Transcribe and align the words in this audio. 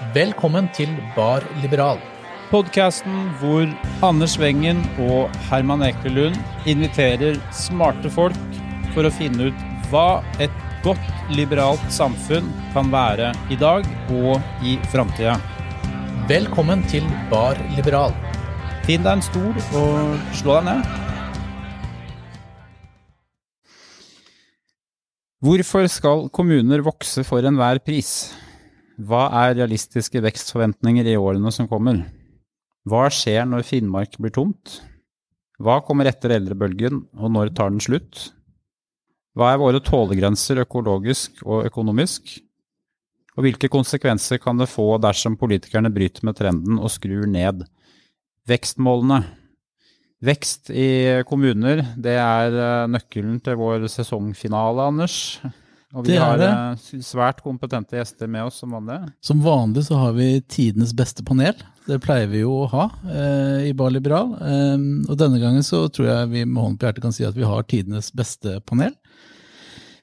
Velkommen 0.00 0.64
til 0.72 0.88
Bar 1.12 1.44
Liberal. 1.60 1.98
Podkasten 2.48 3.26
hvor 3.36 3.66
Anders 4.02 4.38
Wengen 4.40 4.80
og 5.04 5.28
Herman 5.50 5.84
Ekelund 5.84 6.38
inviterer 6.64 7.36
smarte 7.52 8.08
folk 8.08 8.56
for 8.94 9.04
å 9.04 9.12
finne 9.12 9.50
ut 9.50 9.60
hva 9.92 10.24
et 10.40 10.56
godt 10.80 11.04
liberalt 11.36 11.84
samfunn 11.92 12.48
kan 12.72 12.88
være 12.88 13.34
i 13.52 13.60
dag 13.60 13.84
og 14.16 14.40
i 14.64 14.78
framtida. 14.88 15.36
Velkommen 16.32 16.80
til 16.88 17.04
Bar 17.28 17.60
Liberal. 17.76 18.16
Finn 18.88 19.04
deg 19.04 19.18
en 19.18 19.28
stol 19.28 19.52
og 19.52 20.16
slå 20.40 20.62
deg 20.62 20.70
ned. 20.72 21.00
Hvorfor 25.44 25.92
skal 25.92 26.30
kommuner 26.32 26.88
vokse 26.88 27.20
for 27.28 27.44
enhver 27.44 27.84
pris? 27.84 28.30
Hva 29.00 29.28
er 29.46 29.54
realistiske 29.56 30.20
vekstforventninger 30.20 31.06
i 31.08 31.16
årene 31.16 31.52
som 31.54 31.68
kommer? 31.70 32.02
Hva 32.84 33.06
skjer 33.12 33.46
når 33.48 33.64
Finnmark 33.64 34.18
blir 34.20 34.32
tomt? 34.34 34.80
Hva 35.60 35.78
kommer 35.84 36.08
etter 36.08 36.34
eldrebølgen, 36.36 37.06
og 37.16 37.32
når 37.32 37.54
tar 37.56 37.72
den 37.72 37.80
slutt? 37.84 38.30
Hva 39.36 39.54
er 39.54 39.60
våre 39.62 39.80
tålegrenser 39.84 40.60
økologisk 40.64 41.40
og 41.46 41.68
økonomisk? 41.68 42.34
Og 43.38 43.46
hvilke 43.46 43.70
konsekvenser 43.72 44.40
kan 44.42 44.60
det 44.60 44.68
få 44.68 44.98
dersom 45.00 45.38
politikerne 45.40 45.92
bryter 45.94 46.26
med 46.26 46.36
trenden 46.36 46.80
og 46.80 46.92
skrur 46.92 47.28
ned 47.30 47.64
vekstmålene? 48.50 49.22
Vekst 50.20 50.68
i 50.76 51.22
kommuner, 51.24 51.80
det 51.96 52.18
er 52.20 52.52
eh, 52.52 52.88
nøkkelen 52.92 53.38
til 53.40 53.56
vår 53.56 53.86
sesongfinale, 53.88 54.90
Anders. 54.92 55.14
Og 55.90 56.06
vi 56.06 56.18
har 56.20 56.38
det. 56.38 56.48
eh, 56.48 57.02
svært 57.02 57.40
kompetente 57.42 57.98
gjester 57.98 58.28
med 58.30 58.46
oss 58.46 58.60
som 58.62 58.70
vanlig. 58.76 59.00
Som 59.26 59.40
vanlig 59.42 59.84
så 59.88 59.98
har 59.98 60.12
vi 60.14 60.28
tidenes 60.46 60.92
beste 60.94 61.24
panel. 61.26 61.56
Det 61.88 61.98
pleier 62.04 62.28
vi 62.30 62.44
jo 62.44 62.60
å 62.62 62.68
ha 62.70 62.84
eh, 63.10 63.70
i 63.70 63.72
Bar 63.74 63.90
Liberal. 63.90 64.36
Eh, 64.38 64.76
og 65.10 65.16
denne 65.18 65.40
gangen 65.42 65.66
så 65.66 65.88
tror 65.90 66.06
jeg 66.12 66.30
vi 66.30 66.44
med 66.44 66.62
hånden 66.62 66.78
på 66.78 66.86
hjertet 66.86 67.02
kan 67.02 67.16
si 67.16 67.26
at 67.26 67.34
vi 67.34 67.48
har 67.48 67.66
tidenes 67.66 68.12
beste 68.14 68.60
panel. 68.70 68.94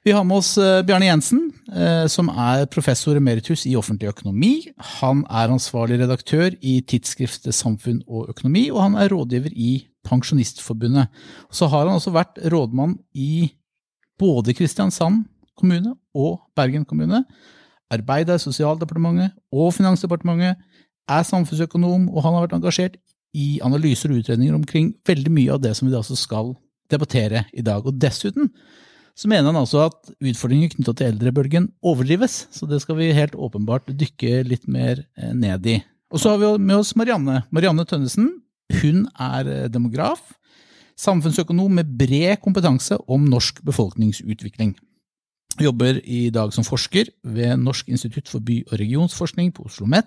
Vi 0.04 0.12
har 0.12 0.24
med 0.24 0.38
oss 0.42 0.54
eh, 0.60 0.82
Bjarne 0.86 1.08
Jensen, 1.08 1.40
eh, 1.72 2.04
som 2.08 2.28
er 2.30 2.68
professor 2.70 3.16
emeritus 3.18 3.64
i 3.68 3.74
offentlig 3.76 4.12
økonomi. 4.12 4.52
Han 5.00 5.24
er 5.26 5.52
ansvarlig 5.52 5.98
redaktør 6.02 6.52
i 6.60 6.78
tidsskriftet 6.84 7.56
Samfunn 7.56 8.02
og 8.06 8.28
økonomi, 8.34 8.68
og 8.70 8.84
han 8.84 9.00
er 9.00 9.10
rådgiver 9.12 9.56
i 9.56 9.72
Pensjonistforbundet. 10.08 11.08
Så 11.52 11.68
har 11.72 11.88
han 11.88 11.96
også 11.96 12.12
vært 12.14 12.38
rådmann 12.52 12.98
i 13.16 13.50
både 14.20 14.54
Kristiansand 14.56 15.26
kommune 15.58 15.94
og 16.16 16.38
Bergen 16.58 16.86
kommune. 16.88 17.24
Arbeider 17.92 18.38
i 18.38 18.42
Sosialdepartementet 18.42 19.36
og 19.52 19.72
Finansdepartementet, 19.76 20.58
er 21.08 21.24
samfunnsøkonom, 21.24 22.10
og 22.12 22.20
han 22.24 22.34
har 22.36 22.44
vært 22.44 22.58
engasjert 22.58 22.98
i 23.36 23.58
analyser 23.64 24.12
og 24.12 24.20
utredninger 24.20 24.56
omkring 24.56 24.90
veldig 25.08 25.32
mye 25.32 25.54
av 25.54 25.62
det 25.64 25.74
som 25.76 25.88
vi 25.88 25.94
da 25.94 26.02
skal 26.04 26.52
debattere 26.92 27.46
i 27.56 27.64
dag. 27.64 27.86
Og 27.86 27.96
dessuten 28.00 28.50
så 29.18 29.28
mener 29.30 29.50
han 29.50 29.58
altså 29.58 29.88
at 29.88 30.12
utfordringer 30.20 30.70
knytta 30.74 30.94
til 30.94 31.12
eldrebølgen 31.12 31.70
overdrives, 31.82 32.44
så 32.54 32.68
det 32.70 32.80
skal 32.84 33.00
vi 33.00 33.10
helt 33.16 33.34
åpenbart 33.34 33.90
dykke 33.90 34.44
litt 34.46 34.68
mer 34.70 35.02
eh, 35.18 35.32
ned 35.34 35.66
i. 35.66 35.78
Og 36.14 36.22
så 36.22 36.32
har 36.32 36.42
vi 36.42 36.52
med 36.62 36.78
oss 36.78 36.94
Marianne. 36.96 37.42
Marianne 37.50 37.84
Tønnesen. 37.88 38.30
Hun 38.78 39.06
er 39.18 39.48
eh, 39.50 39.70
demograf, 39.72 40.22
samfunnsøkonom 40.98 41.80
med 41.80 41.90
bred 41.98 42.38
kompetanse 42.44 42.98
om 43.10 43.26
norsk 43.26 43.60
befolkningsutvikling. 43.66 44.76
Jobber 45.58 45.98
i 46.04 46.30
dag 46.30 46.52
som 46.54 46.64
forsker 46.66 47.04
ved 47.24 47.56
Norsk 47.58 47.88
institutt 47.88 48.28
for 48.30 48.40
by- 48.44 48.64
og 48.68 48.78
regionsforskning 48.78 49.54
på 49.54 49.62
Oslo 49.64 49.84
OsloMet, 49.84 50.04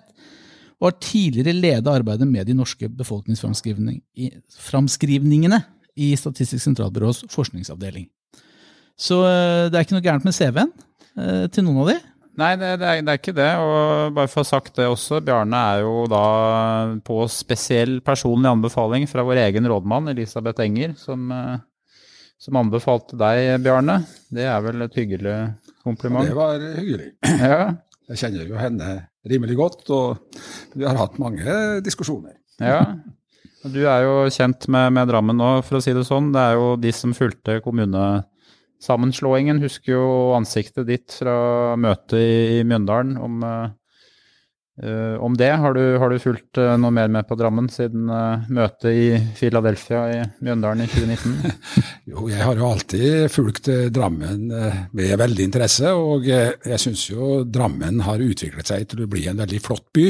og 0.80 0.86
har 0.88 0.96
tidligere 1.02 1.52
ledet 1.54 1.92
arbeidet 1.92 2.28
med 2.28 2.46
de 2.46 2.54
norske 2.58 2.88
befolkningsframskrivningene 2.88 5.62
i 5.96 6.16
Statistisk 6.16 6.64
sentralbyrås 6.64 7.24
forskningsavdeling. 7.30 8.08
Så 8.98 9.24
eh, 9.26 9.70
det 9.70 9.78
er 9.78 9.82
ikke 9.86 9.94
noe 9.98 10.04
gærent 10.04 10.24
med 10.26 10.34
CV-en 10.36 10.72
eh, 11.18 11.46
til 11.52 11.64
noen 11.66 11.80
av 11.84 11.88
de. 11.92 11.98
Nei, 12.40 12.54
det, 12.56 12.70
det, 12.80 12.88
er, 12.88 13.02
det 13.04 13.12
er 13.12 13.18
ikke 13.20 13.34
det. 13.36 13.50
Og 13.60 14.14
bare 14.16 14.30
for 14.30 14.40
å 14.40 14.44
ha 14.44 14.48
sagt 14.48 14.78
det 14.78 14.86
også, 14.88 15.20
Bjarne 15.24 15.58
er 15.74 15.82
jo 15.84 16.06
da 16.10 16.24
på 17.04 17.26
spesiell 17.30 17.98
personlig 18.04 18.52
anbefaling 18.52 19.04
fra 19.10 19.24
vår 19.26 19.42
egen 19.44 19.68
rådmann 19.68 20.08
Elisabeth 20.14 20.64
Enger, 20.64 20.90
som, 21.00 21.28
eh, 21.36 21.60
som 22.42 22.58
anbefalte 22.58 23.14
deg, 23.20 23.60
Bjarne. 23.62 24.00
Det 24.34 24.44
er 24.50 24.60
vel 24.64 24.82
et 24.82 24.96
hyggelig 24.98 25.36
kompliment? 25.84 26.26
Det 26.26 26.34
var 26.36 26.58
hyggelig. 26.78 27.12
Ja, 27.42 27.62
Jeg 28.10 28.18
kjenner 28.18 28.48
jo 28.50 28.58
henne 28.58 28.88
rimelig 29.30 29.54
godt, 29.60 29.84
og 29.94 30.18
vi 30.74 30.84
har 30.84 30.98
hatt 30.98 31.20
mange 31.22 31.54
diskusjoner. 31.86 32.34
ja. 32.60 32.82
Du 33.62 33.78
er 33.86 34.02
jo 34.02 34.14
kjent 34.34 34.66
med, 34.74 34.88
med 34.90 35.06
Drammen 35.06 35.38
nå, 35.38 35.62
for 35.62 35.78
å 35.78 35.80
si 35.84 35.92
det 35.94 36.02
sånn. 36.08 36.32
Det 36.34 36.40
er 36.42 36.56
jo 36.58 36.72
de 36.82 36.90
som 36.98 37.12
fulgte 37.14 37.60
kommunesammenslåingen, 37.62 39.60
husker 39.62 39.92
jo 39.94 40.06
ansiktet 40.34 40.88
ditt 40.88 41.14
fra 41.14 41.76
møtet 41.78 42.18
i, 42.18 42.58
i 42.58 42.64
Mjøndalen 42.66 43.12
om, 43.22 43.36
eh, 43.46 43.70
eh, 44.80 45.16
om 45.20 45.34
det. 45.36 45.50
Har 45.60 45.74
du, 45.74 45.82
har 46.00 46.12
du 46.12 46.20
fulgt 46.22 46.60
uh, 46.60 46.76
noe 46.80 46.94
mer 46.94 47.10
med 47.12 47.26
på 47.28 47.36
Drammen 47.36 47.68
siden 47.72 48.06
uh, 48.08 48.46
møtet 48.52 48.88
i 48.92 49.04
Philadelphia 49.36 50.04
i 50.12 50.22
Mjøndalen 50.44 50.84
i 50.84 50.88
2019? 50.92 51.36
Jo, 52.12 52.26
jeg 52.30 52.40
har 52.42 52.58
jo 52.58 52.68
alltid 52.68 53.28
fulgt 53.32 53.68
Drammen 53.94 54.48
med 54.50 55.12
veldig 55.20 55.44
interesse, 55.46 55.92
og 55.94 56.26
jeg 56.26 56.80
syns 56.82 57.04
jo 57.10 57.42
Drammen 57.44 58.02
har 58.06 58.22
utviklet 58.22 58.68
seg 58.68 58.88
til 58.90 59.04
å 59.04 59.10
bli 59.10 59.28
en 59.30 59.38
veldig 59.42 59.60
flott 59.64 59.86
by. 59.94 60.08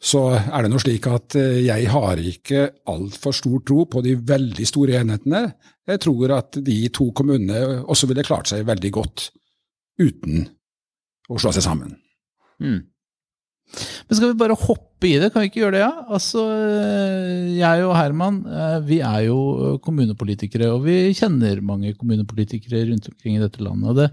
Så 0.00 0.22
er 0.32 0.64
det 0.64 0.70
nå 0.72 0.80
slik 0.80 1.04
at 1.12 1.36
jeg 1.36 1.90
har 1.92 2.22
ikke 2.24 2.62
altfor 2.88 3.36
stor 3.36 3.60
tro 3.68 3.84
på 3.92 4.00
de 4.06 4.14
veldig 4.16 4.64
store 4.66 4.96
enhetene. 5.02 5.42
Jeg 5.90 6.00
tror 6.06 6.32
at 6.38 6.56
de 6.64 6.78
to 6.94 7.10
kommunene 7.16 7.82
også 7.84 8.08
ville 8.08 8.24
klart 8.24 8.48
seg 8.48 8.64
veldig 8.68 8.92
godt 8.96 9.28
uten 10.00 10.48
å 11.30 11.38
slå 11.38 11.52
seg 11.54 11.64
sammen. 11.64 11.94
Mm. 12.60 12.80
Men 14.08 14.18
skal 14.18 14.32
vi 14.32 14.38
bare 14.40 14.58
hoppe 14.58 15.08
i 15.08 15.16
det? 15.20 15.30
Kan 15.32 15.44
vi 15.44 15.50
ikke 15.50 15.62
gjøre 15.62 15.76
det, 15.76 15.82
ja? 15.84 15.90
Altså, 16.10 16.42
eh, 16.50 17.50
jeg 17.60 17.84
og 17.86 17.94
Herman, 17.96 18.40
eh, 18.46 18.78
vi 18.86 19.00
er 19.06 19.26
jo 19.28 19.76
kommunepolitikere, 19.84 20.72
og 20.74 20.84
vi 20.88 21.12
kjenner 21.16 21.62
mange 21.64 21.94
kommunepolitikere 21.98 22.88
rundt 22.90 23.10
omkring 23.12 23.38
i 23.38 23.42
dette 23.42 23.62
landet. 23.64 23.90
Og, 23.92 24.00
det, 24.00 24.08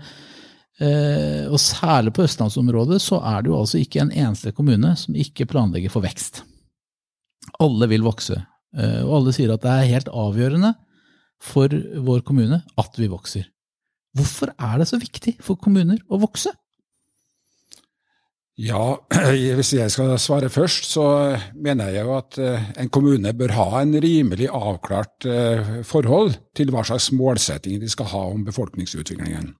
eh, 0.85 1.47
og 1.49 1.57
særlig 1.61 2.13
på 2.15 2.27
østlandsområdet 2.27 3.01
så 3.03 3.21
er 3.23 3.41
det 3.41 3.51
jo 3.51 3.57
altså 3.59 3.81
ikke 3.81 4.03
en 4.05 4.13
eneste 4.13 4.53
kommune 4.55 4.93
som 4.99 5.17
ikke 5.17 5.49
planlegger 5.49 5.93
for 5.93 6.05
vekst. 6.05 6.43
Alle 7.63 7.89
vil 7.89 8.05
vokse, 8.05 8.37
eh, 8.77 9.01
og 9.01 9.21
alle 9.21 9.35
sier 9.35 9.55
at 9.55 9.65
det 9.65 9.73
er 9.73 9.93
helt 9.95 10.13
avgjørende 10.13 10.75
for 11.41 11.73
vår 12.05 12.23
kommune 12.25 12.61
at 12.77 13.01
vi 13.01 13.09
vokser. 13.09 13.49
Hvorfor 14.17 14.53
er 14.53 14.79
det 14.81 14.87
så 14.89 14.97
viktig 15.01 15.35
for 15.43 15.59
kommuner 15.61 15.99
å 16.09 16.21
vokse? 16.21 16.53
Ja, 18.57 18.97
hvis 19.57 19.75
jeg 19.77 19.91
skal 19.93 20.15
svare 20.17 20.49
først, 20.49 20.87
så 20.89 21.05
mener 21.53 21.91
jeg 21.93 22.07
jo 22.07 22.15
at 22.17 22.39
eh, 22.41 22.63
en 22.81 22.89
kommune 22.89 23.33
bør 23.37 23.53
ha 23.53 23.67
en 23.83 23.93
rimelig 24.01 24.49
avklart 24.49 25.27
eh, 25.29 25.69
forhold 25.85 26.33
til 26.57 26.73
hva 26.73 26.81
slags 26.87 27.11
målsettinger 27.13 27.83
de 27.85 27.91
skal 27.93 28.09
ha 28.15 28.23
om 28.31 28.41
befolkningsutviklingen. 28.47 29.53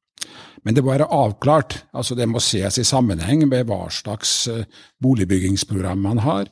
Men 0.66 0.76
det 0.76 0.82
må 0.82 0.96
være 0.96 1.12
avklart, 1.14 1.78
altså 1.94 2.18
det 2.18 2.26
må 2.26 2.42
ses 2.42 2.82
i 2.82 2.88
sammenheng 2.88 3.46
med 3.46 3.70
hva 3.70 3.86
slags 3.94 4.34
eh, 4.50 4.66
boligbyggingsprogram 5.04 6.02
man 6.02 6.26
har, 6.26 6.50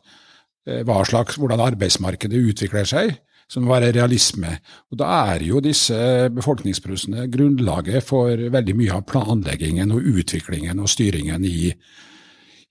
slags, 1.05 1.35
hvordan 1.37 1.61
arbeidsmarkedet 1.61 2.39
utvikler 2.41 2.87
seg, 2.89 3.11
som 3.49 3.67
må 3.67 3.75
være 3.75 3.91
realisme. 3.93 4.55
Og 4.89 4.97
Da 4.97 5.09
er 5.33 5.43
jo 5.45 5.59
disse 5.61 5.97
befolkningsprosessene 6.33 7.27
grunnlaget 7.29 8.01
for 8.05 8.33
veldig 8.33 8.73
mye 8.73 8.95
av 8.97 9.05
planleggingen 9.05 9.93
og 9.93 10.01
utviklingen 10.01 10.81
og 10.81 10.89
styringen 10.89 11.45
i, 11.45 11.69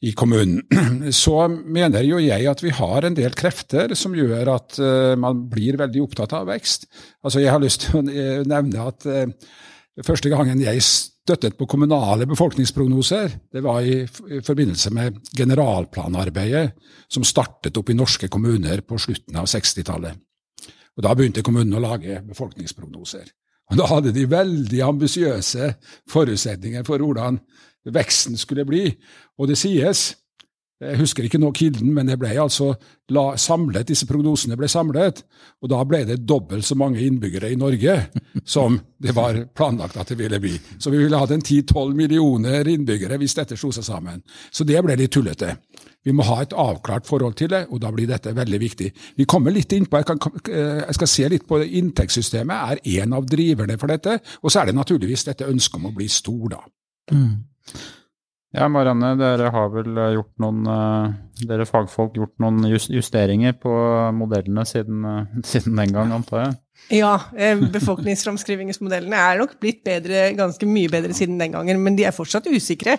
i 0.04 0.12
kommunen. 0.16 0.62
Så 1.24 1.46
mener 1.48 2.04
jo 2.06 2.20
jeg 2.22 2.48
at 2.50 2.62
vi 2.64 2.72
har 2.74 3.06
en 3.06 3.16
del 3.16 3.34
krefter 3.38 3.94
som 3.98 4.16
gjør 4.16 4.52
at 4.54 4.78
eh, 4.82 5.14
man 5.20 5.46
blir 5.50 5.78
veldig 5.80 6.04
opptatt 6.04 6.34
av 6.36 6.48
vekst. 6.50 6.88
Altså 7.24 7.42
Jeg 7.42 7.54
har 7.54 7.62
lyst 7.62 7.86
til 7.86 8.00
å 8.00 8.04
nevne 8.04 8.88
at 8.90 9.08
eh, 9.08 9.32
første 10.04 10.32
gangen 10.32 10.62
jeg 10.62 10.84
støttet 10.84 11.56
på 11.56 11.66
kommunale 11.70 12.26
befolkningsprognoser, 12.28 13.38
det 13.52 13.62
var 13.64 13.80
i, 13.80 14.02
i 14.04 14.40
forbindelse 14.44 14.92
med 14.92 15.22
generalplanarbeidet 15.36 16.66
som 17.08 17.24
startet 17.24 17.78
opp 17.80 17.90
i 17.90 17.96
norske 17.96 18.28
kommuner 18.28 18.84
på 18.84 18.98
slutten 19.00 19.38
av 19.40 19.48
60-tallet. 19.48 20.20
Og 20.94 21.02
Da 21.02 21.14
begynte 21.16 21.42
kommunene 21.42 21.80
å 21.80 21.86
lage 21.86 22.20
befolkningsprognoser. 22.28 23.24
Og 23.72 23.80
Da 23.80 23.88
hadde 23.88 24.12
de 24.12 24.26
veldig 24.28 24.82
ambisiøse 24.84 25.72
forutsetninger 26.12 26.84
for 26.86 27.00
hvordan 27.00 27.40
veksten 27.92 28.38
skulle 28.40 28.66
bli. 28.68 28.88
Og 29.38 29.50
det 29.50 29.58
sies 29.60 30.12
Jeg 30.84 30.98
husker 30.98 31.24
ikke 31.24 31.38
nå 31.38 31.52
kilden, 31.54 31.92
men 31.94 32.08
det 32.10 32.16
ble 32.18 32.32
altså 32.42 32.72
la, 33.14 33.36
samlet, 33.40 33.86
disse 33.88 34.08
prognosene 34.10 34.56
ble 34.58 34.66
samlet. 34.68 35.22
Og 35.62 35.70
da 35.70 35.78
ble 35.86 36.00
det 36.04 36.16
dobbelt 36.26 36.66
så 36.66 36.74
mange 36.76 36.98
innbyggere 37.00 37.52
i 37.54 37.56
Norge 37.56 37.94
som 38.56 38.80
det 39.00 39.14
var 39.16 39.38
planlagt 39.54 39.96
at 39.96 40.10
det 40.10 40.18
ville 40.18 40.40
bli. 40.42 40.52
Så 40.76 40.90
vi 40.90 40.98
ville 40.98 41.20
hatt 41.20 41.32
en 41.32 41.44
10-12 41.44 41.94
millioner 41.94 42.68
innbyggere 42.68 43.16
hvis 43.22 43.36
dette 43.38 43.56
slo 43.56 43.70
seg 43.72 43.86
sammen. 43.86 44.20
Så 44.50 44.66
det 44.66 44.82
ble 44.84 44.98
litt 44.98 45.14
tullete. 45.14 45.54
Vi 46.04 46.12
må 46.12 46.26
ha 46.28 46.42
et 46.42 46.52
avklart 46.52 47.06
forhold 47.08 47.38
til 47.38 47.48
det, 47.54 47.62
og 47.72 47.80
da 47.80 47.90
blir 47.94 48.10
dette 48.10 48.34
veldig 48.36 48.60
viktig. 48.60 48.90
Vi 49.16 49.24
kommer 49.30 49.54
litt 49.54 49.72
inn 49.72 49.86
på, 49.88 50.02
Jeg, 50.02 50.06
kan, 50.10 50.36
jeg 50.50 50.98
skal 50.98 51.08
se 51.08 51.28
litt 51.32 51.46
på 51.48 51.62
det. 51.62 51.70
Inntektssystemet 51.80 52.74
er 52.74 53.00
en 53.00 53.16
av 53.16 53.24
driverne 53.26 53.78
for 53.80 53.88
dette. 53.88 54.18
Og 54.42 54.52
så 54.52 54.60
er 54.60 54.68
det 54.68 54.76
naturligvis 54.76 55.24
dette 55.30 55.48
ønsket 55.48 55.80
om 55.80 55.88
å 55.88 55.94
bli 55.96 56.08
stor, 56.12 56.58
da. 56.58 56.60
Mm. 57.12 57.53
Ja, 58.54 58.68
Marianne, 58.70 59.16
dere 59.18 59.50
har 59.50 59.70
vel 59.74 59.96
eh, 59.98 60.12
gjort 60.14 60.42
noen 60.42 60.68
eh, 60.70 61.14
Dere 61.48 61.64
fagfolk 61.66 62.14
gjort 62.14 62.36
noen 62.42 62.62
justeringer 62.70 63.56
på 63.58 63.72
modellene 64.14 64.62
siden, 64.68 65.00
eh, 65.10 65.40
siden 65.50 65.80
den 65.80 65.94
gang, 65.96 66.12
antar 66.14 66.44
jeg? 66.44 66.54
Ja, 67.00 67.14
befolkningsframskrivingsmodellene 67.72 69.16
er 69.16 69.38
nok 69.40 69.54
blitt 69.62 69.80
bedre, 69.86 70.26
ganske 70.36 70.66
mye 70.68 70.90
bedre 70.92 71.14
siden 71.16 71.38
den 71.40 71.54
gangen, 71.54 71.80
men 71.82 71.96
de 71.96 72.04
er 72.04 72.14
fortsatt 72.14 72.46
usikre. 72.50 72.98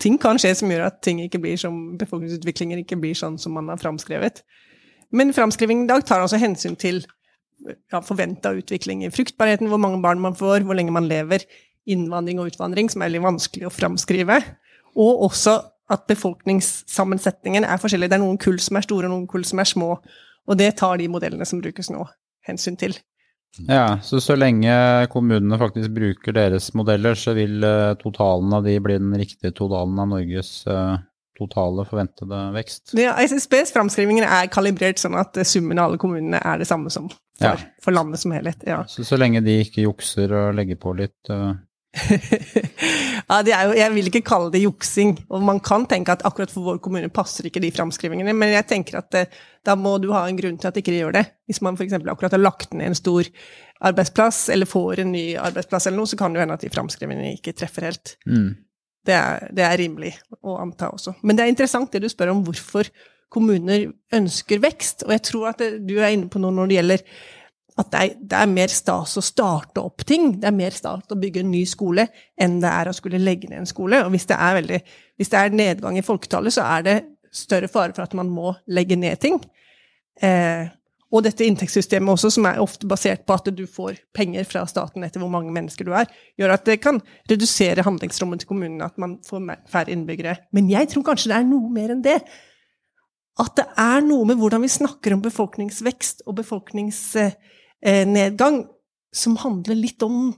Ting 0.00 0.16
kan 0.22 0.40
skje 0.40 0.54
som 0.56 0.70
gjør 0.72 0.86
at 0.88 1.02
ting 1.04 1.20
ikke 1.20 1.42
blir 1.42 1.58
som, 1.60 1.74
befolkningsutviklinger 2.00 2.80
ikke 2.80 2.98
blir 3.02 3.18
sånn 3.18 3.36
som 3.38 3.54
man 3.58 3.68
har 3.68 3.82
framskrevet. 3.82 4.40
Men 5.14 5.34
framskrivingen 5.36 5.84
i 5.84 5.90
dag 5.90 6.06
tar 6.08 6.24
altså 6.24 6.40
hensyn 6.40 6.78
til 6.80 7.02
ja, 7.92 8.00
forventa 8.04 8.54
utvikling 8.56 9.04
i 9.04 9.12
fruktbarheten, 9.12 9.68
hvor 9.70 9.80
mange 9.82 10.00
barn 10.04 10.22
man 10.22 10.38
får, 10.38 10.64
hvor 10.66 10.78
lenge 10.78 10.94
man 10.94 11.10
lever, 11.10 11.44
innvandring 11.86 12.40
og 12.42 12.52
utvandring, 12.52 12.90
som 12.92 13.02
er 13.02 13.10
veldig 13.10 13.24
vanskelig 13.24 13.68
å 13.68 13.74
framskrive. 13.74 14.38
Og 14.96 15.26
også 15.28 15.58
at 15.92 16.06
befolkningssammensetningen 16.10 17.66
er 17.66 17.80
forskjellig. 17.80 18.10
Det 18.10 18.18
er 18.18 18.24
noen 18.24 18.40
kull 18.42 18.58
som 18.62 18.78
er 18.78 18.86
store, 18.86 19.08
og 19.08 19.14
noen 19.14 19.28
kull 19.30 19.46
som 19.46 19.62
er 19.62 19.68
små. 19.70 19.96
Og 20.46 20.58
det 20.58 20.72
tar 20.80 20.98
de 20.98 21.10
modellene 21.10 21.46
som 21.46 21.62
brukes 21.62 21.90
nå, 21.94 22.06
hensyn 22.46 22.78
til. 22.80 22.96
Ja, 23.64 23.98
så 24.04 24.20
så 24.20 24.36
lenge 24.36 24.72
kommunene 25.12 25.58
faktisk 25.58 25.94
bruker 25.96 26.34
deres 26.36 26.72
modeller, 26.76 27.16
så 27.16 27.32
vil 27.36 27.64
uh, 27.64 27.94
totalen 28.00 28.52
av 28.52 28.66
de 28.66 28.76
bli 28.82 28.98
den 28.98 29.14
riktige 29.16 29.54
totalen 29.56 29.96
av 30.02 30.10
Norges 30.10 30.50
uh, 30.68 30.98
totale 31.38 31.86
forventede 31.88 32.40
vekst? 32.56 32.92
Ja, 32.98 33.14
SSBs 33.22 33.72
framskrivinger 33.74 34.26
er 34.28 34.50
kalibrert 34.52 35.00
sånn 35.00 35.16
at 35.18 35.38
summen 35.48 35.80
av 35.80 35.90
alle 35.90 36.00
kommunene 36.00 36.40
er 36.42 36.60
det 36.60 36.68
samme 36.68 36.92
som 36.92 37.08
for, 37.08 37.46
ja. 37.46 37.54
for 37.84 37.96
landet 37.96 38.20
som 38.20 38.34
helhet. 38.36 38.60
Ja. 38.68 38.82
Så 38.88 39.06
så 39.08 39.18
lenge 39.20 39.44
de 39.44 39.58
ikke 39.64 39.86
jukser 39.86 40.32
og 40.36 40.56
legger 40.58 40.80
på 40.80 40.92
litt 40.98 41.32
uh, 41.32 41.54
ja, 43.50 43.60
jo, 43.64 43.74
jeg 43.76 43.92
vil 43.94 44.10
ikke 44.10 44.24
kalle 44.26 44.50
det 44.52 44.62
juksing. 44.62 45.14
Og 45.32 45.44
man 45.44 45.60
kan 45.64 45.86
tenke 45.88 46.14
at 46.14 46.24
akkurat 46.28 46.52
for 46.52 46.66
vår 46.66 46.80
kommune 46.84 47.10
passer 47.12 47.48
ikke 47.48 47.62
de 47.64 47.72
framskrivingene, 47.74 48.34
men 48.36 48.52
jeg 48.54 48.68
tenker 48.70 49.00
at 49.00 49.18
eh, 49.18 49.38
da 49.66 49.76
må 49.78 49.96
du 50.02 50.10
ha 50.14 50.26
en 50.26 50.38
grunn 50.38 50.58
til 50.60 50.70
at 50.70 50.78
ikke 50.80 50.94
de 50.94 51.00
gjør 51.02 51.16
det. 51.18 51.24
Hvis 51.48 51.62
man 51.64 51.78
f.eks. 51.78 51.96
akkurat 51.98 52.36
har 52.36 52.42
lagt 52.42 52.76
ned 52.76 52.92
en 52.92 52.98
stor 52.98 53.28
arbeidsplass, 53.86 54.46
eller 54.54 54.68
får 54.68 55.02
en 55.02 55.12
ny 55.12 55.24
arbeidsplass 55.40 55.88
eller 55.88 56.00
noe, 56.00 56.10
så 56.10 56.18
kan 56.20 56.32
det 56.32 56.40
jo 56.40 56.46
hende 56.46 56.56
at 56.56 56.64
de 56.64 56.72
framskrivingene 56.72 57.34
ikke 57.36 57.56
treffer 57.56 57.88
helt. 57.90 58.16
Mm. 58.28 58.54
Det, 59.06 59.16
er, 59.16 59.50
det 59.54 59.66
er 59.66 59.78
rimelig 59.80 60.14
å 60.42 60.56
anta 60.62 60.90
også. 60.94 61.18
Men 61.22 61.38
det 61.38 61.44
er 61.44 61.52
interessant 61.52 61.92
det 61.92 62.02
du 62.04 62.10
spør 62.10 62.34
om 62.34 62.42
hvorfor 62.46 62.90
kommuner 63.32 63.88
ønsker 64.14 64.62
vekst. 64.62 65.04
Og 65.06 65.14
jeg 65.16 65.24
tror 65.28 65.50
at 65.52 65.62
det, 65.62 65.72
du 65.86 65.96
er 65.98 66.14
inne 66.14 66.30
på 66.32 66.40
noe 66.42 66.54
når 66.54 66.70
det 66.70 66.78
gjelder 66.78 67.04
at 67.76 67.90
det 67.92 67.98
er, 68.00 68.12
det 68.20 68.38
er, 68.38 68.48
mer 68.48 68.72
stas 68.72 69.18
å 69.20 69.24
starte 69.24 69.82
opp 69.84 70.04
ting. 70.08 70.30
Det 70.40 70.48
er 70.48 70.56
mer 70.56 70.72
stas 70.72 71.12
å 71.12 71.18
bygge 71.20 71.42
en 71.42 71.50
ny 71.52 71.60
skole 71.68 72.06
enn 72.40 72.56
det 72.62 72.70
er 72.72 72.88
å 72.88 72.94
skulle 72.96 73.20
legge 73.20 73.50
ned 73.50 73.62
en 73.62 73.68
skole. 73.68 74.00
Og 74.06 74.14
hvis 74.14 74.24
det 74.30 74.38
er, 74.38 74.54
veldig, 74.56 74.78
hvis 75.20 75.32
det 75.32 75.42
er 75.42 75.58
nedgang 75.60 75.98
i 76.00 76.04
folketallet, 76.06 76.56
så 76.56 76.64
er 76.64 76.86
det 76.86 76.96
større 77.36 77.68
fare 77.68 77.92
for 77.92 78.06
at 78.06 78.16
man 78.16 78.30
må 78.32 78.54
legge 78.72 78.96
ned 78.96 79.20
ting. 79.20 79.36
Eh, 80.24 80.64
og 81.12 81.22
dette 81.22 81.44
inntektssystemet 81.44 82.16
også, 82.16 82.30
som 82.32 82.48
er 82.48 82.62
ofte 82.62 82.88
basert 82.88 83.26
på 83.28 83.36
at 83.36 83.50
du 83.54 83.62
får 83.70 84.00
penger 84.16 84.48
fra 84.48 84.64
staten 84.68 85.04
etter 85.04 85.20
hvor 85.22 85.30
mange 85.32 85.52
mennesker 85.54 85.86
du 85.86 85.92
er, 85.94 86.08
gjør 86.40 86.54
at 86.56 86.64
det 86.66 86.78
kan 86.82 86.98
redusere 87.30 87.84
handlingsrommet 87.86 88.42
til 88.42 88.50
kommunene, 88.50 88.88
at 88.88 88.96
man 89.00 89.18
får 89.26 89.44
færre 89.70 89.92
innbyggere. 89.92 90.38
Men 90.56 90.72
jeg 90.72 90.88
tror 90.92 91.04
kanskje 91.10 91.30
det 91.30 91.36
er 91.38 91.50
noe 91.50 91.68
mer 91.72 91.92
enn 91.92 92.02
det. 92.04 92.16
At 93.36 93.52
det 93.60 93.68
er 93.84 94.00
noe 94.00 94.24
med 94.32 94.40
hvordan 94.40 94.64
vi 94.64 94.72
snakker 94.72 95.12
om 95.12 95.22
befolkningsvekst 95.28 96.24
og 96.24 96.38
befolknings 96.40 97.04
Eh, 97.20 97.36
nedgang 97.86 98.64
som 99.14 99.36
handler 99.40 99.78
litt 99.78 100.02
om 100.02 100.32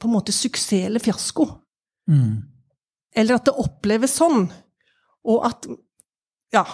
på 0.00 0.08
en 0.08 0.14
måte 0.14 0.32
suksess 0.32 0.86
eller 0.86 1.02
fiasko. 1.02 1.48
Mm. 2.10 2.44
Eller 3.16 3.38
at 3.38 3.48
det 3.48 3.56
oppleves 3.58 4.16
sånn. 4.18 4.46
Og 5.26 5.46
at 5.48 5.66
ja, 6.54 6.64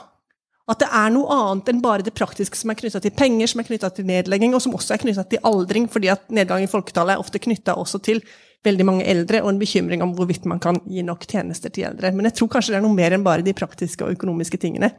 at 0.71 0.79
det 0.79 0.89
er 0.95 1.11
noe 1.15 1.35
annet 1.35 1.73
enn 1.73 1.83
bare 1.83 2.05
det 2.07 2.15
praktiske 2.15 2.59
som 2.59 2.71
er 2.71 2.79
knytta 2.79 3.01
til 3.03 3.15
penger, 3.17 3.51
som 3.51 3.63
er 3.63 3.67
knytta 3.67 3.91
til 3.97 4.07
nedlegging, 4.07 4.55
og 4.55 4.63
som 4.63 4.75
også 4.77 4.95
er 4.95 5.03
knytta 5.03 5.25
til 5.31 5.43
aldring, 5.49 5.89
fordi 5.91 6.11
at 6.13 6.29
nedgang 6.35 6.63
i 6.65 6.71
folketallet 6.71 7.17
er 7.17 7.23
ofte 7.23 7.43
knytta 7.43 7.75
også 7.81 8.03
til 8.05 8.23
veldig 8.63 8.87
mange 8.87 9.07
eldre, 9.11 9.41
og 9.43 9.51
en 9.51 9.59
bekymring 9.59 10.05
om 10.05 10.13
hvorvidt 10.15 10.47
man 10.47 10.63
kan 10.63 10.79
gi 10.87 11.03
nok 11.03 11.27
tjenester 11.27 11.73
til 11.75 11.89
eldre. 11.89 12.13
Men 12.15 12.31
jeg 12.31 12.39
tror 12.39 12.53
kanskje 12.53 12.77
det 12.77 12.79
er 12.79 12.87
noe 12.87 12.95
mer 12.95 13.17
enn 13.17 13.27
bare 13.27 13.43
de 13.43 13.57
praktiske 13.59 14.07
og 14.07 14.15
økonomiske 14.15 14.61
tingene. 14.63 14.93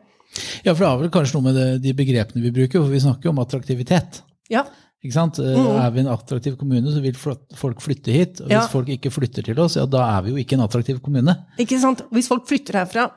Ja, 0.65 0.73
for 0.73 0.83
det 0.83 0.89
har 0.89 0.99
vel 0.99 1.13
kanskje 1.13 1.37
noe 1.37 1.47
med 1.47 1.57
det, 1.59 1.67
de 1.85 1.95
begrepene 1.95 2.43
vi 2.43 2.51
bruker, 2.51 2.81
for 2.81 2.91
vi 2.91 3.03
snakker 3.05 3.29
jo 3.29 3.35
om 3.35 3.41
attraktivitet. 3.43 4.19
Ja. 4.53 4.63
Ikke 5.03 5.17
sant? 5.17 5.39
Eh, 5.44 5.57
mm. 5.57 5.79
Er 5.81 5.89
vi 5.91 6.00
en 6.03 6.11
attraktiv 6.13 6.55
kommune, 6.59 6.94
så 6.94 7.01
vil 7.03 7.17
folk 7.19 7.81
flytte 7.83 8.13
hit. 8.15 8.39
Og 8.39 8.47
hvis 8.47 8.55
ja. 8.55 8.67
folk 8.71 8.91
ikke 8.94 9.11
flytter 9.11 9.44
til 9.50 9.59
oss, 9.59 9.75
ja, 9.79 9.83
da 9.89 10.05
er 10.13 10.23
vi 10.23 10.31
jo 10.31 10.39
ikke 10.39 10.55
en 10.55 10.63
attraktiv 10.63 11.01
kommune. 11.03 11.35
Ikke 11.59 11.79
sant? 11.81 12.05
Hvis 12.15 12.29
folk 12.31 12.47
flytter 12.47 12.79
herfra, 12.79 13.09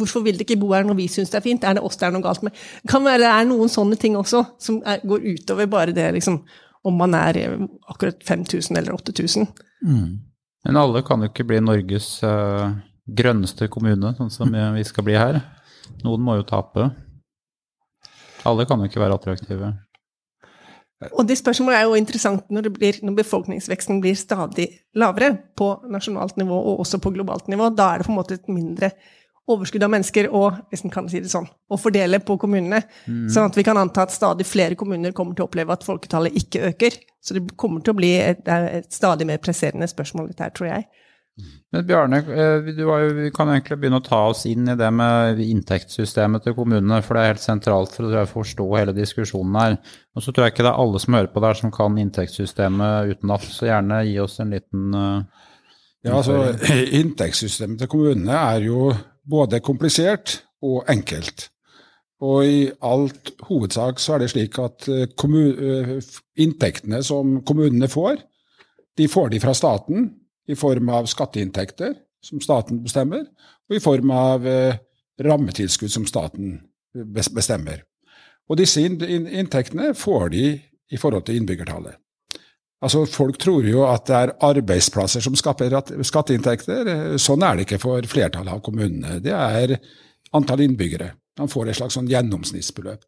hvorfor 0.00 0.24
vil 0.24 0.38
de 0.38 0.46
ikke 0.46 0.56
bo 0.62 0.72
her 0.72 0.86
når 0.88 0.96
vi 1.02 1.10
syns 1.12 1.32
det 1.32 1.42
er 1.42 1.44
fint? 1.44 1.66
Er 1.66 1.76
det 1.76 1.84
oss 1.84 2.00
det 2.00 2.08
er 2.08 2.14
noe 2.14 2.24
galt 2.24 2.46
med? 2.46 2.56
Kan 2.88 3.04
være 3.04 3.20
det 3.26 3.34
er 3.34 3.50
noen 3.50 3.72
sånne 3.72 4.00
ting 4.00 4.16
også, 4.16 4.46
som 4.62 4.80
er, 4.88 5.04
går 5.04 5.26
utover 5.34 5.68
bare 5.68 5.96
det 5.96 6.08
liksom, 6.16 6.40
om 6.88 6.96
man 6.96 7.18
er 7.18 7.42
eh, 7.42 7.58
akkurat 7.92 8.24
5000 8.24 8.80
eller 8.80 8.96
8000. 8.96 9.50
Mm. 9.84 10.08
Men 10.64 10.80
alle 10.80 11.04
kan 11.04 11.20
jo 11.20 11.28
ikke 11.28 11.48
bli 11.48 11.60
Norges 11.64 12.08
uh, 12.24 12.72
grønneste 13.08 13.68
kommune, 13.72 14.14
sånn 14.16 14.32
som 14.32 14.56
vi 14.76 14.82
skal 14.84 15.04
bli 15.06 15.14
her. 15.16 15.40
Noen 16.04 16.24
må 16.24 16.36
jo 16.36 16.48
tape. 16.48 16.90
Alle 18.48 18.66
kan 18.68 18.80
jo 18.80 18.88
ikke 18.88 19.00
være 19.00 19.16
attraktive. 19.16 19.72
Og 21.08 21.24
det 21.24 21.38
spørsmålet 21.40 21.78
er 21.78 21.86
jo 21.88 21.96
interessant 21.96 22.50
når, 22.52 22.68
blir, 22.76 22.98
når, 23.00 23.14
befolkningsveksten 23.22 24.02
blir 24.04 24.18
stadig 24.18 24.66
lavere 25.00 25.32
på 25.56 25.70
nasjonalt 25.88 26.36
nivå 26.36 26.58
og 26.58 26.82
også 26.84 27.00
på 27.00 27.14
globalt 27.14 27.48
nivå. 27.48 27.70
Da 27.72 27.94
er 27.94 28.02
det 28.02 28.08
på 28.08 28.12
en 28.12 28.18
måte 28.18 28.36
et 28.36 28.52
mindre 28.52 28.92
overskudd 29.50 29.82
av 29.82 29.90
mennesker 29.94 30.28
å, 30.36 30.42
hvis 30.70 30.84
en 30.84 30.92
kan 30.92 31.08
si 31.10 31.22
det 31.24 31.32
sånn, 31.32 31.48
å 31.48 31.78
fordele 31.80 32.20
på 32.22 32.36
kommunene. 32.42 32.82
Mm. 33.08 33.24
Sånn 33.32 33.48
at 33.48 33.56
vi 33.56 33.64
kan 33.66 33.80
anta 33.80 34.04
at 34.04 34.14
stadig 34.14 34.46
flere 34.46 34.76
kommuner 34.78 35.14
kommer 35.16 35.34
til 35.34 35.46
å 35.46 35.48
oppleve 35.48 35.74
at 35.74 35.86
folketallet 35.86 36.36
ikke 36.38 36.68
øker. 36.68 36.98
Så 37.24 37.36
det 37.36 37.46
kommer 37.60 37.82
til 37.84 37.96
å 37.96 37.98
bli 37.98 38.12
et, 38.20 38.44
et 38.46 38.92
stadig 38.92 39.26
mer 39.28 39.40
presserende 39.42 39.88
spørsmål, 39.90 40.30
dette 40.30 40.46
her, 40.46 40.54
tror 40.54 40.70
jeg. 40.70 40.86
Men 41.70 41.84
Bjarne, 41.86 42.18
jo, 42.76 42.94
vi 43.14 43.28
kan 43.34 43.48
egentlig 43.52 43.78
begynne 43.80 44.00
å 44.00 44.04
ta 44.04 44.18
oss 44.32 44.42
inn 44.50 44.66
i 44.68 44.76
det 44.78 44.88
med 44.92 45.38
inntektssystemet 45.44 46.42
til 46.44 46.56
kommunene, 46.56 46.98
for 47.06 47.16
det 47.16 47.22
er 47.22 47.32
helt 47.32 47.44
sentralt 47.44 47.94
for 47.94 48.10
å 48.10 48.24
forstå 48.28 48.66
hele 48.74 48.94
diskusjonen 48.96 49.58
her. 49.60 49.76
Og 50.16 50.24
så 50.24 50.34
tror 50.34 50.48
jeg 50.48 50.56
ikke 50.56 50.66
det 50.66 50.72
er 50.72 50.82
alle 50.82 51.02
som 51.02 51.16
hører 51.16 51.30
på 51.32 51.44
der 51.44 51.60
som 51.60 51.72
kan 51.74 52.00
inntektssystemet 52.02 53.14
utenat, 53.14 53.46
så 53.46 53.70
gjerne 53.70 54.02
gi 54.08 54.18
oss 54.22 54.36
en 54.42 54.56
liten 54.56 54.98
uh, 54.98 55.46
Ja, 56.04 56.18
altså 56.18 56.50
Inntektssystemet 57.00 57.80
til 57.82 57.92
kommunene 57.92 58.36
er 58.36 58.66
jo 58.66 58.90
både 59.30 59.62
komplisert 59.64 60.40
og 60.66 60.90
enkelt. 60.90 61.48
Og 62.20 62.44
i 62.44 62.64
alt 62.84 63.30
hovedsak 63.48 64.00
så 64.02 64.16
er 64.16 64.24
det 64.24 64.32
slik 64.34 64.58
at 64.60 64.88
eh, 64.92 65.94
inntektene 66.42 67.00
som 67.06 67.38
kommunene 67.48 67.88
får, 67.88 68.18
de 68.98 69.06
får 69.08 69.30
de 69.32 69.40
fra 69.40 69.54
staten 69.56 70.10
i 70.50 70.56
form 70.58 70.90
av 70.92 71.08
skatteinntekter, 71.10 71.94
som 72.24 72.42
staten 72.44 72.82
bestemmer, 72.84 73.24
og 73.70 73.76
i 73.76 73.82
form 73.82 74.12
av 74.14 74.46
eh, 74.48 74.80
rammetilskudd 75.22 75.92
som 75.92 76.06
staten 76.08 76.58
bestemmer. 77.14 77.84
Og 78.50 78.58
disse 78.58 78.82
inntektene 78.82 79.92
får 79.94 80.30
de 80.34 80.44
i 80.90 80.98
forhold 80.98 81.28
til 81.28 81.38
innbyggertallet. 81.38 81.94
Altså, 82.80 83.04
Folk 83.06 83.38
tror 83.38 83.66
jo 83.68 83.84
at 83.86 84.08
det 84.08 84.16
er 84.16 84.34
arbeidsplasser 84.48 85.22
som 85.22 85.36
skaper 85.38 85.76
skatteinntekter. 86.06 86.88
Sånn 87.20 87.44
er 87.46 87.56
det 87.58 87.66
ikke 87.68 87.82
for 87.82 88.06
flertallet 88.08 88.56
av 88.56 88.62
kommunene. 88.64 89.20
Det 89.22 89.34
er 89.36 89.76
antall 90.36 90.64
innbyggere. 90.64 91.12
Man 91.40 91.48
får 91.48 91.70
et 91.70 91.78
slags 91.78 91.96
sånn 91.96 92.08
gjennomsnittsbeløp. 92.10 93.04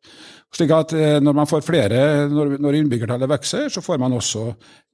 Slik 0.54 0.70
at 0.72 0.94
eh, 0.96 1.18
Når 1.20 1.42
flere, 1.64 2.28
når 2.30 2.78
innbyggertallet 2.78 3.28
vokser, 3.28 3.68
så 3.72 3.82
får 3.84 3.98
man 4.00 4.14
også 4.16 4.46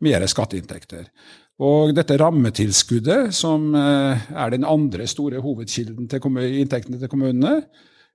mer 0.06 0.26
skatteinntekter. 0.26 1.10
Og 1.58 1.90
dette 1.96 2.16
rammetilskuddet, 2.20 3.34
som 3.34 3.72
eh, 3.74 4.26
er 4.30 4.52
den 4.54 4.66
andre 4.68 5.08
store 5.10 5.40
hovedkilden 5.42 6.06
til 6.10 6.38
inntektene 6.60 7.00
til 7.00 7.10
kommunene, 7.10 7.64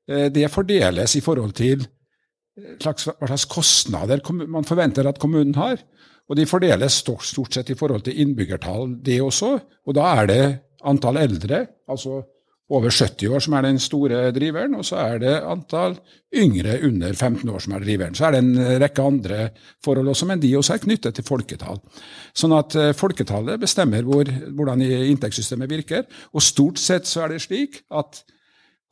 eh, 0.07 0.29
det 0.31 0.51
fordeles 0.51 1.17
i 1.19 1.23
forhold 1.23 1.51
til 1.57 1.83
eh, 1.83 2.77
hva 2.79 2.95
slags 2.95 3.47
kostnader 3.51 4.23
man 4.47 4.67
forventer 4.67 5.09
at 5.09 5.19
kommunen 5.19 5.57
har. 5.59 5.81
Og 6.31 6.39
de 6.39 6.47
fordeles 6.47 7.01
stort 7.03 7.51
sett 7.51 7.73
i 7.73 7.75
forhold 7.75 8.05
til 8.05 8.21
innbyggertall, 8.23 8.95
det 9.03 9.19
også. 9.21 9.57
Og 9.83 9.97
da 9.97 10.07
er 10.21 10.29
det 10.31 10.43
antall 10.87 11.19
eldre, 11.19 11.65
altså 11.91 12.21
over 12.71 12.93
70 12.93 13.27
år 13.35 13.43
som 13.43 13.55
er 13.57 13.65
den 13.65 13.79
store 13.81 14.29
driveren, 14.35 14.75
og 14.79 14.85
så 14.87 15.01
er 15.01 15.19
det 15.21 15.33
antall 15.41 15.97
yngre 16.33 16.77
under 16.87 17.13
15 17.13 17.49
år 17.51 17.63
som 17.65 17.75
er 17.75 17.83
driveren. 17.83 18.15
Så 18.15 18.27
er 18.27 18.35
det 18.35 18.41
en 18.43 18.79
rekke 18.81 19.03
andre 19.03 19.39
forhold 19.83 20.13
også, 20.13 20.27
men 20.29 20.41
de 20.41 20.53
også 20.57 20.77
er 20.77 20.83
knyttet 20.85 21.17
til 21.17 21.27
folketall. 21.27 21.81
Sånn 22.33 22.55
at 22.55 22.77
eh, 22.79 22.93
folketallet 22.97 23.61
bestemmer 23.61 24.07
hvor, 24.07 24.29
hvordan 24.55 24.81
inntektssystemet 24.85 25.69
virker, 25.69 26.07
og 26.31 26.45
stort 26.45 26.79
sett 26.81 27.09
så 27.09 27.25
er 27.25 27.35
det 27.35 27.43
slik 27.43 27.83
at 27.91 28.23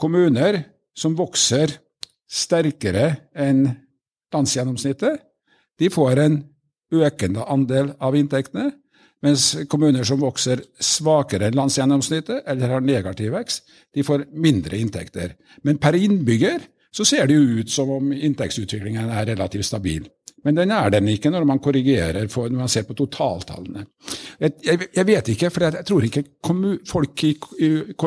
kommuner 0.01 0.63
som 0.97 1.15
vokser 1.17 1.77
sterkere 2.31 3.15
enn 3.39 3.65
landsgjennomsnittet, 4.31 5.19
de 5.79 5.89
får 5.91 6.19
en 6.21 6.41
økende 6.91 7.43
andel 7.47 7.93
av 8.03 8.15
inntektene, 8.19 8.71
mens 9.21 9.51
kommuner 9.69 10.05
som 10.07 10.21
vokser 10.21 10.63
svakere 10.81 11.49
enn 11.49 11.57
landsgjennomsnittet 11.59 12.47
eller 12.49 12.75
har 12.75 12.85
negativ 12.85 13.35
vekst, 13.35 13.65
de 13.93 14.05
får 14.05 14.25
mindre 14.33 14.79
inntekter. 14.81 15.35
Men 15.67 15.79
per 15.81 15.97
innbygger 15.97 16.63
så 16.91 17.05
ser 17.07 17.29
det 17.29 17.37
jo 17.37 17.61
ut 17.61 17.71
som 17.71 17.91
om 17.93 18.11
inntektsutviklingen 18.11 19.11
er 19.13 19.29
relativt 19.29 19.69
stabil. 19.69 20.09
Men 20.45 20.57
den 20.57 20.71
er 20.74 20.89
den 20.89 21.10
ikke 21.12 21.29
når 21.29 21.45
man 21.45 21.60
korrigerer 21.62 22.25
for, 22.31 22.50
når 22.50 22.63
man 22.63 22.71
ser 22.71 22.86
på 22.88 22.95
totaltallene. 22.98 23.83
Jeg, 24.41 24.55
jeg, 24.65 24.88
jeg 24.98 25.07
vet 25.07 25.29
ikke, 25.36 25.51
for 25.53 25.67
jeg 25.67 25.86
tror 25.86 26.07
ikke 26.07 26.24
folk 26.89 27.24
i, 27.27 27.33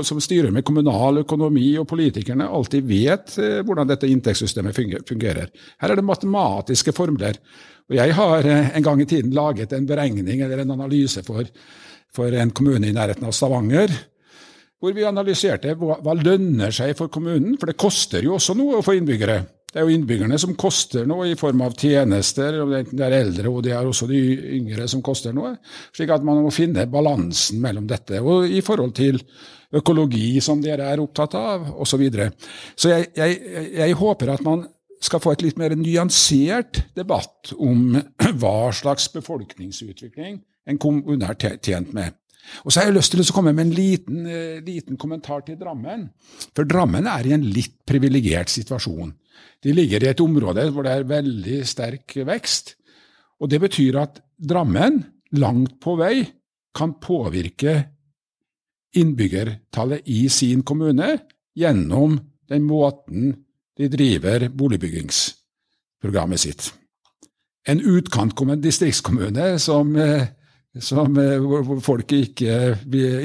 som 0.02 0.22
styrer 0.22 0.50
med 0.54 0.66
kommunal 0.66 1.22
økonomi 1.22 1.68
og 1.78 1.86
politikerne 1.90 2.48
alltid 2.50 2.88
vet 2.88 3.36
eh, 3.38 3.60
hvordan 3.62 3.92
dette 3.92 4.10
inntektssystemet 4.10 4.82
fungerer. 5.06 5.54
Her 5.78 5.94
er 5.94 6.00
det 6.00 6.06
matematiske 6.08 6.96
formler. 6.96 7.38
Og 7.86 7.98
jeg 8.00 8.16
har 8.18 8.50
eh, 8.50 8.74
en 8.74 8.88
gang 8.88 9.04
i 9.04 9.08
tiden 9.08 9.34
laget 9.36 9.76
en 9.76 9.86
beregning 9.86 10.42
eller 10.42 10.64
en 10.64 10.74
analyse 10.74 11.22
for, 11.26 11.46
for 12.14 12.34
en 12.34 12.50
kommune 12.50 12.90
i 12.90 12.96
nærheten 12.96 13.30
av 13.30 13.36
Stavanger. 13.36 13.94
Hvor 14.82 14.92
vi 14.96 15.06
analyserte 15.06 15.78
hva, 15.78 16.00
hva 16.02 16.18
lønner 16.18 16.74
seg 16.74 16.96
for 16.98 17.12
kommunen, 17.12 17.54
for 17.60 17.70
det 17.70 17.78
koster 17.78 18.26
jo 18.26 18.34
også 18.40 18.58
noe 18.58 18.82
for 18.84 18.98
innbyggere. 18.98 19.44
Det 19.74 19.80
er 19.80 19.88
jo 19.88 19.94
innbyggerne 19.96 20.36
som 20.38 20.52
koster 20.54 21.02
noe 21.10 21.32
i 21.32 21.34
form 21.34 21.64
av 21.66 21.72
tjenester, 21.74 22.60
enten 22.62 22.94
det 22.94 23.08
er 23.08 23.16
eldre 23.16 23.50
og 23.50 23.64
det 23.66 23.72
er 23.74 23.88
også 23.88 24.06
de 24.06 24.20
yngre 24.54 24.86
som 24.86 25.02
koster 25.02 25.34
noe. 25.34 25.56
Slik 25.90 26.12
at 26.14 26.22
man 26.22 26.44
må 26.44 26.52
finne 26.54 26.86
balansen 26.86 27.58
mellom 27.62 27.88
dette, 27.90 28.20
og 28.22 28.46
i 28.46 28.62
forhold 28.62 28.94
til 28.94 29.18
økologi, 29.74 30.38
som 30.38 30.62
dere 30.62 30.86
er 30.92 31.02
opptatt 31.02 31.34
av, 31.34 31.66
osv. 31.74 31.90
Så, 31.90 31.98
videre. 31.98 32.28
så 32.78 32.92
jeg, 32.92 33.10
jeg, 33.18 33.66
jeg 33.80 33.98
håper 33.98 34.30
at 34.36 34.46
man 34.46 34.62
skal 35.02 35.22
få 35.24 35.34
et 35.34 35.42
litt 35.42 35.58
mer 35.58 35.74
nyansert 35.74 36.84
debatt 36.94 37.50
om 37.58 37.98
hva 38.40 38.70
slags 38.78 39.10
befolkningsutvikling 39.16 40.38
en 40.70 40.78
kommune 40.80 41.34
er 41.34 41.58
tjent 41.58 41.90
med. 41.96 42.14
Og 42.62 42.70
så 42.70 42.80
har 42.80 42.90
jeg 42.90 42.98
lyst 42.98 43.14
til 43.14 43.24
å 43.24 43.34
komme 43.34 43.54
med 43.56 43.66
en 43.66 43.74
liten, 43.74 44.24
eh, 44.28 44.62
liten, 44.64 44.98
kommentar 45.00 45.44
til 45.46 45.56
Drammen. 45.58 46.10
For 46.54 46.68
Drammen 46.68 47.08
er 47.08 47.26
i 47.26 47.34
en 47.36 47.44
litt 47.48 47.78
privilegert 47.88 48.52
situasjon. 48.52 49.14
De 49.64 49.72
ligger 49.72 50.04
i 50.04 50.10
et 50.12 50.22
område 50.22 50.68
hvor 50.72 50.86
det 50.86 50.92
er 50.94 51.08
veldig 51.08 51.60
sterk 51.66 52.16
vekst. 52.26 52.74
Og 53.40 53.50
det 53.50 53.60
betyr 53.64 53.98
at 54.02 54.20
Drammen 54.34 55.04
langt 55.38 55.78
på 55.82 55.94
vei 55.98 56.24
kan 56.74 56.96
påvirke 57.02 57.74
innbyggertallet 58.98 60.06
i 60.10 60.26
sin 60.28 60.62
kommune 60.66 61.16
gjennom 61.54 62.18
den 62.50 62.66
måten 62.66 63.34
de 63.78 63.88
driver 63.90 64.48
boligbyggingsprogrammet 64.54 66.42
sitt. 66.42 66.72
En 67.66 67.80
utkantkommune, 67.80 68.62
distriktskommune 68.62 69.58
som, 69.58 69.96
eh, 69.96 70.28
som, 70.80 71.16
eh, 71.18 71.38
hvor 71.38 71.80
folk 71.82 72.12
ikke, 72.12 72.78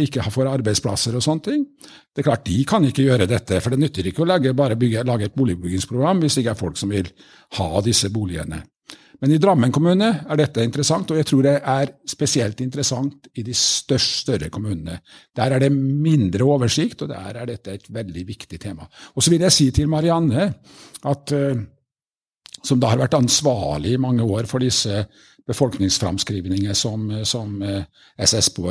ikke 0.05 0.25
får 0.31 0.51
arbeidsplasser 0.53 1.15
og 1.17 1.23
sånne 1.25 1.43
ting. 1.43 1.65
Det 2.13 2.21
er 2.21 2.29
klart, 2.29 2.45
De 2.45 2.63
kan 2.65 2.83
ikke 2.85 3.07
gjøre 3.07 3.27
dette, 3.29 3.61
for 3.61 3.71
det 3.73 3.79
nytter 3.79 4.05
ikke 4.05 4.23
å 4.23 4.27
legge, 4.29 4.53
bare 4.53 4.77
bygge, 4.77 5.05
lage 5.05 5.25
et 5.25 5.35
boligbyggingsprogram 5.35 6.21
hvis 6.21 6.35
det 6.35 6.43
ikke 6.43 6.57
er 6.57 6.63
folk 6.65 6.77
som 6.77 6.89
vil 6.89 7.09
ha 7.57 7.81
disse 7.81 8.09
boligene. 8.09 8.63
Men 9.19 9.33
i 9.35 9.39
Drammen 9.41 9.71
kommune 9.75 10.07
er 10.29 10.39
dette 10.39 10.63
interessant, 10.63 11.09
og 11.11 11.17
jeg 11.19 11.27
tror 11.27 11.43
det 11.43 11.55
er 11.57 11.89
spesielt 12.07 12.61
interessant 12.63 13.27
i 13.35 13.43
de 13.43 13.55
største, 13.57 14.19
større 14.29 14.49
kommunene. 14.53 14.99
Der 15.35 15.55
er 15.55 15.63
det 15.63 15.71
mindre 15.73 16.45
oversikt, 16.45 17.01
og 17.03 17.09
der 17.11 17.41
er 17.41 17.49
dette 17.49 17.73
et 17.73 17.89
veldig 17.91 18.23
viktig 18.27 18.59
tema. 18.61 18.85
Og 19.15 19.23
så 19.23 19.33
vil 19.33 19.43
jeg 19.47 19.55
si 19.55 19.67
til 19.75 19.89
Marianne, 19.91 20.53
at, 21.09 21.31
eh, 21.31 21.63
som 22.63 22.79
da 22.79 22.93
har 22.93 23.01
vært 23.01 23.17
ansvarlig 23.17 23.95
i 23.95 24.01
mange 24.01 24.23
år 24.23 24.47
for 24.47 24.59
disse 24.59 25.07
befolkningsframskrivninger 25.49 26.77
som, 26.77 27.09
som 27.27 27.61
eh, 27.65 27.83
SSB, 28.17 28.61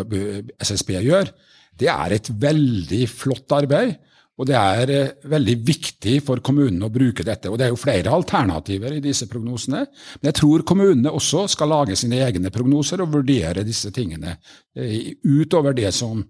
SSB 0.62 0.94
gjør, 1.04 1.32
det 1.78 1.90
er 1.92 2.14
et 2.16 2.30
veldig 2.42 3.02
flott 3.11 3.58
arbeid. 3.58 3.97
Og 4.38 4.47
det 4.47 4.54
er 4.54 4.92
eh, 4.94 5.14
veldig 5.30 5.56
viktig 5.66 6.18
for 6.26 6.42
kommunene 6.44 6.87
å 6.87 6.94
bruke 6.94 7.26
dette. 7.26 7.50
Og 7.50 7.58
det 7.58 7.66
er 7.66 7.73
jo 7.73 7.80
flere 7.80 8.14
alternativer 8.14 8.94
i 8.94 9.02
disse 9.02 9.26
prognosene. 9.30 9.85
Men 10.20 10.30
jeg 10.30 10.38
tror 10.40 10.66
kommunene 10.68 11.14
også 11.14 11.47
skal 11.50 11.73
lage 11.75 11.99
sine 11.99 12.20
egne 12.26 12.52
prognoser 12.54 13.02
og 13.02 13.16
vurdere 13.16 13.66
disse 13.66 13.90
tingene 13.94 14.37
eh, 14.78 15.14
utover 15.26 15.75
det 15.76 15.90
som 15.97 16.23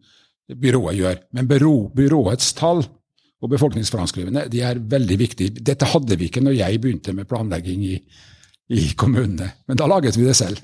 byrået 0.49 0.97
gjør. 0.97 1.21
Men 1.37 1.51
byrå, 1.51 1.75
byråets 1.97 2.55
tall 2.57 2.81
og 3.39 3.53
befolkningsframskrivende 3.53 4.49
de 4.51 4.65
er 4.65 4.81
veldig 4.81 5.19
viktige. 5.21 5.61
Dette 5.61 5.93
hadde 5.93 6.17
vi 6.19 6.31
ikke 6.31 6.43
når 6.43 6.57
jeg 6.59 6.81
begynte 6.83 7.15
med 7.15 7.29
planlegging 7.29 7.85
i, 7.87 7.99
i 8.69 8.91
kommunene, 8.99 9.53
men 9.67 9.79
da 9.81 9.87
laget 9.89 10.19
vi 10.19 10.27
det 10.29 10.37
selv. 10.37 10.61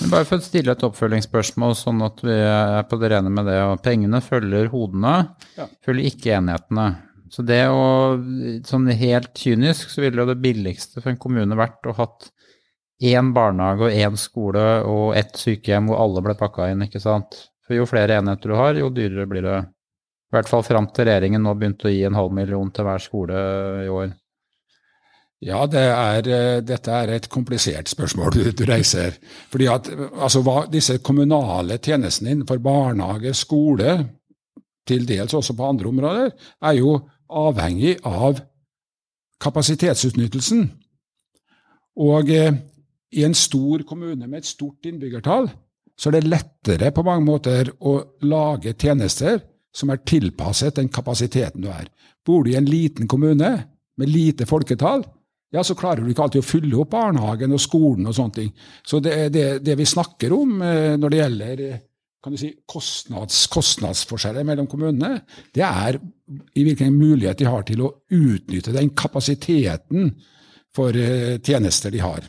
Men 0.00 0.12
bare 0.12 0.24
for 0.28 0.40
å 0.40 0.44
stille 0.44 0.72
et 0.72 0.84
oppfølgingsspørsmål, 0.86 1.74
sånn 1.76 2.00
at 2.06 2.22
vi 2.24 2.32
er 2.32 2.84
på 2.88 2.96
det 3.00 3.10
rene 3.12 3.32
med 3.32 3.48
det. 3.48 3.58
og 3.68 3.82
Pengene 3.84 4.22
følger 4.24 4.70
hodene, 4.72 5.14
ja. 5.58 5.66
følger 5.84 6.08
ikke 6.08 6.36
enhetene. 6.38 6.86
Så 7.30 7.44
det 7.46 7.62
å 7.70 8.16
Sånn 8.66 8.88
helt 8.90 9.30
kynisk 9.38 9.92
så 9.92 10.02
ville 10.02 10.24
jo 10.24 10.30
det 10.32 10.40
billigste 10.42 11.02
for 11.02 11.12
en 11.12 11.20
kommune 11.20 11.58
vært 11.58 11.86
å 11.86 11.94
hatt 11.98 12.30
én 13.00 13.30
barnehage 13.36 13.86
og 13.86 13.96
én 13.96 14.16
skole 14.20 14.64
og 14.84 15.14
ett 15.16 15.38
sykehjem 15.38 15.88
hvor 15.88 16.02
alle 16.02 16.24
ble 16.24 16.34
pakka 16.36 16.68
inn, 16.72 16.82
ikke 16.84 17.00
sant. 17.00 17.38
For 17.64 17.78
jo 17.78 17.86
flere 17.88 18.18
enheter 18.20 18.52
du 18.52 18.56
har, 18.58 18.74
jo 18.76 18.90
dyrere 18.92 19.28
blir 19.30 19.46
det. 19.46 19.60
I 20.30 20.36
hvert 20.36 20.50
fall 20.50 20.64
fram 20.66 20.88
til 20.94 21.08
regjeringen 21.08 21.42
nå 21.42 21.54
begynte 21.58 21.88
å 21.88 21.92
gi 21.92 22.02
en 22.06 22.18
halv 22.18 22.34
million 22.34 22.68
til 22.74 22.86
hver 22.86 23.02
skole 23.02 23.38
i 23.84 23.88
år. 23.90 24.12
Ja, 25.40 25.62
det 25.64 25.80
er, 25.80 26.26
eh, 26.28 26.60
dette 26.60 26.92
er 26.92 27.14
et 27.14 27.28
komplisert 27.32 27.88
spørsmål 27.88 28.32
du, 28.36 28.42
du 28.52 28.64
reiser. 28.68 29.16
Fordi 29.52 29.68
at 29.72 29.88
altså, 30.12 30.42
hva, 30.44 30.66
Disse 30.72 30.98
kommunale 31.04 31.78
tjenestene 31.80 32.34
innenfor 32.34 32.60
barnehage, 32.60 33.32
skole, 33.34 33.96
til 34.88 35.06
dels 35.08 35.34
også 35.36 35.54
på 35.56 35.68
andre 35.68 35.88
områder, 35.88 36.30
er 36.62 36.76
jo 36.76 36.96
avhengig 37.30 37.96
av 38.04 38.40
kapasitetsutnyttelsen. 39.40 40.66
Og 42.00 42.30
eh, 42.34 42.52
i 43.16 43.24
en 43.24 43.34
stor 43.34 43.84
kommune 43.88 44.26
med 44.26 44.42
et 44.42 44.50
stort 44.50 44.86
innbyggertall, 44.86 45.48
så 45.98 46.08
er 46.08 46.18
det 46.18 46.28
lettere 46.28 46.90
på 46.96 47.04
mange 47.04 47.26
måter 47.26 47.72
å 47.80 47.96
lage 48.24 48.74
tjenester 48.78 49.40
som 49.76 49.92
er 49.92 50.02
tilpasset 50.04 50.76
den 50.76 50.88
kapasiteten 50.92 51.64
du 51.64 51.70
er. 51.72 51.88
Bor 52.26 52.44
du 52.44 52.52
i 52.52 52.58
en 52.58 52.68
liten 52.68 53.08
kommune 53.08 53.50
med 54.00 54.08
lite 54.08 54.46
folketall, 54.48 55.04
ja, 55.50 55.64
så 55.64 55.74
klarer 55.74 56.04
du 56.04 56.12
ikke 56.12 56.24
alltid 56.26 56.44
å 56.44 56.46
fylle 56.46 56.78
opp 56.78 56.92
barnehagen 56.94 57.54
og 57.54 57.62
skolen 57.62 58.06
og 58.06 58.14
sånne 58.16 58.36
ting. 58.36 58.50
Så 58.86 59.00
det, 59.02 59.16
det, 59.34 59.46
det 59.66 59.76
vi 59.80 59.86
snakker 59.88 60.34
om 60.34 60.60
eh, 60.62 60.96
når 61.00 61.12
det 61.12 61.20
gjelder 61.20 61.62
eh, 61.66 61.78
kan 62.20 62.34
du 62.34 62.38
si, 62.38 62.50
kostnads, 62.68 63.46
kostnadsforskjeller 63.50 64.44
mellom 64.44 64.68
kommunene, 64.68 65.22
det 65.56 65.64
er 65.64 65.96
i 66.52 66.64
hvilken 66.66 66.92
mulighet 66.92 67.40
de 67.40 67.48
har 67.48 67.64
til 67.64 67.80
å 67.86 67.94
utnytte 68.12 68.74
den 68.76 68.90
kapasiteten 68.92 70.10
for 70.76 70.92
uh, 70.92 71.38
tjenester 71.40 71.90
de 71.94 72.02
har. 72.04 72.26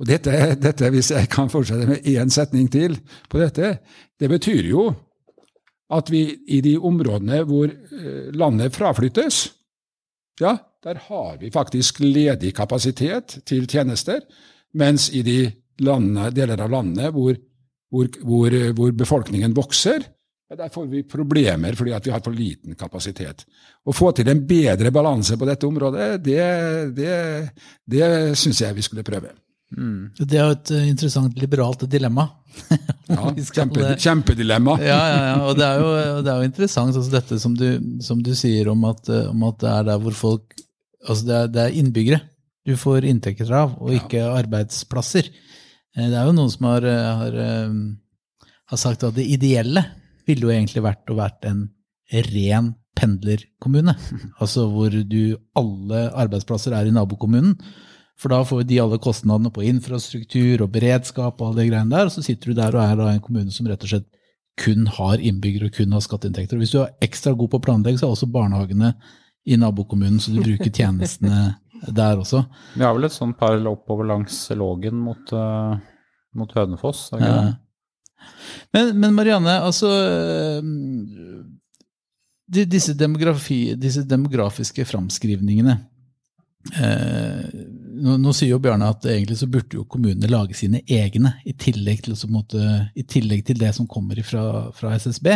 Og 0.00 0.08
dette, 0.08 0.32
dette, 0.56 0.88
Hvis 0.94 1.10
jeg 1.12 1.28
kan 1.28 1.52
fortsette 1.52 1.84
med 1.90 2.08
én 2.08 2.32
setning 2.32 2.70
til 2.72 2.96
på 3.28 3.42
dette, 3.42 3.74
det 4.16 4.30
betyr 4.32 4.70
jo 4.70 4.86
at 5.92 6.08
vi 6.08 6.22
i 6.48 6.62
de 6.64 6.78
områdene 6.80 7.42
hvor 7.44 7.68
landet 8.32 8.72
fraflyttes, 8.72 9.42
ja, 10.40 10.56
der 10.84 11.00
har 11.08 11.38
vi 11.40 11.50
faktisk 11.50 12.00
ledig 12.00 12.52
kapasitet 12.56 13.40
til 13.48 13.66
tjenester, 13.66 14.20
mens 14.78 15.08
i 15.10 15.22
de 15.26 15.40
landene, 15.82 16.30
deler 16.34 16.60
av 16.62 16.70
landet 16.70 17.10
hvor, 17.14 17.34
hvor, 17.90 18.08
hvor, 18.22 18.56
hvor 18.78 18.94
befolkningen 18.94 19.56
vokser, 19.56 20.06
ja, 20.48 20.56
der 20.56 20.70
får 20.72 20.86
vi 20.88 21.02
problemer 21.04 21.76
fordi 21.76 21.96
vi 22.04 22.12
har 22.14 22.22
for 22.24 22.32
liten 22.32 22.78
kapasitet. 22.78 23.44
Å 23.84 23.92
få 23.92 24.12
til 24.16 24.30
en 24.32 24.46
bedre 24.48 24.92
balanse 24.94 25.36
på 25.36 25.48
dette 25.48 25.68
området, 25.68 26.14
det, 26.24 26.40
det, 26.96 27.18
det 27.84 28.08
syns 28.38 28.62
jeg 28.64 28.78
vi 28.78 28.86
skulle 28.86 29.04
prøve. 29.06 29.34
Mm. 29.76 30.14
Det 30.16 30.38
er 30.38 30.46
jo 30.46 30.54
et 30.54 30.70
interessant 30.88 31.34
liberalt 31.36 31.84
dilemma. 31.90 32.24
ja, 33.10 33.34
kjempe, 33.58 33.90
kjempedilemma. 34.00 34.78
ja, 34.80 35.00
ja, 35.12 35.18
ja, 35.26 35.34
og 35.44 35.58
det 35.58 35.66
er 35.66 35.82
jo, 35.82 35.90
det 36.24 36.32
er 36.32 36.40
jo 36.40 36.48
interessant, 36.48 36.96
altså 36.96 37.12
dette 37.12 37.40
som 37.42 37.52
du, 37.58 37.66
som 38.04 38.22
du 38.24 38.32
sier 38.38 38.70
om 38.72 38.88
at, 38.88 39.12
om 39.28 39.44
at, 39.50 39.60
det 39.60 39.74
er 39.74 39.90
der 39.90 40.00
hvor 40.00 40.16
folk 40.16 40.56
altså 41.06 41.28
det, 41.28 41.36
er, 41.36 41.52
det 41.54 41.62
er 41.64 41.78
innbyggere 41.82 42.20
du 42.68 42.74
får 42.76 43.06
inntekter 43.08 43.48
av, 43.54 43.78
og 43.80 43.94
ikke 43.96 44.20
ja. 44.20 44.34
arbeidsplasser. 44.36 45.30
Eh, 45.96 46.04
det 46.10 46.18
er 46.18 46.28
jo 46.28 46.36
noen 46.36 46.52
som 46.52 46.68
har, 46.68 46.84
eh, 46.84 47.08
har, 47.22 47.38
eh, 47.44 48.50
har, 48.72 48.80
sagt 48.80 49.06
at 49.08 49.16
det 49.16 49.24
ideelle 49.24 49.84
ville 50.28 50.44
jo 50.44 50.52
egentlig 50.52 50.84
vært 50.84 51.08
å 51.08 51.18
vært 51.18 51.48
en, 51.48 51.68
ren 52.08 52.72
pendlerkommune. 52.96 53.92
Altså 54.40 54.66
hvor 54.72 54.92
du 54.92 55.36
alle 55.56 56.06
arbeidsplasser 56.16 56.72
er 56.76 56.88
i 56.88 56.94
nabokommunen. 56.94 57.52
For 58.18 58.32
da 58.32 58.40
får 58.42 58.64
de 58.66 58.80
alle 58.82 58.98
kostnadene 58.98 59.52
på 59.54 59.62
infrastruktur 59.68 60.64
og 60.64 60.72
beredskap 60.74 61.38
og 61.38 61.50
alle 61.50 61.62
de 61.62 61.68
greiene 61.68 61.92
der, 61.92 62.08
og 62.08 62.14
så 62.14 62.24
sitter 62.24 62.50
du 62.50 62.58
der 62.58 62.74
og 62.74 62.82
er 62.82 62.96
da 62.98 63.10
en 63.12 63.22
kommune 63.22 63.52
som 63.54 63.68
rett 63.70 63.84
og 63.84 63.92
slett 63.92 64.08
kun 64.58 64.88
har 64.90 65.22
innbyggere 65.22 65.68
og 65.68 65.76
kun 65.76 65.94
har 65.94 66.02
skatteinntekter. 66.02 66.58
Og 66.58 66.64
hvis 66.64 66.72
du 66.74 66.80
er 66.82 66.96
ekstra 67.04 67.36
god 67.38 67.52
på 67.52 67.60
å 67.60 67.64
planlegge, 67.68 68.00
så 68.00 68.08
er 68.08 68.16
også 68.16 68.30
barnehagene 68.34 68.90
i 69.48 69.56
nabokommunen, 69.60 70.20
så 70.20 70.34
du 70.34 70.42
bruker 70.42 70.70
tjenestene 70.70 71.54
der 71.94 72.18
også. 72.20 72.42
Vi 72.74 72.84
har 72.84 72.96
vel 72.96 73.06
et 73.08 73.14
sånt 73.14 73.38
par 73.38 73.56
oppover 73.70 74.08
langs 74.10 74.40
Lågen 74.58 74.98
mot, 75.00 75.32
uh, 75.32 75.78
mot 76.36 76.52
Hønefoss? 76.56 77.08
ikke 77.14 77.32
det? 77.32 77.56
Men, 78.74 78.90
men 78.98 79.14
Marianne, 79.14 79.60
altså 79.64 79.88
de, 82.48 82.64
disse, 82.64 82.94
disse, 82.96 84.02
demografiske 84.08 84.84
framskrivningene 84.88 85.76
eh, 86.80 87.44
nå, 88.02 88.16
nå, 88.18 88.32
sier 88.34 88.54
jo 88.54 88.60
Bjarne 88.62 88.88
at 88.90 89.06
egentlig 89.10 89.38
så 89.40 89.48
burde 89.50 89.78
jo 89.78 89.86
kommunene 89.90 90.30
lage 90.30 90.56
sine 90.58 90.82
egne, 90.84 91.36
i 91.44 91.54
tillegg 91.58 92.04
til, 92.06 92.16
måte, 92.32 92.60
i 92.96 93.04
tillegg 93.08 93.44
til 93.48 93.60
det 93.60 93.72
som 93.76 93.88
kommer 93.90 94.20
fra, 94.26 94.44
fra 94.76 94.94
SSB. 94.98 95.30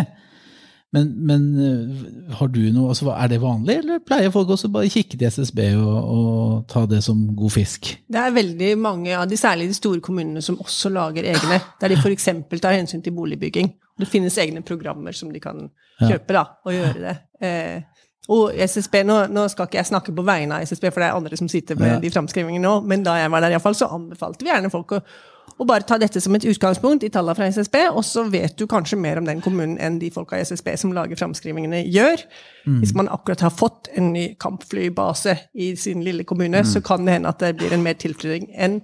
Men, 0.93 1.13
men, 1.27 1.45
eh, 1.57 2.35
har 2.37 2.51
du 2.53 2.61
noe, 2.69 2.91
altså, 2.93 3.07
er 3.15 3.31
det 3.33 3.39
vanlig, 3.41 3.79
eller 3.81 4.03
pleier 4.05 4.33
folk 4.33 4.51
også 4.53 4.69
bare 4.73 4.91
kikke 4.93 5.17
til 5.17 5.31
SSB 5.33 5.63
og, 5.81 5.95
og, 6.17 6.51
ta 6.69 6.85
det 6.89 7.01
som 7.07 7.23
god 7.37 7.55
fisk? 7.55 7.95
Det 8.13 8.21
er 8.21 8.35
veldig 8.37 8.75
mange 8.81 9.15
av 9.17 9.25
de, 9.29 9.39
særlig 9.41 9.71
de 9.71 9.79
store 9.79 10.03
kommunene, 10.05 10.43
som 10.45 10.61
også 10.61 10.93
lager 10.93 11.31
egne. 11.33 11.63
Der 11.81 11.95
de 11.95 11.97
f.eks. 11.97 12.29
tar 12.61 12.77
hensyn 12.77 13.01
til 13.05 13.17
boligbygging. 13.17 13.73
Det 14.01 14.09
finnes 14.09 14.37
egne 14.41 14.61
programmer 14.67 15.17
som 15.17 15.33
de 15.33 15.41
kan 15.41 15.71
kjøpe 16.03 16.37
da, 16.37 16.45
og 16.67 16.77
gjøre 16.77 17.07
det. 17.07 17.17
Eh, 17.43 18.05
og 18.31 18.53
SSB, 18.55 19.01
nå, 19.09 19.17
nå, 19.35 19.49
skal 19.51 19.67
ikke 19.67 19.81
jeg 19.81 19.89
snakke 19.89 20.13
på 20.15 20.23
vegne 20.27 20.61
av 20.61 20.69
SSB, 20.69 20.91
for 20.93 21.03
det 21.03 21.09
er 21.09 21.17
andre 21.17 21.39
som 21.41 21.49
sitter 21.51 21.79
med 21.81 21.97
ja. 21.97 21.99
de 22.05 22.11
framskrivingene 22.13 22.63
nå, 22.63 22.75
men 22.87 23.03
da 23.03 23.17
jeg 23.19 23.33
var 23.33 23.43
der 23.43 23.57
i 23.57 23.63
fall, 23.65 23.75
så 23.75 23.89
anbefalte 23.97 24.47
vi 24.47 24.53
gjerne 24.53 24.71
folk 24.71 24.95
å, 24.95 25.01
å, 25.59 25.67
bare 25.69 25.87
ta 25.87 25.99
dette 26.01 26.21
som 26.23 26.35
et 26.37 26.47
utgangspunkt 26.49 27.05
i 27.07 27.11
tallene 27.13 27.37
fra 27.39 27.49
SSB, 27.53 27.79
og 27.93 28.03
så 28.07 28.25
vet 28.31 28.57
du 28.59 28.67
kanskje 28.71 28.99
mer 29.01 29.21
om 29.21 29.29
den 29.29 29.43
kommunen 29.45 29.79
enn 29.83 30.01
de 30.03 30.11
folka 30.15 30.39
i 30.39 30.47
SSB 30.47 30.75
som 30.81 30.95
lager 30.97 31.19
framskrivingene, 31.19 31.85
gjør. 31.93 32.25
Mm. 32.67 32.81
Hvis 32.83 32.95
man 32.99 33.11
akkurat 33.13 33.45
har 33.47 33.55
fått 33.55 33.91
en 33.99 34.13
ny 34.15 34.33
kampflybase 34.43 35.37
i 35.55 35.73
sin 35.79 36.03
lille 36.07 36.27
kommune, 36.29 36.65
mm. 36.65 36.71
så 36.73 36.83
kan 36.85 37.07
det 37.07 37.19
hende 37.19 37.33
at 37.33 37.43
det 37.43 37.55
blir 37.61 37.75
en 37.75 37.85
mer 37.85 37.99
tilflytting 38.01 38.51
enn 38.57 38.83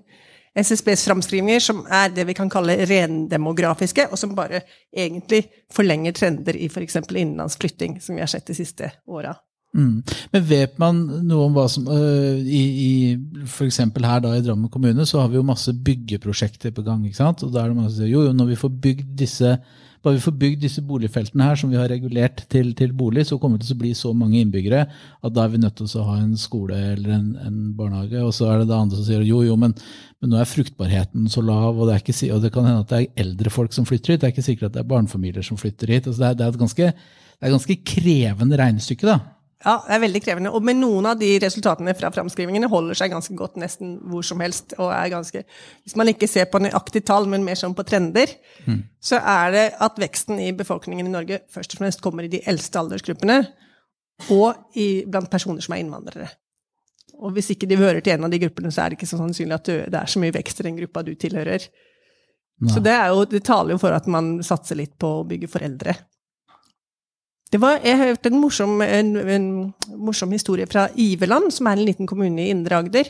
SSBs 0.59 1.05
framskrivninger, 1.07 1.63
som 1.63 1.85
er 1.87 2.11
det 2.15 2.25
vi 2.27 2.35
kan 2.35 2.51
kalle 2.51 2.81
rendemografiske, 2.89 4.09
og 4.11 4.19
som 4.19 4.35
bare 4.35 4.65
egentlig 4.91 5.45
forlenger 5.75 6.17
trender 6.17 6.57
i 6.57 6.67
f.eks. 6.67 6.99
innenlandsflytting, 7.05 8.01
som 8.03 8.19
vi 8.19 8.25
har 8.25 8.31
sett 8.31 8.49
de 8.49 8.57
siste 8.59 8.91
åra. 9.07 9.37
Mm. 9.79 10.15
Men 10.35 10.47
vet 10.51 10.79
man 10.83 11.03
noe 11.29 11.47
om 11.47 11.55
hva 11.55 11.69
som 11.71 11.87
uh, 11.87 12.39
i, 12.43 12.63
i 12.85 13.43
F.eks. 13.47 13.79
her 13.87 14.23
da 14.25 14.35
i 14.35 14.45
Drammen 14.45 14.73
kommune 14.73 15.07
så 15.07 15.23
har 15.23 15.31
vi 15.31 15.39
jo 15.39 15.47
masse 15.47 15.73
byggeprosjekter 15.73 16.75
på 16.75 16.83
gang. 16.87 17.05
ikke 17.07 17.23
sant? 17.23 17.45
Og 17.47 17.55
da 17.55 17.63
er 17.63 17.71
det 17.71 17.79
mange 17.79 17.93
som 17.93 18.01
sier 18.01 18.11
jo, 18.11 18.27
jo, 18.27 18.35
når 18.35 18.53
vi 18.53 18.63
får 18.65 18.81
bygd 18.89 19.13
disse 19.23 19.59
bare 20.03 20.15
vi 20.15 20.23
får 20.23 20.35
bygd 20.39 20.61
disse 20.63 20.83
boligfeltene 20.87 21.47
her 21.49 21.59
som 21.59 21.71
vi 21.73 21.79
har 21.79 21.89
regulert 21.91 22.45
til, 22.53 22.71
til 22.79 22.93
bolig, 22.95 23.25
så 23.27 23.39
kommer 23.43 23.59
det 23.59 23.67
til 23.67 23.75
å 23.75 23.81
bli 23.81 23.91
så 23.99 24.13
mange 24.15 24.39
innbyggere 24.39 24.85
at 24.87 25.35
da 25.35 25.43
er 25.43 25.51
vi 25.53 25.61
nødt 25.63 25.75
til 25.81 25.89
å 25.91 26.05
ha 26.07 26.19
en 26.21 26.37
skole 26.39 26.79
eller 26.93 27.17
en, 27.17 27.33
en 27.43 27.57
barnehage. 27.77 28.23
Og 28.23 28.31
så 28.37 28.47
er 28.47 28.61
det 28.63 28.69
det 28.71 28.77
andre 28.79 28.99
som 28.99 29.09
sier 29.09 29.25
jo, 29.27 29.41
jo, 29.47 29.57
men, 29.59 29.75
men 30.23 30.33
nå 30.33 30.39
er 30.39 30.51
fruktbarheten 30.51 31.27
så 31.33 31.43
lav, 31.43 31.75
og 31.75 31.91
det, 31.91 31.99
ikke, 32.05 32.31
og 32.35 32.45
det, 32.47 32.53
kan 32.55 32.69
hende 32.69 32.85
at 32.85 32.93
det 32.93 33.01
er 33.01 33.25
eldre 33.27 33.53
folk 33.53 33.75
som 33.75 33.89
flytter 33.89 34.15
hit. 34.15 34.23
Det 34.23 34.31
er 34.31 34.37
ikke 34.37 34.47
sikkert 34.47 34.71
at 34.71 34.77
det 34.79 34.85
er 34.85 34.93
barnefamilier 34.95 35.49
som 35.51 35.59
flytter 35.59 35.91
hit. 35.97 36.07
Altså 36.07 36.23
det, 36.23 36.31
er, 36.31 36.39
det, 36.39 36.47
er, 36.47 36.63
ganske, 36.63 36.93
det 36.95 37.43
er 37.43 37.51
et 37.51 37.59
ganske 37.59 37.79
krevende 37.97 38.63
regnestykke. 38.63 39.11
da. 39.11 39.19
Ja, 39.65 39.81
det 39.83 39.95
er 39.97 40.03
veldig 40.05 40.21
krevende. 40.23 40.51
Og 40.55 40.63
med 40.63 40.79
noen 40.79 41.07
av 41.11 41.19
de 41.19 41.33
resultatene 41.43 41.91
fra 41.99 42.13
framskrivingene 42.15 42.69
holder 42.71 42.99
seg 43.01 43.11
ganske 43.11 43.35
godt 43.39 43.57
nesten 43.59 43.97
hvor 44.07 44.23
som 44.27 44.39
helst. 44.45 44.77
og 44.79 44.93
er 44.95 45.11
ganske, 45.11 45.43
Hvis 45.83 45.97
man 45.99 46.11
ikke 46.13 46.29
ser 46.31 46.47
på 46.47 46.61
nøyaktige 46.63 47.03
tall, 47.03 47.27
men 47.27 47.45
mer 47.45 47.59
sånn 47.59 47.75
på 47.75 47.83
trender, 47.83 48.31
mm. 48.67 48.83
så 49.03 49.19
er 49.19 49.51
det 49.57 49.65
at 49.83 49.99
veksten 49.99 50.39
i 50.39 50.53
befolkningen 50.55 51.07
i 51.07 51.15
Norge 51.15 51.41
først 51.51 51.75
og 51.75 51.83
fremst 51.83 52.05
kommer 52.05 52.23
i 52.23 52.31
de 52.31 52.43
eldste 52.47 52.79
aldersgruppene, 52.79 53.41
og 54.35 54.79
i, 54.79 55.05
blant 55.07 55.31
personer 55.31 55.63
som 55.63 55.75
er 55.75 55.83
innvandrere. 55.83 56.29
Og 57.19 57.35
hvis 57.35 57.51
ikke 57.55 57.67
de 57.67 57.79
hører 57.79 57.99
til 58.01 58.15
en 58.15 58.29
av 58.29 58.31
de 58.31 58.39
gruppene, 58.39 58.71
så 58.71 58.85
er 58.85 58.91
det 58.91 58.99
ikke 58.99 59.11
så 59.11 59.19
sannsynlig 59.19 59.57
at 59.57 59.71
det 59.91 59.99
er 59.99 60.11
så 60.11 60.23
mye 60.23 60.35
vekst 60.35 60.63
i 60.63 60.69
den 60.69 60.79
gruppa 60.79 61.03
du 61.03 61.17
tilhører. 61.19 61.67
Nei. 62.59 62.71
Så 62.75 62.83
det, 62.83 62.95
jo, 63.11 63.25
det 63.31 63.43
taler 63.47 63.75
jo 63.75 63.81
for 63.83 63.95
at 63.95 64.07
man 64.11 64.37
satser 64.47 64.79
litt 64.79 64.95
på 64.99 65.19
å 65.21 65.27
bygge 65.27 65.51
for 65.51 65.67
eldre. 65.67 65.95
Det 67.49 67.59
var, 67.61 67.79
jeg 67.81 67.97
hørte 67.97 68.29
en 68.29 68.41
morsom, 68.43 68.81
en, 68.85 69.15
en 69.17 69.49
morsom, 69.97 70.33
historie 70.37 70.67
fra 70.69 70.89
Iveland, 71.01 71.49
som 71.55 71.69
er 71.71 71.79
en 71.79 71.87
liten 71.89 72.09
kommune 72.09 72.45
i 72.45 72.51
Indre 72.53 72.83
Agder, 72.83 73.09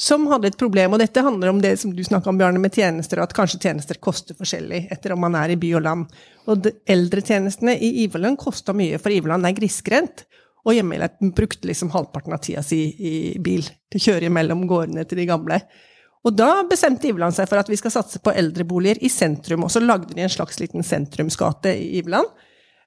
som 0.00 0.24
hadde 0.30 0.48
et 0.48 0.56
problem. 0.60 0.94
Og 0.96 1.02
dette 1.02 1.24
handler 1.24 1.52
om 1.52 1.60
det 1.60 1.74
som 1.80 1.92
du 1.92 2.00
snakka 2.04 2.32
om, 2.32 2.38
Bjarne, 2.40 2.60
med 2.62 2.72
tjenester, 2.72 3.20
og 3.20 3.28
at 3.28 3.36
kanskje 3.36 3.60
tjenester 3.66 4.00
koster 4.00 4.36
forskjellig 4.38 4.86
etter 4.92 5.12
om 5.12 5.20
man 5.26 5.36
er 5.36 5.52
i 5.52 5.58
by 5.60 5.74
og 5.76 5.84
land. 5.84 6.16
Og 6.48 6.64
de 6.64 6.72
eldretjenestene 6.88 7.76
i 7.76 7.92
Iveland 8.06 8.40
kosta 8.40 8.72
mye, 8.76 9.00
for 9.02 9.12
Iveland 9.12 9.48
er 9.48 9.56
grisgrendt. 9.58 10.24
Og 10.66 10.74
hjemmehjelpen 10.74 11.36
brukte 11.36 11.68
liksom 11.68 11.92
halvparten 11.92 12.34
av 12.34 12.40
tida 12.42 12.64
si 12.64 12.80
i 12.96 13.12
bil 13.38 13.62
til 13.92 14.00
å 14.00 14.06
kjøre 14.08 14.32
mellom 14.34 14.64
gårdene 14.66 15.04
til 15.06 15.20
de 15.20 15.28
gamle. 15.28 15.60
Og 16.26 16.34
da 16.34 16.64
bestemte 16.66 17.06
Iveland 17.06 17.36
seg 17.36 17.46
for 17.46 17.60
at 17.60 17.68
vi 17.70 17.78
skal 17.78 17.92
satse 17.94 18.18
på 18.24 18.32
eldreboliger 18.34 18.98
i 19.04 19.12
sentrum. 19.12 19.68
Og 19.68 19.70
så 19.70 19.84
lagde 19.84 20.16
de 20.16 20.24
en 20.24 20.32
slags 20.32 20.58
liten 20.58 20.82
sentrumsgate 20.82 21.76
i 21.76 22.00
Iveland 22.00 22.32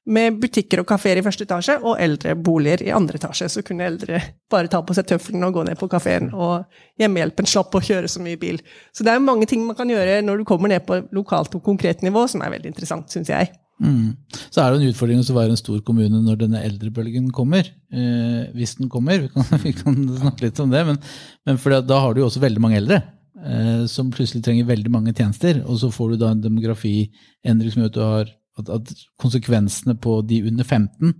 med 0.10 0.39
butikker 0.41 0.82
og 0.82 0.88
kafeer 0.89 1.19
i 1.19 1.24
første 1.26 1.45
etasje 1.45 1.78
og 1.80 2.00
eldreboliger 2.02 2.84
i 2.88 2.91
andre 2.95 3.19
etasje. 3.19 3.50
Så 3.54 3.63
kunne 3.65 3.88
eldre 3.88 4.22
bare 4.52 4.72
ta 4.72 4.82
på 4.86 4.95
seg 4.98 5.08
tøflene 5.10 5.50
og 5.50 5.60
gå 5.60 5.65
ned 5.67 5.80
på 5.80 5.89
kafeen, 5.91 6.32
og 6.34 6.65
hjemmehjelpen 7.02 7.50
slapp 7.50 7.76
å 7.78 7.84
kjøre 7.86 8.10
så 8.12 8.24
mye 8.24 8.39
bil. 8.41 8.60
Så 8.95 9.06
det 9.06 9.13
er 9.13 9.24
mange 9.24 9.48
ting 9.50 9.65
man 9.67 9.78
kan 9.78 9.89
gjøre 9.89 10.22
når 10.26 10.41
du 10.41 10.50
kommer 10.50 10.72
ned 10.72 10.86
på 10.88 11.02
lokalt 11.15 11.56
og 11.58 11.65
konkret 11.65 12.06
nivå, 12.06 12.26
som 12.32 12.43
er 12.45 12.56
veldig 12.56 12.74
interessant, 12.74 13.10
syns 13.13 13.32
jeg. 13.32 13.54
Mm. 13.80 14.17
Så 14.52 14.60
er 14.60 14.74
det 14.74 14.82
en 14.82 14.89
utfordring 14.91 15.22
å 15.24 15.36
være 15.38 15.54
en 15.54 15.60
stor 15.60 15.80
kommune 15.88 16.19
når 16.24 16.41
denne 16.41 16.63
eldrebølgen 16.67 17.30
kommer. 17.36 17.69
Eh, 17.93 18.50
hvis 18.58 18.76
den 18.80 18.91
kommer. 18.91 19.24
Vi 19.24 19.32
kan, 19.32 19.48
vi 19.65 19.76
kan, 19.78 20.02
snakke 20.19 20.50
litt 20.50 20.60
om 20.63 20.74
det. 20.74 20.84
Men, 20.89 21.00
men 21.48 21.62
da 21.88 22.02
har 22.04 22.13
du 22.13 22.24
jo 22.24 22.28
også 22.28 22.43
veldig 22.43 22.65
mange 22.65 22.80
eldre. 22.82 23.02
Eh, 23.39 23.86
som 23.88 24.12
plutselig 24.12 24.43
trenger 24.43 24.67
veldig 24.67 24.91
mange 24.91 25.13
tjenester. 25.15 25.62
Og 25.65 25.80
så 25.80 25.91
får 25.95 26.12
du 26.12 26.22
da 26.24 26.34
en 26.34 26.43
demografiendring 26.43 27.72
som 27.72 27.86
gjør 27.86 27.93
at 27.93 27.98
du 27.98 28.04
har 28.04 28.36
at, 28.62 28.69
at, 28.76 28.91
konsekvensene 29.22 29.95
på 30.02 30.19
de 30.28 30.43
under 30.50 30.67
15 30.67 31.13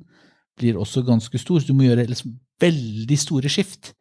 blir 0.60 0.78
også 0.80 1.06
ganske 1.08 1.40
store. 1.40 1.64
Du 1.68 1.76
må 1.78 1.88
gjøre 1.88 2.08
liksom 2.10 2.36
veldig 2.60 3.18
store 3.20 3.52
skift 3.52 3.94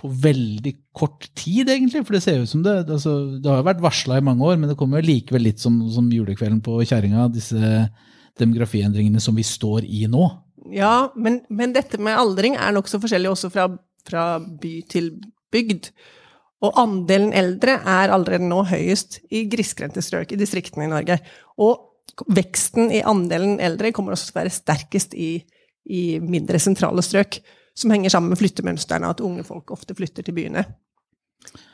på 0.00 0.08
veldig 0.22 0.72
kort 0.96 1.28
tid, 1.36 1.68
egentlig. 1.68 2.02
For 2.06 2.16
det 2.16 2.22
ser 2.24 2.42
ut 2.42 2.50
som 2.50 2.62
det 2.64 2.76
altså, 2.88 3.36
Det 3.36 3.50
har 3.50 3.60
jo 3.60 3.68
vært 3.68 3.82
varsla 3.84 4.18
i 4.18 4.24
mange 4.24 4.46
år, 4.46 4.56
men 4.58 4.72
det 4.72 4.78
kommer 4.80 5.04
likevel 5.04 5.44
litt 5.50 5.60
som, 5.62 5.76
som 5.92 6.08
julekvelden 6.10 6.62
på 6.64 6.78
kjerringa, 6.82 7.28
disse 7.32 7.84
demografiendringene 8.40 9.20
som 9.20 9.36
vi 9.36 9.44
står 9.44 9.84
i 9.84 10.06
nå. 10.10 10.24
Ja, 10.72 11.10
men, 11.16 11.40
men 11.52 11.74
dette 11.76 12.00
med 12.00 12.18
aldring 12.18 12.56
er 12.56 12.72
nokså 12.76 13.00
forskjellig 13.02 13.30
også 13.32 13.50
fra, 13.52 13.66
fra 14.06 14.24
by 14.40 14.74
til 14.90 15.12
bygd. 15.52 15.90
Og 16.60 16.76
andelen 16.80 17.32
eldre 17.36 17.78
er 17.88 18.12
allerede 18.12 18.48
nå 18.48 18.62
høyest 18.68 19.20
i 19.32 19.46
grisgrendte 19.50 20.02
strøk 20.04 20.34
i 20.34 20.40
distriktene 20.40 20.86
i 20.86 20.92
Norge. 20.92 21.16
Og 21.60 21.89
veksten 22.28 22.92
i 22.94 23.02
andelen 23.06 23.58
eldre 23.62 23.92
kommer 23.96 24.14
også 24.14 24.30
til 24.30 24.36
å 24.36 24.40
være 24.42 24.54
sterkest 24.54 25.16
i, 25.18 25.32
i 25.90 26.04
mindre 26.22 26.60
sentrale 26.62 27.04
strøk, 27.04 27.40
som 27.76 27.92
henger 27.94 28.12
sammen 28.12 28.34
med 28.34 28.40
flyttemønstrene, 28.40 29.10
at 29.10 29.22
unge 29.24 29.44
folk 29.46 29.70
ofte 29.74 29.96
flytter 29.96 30.26
til 30.26 30.36
byene. 30.36 30.64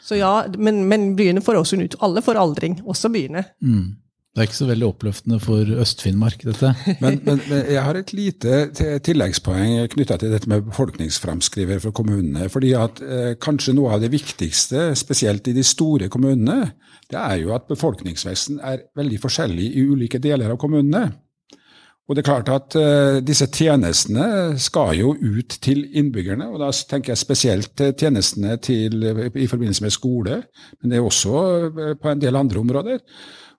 Så 0.03 0.19
ja, 0.21 0.33
men, 0.59 0.85
men 0.89 1.09
byene 1.19 1.43
får 1.43 1.59
også 1.59 1.79
ut 1.81 1.97
Alle 2.07 2.23
får 2.23 2.39
aldring, 2.39 2.79
også 2.87 3.11
byene. 3.11 3.43
Mm. 3.59 3.97
Det 4.37 4.43
er 4.43 4.49
ikke 4.51 4.59
så 4.59 4.67
veldig 4.69 4.85
oppløftende 4.91 5.37
for 5.41 5.71
Øst-Finnmark, 5.81 6.43
dette. 6.45 6.75
men, 7.01 7.15
men, 7.25 7.39
men, 7.49 7.61
jeg 7.73 7.81
har 7.81 7.97
et 7.97 8.11
lite 8.13 8.59
tilleggspoeng 9.01 9.87
knytta 9.95 10.19
til 10.21 10.35
dette 10.35 10.51
med 10.53 10.67
befolkningsframskriver 10.67 11.81
for 11.81 11.97
kommunene. 11.97 12.51
fordi 12.53 12.75
at 12.77 13.01
eh, 13.01 13.31
kanskje 13.41 13.73
noe 13.79 13.95
av 13.95 14.03
det 14.05 14.11
viktigste, 14.13 14.91
spesielt 14.93 15.49
i 15.49 15.55
de 15.57 15.65
store 15.65 16.11
kommunene, 16.13 16.75
det 17.09 17.17
er 17.17 17.39
jo 17.47 17.55
at 17.57 17.65
befolkningsveksten 17.71 18.61
er 18.61 18.83
veldig 19.01 19.23
forskjellig 19.23 19.71
i 19.73 19.87
ulike 19.89 20.21
deler 20.21 20.53
av 20.53 20.61
kommunene. 20.61 21.07
Og 22.05 22.15
det 22.15 22.21
er 22.21 22.29
klart 22.29 22.53
at 22.53 22.77
eh, 22.77 23.23
disse 23.25 23.49
tjenestene 23.49 24.59
skal 24.61 24.93
jo 25.01 25.15
ut 25.17 25.57
til 25.65 25.81
innbyggerne, 25.97 26.51
og 26.53 26.61
da 26.61 26.69
tenker 26.77 27.15
jeg 27.15 27.25
spesielt 27.25 27.87
tjenestene 27.97 28.61
til, 28.61 29.01
i 29.33 29.49
forbindelse 29.49 29.89
med 29.89 29.97
skole, 29.97 30.39
men 30.77 30.93
det 30.93 31.01
er 31.01 31.09
også 31.09 31.43
uh, 31.73 31.91
på 31.97 32.13
en 32.13 32.21
del 32.21 32.37
andre 32.37 32.61
områder. 32.61 33.01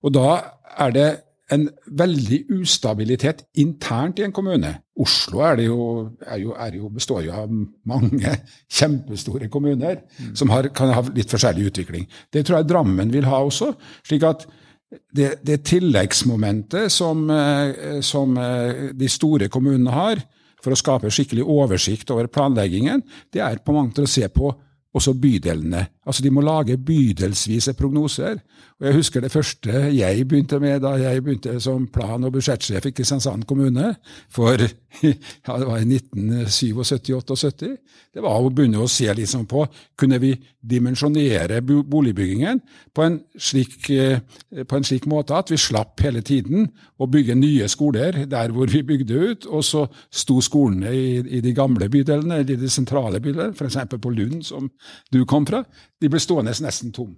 Og 0.07 0.13
da 0.15 0.29
er 0.77 0.93
det 0.95 1.07
en 1.53 1.63
veldig 1.99 2.41
ustabilitet 2.57 3.45
internt 3.59 4.19
i 4.19 4.25
en 4.25 4.33
kommune. 4.35 4.73
Oslo 4.99 5.43
er 5.47 5.61
jo, 5.63 5.79
er 6.27 6.41
jo, 6.41 6.53
er 6.59 6.75
jo, 6.75 6.89
består 6.91 7.21
jo 7.23 7.35
av 7.39 7.51
mange 7.87 8.33
kjempestore 8.79 9.47
kommuner 9.51 10.01
mm. 10.03 10.33
som 10.35 10.51
har, 10.51 10.67
kan 10.75 10.91
ha 10.95 11.03
litt 11.07 11.31
forskjellig 11.31 11.69
utvikling. 11.71 12.07
Det 12.33 12.43
tror 12.43 12.59
jeg 12.59 12.71
Drammen 12.73 13.13
vil 13.13 13.29
ha 13.29 13.39
også. 13.45 13.71
slik 14.07 14.27
at 14.27 14.47
det, 14.87 15.37
det 15.43 15.61
tilleggsmomentet 15.67 16.91
som, 16.91 17.25
eh, 17.31 17.99
som 18.03 18.37
eh, 18.39 18.91
de 18.95 19.09
store 19.11 19.49
kommunene 19.51 19.95
har 19.95 20.23
for 20.63 20.73
å 20.73 20.79
skape 20.79 21.11
skikkelig 21.13 21.43
oversikt 21.47 22.11
over 22.11 22.27
planleggingen, 22.31 23.03
det 23.31 23.43
er 23.43 23.59
på 23.63 23.75
mange 23.75 23.91
måter 23.91 24.07
å 24.07 24.11
se 24.11 24.27
på 24.31 24.51
også 24.97 25.13
bydelene. 25.19 25.83
Altså 26.07 26.23
De 26.25 26.31
må 26.33 26.41
lage 26.41 26.79
bydelsvise 26.79 27.75
prognoser. 27.77 28.39
Og 28.77 28.85
Jeg 28.85 28.93
husker 28.93 29.23
det 29.25 29.31
første 29.33 29.71
jeg 29.89 30.25
begynte 30.29 30.59
med 30.61 30.83
da 30.83 30.91
jeg 31.01 31.23
begynte 31.25 31.55
som 31.59 31.87
plan- 31.89 32.23
og 32.27 32.35
budsjettsjef 32.35 32.85
i 32.85 32.91
Kristiansand 32.93 33.47
kommune, 33.49 33.95
for 34.29 34.53
ja, 35.01 35.55
det 35.57 35.65
var 35.65 35.81
i 35.81 35.97
1977-78. 35.97 37.71
Det 38.13 38.21
var 38.21 38.37
å 38.37 38.51
begynne 38.53 38.83
å 38.83 38.91
se 38.91 39.09
liksom 39.17 39.47
på 39.49 39.65
kunne 39.97 40.21
vi 40.21 40.35
dimensjonere 40.61 41.63
boligbyggingen 41.65 42.61
på 42.93 43.07
en, 43.07 43.19
slik, 43.33 43.89
eh, 43.89 44.21
på 44.61 44.77
en 44.77 44.85
slik 44.85 45.09
måte 45.09 45.33
at 45.33 45.49
vi 45.49 45.57
slapp 45.57 45.97
hele 46.05 46.21
tiden 46.21 46.69
å 47.01 47.09
bygge 47.09 47.33
nye 47.33 47.65
skoler 47.73 48.27
der 48.29 48.53
hvor 48.53 48.69
vi 48.69 48.85
bygde 48.85 49.21
ut, 49.31 49.49
og 49.49 49.65
så 49.65 49.87
sto 50.13 50.37
skolene 50.37 50.93
i, 50.93 51.05
i 51.39 51.41
de 51.41 51.53
gamle 51.57 51.89
bydelene, 51.89 52.43
i 52.45 52.53
de 52.53 52.69
sentrale 52.69 53.25
bydelene, 53.25 53.57
f.eks. 53.57 53.81
på 53.97 54.13
Lund, 54.13 54.43
som 54.45 54.69
du 55.09 55.23
kom 55.25 55.49
fra, 55.49 55.65
de 55.97 56.13
ble 56.13 56.21
stående 56.21 56.53
nesten 56.61 56.93
tom. 56.93 57.15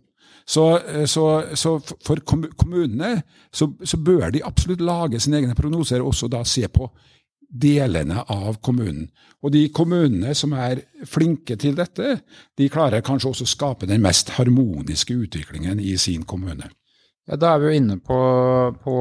Så, 0.50 0.64
så, 1.06 1.24
så 1.54 1.76
for 2.02 2.24
kommunene 2.26 3.20
så, 3.54 3.68
så, 3.86 4.00
bør 4.02 4.32
de 4.34 4.42
absolutt 4.46 4.82
lage 4.82 5.20
sine 5.22 5.44
egne 5.44 5.54
prognoser, 5.58 6.02
og 6.02 6.10
også 6.10 6.30
da 6.32 6.42
se 6.48 6.66
på 6.74 6.88
delene 7.50 8.24
av 8.30 8.58
kommunen. 8.66 9.08
Og 9.46 9.54
de 9.54 9.68
kommunene 9.74 10.34
som 10.38 10.56
er 10.58 10.82
flinke 11.10 11.58
til 11.60 11.78
dette, 11.78 12.18
de 12.58 12.70
klarer 12.72 13.06
kanskje 13.06 13.32
også 13.32 13.46
å 13.46 13.54
skape 13.54 13.90
den 13.90 14.02
mest 14.02 14.34
harmoniske 14.38 15.14
utviklingen 15.14 15.82
i 15.82 15.96
sin 16.02 16.26
kommune. 16.30 16.70
Ja, 17.30 17.38
Da 17.38 17.54
er 17.54 17.62
vi 17.62 17.70
jo 17.70 17.80
inne 17.84 18.00
på, 18.02 18.20
på, 18.84 18.98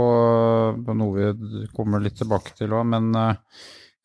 på 0.85 0.97
noe 1.01 1.33
vi 1.33 1.67
kommer 1.73 2.05
litt 2.05 2.21
tilbake 2.21 2.53
til 2.61 2.77
òg, 2.77 2.85
men 2.93 3.09
uh, 3.17 3.33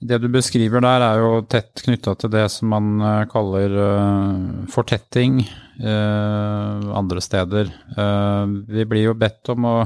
det 0.09 0.19
du 0.23 0.27
beskriver 0.31 0.83
der, 0.83 1.05
er 1.05 1.21
jo 1.21 1.41
tett 1.49 1.83
knytta 1.85 2.15
til 2.19 2.31
det 2.33 2.45
som 2.51 2.71
man 2.73 2.91
uh, 3.01 3.23
kaller 3.31 3.77
uh, 3.79 4.67
fortetting 4.71 5.43
andre 5.83 7.17
steder. 7.17 7.65
vi 8.69 8.83
blir 8.85 9.07
jo 9.07 9.15
bedt 9.17 9.49
om 9.49 9.65
å 9.65 9.77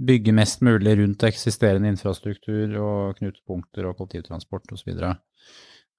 bygge 0.00 0.32
mest 0.32 0.62
mulig 0.64 0.94
rundt 1.02 1.26
eksisterende 1.28 1.90
infrastruktur 1.92 2.72
og 2.80 3.18
knutepunkter 3.18 3.90
og 3.90 3.98
kollektivtransport 3.98 4.72
osv. 4.72 4.94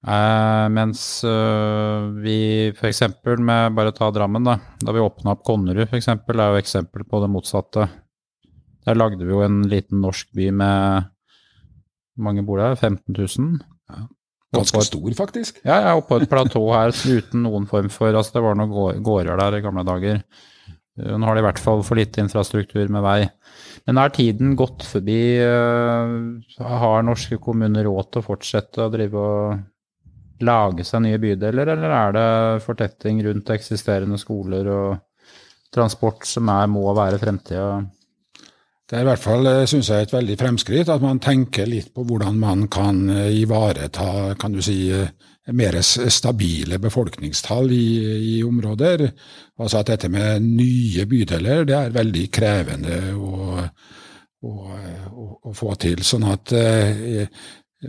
Eh, 0.04 0.66
mens 0.68 1.24
uh, 1.24 2.12
vi 2.20 2.68
f.eks. 2.74 3.02
med 3.38 3.72
bare 3.76 3.92
ta 3.96 4.10
Drammen, 4.12 4.44
da, 4.44 4.58
da 4.80 4.92
vi 4.92 5.00
åpna 5.00 5.32
opp 5.32 5.44
Konnerud 5.46 5.86
f.eks., 5.88 6.10
er 6.12 6.42
jo 6.44 6.60
eksempel 6.60 7.06
på 7.08 7.22
det 7.22 7.30
motsatte. 7.32 7.88
Der 8.84 8.98
lagde 8.98 9.24
vi 9.24 9.32
jo 9.32 9.40
en 9.40 9.62
liten 9.68 10.02
norsk 10.04 10.28
by 10.36 10.50
med 10.52 11.10
mange 12.16 12.44
bor 12.46 12.60
der? 12.62 12.76
15 12.76 13.14
000? 13.14 13.58
Ja. 13.90 14.06
Ganske 14.54 14.80
et, 14.80 14.88
stor, 14.88 15.14
faktisk. 15.18 15.60
Ja, 15.64 15.80
er 15.80 15.98
oppe 15.98 16.12
på 16.12 16.22
et 16.22 16.30
platå 16.30 16.62
her 16.70 16.92
uten 16.94 17.42
noen 17.42 17.66
form 17.70 17.90
for 17.92 18.14
Altså, 18.14 18.36
det 18.36 18.44
var 18.44 18.58
noen 18.58 19.02
gårder 19.04 19.40
der 19.40 19.58
i 19.58 19.62
gamle 19.64 19.84
dager. 19.86 20.20
Eh, 21.00 21.14
nå 21.18 21.26
har 21.26 21.34
de 21.34 21.42
i 21.42 21.46
hvert 21.48 21.62
fall 21.62 21.82
for 21.86 21.98
lite 21.98 22.22
infrastruktur 22.22 22.90
med 22.92 23.04
vei. 23.04 23.20
Men 23.88 24.00
er 24.00 24.14
tiden 24.14 24.54
gått 24.58 24.86
forbi? 24.86 25.20
Eh, 25.42 26.66
har 26.84 27.06
norske 27.06 27.40
kommuner 27.42 27.88
råd 27.88 28.12
til 28.12 28.22
å 28.22 28.28
fortsette 28.28 28.84
å 28.84 28.92
drive 28.92 29.24
og 29.24 30.44
lage 30.44 30.84
seg 30.86 31.04
nye 31.04 31.18
bydeler, 31.22 31.70
eller 31.74 31.92
er 31.94 32.14
det 32.14 32.28
fortetting 32.64 33.20
rundt 33.26 33.52
eksisterende 33.54 34.18
skoler 34.20 34.70
og 34.70 34.96
transport 35.74 36.26
som 36.28 36.50
er, 36.52 36.66
må 36.70 36.86
være 36.94 37.20
fremtida? 37.22 37.68
Det 38.84 38.98
er 38.98 39.04
i 39.04 39.08
hvert 39.08 39.22
fall, 39.22 39.46
eh, 39.48 39.66
synes 39.66 39.88
jeg, 39.88 40.04
et 40.04 40.12
veldig 40.12 40.36
fremskritt 40.38 40.90
at 40.92 41.02
man 41.02 41.20
tenker 41.22 41.68
litt 41.68 41.92
på 41.94 42.04
hvordan 42.04 42.36
man 42.40 42.66
kan 42.68 43.06
ivareta 43.32 44.34
kan 44.40 44.52
du 44.52 44.60
si, 44.62 44.92
mer 45.52 45.76
stabile 45.84 46.78
befolkningstall 46.80 47.72
i, 47.72 47.88
i, 48.36 48.36
områder. 48.44 49.06
Altså 49.60 49.80
at 49.80 49.92
dette 49.92 50.08
med 50.12 50.44
nye 50.44 51.04
bydeler 51.08 51.66
det 51.68 51.76
er 51.76 51.96
veldig 51.96 52.24
krevende 52.32 53.00
å, 53.16 53.58
å, 54.44 54.52
å, 54.52 55.26
å 55.50 55.52
få 55.56 55.74
til. 55.80 56.00
Sånn 56.04 56.24
at 56.28 56.52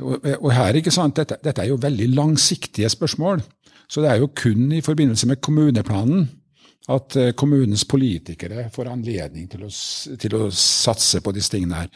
og, 0.02 0.26
og, 0.42 0.50
her, 0.52 0.80
ikke 0.80 0.94
sant, 0.94 1.16
dette, 1.20 1.38
dette, 1.44 1.64
er 1.64 1.72
jo 1.72 1.80
veldig 1.82 2.10
langsiktige 2.16 2.90
spørsmål. 2.92 3.44
Så 3.88 4.02
det 4.04 4.12
er 4.12 4.22
jo 4.22 4.34
kun 4.36 4.72
i 4.74 4.84
forbindelse 4.84 5.28
med 5.30 5.42
kommuneplanen 5.44 6.28
at 6.94 7.18
eh, 7.18 7.34
kommunens 7.38 7.84
politikere 7.90 8.68
får 8.74 8.92
anledning 8.92 9.48
til 9.50 9.66
å, 9.66 9.70
til 10.22 10.38
å 10.38 10.48
satse 10.54 11.22
på 11.24 11.34
disse 11.36 11.56
tingene 11.56 11.84
her. 11.84 11.92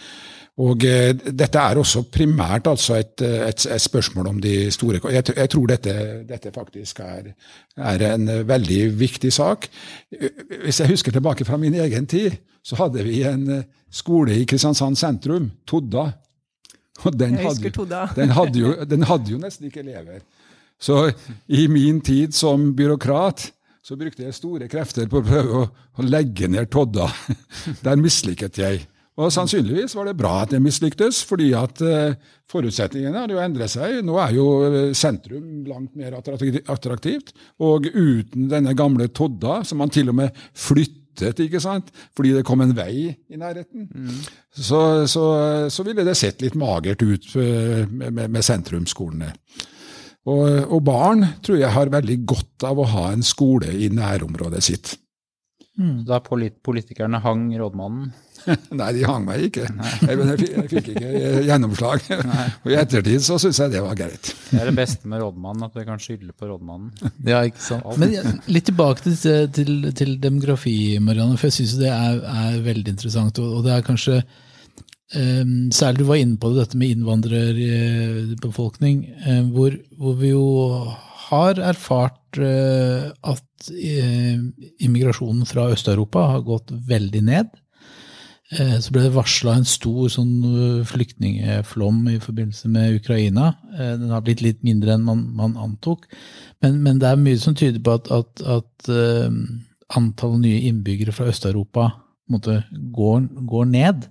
Og 0.60 0.84
eh, 0.88 1.12
Dette 1.14 1.62
er 1.62 1.80
også 1.80 2.04
primært 2.12 2.68
altså 2.72 2.98
et, 2.98 3.22
et, 3.22 3.66
et, 3.70 3.84
spørsmål 3.84 4.32
om 4.32 4.40
de 4.44 4.56
store 4.74 5.00
Jeg, 5.14 5.28
jeg 5.38 5.52
tror 5.54 5.68
dette, 5.70 5.94
dette 6.28 6.54
faktisk 6.56 7.04
er, 7.06 7.34
er, 7.78 8.06
en 8.14 8.32
veldig 8.48 8.80
viktig 9.00 9.32
sak. 9.34 9.70
Hvis 10.10 10.82
jeg 10.82 10.96
husker 10.96 11.16
tilbake 11.16 11.46
fra 11.48 11.60
min 11.62 11.78
egen 11.78 12.10
tid, 12.10 12.40
så 12.66 12.82
hadde 12.82 13.06
vi 13.06 13.22
en 13.28 13.62
skole 13.94 14.36
i 14.36 14.48
Kristiansand 14.50 14.98
sentrum, 15.00 15.52
Todda. 15.70 16.10
Og 17.06 17.16
den 17.16 17.38
hadde, 17.40 17.72
den, 18.20 18.34
hadde 18.36 18.60
jo, 18.60 18.74
den 18.90 19.06
hadde 19.08 19.32
jo 19.32 19.40
nesten 19.40 19.70
ikke 19.70 19.86
elever. 19.86 20.20
Så 20.80 21.10
i 21.48 21.68
min 21.72 22.02
tid 22.04 22.36
som 22.36 22.72
byråkrat 22.76 23.50
så 23.86 23.98
brukte 24.00 24.26
jeg 24.26 24.36
store 24.38 24.68
krefter 24.72 25.10
på 25.10 25.22
å 25.22 25.26
prøve 25.26 25.60
å, 25.64 25.66
å 26.00 26.06
legge 26.06 26.50
ned 26.52 26.70
Todda. 26.72 27.08
Der 27.86 28.00
mislykket 28.00 28.60
jeg. 28.62 28.88
Og 29.20 29.34
Sannsynligvis 29.36 29.96
var 29.98 30.08
det 30.08 30.16
bra 30.20 30.32
at 30.46 30.54
jeg 30.56 30.64
mislyktes, 30.64 31.20
fordi 31.28 31.50
at 31.58 31.82
uh, 31.84 32.14
forutsetningene 32.52 33.26
hadde 33.26 33.36
jo 33.36 33.42
endret 33.44 33.74
seg. 33.74 33.98
Nå 34.08 34.16
er 34.24 34.36
jo 34.38 34.46
eh, 34.70 34.78
sentrum 34.96 35.66
langt 35.68 35.92
mer 36.00 36.16
attraktivt. 36.16 37.34
Og 37.60 37.90
uten 37.92 38.48
denne 38.52 38.76
gamle 38.80 39.10
Todda, 39.12 39.60
som 39.68 39.84
man 39.84 39.92
til 39.92 40.14
og 40.14 40.20
med 40.22 40.40
flyttet 40.56 41.42
ikke 41.44 41.60
sant? 41.60 41.90
fordi 42.16 42.32
det 42.38 42.46
kom 42.48 42.62
en 42.64 42.72
vei 42.78 43.10
i 43.12 43.36
nærheten, 43.36 43.90
mm. 43.92 44.22
så, 44.56 45.04
så, 45.04 45.24
så, 45.68 45.84
ville 45.84 46.06
det 46.08 46.14
sett 46.16 46.40
litt 46.40 46.56
magert 46.56 47.04
ut 47.04 47.28
uh, 47.36 47.84
med, 47.92 48.24
med 48.24 48.46
sentrumsskolene. 48.46 49.34
Og, 50.28 50.48
og, 50.68 50.80
barn 50.84 51.24
tror 51.46 51.62
jeg 51.62 51.72
har 51.74 51.92
veldig 51.94 52.18
godt 52.28 52.66
av 52.68 52.82
å 52.82 52.88
ha 52.92 53.06
en 53.14 53.24
skole 53.26 53.72
i 53.72 53.88
nærområdet 53.94 54.64
sitt. 54.66 54.98
Mm. 55.80 56.02
Da 56.04 56.20
politikerne 56.20 57.22
hang 57.24 57.46
rådmannen? 57.56 58.10
Nei, 58.80 58.90
de 58.98 59.06
hang 59.08 59.24
meg 59.24 59.46
ikke. 59.48 59.68
Jeg, 59.70 60.18
jeg, 60.18 60.48
jeg 60.52 60.66
fikk 60.74 60.90
ikke 60.94 61.22
gjennomslag. 61.48 62.04
Og 62.66 62.74
i 62.74 62.78
ettertid 62.80 63.24
så 63.24 63.38
syns 63.40 63.62
jeg 63.64 63.74
det 63.78 63.84
var 63.86 63.96
greit. 64.00 64.34
Det 64.50 64.60
er 64.60 64.68
det 64.68 64.76
beste 64.76 65.08
med 65.08 65.24
rådmannen, 65.24 65.70
at 65.70 65.80
vi 65.80 65.86
kan 65.88 66.04
skylde 66.04 66.36
på 66.36 66.50
rådmannen. 66.52 66.92
Ja, 67.28 67.46
ikke 67.48 67.64
sant. 67.64 67.88
Men 68.02 68.44
litt 68.52 68.68
tilbake 68.68 69.06
til, 69.08 69.48
til, 69.56 69.90
til 69.96 70.14
demografi, 70.20 70.76
Marianne, 71.04 71.40
for 71.40 71.48
jeg 71.48 71.62
syns 71.62 71.80
det 71.80 71.92
er, 71.96 72.22
er, 72.28 72.60
veldig 72.68 72.96
interessant. 72.98 73.40
Og, 73.40 73.60
og 73.60 73.68
det 73.68 73.78
er 73.78 73.88
kanskje 73.88 74.20
Særlig 75.10 76.04
du 76.04 76.06
var 76.06 76.20
inne 76.22 76.38
på 76.38 76.52
det, 76.52 76.62
dette 76.62 76.78
med 76.78 76.92
innvandrerbefolkning, 76.94 78.98
uh, 79.26 79.42
hvor, 79.56 79.74
hvor 79.98 80.14
vi 80.20 80.30
jo 80.30 80.44
har 81.30 81.54
erfart 81.72 82.38
uh, 82.38 83.10
at 83.26 83.72
uh, 83.74 84.38
immigrasjonen 84.86 85.50
fra 85.50 85.66
Øst-Europa 85.74 86.20
har 86.36 86.46
gått 86.46 86.70
veldig 86.92 87.24
ned. 87.26 87.50
Eh, 88.50 88.78
så 88.82 88.90
ble 88.90 89.04
det 89.06 89.14
varsla 89.14 89.60
en 89.60 89.68
stor 89.68 90.10
sånn 90.10 90.32
eh, 90.50 90.86
flyktningflom 90.90 92.02
i 92.10 92.18
forbindelse 92.24 92.72
med 92.74 92.98
Ukraina. 92.98 93.52
Eh, 93.76 93.94
den 94.02 94.10
har 94.10 94.24
blitt 94.26 94.42
litt 94.42 94.64
mindre 94.66 94.96
enn 94.96 95.06
man, 95.06 95.28
man 95.38 95.58
antok. 95.62 96.08
Men, 96.64 96.80
men, 96.86 96.98
det 97.02 97.12
er 97.12 97.22
mye 97.22 97.38
som 97.42 97.58
tyder 97.58 97.82
på 97.86 98.00
at, 98.00 98.10
at, 98.10 98.42
at 98.50 98.90
antallet 99.96 100.48
nye 100.48 100.64
innbyggere 100.70 101.14
fra 101.14 101.30
Øst-Europa 101.30 101.92
går, 102.30 103.30
går, 103.50 103.70
ned. 103.70 104.10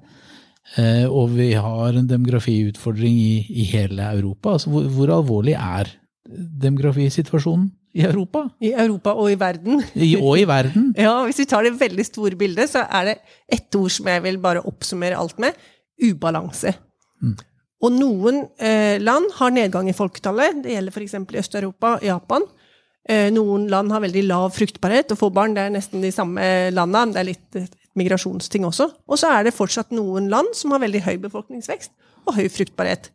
Uh, 0.77 1.07
og 1.09 1.33
vi 1.37 1.53
har 1.57 1.97
en 1.97 2.09
demografiutfordring 2.09 3.17
i, 3.17 3.47
i 3.49 3.65
hele 3.71 4.05
Europa. 4.13 4.57
Altså, 4.57 4.71
hvor, 4.71 4.89
hvor 4.93 5.15
alvorlig 5.17 5.57
er 5.57 5.95
demografisituasjonen? 6.63 7.71
I 7.97 8.05
Europa? 8.05 8.45
I 8.61 8.75
Europa 8.77 9.15
og 9.17 9.31
i 9.33 9.39
verden. 9.41 9.81
I, 9.97 10.13
og 10.21 10.39
i 10.39 10.45
verden. 10.47 10.93
ja, 11.07 11.25
Hvis 11.25 11.41
vi 11.41 11.49
tar 11.49 11.65
det 11.65 11.79
veldig 11.81 12.05
store 12.07 12.37
bildet, 12.37 12.71
så 12.71 12.85
er 12.85 13.09
det 13.09 13.17
ett 13.49 13.75
ord 13.75 13.91
som 13.91 14.11
jeg 14.13 14.23
vil 14.27 14.39
bare 14.43 14.63
oppsummere 14.69 15.19
alt 15.19 15.41
med 15.41 15.57
ubalanse. 16.05 16.75
Mm. 17.23 17.35
Og 17.83 17.95
noen 17.95 18.45
eh, 18.61 18.99
land 19.01 19.31
har 19.39 19.55
nedgang 19.55 19.89
i 19.89 19.97
folketallet. 19.97 20.63
Det 20.65 20.75
gjelder 20.75 20.95
f.eks. 20.95 21.17
i 21.17 21.41
Øst-Europa, 21.41 21.97
Japan. 22.05 22.45
Eh, 23.09 23.29
noen 23.35 23.69
land 23.73 23.95
har 23.95 24.03
veldig 24.05 24.25
lav 24.27 24.51
fruktbarhet. 24.55 25.15
Å 25.15 25.19
få 25.19 25.31
barn 25.35 25.55
det 25.57 25.65
er 25.65 25.75
nesten 25.75 26.03
de 26.05 26.13
samme 26.15 26.45
landene. 26.75 27.15
Det 27.15 27.23
er 27.23 27.31
litt 27.31 27.78
migrasjonsting 27.99 28.67
også. 28.69 28.89
Og 29.09 29.21
så 29.21 29.33
er 29.35 29.47
det 29.47 29.57
fortsatt 29.57 29.95
noen 29.95 30.31
land 30.33 30.55
som 30.57 30.75
har 30.75 30.83
veldig 30.85 31.05
høy 31.07 31.17
befolkningsvekst 31.27 31.93
og 32.29 32.37
høy 32.39 32.47
fruktbarhet. 32.53 33.11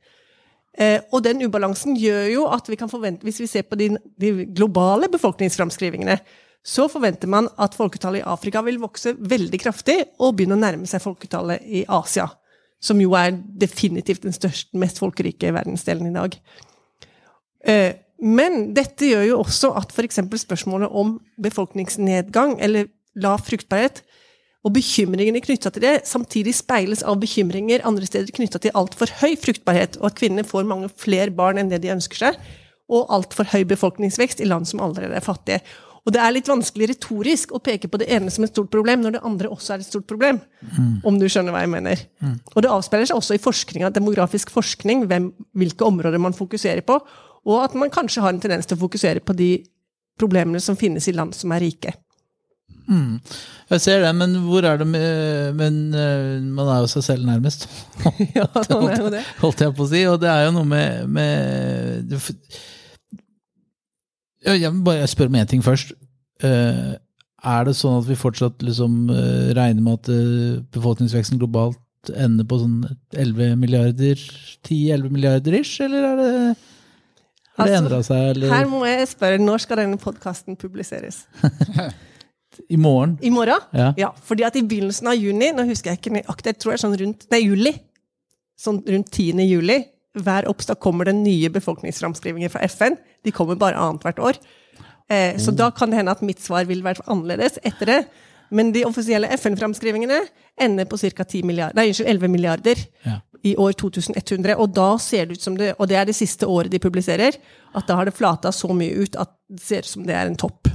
Eh, 0.73 0.99
og 1.13 1.21
den 1.25 1.43
ubalansen 1.45 1.97
gjør 1.99 2.29
jo 2.31 2.45
at 2.49 2.69
vi 2.69 2.77
kan 2.79 2.89
forvente, 2.89 3.25
hvis 3.27 3.43
vi 3.43 3.49
ser 3.49 3.67
på 3.69 3.77
de, 3.77 3.91
de 4.19 4.31
globale 4.57 5.09
befolkningsframskrivingene, 5.13 6.17
så 6.63 6.87
forventer 6.87 7.27
man 7.29 7.49
at 7.61 7.75
folketallet 7.75 8.21
i 8.21 8.29
Afrika 8.31 8.63
vil 8.63 8.79
vokse 8.81 9.13
veldig 9.19 9.59
kraftig 9.59 9.97
og 10.23 10.37
begynne 10.37 10.55
å 10.55 10.63
nærme 10.63 10.87
seg 10.89 11.03
folketallet 11.03 11.65
i 11.67 11.83
Asia. 11.91 12.29
Som 12.83 13.01
jo 13.03 13.13
er 13.19 13.35
definitivt 13.35 14.23
den 14.25 14.35
største, 14.35 14.71
mest 14.79 14.99
folkerike 14.99 15.51
verdensdelen 15.55 16.09
i 16.09 16.15
dag. 16.15 16.39
Eh, 17.67 17.91
men 18.23 18.71
dette 18.75 19.09
gjør 19.11 19.27
jo 19.27 19.39
også 19.43 19.73
at 19.75 19.91
f.eks. 19.91 20.21
spørsmålet 20.45 20.91
om 20.95 21.17
befolkningsnedgang 21.43 22.55
eller 22.63 22.87
lav 23.19 23.43
fruktbarhet 23.45 24.01
og 24.63 24.71
bekymringene 24.77 25.41
knytta 25.43 25.71
til 25.73 25.83
det 25.83 25.93
samtidig 26.07 26.53
speiles 26.55 27.03
av 27.03 27.19
bekymringer 27.19 27.83
andre 27.87 28.07
steder 28.07 28.31
knytta 28.35 28.61
til 28.63 28.75
altfor 28.79 29.11
høy 29.19 29.33
fruktbarhet, 29.39 29.97
og 29.99 30.11
at 30.11 30.19
kvinner 30.19 30.47
får 30.47 30.67
mange 30.69 30.91
flere 30.95 31.33
barn 31.35 31.59
enn 31.59 31.71
det 31.71 31.81
de 31.83 31.91
ønsker 31.91 32.21
seg, 32.25 32.37
og 32.91 33.11
altfor 33.11 33.49
høy 33.51 33.63
befolkningsvekst 33.67 34.43
i 34.43 34.47
land 34.47 34.69
som 34.69 34.83
allerede 34.83 35.17
er 35.19 35.25
fattige. 35.25 35.59
Og 36.03 36.11
det 36.11 36.19
er 36.19 36.33
litt 36.35 36.49
vanskelig 36.51 36.89
retorisk 36.91 37.53
å 37.55 37.61
peke 37.63 37.87
på 37.87 37.99
det 38.01 38.09
ene 38.11 38.31
som 38.31 38.43
et 38.43 38.51
stort 38.51 38.71
problem, 38.71 39.05
når 39.05 39.15
det 39.15 39.23
andre 39.23 39.51
også 39.51 39.75
er 39.75 39.83
et 39.83 39.87
stort 39.87 40.07
problem. 40.07 40.41
Mm. 40.59 40.97
Om 41.07 41.19
du 41.19 41.29
skjønner 41.31 41.55
hva 41.55 41.61
jeg 41.63 41.71
mener. 41.71 42.01
Mm. 42.19 42.33
Og 42.51 42.65
det 42.65 42.71
avspeiler 42.71 43.07
seg 43.07 43.19
også 43.19 43.37
i 43.37 43.43
forskninga, 43.43 43.91
demografisk 43.95 44.51
forskning, 44.51 45.05
hvem, 45.07 45.29
hvilke 45.55 45.87
områder 45.87 46.19
man 46.19 46.35
fokuserer 46.35 46.83
på, 46.87 46.99
og 47.43 47.59
at 47.59 47.75
man 47.79 47.91
kanskje 47.91 48.23
har 48.23 48.35
en 48.35 48.43
tendens 48.43 48.67
til 48.67 48.75
å 48.75 48.83
fokusere 48.83 49.23
på 49.23 49.35
de 49.35 49.51
problemene 50.19 50.59
som 50.63 50.75
finnes 50.79 51.07
i 51.07 51.15
land 51.15 51.35
som 51.35 51.55
er 51.55 51.63
rike. 51.63 51.95
Mm. 52.87 53.19
Jeg 53.73 53.81
ser 53.81 54.01
det, 54.03 54.11
men 54.15 54.35
hvor 54.43 54.65
er 54.67 54.77
det 54.77 54.87
med 54.87 55.53
Men 55.55 55.77
uh, 55.95 56.41
man 56.43 56.67
er 56.67 56.81
jo 56.83 56.89
seg 56.91 57.05
selv 57.05 57.25
nærmest. 57.25 57.67
ja, 58.37 58.47
man 58.53 58.89
er 58.91 58.99
jo 59.01 59.13
det. 59.13 59.23
Holdt 59.41 59.63
jeg 59.63 59.75
på 59.77 59.85
å 59.85 59.91
si. 59.91 60.03
Og 60.11 60.19
det 60.21 60.31
er 60.31 60.47
jo 60.47 60.55
noe 60.57 60.67
med, 60.67 61.07
med 61.07 62.17
Jeg 64.43 64.59
vil 64.67 64.83
bare 64.85 65.07
spørre 65.07 65.33
om 65.33 65.39
én 65.41 65.49
ting 65.49 65.63
først. 65.65 65.95
Uh, 66.43 66.99
er 67.43 67.65
det 67.67 67.75
sånn 67.75 68.01
at 68.01 68.07
vi 68.07 68.19
fortsatt 68.19 68.63
liksom 68.63 69.07
uh, 69.11 69.49
regner 69.55 69.83
med 69.83 69.99
at 69.99 70.67
befolkningsveksten 70.75 71.39
globalt 71.41 71.79
ender 72.19 72.43
på 72.47 72.59
sånn 72.59 72.83
11 73.15 73.55
milliarder, 73.59 74.19
10-11 74.67 75.11
milliarder 75.11 75.55
ish, 75.55 75.79
eller 75.83 76.07
er 76.07 76.19
det 76.19 76.31
har 77.53 77.67
det 77.69 77.75
altså, 77.75 77.85
endra 77.85 77.99
seg, 78.01 78.23
eller? 78.31 78.49
Her 78.49 78.69
må 78.69 78.79
jeg 78.87 79.05
spørre, 79.11 79.37
når 79.37 79.61
skal 79.61 79.83
denne 79.83 79.99
podkasten 80.01 80.57
publiseres? 80.57 81.23
I 82.69 82.77
morgen? 82.77 83.17
I 83.21 83.31
morgen? 83.33 83.63
Ja. 83.71 83.93
ja. 83.97 84.11
Fordi 84.27 84.45
at 84.47 84.57
i 84.59 84.65
begynnelsen 84.65 85.09
av 85.11 85.17
juni, 85.17 85.51
nå 85.55 85.65
husker 85.69 85.91
jeg 85.93 86.01
ikke 86.01 86.15
nøyaktig, 86.17 86.53
jeg 86.53 86.61
tror 86.61 86.73
det 86.73 86.77
er 86.77 86.83
sånn 86.85 86.99
rundt 87.01 87.25
Nei, 87.33 87.41
juli. 87.43 87.73
Sånn 88.59 88.81
rundt 88.87 89.11
10. 89.11 89.41
juli. 89.47 89.79
Hver 90.23 90.47
oppstad 90.51 90.77
kommer 90.83 91.09
det 91.09 91.15
nye 91.17 91.49
befolkningsframskrivinger 91.53 92.51
fra 92.53 92.61
FN. 92.69 92.99
De 93.25 93.33
kommer 93.33 93.57
bare 93.59 93.79
annethvert 93.81 94.21
år. 94.21 94.37
Eh, 95.09 95.39
så 95.41 95.51
da 95.51 95.71
kan 95.73 95.89
det 95.89 95.99
hende 95.99 96.13
at 96.13 96.21
mitt 96.25 96.41
svar 96.41 96.67
vil 96.69 96.83
være 96.85 97.05
annerledes 97.09 97.57
etter 97.65 97.89
det. 97.89 97.99
Men 98.53 98.69
de 98.75 98.85
offisielle 98.85 99.31
FN-framskrivingene 99.33 100.19
ender 100.61 100.85
på 100.85 100.99
ca. 101.01 101.25
11 101.25 102.27
milliarder 102.29 102.77
ja. 103.03 103.17
i 103.41 103.55
år 103.57 103.73
2100. 103.73 104.55
Og 104.55 104.69
da 104.75 104.91
ser 105.01 105.25
det 105.25 105.39
ut 105.39 105.47
som 105.47 105.57
det, 105.57 105.73
og 105.79 105.89
det 105.89 105.97
er 105.97 106.05
det 106.05 106.17
siste 106.17 106.45
året 106.45 106.71
de 106.71 106.79
publiserer, 106.79 107.39
at 107.73 107.89
da 107.89 107.97
har 107.97 108.05
det 108.05 108.13
flata 108.13 108.51
så 108.53 108.69
mye 108.73 108.93
ut 108.93 109.17
at 109.17 109.33
det 109.49 109.63
ser 109.65 109.81
ut 109.81 109.93
som 109.95 110.05
det 110.05 110.13
er 110.13 110.29
en 110.29 110.37
topp. 110.37 110.69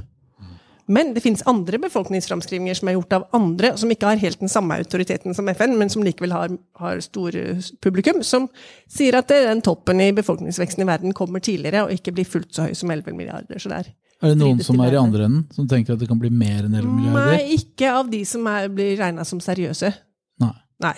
Men 0.89 1.13
det 1.13 1.21
finnes 1.21 1.43
andre 1.49 1.77
befolkningsframskrivinger 1.83 2.79
som 2.79 2.89
er 2.89 2.95
gjort 2.97 3.13
av 3.13 3.25
andre, 3.37 3.75
som 3.77 3.91
ikke 3.93 4.09
har 4.09 4.21
helt 4.23 4.41
den 4.41 4.49
samme 4.49 4.79
autoriteten 4.81 5.35
som 5.37 5.49
FN, 5.53 5.75
men 5.77 5.91
som 5.93 6.01
likevel 6.05 6.33
har, 6.33 6.55
har 6.81 7.01
stor 7.05 7.35
publikum, 7.83 8.23
som 8.25 8.47
sier 8.89 9.19
at 9.19 9.29
den 9.29 9.61
toppen 9.65 10.01
i 10.01 10.09
befolkningsveksten 10.17 10.81
i 10.81 10.89
verden 10.89 11.13
kommer 11.17 11.43
tidligere 11.45 11.85
og 11.85 11.93
ikke 11.93 12.15
blir 12.17 12.25
fullt 12.29 12.55
så 12.57 12.65
høy 12.65 12.73
som 12.77 12.89
11 12.89 13.13
milliarder. 13.13 13.61
Så 13.61 13.69
det 13.69 13.83
er, 13.83 13.91
er 14.19 14.33
det 14.33 14.39
noen 14.41 14.63
som 14.65 14.81
er 14.81 14.97
i 14.97 15.01
andre 15.01 15.29
enden, 15.29 15.45
som 15.53 15.69
tenker 15.69 15.93
at 15.93 16.01
det 16.01 16.09
kan 16.09 16.21
bli 16.21 16.33
mer 16.33 16.65
enn 16.65 16.73
11 16.73 16.89
milliarder? 16.89 17.37
Nei, 17.37 17.59
ikke 17.59 17.93
av 18.01 18.09
de 18.09 18.23
som 18.33 18.49
er, 18.49 18.71
blir 18.73 18.97
regna 18.97 19.27
som 19.27 19.43
seriøse. 19.43 19.93
Nei. 20.41 20.55
Nei. 20.83 20.97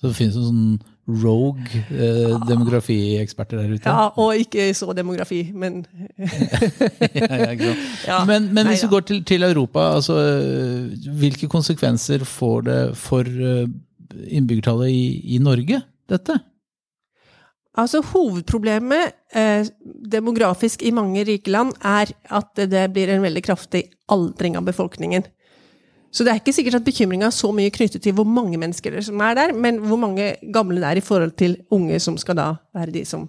Så 0.00 0.08
det 0.08 0.16
finnes 0.16 0.40
en 0.40 0.48
sånn 0.48 0.96
rogue 1.08 1.82
eh, 1.90 2.34
demografieksperter 2.48 3.62
der 3.62 3.74
ute. 3.74 3.88
Ja, 3.88 4.08
og 4.20 4.36
ikke 4.36 4.68
så 4.76 4.92
demografi, 4.92 5.40
men 5.54 5.86
ja, 6.18 7.54
ja, 8.10 8.24
Men, 8.28 8.50
men 8.54 8.68
hvis 8.68 8.84
vi 8.84 8.90
går 8.92 9.06
til, 9.08 9.24
til, 9.24 9.42
Europa, 9.42 9.94
altså, 9.96 10.18
hvilke 11.18 11.48
konsekvenser 11.48 12.24
får 12.28 12.60
det 12.68 12.82
for 12.96 13.24
eh, 13.24 13.64
innbyggertallet 14.28 14.92
i, 14.92 15.34
i 15.36 15.38
Norge, 15.42 15.80
dette? 16.08 16.38
Altså 17.78 18.00
Hovedproblemet 18.02 19.12
eh, 19.38 19.66
demografisk 20.12 20.82
i 20.82 20.90
mange 20.94 21.22
rike 21.24 21.52
land 21.52 21.76
er 21.84 22.10
at 22.34 22.64
det 22.68 22.88
blir 22.94 23.12
en 23.14 23.22
veldig 23.22 23.42
kraftig 23.46 23.84
aldring 24.10 24.56
av 24.58 24.66
befolkningen. 24.66 25.26
Så 26.10 26.24
det 26.24 26.32
er 26.32 26.40
ikke 26.40 26.54
sikkert 26.56 26.78
at 26.80 26.86
bekymringa 26.86 27.28
er 27.28 27.36
så 27.36 27.50
mye 27.54 27.72
knyttet 27.72 28.02
til 28.04 28.14
hvor 28.16 28.26
mange 28.28 28.58
mennesker 28.60 28.96
som 29.04 29.20
er 29.24 29.36
der, 29.36 29.52
men 29.52 29.80
hvor 29.84 30.00
mange 30.00 30.32
gamle 30.54 30.80
det 30.80 30.88
er 30.88 31.00
i 31.00 31.04
forhold 31.04 31.34
til 31.36 31.58
unge 31.74 32.00
som 32.00 32.16
skal 32.20 32.38
da 32.38 32.48
være 32.74 32.94
de 32.94 33.04
som 33.08 33.26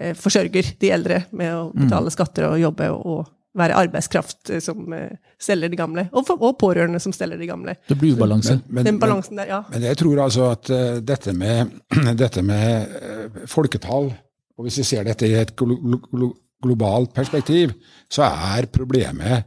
eh, 0.00 0.14
forsørger 0.16 0.74
de 0.80 0.92
eldre 0.94 1.24
med 1.32 1.52
å 1.52 1.66
mm. 1.68 1.84
betale 1.84 2.08
mm. 2.08 2.14
skatter 2.16 2.48
og 2.48 2.60
jobbe 2.62 2.90
og 2.94 3.24
være 3.58 3.76
arbeidskraft 3.84 4.50
eh, 4.50 4.62
som 4.64 4.92
eh, 4.96 5.16
steller 5.40 5.70
de 5.70 5.78
gamle. 5.78 6.06
Og, 6.12 6.24
for, 6.26 6.40
og, 6.40 6.56
pårørende 6.60 7.00
som 7.02 7.14
steller 7.14 7.40
de 7.40 7.48
gamle. 7.48 7.76
Det 7.88 7.98
blir 8.00 8.16
ubalanse. 8.16 8.58
Men, 8.66 8.88
men, 8.88 9.02
balansen 9.02 9.38
der, 9.40 9.50
ja. 9.52 9.60
Men 9.70 9.86
jeg 9.90 10.00
tror 10.00 10.24
altså 10.24 10.48
at 10.54 10.70
uh, 10.72 11.02
dette 11.04 11.34
med, 11.36 11.76
dette 12.22 12.42
med 12.46 12.96
uh, 12.96 13.44
folketall, 13.50 14.10
og 14.54 14.66
hvis 14.66 14.80
vi 14.80 14.88
ser 14.88 15.06
dette 15.06 15.28
i 15.28 15.36
et 15.38 15.54
glo 15.58 15.76
glo 16.08 16.32
globalt 16.64 17.10
perspektiv, 17.12 17.74
så 18.08 18.24
er 18.24 18.70
problemet 18.72 19.42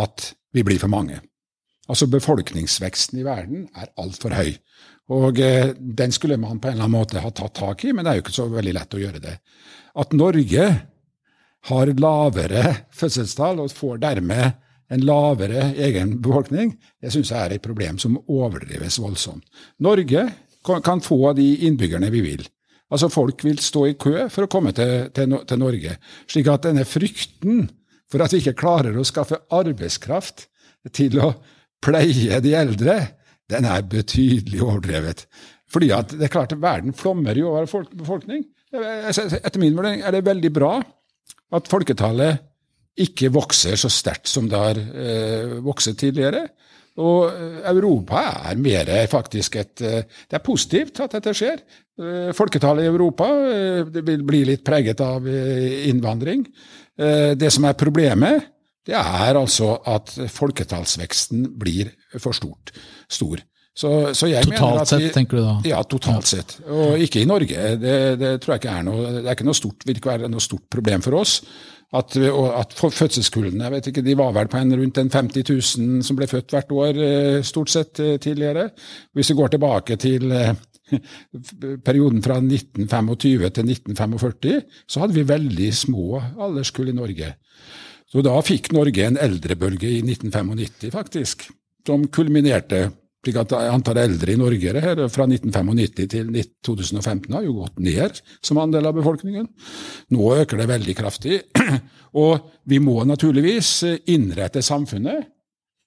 at 0.00 0.28
vi 0.54 0.62
blir 0.64 0.78
for 0.80 0.88
mange. 0.88 1.18
Altså 1.90 2.08
befolkningsveksten 2.08 3.20
i 3.20 3.26
verden 3.26 3.66
er 3.76 3.90
altfor 4.00 4.32
høy. 4.36 4.54
Og 5.12 5.40
eh, 5.42 5.74
den 5.76 6.14
skulle 6.16 6.38
man 6.40 6.60
på 6.60 6.70
en 6.70 6.78
eller 6.78 6.86
annen 6.86 6.96
måte 6.96 7.20
ha 7.20 7.30
tatt 7.30 7.58
tak 7.58 7.84
i, 7.84 7.92
men 7.92 8.04
det 8.06 8.12
er 8.12 8.18
jo 8.18 8.24
ikke 8.24 8.38
så 8.38 8.48
veldig 8.52 8.72
lett 8.78 8.96
å 8.96 9.02
gjøre 9.02 9.20
det. 9.24 9.34
At 10.00 10.16
Norge 10.16 10.68
har 11.68 11.92
lavere 12.00 12.64
fødselstall 12.92 13.60
og 13.60 13.72
får 13.72 14.00
dermed 14.00 14.56
en 14.92 15.04
lavere 15.04 15.70
egen 15.80 16.18
befolkning, 16.24 16.74
det 17.00 17.12
syns 17.12 17.32
jeg 17.32 17.40
er 17.40 17.54
et 17.56 17.64
problem 17.64 17.98
som 18.00 18.18
overdrives 18.28 18.98
voldsomt. 19.00 19.44
Norge 19.84 20.26
kan 20.64 21.04
få 21.04 21.32
de 21.36 21.46
innbyggerne 21.68 22.10
vi 22.12 22.20
vil. 22.24 22.44
Altså 22.92 23.08
Folk 23.12 23.42
vil 23.44 23.58
stå 23.60 23.86
i 23.88 23.96
kø 24.00 24.28
for 24.32 24.44
å 24.44 24.50
komme 24.50 24.72
til, 24.76 25.08
til, 25.16 25.36
til 25.48 25.60
Norge. 25.60 25.96
Slik 26.30 26.48
at 26.52 26.68
denne 26.68 26.84
frykten 26.88 27.66
for 28.12 28.22
at 28.22 28.32
vi 28.32 28.42
ikke 28.42 28.60
klarer 28.60 28.96
å 28.96 29.06
skaffe 29.08 29.40
arbeidskraft 29.52 30.46
til 30.94 31.16
å 31.20 31.32
pleie 31.84 32.40
de 32.44 32.54
eldre, 32.56 32.96
den 33.50 33.68
er 33.68 33.84
betydelig 33.88 34.62
overdrevet. 34.64 35.26
Fordi 35.70 35.90
at 35.96 36.14
det 36.14 36.28
er 36.28 36.32
klart 36.32 36.54
at 36.54 36.62
verden 36.62 36.96
flommer 36.96 37.36
jo 37.36 37.52
over 37.52 37.86
befolkning. 37.92 38.44
Etter 38.74 39.60
min 39.62 39.76
vurdering 39.76 40.02
er 40.02 40.14
det 40.14 40.26
veldig 40.26 40.50
bra 40.54 40.74
at 41.54 41.70
folketallet 41.70 42.42
ikke 43.04 43.32
vokser 43.34 43.76
så 43.78 43.90
sterkt 43.90 44.30
som 44.30 44.46
det 44.50 44.58
har 44.58 44.78
eh, 44.78 45.56
vokst 45.62 45.96
tidligere. 45.98 46.46
Og 47.02 47.26
eh, 47.26 47.62
Europa 47.72 48.22
er 48.50 48.60
mer 48.62 48.90
faktisk 49.10 49.56
et 49.58 49.82
eh, 49.82 50.04
Det 50.04 50.38
er 50.38 50.44
positivt 50.44 51.00
at 51.02 51.16
dette 51.16 51.34
skjer. 51.34 51.62
Eh, 51.98 52.30
folketallet 52.36 52.86
i 52.86 52.90
Europa 52.92 53.28
vil 53.90 54.22
bli 54.26 54.44
litt 54.46 54.64
preget 54.66 55.02
av 55.02 55.26
innvandring. 55.26 56.46
Det 56.94 57.48
som 57.50 57.64
er 57.66 57.74
problemet, 57.74 58.44
det 58.84 58.96
er 59.00 59.40
altså 59.40 59.74
at 59.88 60.12
folketallsveksten 60.30 61.50
blir 61.60 61.92
for 62.20 62.36
stort, 62.36 62.74
stor. 63.08 63.42
Så, 63.74 63.90
så 64.14 64.28
totalt 64.44 64.86
sett, 64.86 65.02
vi, 65.02 65.10
tenker 65.10 65.40
du 65.40 65.42
da? 65.42 65.54
Ja, 65.66 65.80
totalt 65.82 66.28
sett. 66.30 66.58
Og 66.70 67.00
ikke 67.02 67.24
i 67.24 67.26
Norge. 67.26 67.72
Det, 67.80 67.94
det 68.20 68.34
tror 68.42 68.54
jeg 68.54 68.62
ikke 68.62 68.74
er 68.78 68.84
noe, 68.86 69.06
det 69.16 69.24
er 69.24 69.34
ikke 69.34 69.48
noe 69.48 69.58
stort, 69.58 69.86
vil 69.88 69.98
ikke 69.98 70.12
være 70.12 70.30
noe 70.30 70.44
stort 70.44 70.68
problem 70.70 71.02
for 71.02 71.18
oss. 71.18 71.40
At, 71.94 72.16
at 72.18 72.72
fødselskullene 72.74 73.62
jeg 73.62 73.72
vet 73.74 73.88
ikke, 73.90 74.02
de 74.02 74.16
var 74.18 74.32
vel 74.34 74.48
på 74.50 74.58
en 74.58 74.74
rundt 74.80 74.98
en 74.98 75.10
50 75.10 75.44
000 75.46 76.06
som 76.06 76.18
ble 76.18 76.26
født 76.30 76.54
hvert 76.54 76.72
år, 76.74 76.98
eh, 77.06 77.40
stort 77.46 77.70
sett 77.70 78.00
eh, 78.02 78.16
tidligere. 78.22 78.68
Hvis 79.14 79.30
vi 79.30 79.36
går 79.38 79.52
tilbake 79.54 79.98
til 80.02 80.32
eh, 80.34 80.54
perioden 81.86 82.22
fra 82.24 82.40
1925 82.42 83.46
til 83.58 83.70
1945, 83.76 84.64
så 84.90 85.04
hadde 85.04 85.18
vi 85.18 85.28
veldig 85.28 85.70
små 85.74 86.18
alderskull 86.46 86.90
i 86.90 86.96
Norge. 86.98 87.30
Så 88.14 88.22
da 88.22 88.34
fikk 88.46 88.70
Norge 88.70 89.08
en 89.08 89.18
eldrebølge 89.18 89.88
i 89.90 90.02
1995, 90.06 90.92
faktisk, 90.94 91.48
som 91.86 92.06
kulminerte 92.14 92.86
slik 93.24 93.38
at 93.40 93.54
Antallet 93.56 94.10
eldre 94.10 94.34
i 94.34 94.38
Norge 94.38 94.80
her, 94.84 95.00
fra 95.12 95.26
1995 95.26 96.08
til 96.12 96.30
2015 96.66 97.32
har 97.34 97.46
jo 97.46 97.56
gått 97.62 97.80
ned 97.82 98.20
som 98.44 98.60
andel 98.60 98.90
av 98.90 98.98
befolkningen. 98.98 99.48
Nå 100.12 100.30
øker 100.36 100.60
det 100.60 100.70
veldig 100.70 100.96
kraftig. 100.98 101.40
Og 102.24 102.50
vi 102.68 102.80
må 102.84 103.00
naturligvis 103.08 103.70
innrette 104.12 104.62
samfunnet 104.62 105.30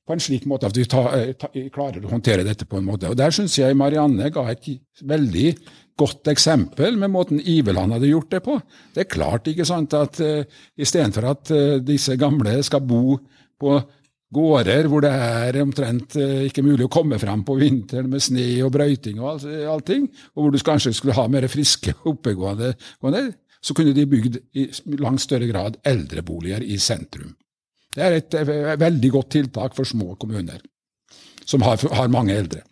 på 0.07 0.15
en 0.15 0.23
slik 0.23 0.45
måte 0.47 0.69
at 0.69 0.77
vi 0.77 0.85
ta, 0.89 1.03
ta, 1.39 1.49
klarer 1.73 2.05
å 2.05 2.13
håndtere 2.13 2.45
dette 2.47 2.67
på 2.69 2.79
en 2.79 2.87
måte. 2.87 3.11
Og 3.11 3.19
Der 3.19 3.33
syns 3.35 3.57
jeg 3.59 3.75
Marianne 3.77 4.31
ga 4.33 4.45
et 4.51 4.69
veldig 5.03 5.51
godt 5.97 6.29
eksempel 6.31 6.95
med 7.01 7.11
måten 7.11 7.41
Iveland 7.41 7.95
hadde 7.95 8.11
gjort 8.11 8.31
det 8.31 8.41
på. 8.45 8.57
Det 8.93 9.03
er 9.03 9.11
klart 9.11 9.49
ikke 9.49 9.65
sant, 9.67 9.95
at 9.97 10.21
uh, 10.21 10.43
istedenfor 10.77 11.31
at 11.31 11.53
uh, 11.53 11.77
disse 11.83 12.15
gamle 12.19 12.59
skal 12.63 12.85
bo 12.85 13.17
på 13.57 13.79
gårder 14.33 14.89
hvor 14.91 15.03
det 15.05 15.11
er 15.11 15.57
omtrent 15.61 16.17
eh, 16.19 16.47
ikke 16.49 16.65
mulig 16.65 16.87
å 16.87 16.91
komme 16.91 17.19
frem 17.21 17.45
på 17.47 17.55
vinteren 17.59 18.09
med 18.11 18.23
sne 18.23 18.47
og 18.65 18.73
brøyting 18.75 19.21
og 19.21 19.45
allting, 19.71 20.07
og 20.35 20.43
hvor 20.43 20.53
du 20.53 20.59
kanskje 20.59 20.91
skulle 20.97 21.15
ha 21.17 21.27
mer 21.31 21.47
friske 21.51 21.95
oppegående, 22.11 22.73
så 23.63 23.75
kunne 23.77 23.95
de 23.95 24.07
bygd 24.09 24.39
i 24.59 24.67
langt 24.99 25.23
større 25.23 25.47
grad 25.49 25.79
eldreboliger 25.87 26.63
i 26.63 26.75
sentrum. 26.75 27.31
Det 27.97 28.05
er 28.05 28.17
et, 28.19 28.35
et 28.37 28.79
veldig 28.79 29.13
godt 29.15 29.31
tiltak 29.33 29.77
for 29.77 29.89
små 29.89 30.13
kommuner 30.21 30.61
som 31.47 31.63
har, 31.65 31.81
har 31.95 32.11
mange 32.11 32.35
eldre. 32.35 32.63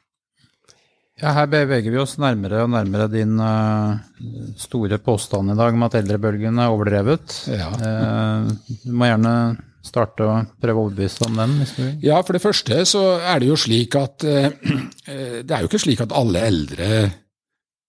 Ja, 1.16 1.32
her 1.32 1.46
beveger 1.48 1.94
vi 1.94 2.00
oss 2.02 2.18
nærmere 2.20 2.66
og 2.66 2.74
nærmere 2.74 3.08
din 3.08 3.38
uh, 3.40 3.96
store 4.60 5.00
påstand 5.00 5.54
i 5.54 5.56
dag 5.56 5.78
om 5.78 5.86
at 5.88 5.96
eldrebølgen 6.02 6.60
er 6.60 6.74
overdrevet. 6.74 7.38
Ja. 7.48 7.70
Uh, 7.72 8.50
du 8.84 8.92
må 8.92 9.08
gjerne 9.08 9.36
starte 9.86 10.28
å 10.28 10.34
prøve 10.60 10.82
å 10.82 10.90
overbevise 10.90 11.24
om 11.30 11.40
den? 11.40 11.54
hvis 11.62 11.72
du 11.78 11.82
vil. 11.86 11.94
Ja, 12.10 12.20
for 12.20 12.36
det 12.36 12.44
første 12.44 12.82
så 12.90 13.06
er 13.22 13.40
det 13.40 13.48
jo 13.48 13.60
slik 13.60 13.96
at 13.96 14.28
uh, 14.28 14.50
det 15.08 15.48
er 15.48 15.64
jo 15.64 15.72
ikke 15.72 15.86
slik 15.86 16.04
at 16.04 16.16
alle 16.20 16.44
eldre 16.50 16.90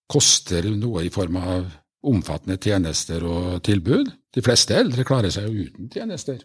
koster 0.07 0.69
noe 0.71 1.03
i 1.03 1.11
form 1.11 1.35
av 1.41 1.67
omfattende 2.07 2.55
tjenester 2.63 3.27
og 3.27 3.57
tilbud. 3.67 4.07
De 4.31 4.43
fleste 4.45 4.77
eldre 4.77 5.03
klarer 5.03 5.33
seg 5.33 5.49
jo 5.49 5.67
uten 5.67 5.91
tjenester, 5.91 6.39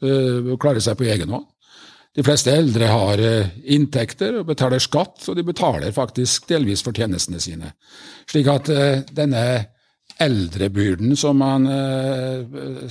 og 0.00 0.56
klarer 0.62 0.80
seg 0.84 0.96
på 0.96 1.08
egen 1.12 1.32
hånd. 1.34 1.48
De 2.16 2.24
fleste 2.26 2.50
eldre 2.50 2.88
har 2.90 3.20
eh, 3.22 3.50
inntekter 3.70 4.40
og 4.40 4.48
betaler 4.48 4.82
skatt, 4.82 5.22
og 5.30 5.36
de 5.38 5.44
betaler 5.46 5.94
faktisk 5.94 6.48
delvis 6.50 6.82
for 6.82 6.96
tjenestene 6.96 7.38
sine. 7.42 7.70
Slik 8.30 8.50
at 8.50 8.70
eh, 8.74 9.04
denne 9.14 9.44
eldrebyrden 10.20 11.14
som 11.16 11.38
man 11.40 11.64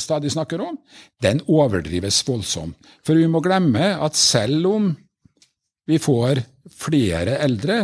stadig 0.01 0.31
snakker 0.33 0.63
om, 0.65 0.79
den 1.21 1.43
overdrives 1.45 2.23
voldsomt. 2.25 2.79
For 3.05 3.19
vi 3.19 3.27
må 3.29 3.37
glemme 3.45 3.91
at 4.01 4.17
selv 4.17 4.65
om 4.65 4.87
vi 5.85 5.99
får 6.01 6.41
flere 6.73 7.35
eldre, 7.43 7.77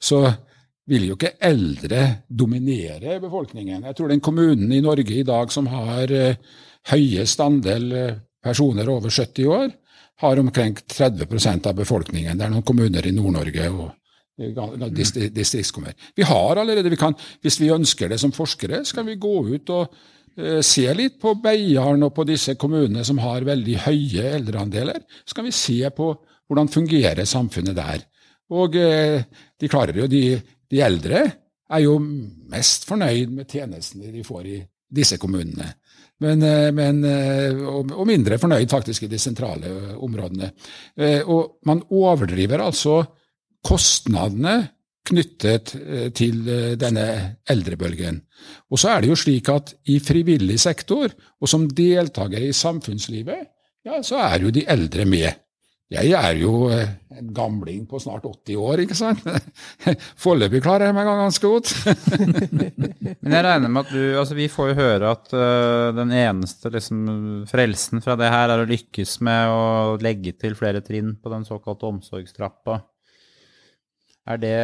så 0.00 0.22
vil 0.88 1.10
jo 1.10 1.18
ikke 1.18 1.34
eldre 1.44 2.06
dominere 2.24 3.18
befolkningen. 3.20 3.84
Jeg 3.90 3.98
tror 3.98 4.14
den 4.14 4.24
kommunen 4.24 4.72
i 4.72 4.80
Norge 4.80 5.18
i 5.18 5.28
dag 5.28 5.52
som 5.52 5.68
har 5.74 6.14
høyest 6.94 7.44
andel 7.44 7.92
personer 8.44 8.88
over 8.88 9.10
70 9.10 9.46
år, 9.46 9.70
har 10.20 10.38
omkring 10.38 10.74
30% 10.74 11.66
av 11.66 11.74
befolkningen. 11.74 12.38
Det 12.38 12.44
er 12.44 12.52
noen 12.52 12.66
kommuner 12.66 13.06
i 13.08 13.12
Nord-Norge 13.16 13.68
og 13.72 13.86
eh, 14.40 15.28
distriktskommuner. 15.32 15.96
Vi 16.16 16.26
har 16.28 16.60
allerede, 16.60 16.92
vi 16.92 17.00
kan, 17.00 17.16
Hvis 17.40 17.60
vi 17.60 17.72
ønsker 17.72 18.08
det 18.08 18.20
som 18.20 18.32
forskere, 18.32 18.84
skal 18.84 19.06
vi 19.06 19.16
gå 19.20 19.36
ut 19.54 19.72
og 19.72 19.88
uh, 19.88 20.60
se 20.60 20.84
litt 20.94 21.16
på 21.20 21.34
Beiarn 21.40 22.04
og 22.04 22.14
på 22.14 22.26
disse 22.28 22.54
kommunene 22.60 23.04
som 23.04 23.18
har 23.18 23.48
veldig 23.48 23.78
høye 23.86 24.34
eldreandeler. 24.36 25.00
Så 25.24 25.34
kan 25.34 25.48
vi 25.48 25.56
se 25.56 25.80
på 25.96 26.12
hvordan 26.50 26.68
fungerer 26.68 27.24
samfunnet 27.24 27.76
der. 27.76 28.04
Og 28.52 28.76
uh, 28.76 29.24
de 29.56 29.72
klarer 29.72 30.02
jo, 30.02 30.10
de, 30.10 30.36
de 30.68 30.84
eldre 30.84 31.24
er 31.70 31.84
jo 31.86 31.96
mest 32.50 32.84
fornøyd 32.88 33.32
med 33.32 33.48
tjenestene 33.48 34.12
de 34.12 34.26
får 34.26 34.46
i 34.52 34.60
disse 34.90 35.16
kommunene 35.22 35.70
men, 36.20 36.42
eh, 36.44 36.68
men, 36.76 37.04
eh, 37.04 37.62
og 37.64 38.04
mindre 38.08 38.38
fornøyd 38.40 38.68
faktisk 38.70 39.06
i 39.06 39.10
de 39.12 39.20
sentrale 39.20 39.72
områdene. 39.96 40.52
Eh, 40.96 41.22
og 41.24 41.60
man 41.68 41.82
overdriver 41.90 42.62
altså 42.64 43.00
kostnadene 43.64 44.60
knyttet 45.10 45.72
til 46.14 46.42
denne 46.78 47.04
eldrebølgen. 47.48 48.18
Og 48.70 48.78
så 48.78 48.92
er 48.92 49.00
det 49.00 49.08
jo 49.08 49.16
slik 49.18 49.48
at 49.50 49.72
i 49.90 49.96
frivillig 49.98 50.58
sektor, 50.60 51.08
og 51.40 51.48
som 51.48 51.64
deltakere 51.66 52.50
i 52.50 52.54
samfunnslivet, 52.54 53.48
ja, 53.88 53.96
så 54.04 54.20
er 54.20 54.44
jo 54.44 54.52
de 54.54 54.66
eldre 54.68 55.06
med. 55.08 55.40
Jeg 55.90 56.12
er 56.14 56.36
jo 56.38 56.68
eh, 56.70 56.92
en 57.18 57.32
gamling 57.34 57.82
på 57.90 57.98
snart 57.98 58.22
80 58.28 58.60
år, 58.62 58.82
ikke 58.84 58.94
sant? 58.94 59.24
Foreløpig 60.22 60.60
klarer 60.62 60.86
jeg 60.86 60.94
meg 60.94 61.08
ganske 61.08 61.50
godt. 61.50 61.72
Men 63.24 63.34
jeg 63.34 63.46
regner 63.46 63.72
med 63.72 63.82
at 63.82 63.90
du 63.90 64.20
altså 64.20 64.38
Vi 64.38 64.46
får 64.52 64.70
jo 64.70 64.76
høre 64.78 65.10
at 65.16 65.34
uh, 65.34 65.90
den 65.96 66.14
eneste 66.14 66.70
liksom, 66.70 67.02
frelsen 67.50 68.04
fra 68.04 68.14
det 68.20 68.30
her 68.30 68.54
er 68.54 68.62
å 68.62 68.70
lykkes 68.70 69.16
med 69.26 69.50
å 69.50 69.98
legge 70.02 70.36
til 70.38 70.54
flere 70.58 70.84
trinn 70.86 71.16
på 71.18 71.34
den 71.34 71.48
såkalte 71.48 71.90
omsorgstrappa. 71.90 72.78
Er 74.30 74.38
det 74.38 74.56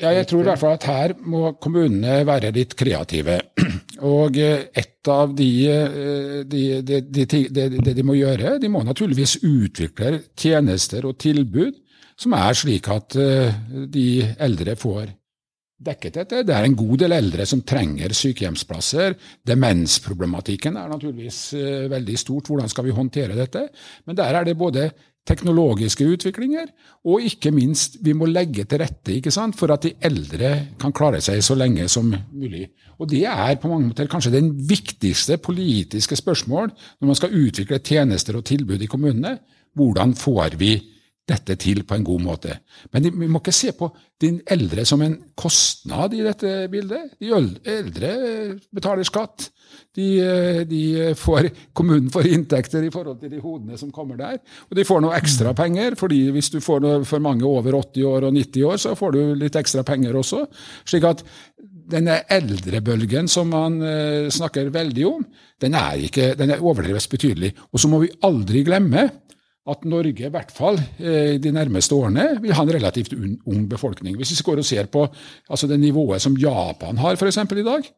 ja, 0.00 0.12
jeg 0.16 0.26
tror 0.30 0.42
i 0.42 0.48
hvert 0.48 0.60
fall 0.60 0.76
at 0.78 0.86
her 0.88 1.14
må 1.28 1.52
kommunene 1.60 2.22
være 2.28 2.52
litt 2.56 2.74
kreative. 2.78 3.36
Og 4.06 4.38
eh, 4.40 4.66
et 4.72 5.10
av 5.12 5.34
de, 5.36 5.50
eh, 5.68 6.40
de, 6.48 6.64
de, 6.80 7.26
de, 7.52 7.94
de 7.94 8.04
må 8.06 8.16
gjøre, 8.16 8.56
de 8.62 8.70
må 8.72 8.82
naturligvis 8.86 9.38
utvikle 9.44 10.22
tjenester 10.38 11.08
og 11.08 11.18
tilbud 11.20 11.76
som 12.20 12.36
er 12.36 12.56
slik 12.56 12.88
at 12.92 13.16
eh, 13.20 13.52
de 13.92 14.06
eldre 14.40 14.76
får 14.80 15.12
dekket 15.80 16.16
dette. 16.18 16.40
Det 16.44 16.56
er 16.56 16.66
en 16.68 16.76
god 16.76 16.96
del 17.00 17.16
eldre 17.16 17.44
som 17.48 17.62
trenger 17.64 18.12
sykehjemsplasser. 18.16 19.14
Demensproblematikken 19.48 20.76
er 20.76 20.90
naturligvis 20.92 21.38
veldig 21.88 22.18
stort. 22.20 22.50
Hvordan 22.52 22.68
skal 22.68 22.84
vi 22.84 22.92
håndtere 22.92 23.38
dette? 23.38 23.62
Men 24.04 24.18
der 24.18 24.36
er 24.36 24.44
det 24.44 24.58
både 24.60 24.90
teknologiske 25.30 26.06
utviklinger, 26.14 26.68
og 27.06 27.24
ikke 27.24 27.52
minst, 27.54 28.00
vi 28.04 28.14
må 28.16 28.28
legge 28.28 28.66
til 28.68 28.82
rette 28.82 29.32
sant, 29.32 29.56
for 29.56 29.72
at 29.72 29.86
de 29.86 29.94
eldre 30.04 30.52
kan 30.80 30.92
klare 30.92 31.22
seg 31.24 31.40
så 31.44 31.56
lenge 31.58 31.86
som 31.88 32.10
mulig. 32.10 32.66
Og 33.00 33.08
Det 33.08 33.24
er 33.24 33.56
på 33.56 33.70
mange 33.70 33.88
måter 33.88 34.10
kanskje 34.10 34.34
den 34.34 34.52
viktigste 34.68 35.38
politiske 35.40 36.16
spørsmål 36.16 36.68
når 37.00 37.06
man 37.06 37.16
skal 37.16 37.32
utvikle 37.32 37.80
tjenester 37.80 38.36
og 38.36 38.44
tilbud 38.44 38.82
i 38.82 38.90
kommunene. 38.90 39.38
Hvordan 39.74 40.14
får 40.18 40.58
vi 40.60 40.74
dette 41.30 41.56
til 41.60 41.84
på 41.86 41.96
en 41.96 42.06
god 42.06 42.22
måte. 42.24 42.56
Men 42.92 43.08
vi 43.08 43.28
må 43.30 43.40
ikke 43.40 43.54
se 43.54 43.72
på 43.76 43.88
din 44.20 44.40
eldre 44.50 44.84
som 44.88 45.00
en 45.04 45.16
kostnad 45.38 46.14
i 46.16 46.22
dette 46.24 46.68
bildet. 46.72 47.14
De 47.20 47.32
eldre 47.32 48.12
betaler 48.74 49.08
skatt. 49.08 49.48
De, 49.96 50.06
de 50.66 50.82
får, 51.18 51.48
kommunen 51.76 52.10
får 52.12 52.28
inntekter 52.30 52.84
i 52.86 52.92
forhold 52.92 53.20
til 53.22 53.32
de 53.32 53.40
hodene 53.42 53.78
som 53.80 53.92
kommer 53.94 54.18
der. 54.18 54.40
Og 54.68 54.76
de 54.78 54.86
får 54.86 55.02
noe 55.04 55.16
ekstra 55.16 55.54
penger, 55.56 55.96
fordi 55.98 56.24
hvis 56.34 56.50
du 56.52 56.60
får 56.62 56.84
noe 56.84 57.06
for 57.08 57.22
mange 57.22 57.46
over 57.46 57.78
80 57.78 58.10
år 58.10 58.28
og 58.28 58.36
90 58.36 58.68
år, 58.70 58.82
så 58.82 58.96
får 58.98 59.16
du 59.16 59.22
litt 59.38 59.58
ekstra 59.58 59.86
penger 59.86 60.18
også. 60.20 60.44
slik 60.90 61.06
at 61.08 61.24
denne 61.90 62.20
eldrebølgen 62.30 63.28
som 63.30 63.50
man 63.50 63.80
uh, 63.82 64.28
snakker 64.32 64.70
veldig 64.74 65.06
om, 65.08 65.24
den 65.60 65.74
er, 65.76 65.98
ikke, 66.06 66.32
den 66.38 66.54
er 66.54 66.62
overdrevet 66.62 67.10
betydelig. 67.10 67.52
Og 67.72 67.82
så 67.82 67.90
må 67.90 68.02
vi 68.04 68.12
aldri 68.26 68.62
glemme 68.66 69.08
at 69.68 69.84
Norge 69.84 70.24
i 70.24 70.32
hvert 70.32 70.52
fall 70.54 70.78
eh, 70.98 71.36
de 71.42 71.52
nærmeste 71.52 71.94
årene 71.94 72.40
vil 72.40 72.54
ha 72.56 72.64
en 72.64 72.72
relativt 72.72 73.12
ung 73.12 73.66
befolkning. 73.68 74.16
Hvis 74.16 74.32
vi 74.32 74.44
går 74.46 74.62
og 74.62 74.66
ser 74.66 74.88
på 74.92 75.04
altså 75.50 75.68
det 75.68 75.80
nivået 75.80 76.22
som 76.22 76.36
Japan 76.40 77.00
har 77.02 77.18
f.eks. 77.18 77.42
i 77.44 77.66
dag, 77.66 77.90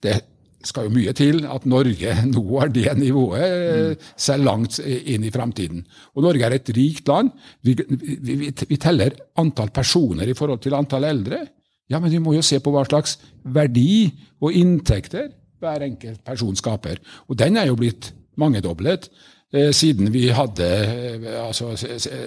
det 0.00 0.16
skal 0.64 0.86
jo 0.86 0.92
mye 0.92 1.12
til 1.16 1.44
at 1.48 1.66
Norge 1.68 2.14
nå 2.34 2.44
har 2.58 2.72
det 2.72 2.92
nivået, 2.98 3.44
mm. 3.44 4.10
selv 4.16 4.48
langt 4.48 4.78
inn 4.80 5.24
i 5.24 5.32
framtiden. 5.32 5.84
Og 6.16 6.24
Norge 6.24 6.46
er 6.46 6.56
et 6.56 6.72
rikt 6.76 7.08
land. 7.08 7.32
Vi, 7.64 7.76
vi, 7.76 8.38
vi, 8.48 8.80
teller 8.80 9.16
antall 9.40 9.72
personer 9.74 10.28
i 10.28 10.36
forhold 10.36 10.62
til 10.64 10.76
antall 10.76 11.08
eldre. 11.08 11.42
Ja, 11.90 11.98
men 11.98 12.12
vi 12.12 12.22
må 12.22 12.36
jo 12.36 12.44
se 12.44 12.60
på 12.62 12.72
hva 12.72 12.84
slags 12.86 13.18
verdi 13.42 14.08
og 14.40 14.56
inntekter 14.56 15.30
hver 15.60 15.84
enkelt 15.84 16.22
person 16.24 16.56
skaper. 16.56 17.00
Og 17.28 17.36
den 17.40 17.58
er 17.60 17.68
jo 17.68 17.76
blitt 17.76 18.12
mangedoblet. 18.40 19.10
Eh, 19.50 19.72
siden 19.74 20.12
vi 20.14 20.28
hadde 20.30 20.66
eh, 20.66 21.46
altså, 21.46 21.72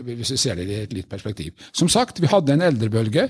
Hvis 0.04 0.34
vi 0.34 0.38
ser 0.38 0.58
det 0.60 0.66
i 0.68 0.82
et 0.82 0.94
litt 0.94 1.08
perspektiv. 1.10 1.54
Som 1.72 1.88
sagt, 1.90 2.20
vi 2.20 2.28
hadde 2.28 2.58
en 2.58 2.66
eldrebølge 2.66 3.30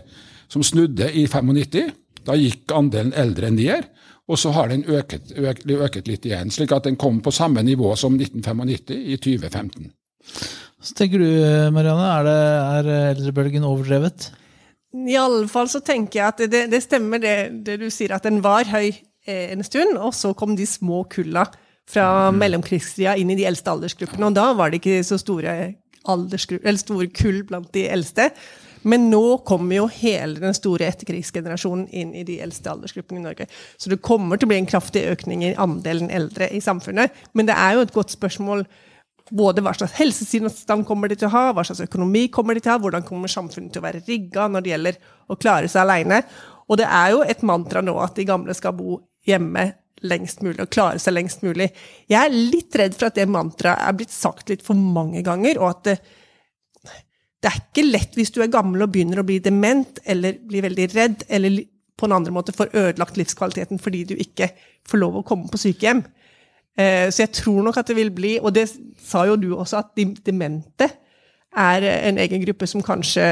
som 0.50 0.66
snudde 0.66 1.12
i 1.14 1.28
95. 1.28 1.92
Da 2.26 2.38
gikk 2.40 2.74
andelen 2.74 3.14
eldre 3.14 3.52
ned. 3.54 3.92
Og 4.28 4.40
så 4.40 4.54
har 4.56 4.72
den 4.72 4.86
øket, 4.88 5.34
øket, 5.36 5.68
øket, 5.68 6.08
litt 6.08 6.26
igjen, 6.26 6.50
slik 6.54 6.72
at 6.72 6.86
den 6.88 6.96
kom 6.96 7.20
på 7.22 7.32
samme 7.36 7.60
nivå 7.62 7.92
som 8.00 8.16
1995 8.16 8.94
i 8.96 9.18
2015. 9.20 9.90
Så 10.80 10.96
tenker 10.96 11.20
du, 11.20 11.28
Marianne, 11.76 12.06
er, 12.08 12.24
det, 12.24 12.38
er 12.94 13.10
eldrebølgen 13.12 13.68
overdrevet? 13.68 14.30
I 14.94 15.18
alle 15.20 15.50
fall 15.52 15.68
så 15.68 15.84
tenker 15.84 16.22
jeg 16.22 16.28
at 16.30 16.46
det, 16.54 16.64
det 16.72 16.80
stemmer 16.86 17.20
det, 17.20 17.36
det, 17.68 17.76
du 17.82 17.90
sier, 17.92 18.16
at 18.16 18.24
den 18.24 18.40
var 18.46 18.64
høy 18.72 18.94
eh, 18.94 19.52
en 19.52 19.64
stund, 19.68 19.98
og 20.00 20.16
så 20.16 20.32
kom 20.38 20.56
de 20.56 20.68
små 20.70 21.04
kulla 21.12 21.44
fra 21.90 22.32
mm. 22.32 22.42
mellomkrigstida 22.42 23.16
inn 23.20 23.32
i 23.34 23.40
de 23.40 23.48
eldste 23.50 23.72
aldersgruppene. 23.74 24.30
Og 24.30 24.38
da 24.38 24.50
var 24.58 24.72
det 24.72 24.82
ikke 24.82 25.02
så 25.08 25.20
store, 25.22 25.56
store 26.04 27.10
kull 27.16 27.42
blant 27.50 27.72
de 27.76 27.88
eldste. 27.92 28.30
Men 28.84 29.08
nå 29.12 29.40
kommer 29.48 29.78
jo 29.78 29.88
hele 29.96 30.42
den 30.44 30.56
store 30.56 30.90
etterkrigsgenerasjonen 30.92 31.86
inn 31.96 32.12
i 32.20 32.26
de 32.28 32.40
eldste 32.44 32.72
aldersgruppene 32.72 33.22
i 33.22 33.28
Norge. 33.28 33.48
Så 33.80 33.92
det 33.92 34.02
kommer 34.04 34.40
til 34.40 34.50
å 34.50 34.52
bli 34.52 34.60
en 34.60 34.70
kraftig 34.70 35.06
økning 35.12 35.46
i 35.48 35.54
andelen 35.56 36.12
eldre 36.12 36.50
i 36.52 36.60
samfunnet. 36.64 37.14
Men 37.32 37.48
det 37.48 37.56
er 37.56 37.78
jo 37.78 37.86
et 37.86 37.96
godt 37.96 38.16
spørsmål 38.16 38.66
både 39.32 39.64
hva 39.64 39.72
slags 39.76 39.96
helsetilstand 39.96 40.84
kommer 40.86 41.08
de 41.08 41.16
til 41.16 41.30
å 41.30 41.34
ha, 41.34 41.46
hva 41.56 41.64
slags 41.64 41.86
økonomi 41.86 42.26
kommer 42.34 42.58
de 42.58 42.64
til 42.64 42.74
å 42.74 42.76
ha, 42.76 42.82
hvordan 42.84 43.06
kommer 43.08 43.32
samfunnet 43.32 43.72
til 43.72 43.80
å 43.80 43.86
være 43.86 44.04
rigga 44.08 44.50
når 44.52 44.66
det 44.66 44.74
gjelder 44.74 45.00
å 45.32 45.40
klare 45.40 45.72
seg 45.72 45.86
aleine. 45.86 46.20
Og 46.68 46.80
det 46.80 46.90
er 46.90 47.14
jo 47.16 47.24
et 47.24 47.48
mantra 47.48 47.82
nå 47.84 47.96
at 48.04 48.18
de 48.20 48.28
gamle 48.28 48.56
skal 48.58 48.76
bo 48.76 49.00
hjemme 49.28 49.70
lengst 50.08 50.44
mulig 50.44 50.60
og 50.64 50.72
klare 50.74 51.02
seg 51.02 51.16
lengst 51.16 51.44
mulig. 51.46 51.70
Jeg 52.12 52.20
er 52.20 52.34
litt 52.34 52.76
redd 52.80 52.98
for 52.98 53.10
at 53.10 53.18
det 53.20 53.30
mantraet 53.32 53.84
er 53.88 53.98
blitt 53.98 54.14
sagt 54.14 54.52
litt 54.52 54.66
for 54.66 54.78
mange 54.78 55.24
ganger, 55.26 55.60
og 55.62 55.70
at 55.70 55.90
det, 55.90 55.98
det 57.44 57.52
er 57.52 57.60
ikke 57.60 57.86
lett 57.88 58.18
hvis 58.18 58.34
du 58.36 58.42
er 58.44 58.52
gammel 58.52 58.86
og 58.86 58.92
begynner 58.94 59.22
å 59.22 59.28
bli 59.28 59.40
dement, 59.44 60.02
eller 60.04 60.40
blir 60.48 60.66
veldig 60.68 60.90
redd, 60.96 61.26
eller 61.28 61.62
på 62.00 62.08
en 62.10 62.18
andre 62.18 62.34
måte 62.36 62.56
får 62.56 62.74
ødelagt 62.74 63.20
livskvaliteten 63.20 63.80
fordi 63.80 64.04
du 64.10 64.16
ikke 64.20 64.50
får 64.90 65.00
lov 65.00 65.20
å 65.20 65.26
komme 65.28 65.52
på 65.52 65.62
sykehjem. 65.62 66.02
Eh, 66.78 67.08
så 67.14 67.26
jeg 67.26 67.36
tror 67.38 67.62
nok 67.68 67.78
at 67.80 67.92
det 67.92 67.98
vil 68.00 68.12
bli, 68.16 68.38
og 68.42 68.56
det 68.56 68.66
sa 69.04 69.28
jo 69.30 69.38
du 69.40 69.52
også, 69.54 69.84
at 69.84 69.94
de 70.00 70.10
demente 70.26 70.90
er 71.54 71.86
en 72.10 72.18
egen 72.18 72.42
gruppe 72.42 72.68
som 72.70 72.82
kanskje 72.82 73.24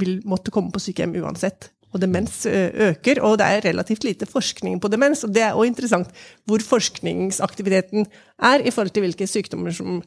vil 0.00 0.18
måtte 0.26 0.50
komme 0.54 0.74
på 0.74 0.82
sykehjem 0.82 1.14
uansett. 1.22 1.70
Og 1.94 2.02
demens 2.02 2.42
eh, 2.50 2.70
øker, 2.90 3.22
og 3.24 3.38
det 3.40 3.46
er 3.46 3.66
relativt 3.70 4.04
lite 4.04 4.28
forskning 4.28 4.80
på 4.82 4.90
demens. 4.92 5.24
Og 5.24 5.32
det 5.34 5.44
er 5.46 5.54
også 5.54 5.70
interessant 5.70 6.24
hvor 6.48 6.64
forskningsaktiviteten 6.64 8.08
er 8.42 8.64
i 8.64 8.72
forhold 8.74 8.92
til 8.96 9.06
hvilke 9.06 9.28
sykdommer 9.30 9.74
som 9.76 10.02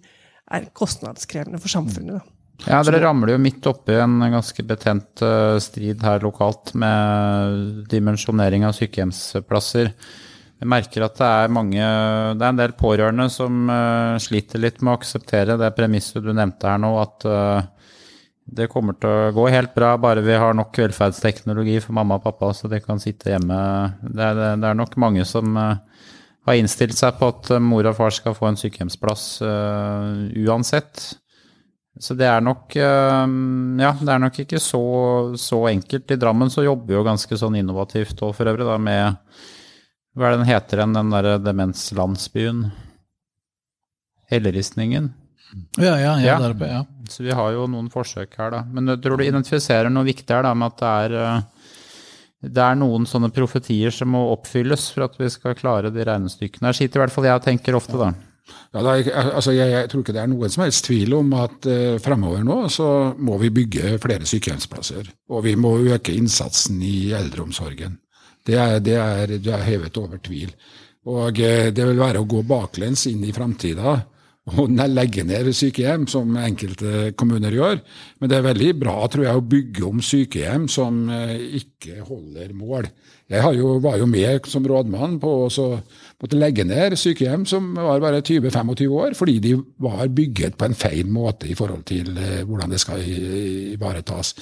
er 0.49 0.69
kostnadskrevende 0.75 1.61
for 1.61 1.71
samfunnet. 1.71 2.19
Da. 2.19 2.36
Ja, 2.67 2.82
dere 2.84 2.99
ramler 3.05 3.34
jo 3.34 3.41
midt 3.41 3.67
oppi 3.69 3.95
en 3.95 4.17
ganske 4.34 4.63
betent 4.67 5.21
uh, 5.23 5.55
strid 5.63 6.01
her 6.03 6.19
lokalt 6.25 6.73
med 6.75 7.86
dimensjonering 7.91 8.65
av 8.67 8.75
sykehjemsplasser. 8.75 9.93
Jeg 10.59 10.67
merker 10.67 11.05
at 11.05 11.15
det 11.15 11.27
er 11.30 11.53
mange 11.55 11.80
Det 11.80 12.43
er 12.43 12.49
en 12.49 12.59
del 12.59 12.73
pårørende 12.75 13.30
som 13.32 13.69
uh, 13.71 14.19
sliter 14.19 14.59
litt 14.59 14.82
med 14.84 14.91
å 14.91 14.99
akseptere 14.99 15.55
det 15.61 15.71
premisset 15.77 16.25
du 16.25 16.34
nevnte 16.34 16.67
her 16.67 16.82
nå, 16.84 16.91
at 16.99 17.30
det 18.56 18.70
kommer 18.72 18.95
til 18.97 19.10
å 19.10 19.32
gå 19.36 19.45
helt 19.54 19.76
bra 19.76 19.93
bare 20.02 20.24
vi 20.26 20.36
har 20.39 20.56
nok 20.58 20.78
velferdsteknologi 20.82 21.78
for 21.84 21.95
mamma 21.97 22.18
og 22.18 22.26
pappa, 22.26 22.52
så 22.56 22.70
de 22.72 22.80
kan 22.82 23.02
sitte 23.02 23.34
hjemme. 23.34 23.60
Det 24.02 24.26
er, 24.26 24.41
det 24.60 24.70
er 24.72 24.78
nok 24.78 24.97
mange 25.02 25.26
som 25.28 25.58
har 25.60 26.58
innstilt 26.58 26.97
seg 26.97 27.20
på 27.20 27.30
at 27.30 27.52
mor 27.62 27.86
og 27.86 27.97
far 27.97 28.16
skal 28.16 28.38
få 28.38 28.50
en 28.50 28.60
sykehjemsplass 28.60 29.26
uansett. 29.43 31.04
Så 32.00 32.16
det 32.16 32.30
er 32.32 32.41
nok 32.41 32.78
Ja, 32.80 33.91
det 34.00 34.12
er 34.14 34.22
nok 34.24 34.38
ikke 34.45 34.62
så, 34.64 34.82
så 35.38 35.66
enkelt. 35.70 36.12
I 36.12 36.20
Drammen 36.20 36.52
så 36.54 36.64
jobber 36.64 36.93
vi 36.93 36.97
jo 36.97 37.06
ganske 37.06 37.39
sånn 37.39 37.58
innovativt 37.60 38.22
òg, 38.24 38.36
for 38.38 38.50
øvrig 38.50 38.68
da 38.68 38.78
med 38.82 39.18
Hva 40.16 40.30
er 40.30 40.36
det 40.36 40.41
den 40.41 40.52
heter 40.52 40.82
igjen, 40.82 40.95
den 40.95 41.12
derre 41.14 41.38
demenslandsbyen? 41.43 42.70
Helleristningen? 44.30 45.12
Ja, 45.78 45.95
ja, 45.97 46.16
ja, 46.22 46.36
ja. 46.36 46.39
oppe, 46.50 46.68
ja. 46.70 46.84
Så 47.10 47.24
vi 47.26 47.34
har 47.34 47.54
jo 47.56 47.66
noen 47.72 47.88
forsøk 47.89 48.36
her, 48.38 48.52
da. 48.54 48.64
Men 48.70 48.93
jeg 48.93 49.02
tror 49.04 49.18
du 49.18 49.26
identifiserer 49.26 49.89
noe 49.89 50.06
viktig 50.08 50.30
her, 50.30 50.45
da, 50.45 50.54
med 50.58 50.76
at 50.76 50.84
det 50.84 50.91
er 51.20 51.47
det 52.39 52.64
er 52.64 52.78
noen 52.80 53.04
sånne 53.10 53.34
profetier 53.36 53.91
som 53.91 54.14
må 54.16 54.22
oppfylles 54.32 54.86
for 54.93 55.10
at 55.10 55.18
vi 55.20 55.28
skal 55.32 55.58
klare 55.60 55.91
de 55.91 56.06
regnestykkene. 56.08 56.70
Jeg 56.72 56.78
sitter 56.78 57.00
i 57.00 57.04
hvert 57.04 57.14
fall 57.16 57.28
jeg 57.28 57.39
og 57.41 57.43
tenker 57.43 57.76
ofte, 57.76 58.00
da. 58.00 58.14
Ja, 58.74 58.82
da, 58.82 58.93
altså 59.36 59.54
jeg, 59.54 59.70
jeg, 59.74 59.89
tror 59.91 60.04
ikke 60.04 60.14
det 60.16 60.22
er 60.24 60.30
noen 60.32 60.54
som 60.54 60.64
helst 60.64 60.86
tvil 60.88 61.14
om 61.18 61.34
at 61.38 61.68
eh, 61.70 61.97
fremover 62.02 62.45
nå 62.45 62.62
så 62.74 62.88
må 63.18 63.38
vi 63.41 63.52
bygge 63.54 63.97
flere 64.02 64.30
sykehjemsplasser. 64.30 65.10
Og 65.34 65.43
vi 65.45 65.56
må 65.60 65.76
øke 65.84 66.16
innsatsen 66.16 66.80
i 66.86 67.12
eldreomsorgen. 67.18 68.00
Det 68.47 68.56
er, 68.58 68.80
det 68.82 68.95
er, 68.97 69.36
det 69.36 69.54
er 69.54 69.68
hevet 69.68 70.00
over 70.00 70.22
tvil. 70.24 70.54
Og 71.12 71.43
eh, 71.43 71.70
det 71.76 71.89
vil 71.91 72.00
være 72.00 72.24
å 72.24 72.30
gå 72.30 72.41
baklengs 72.47 73.06
inn 73.12 73.26
i 73.28 73.36
framtida 73.36 73.97
og 74.58 74.74
legge 74.89 75.26
ned 75.28 75.52
sykehjem, 75.56 76.08
som 76.10 76.38
enkelte 76.39 77.12
kommuner 77.20 77.54
gjør. 77.54 77.80
Men 78.20 78.32
det 78.32 78.39
er 78.39 78.50
veldig 78.50 78.74
bra 78.82 78.97
tror 79.12 79.28
jeg, 79.28 79.38
å 79.38 79.47
bygge 79.54 79.86
om 79.88 80.04
sykehjem 80.04 80.68
som 80.72 81.06
uh, 81.12 81.36
ikke 81.60 82.02
holder 82.08 82.54
mål. 82.58 82.89
Jeg 83.30 83.60
jo, 83.60 83.76
var 83.78 84.00
jo 84.02 84.08
med 84.10 84.47
som 84.50 84.66
rådmann 84.66 85.20
på 85.22 85.32
å 85.45 85.66
måtte 86.20 86.38
legge 86.39 86.64
ned 86.66 86.95
sykehjem 86.97 87.43
som 87.47 87.68
var 87.78 88.02
bare 88.02 88.24
20-25 88.26 88.88
år, 88.89 89.14
fordi 89.18 89.36
de 89.43 89.52
var 89.86 90.10
bygget 90.10 90.58
på 90.58 90.66
en 90.66 90.78
feil 90.78 91.12
måte 91.14 91.45
i 91.45 91.54
forhold 91.58 91.84
til 91.91 92.10
eh, 92.18 92.41
hvordan 92.50 92.74
det 92.74 92.80
skal 92.82 93.04
ivaretas. 93.06 94.34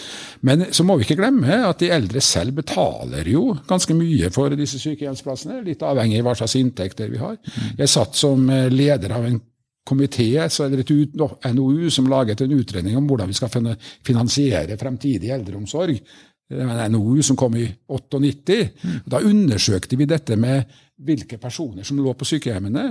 Men 0.48 0.70
så 0.72 0.88
må 0.88 0.96
vi 0.96 1.04
ikke 1.04 1.20
glemme 1.20 1.60
at 1.68 1.84
de 1.84 1.92
eldre 1.92 2.24
selv 2.24 2.56
betaler 2.62 3.28
jo 3.28 3.58
ganske 3.68 3.98
mye 3.98 4.32
for 4.32 4.56
disse 4.56 4.80
sykehjemsplassene, 4.80 5.60
litt 5.68 5.84
avhengig 5.84 6.24
av 6.24 6.30
hva 6.30 6.38
slags 6.40 6.56
inntekter 6.56 7.12
vi 7.12 7.20
har. 7.20 7.36
Jeg 7.76 7.92
satt 7.92 8.16
som 8.16 8.48
eh, 8.48 8.72
leder 8.72 9.20
av 9.20 9.28
en 9.28 9.42
komité, 9.88 10.34
eller 10.36 10.84
et 10.84 11.54
NOU, 11.56 11.90
som 11.90 12.10
laget 12.12 12.42
en 12.44 12.56
utredning 12.60 12.98
om 13.00 13.08
hvordan 13.08 13.32
vi 13.32 13.38
skal 13.38 13.76
finansiere 14.06 14.78
fremtidig 14.78 15.32
eldreomsorg 15.32 16.02
en 16.50 16.92
NOU 16.92 17.22
som 17.24 17.36
kom 17.36 17.56
i 17.56 17.66
98. 17.88 18.70
Mm. 18.82 19.00
Da 19.06 19.22
undersøkte 19.24 19.98
vi 20.00 20.08
dette 20.08 20.38
med 20.40 20.64
hvilke 21.04 21.38
personer 21.38 21.84
som 21.84 22.00
lå 22.00 22.14
på 22.14 22.28
sykehjemmene. 22.28 22.88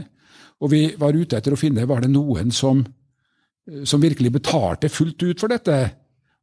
Og 0.61 0.73
vi 0.73 0.83
var 0.99 1.17
ute 1.17 1.39
etter 1.39 1.55
å 1.55 1.61
finne 1.61 1.87
var 1.89 2.05
det 2.05 2.13
noen 2.13 2.53
som, 2.55 2.83
som 3.85 4.03
virkelig 4.03 4.33
betalte 4.39 4.93
fullt 4.93 5.23
ut 5.23 5.41
for 5.41 5.53
dette. 5.53 5.79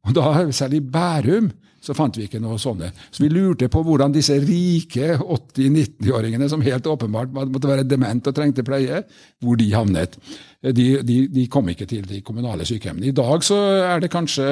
Og 0.08 0.18
da, 0.18 0.34
særlig 0.51 0.84
Bærum, 0.91 1.51
så 1.84 1.96
fant 1.98 2.16
vi 2.16 2.28
ikke 2.28 2.40
noe 2.40 2.56
sånne. 2.62 2.90
Så 3.12 3.26
vi 3.26 3.30
lurte 3.32 3.68
på 3.72 3.82
hvordan 3.84 4.14
disse 4.16 4.38
rike 4.40 5.18
80-90-åringene, 5.20 6.48
som 6.52 6.64
helt 6.64 6.88
åpenbart 6.88 7.34
måtte 7.34 7.70
være 7.70 7.84
dement 7.88 8.30
og 8.30 8.36
trengte 8.38 8.64
pleie, 8.64 9.02
hvor 9.44 9.60
de 9.60 9.68
havnet. 9.74 10.16
De, 10.64 10.86
de, 11.04 11.18
de, 11.28 11.44
kom 11.52 11.68
ikke 11.68 11.88
til 11.90 12.06
de 12.08 12.22
kommunale 12.24 12.64
sykehjemmene. 12.64 13.10
I 13.10 13.16
dag 13.18 13.44
så 13.44 13.58
er 13.84 14.00
det 14.00 14.12
kanskje 14.14 14.46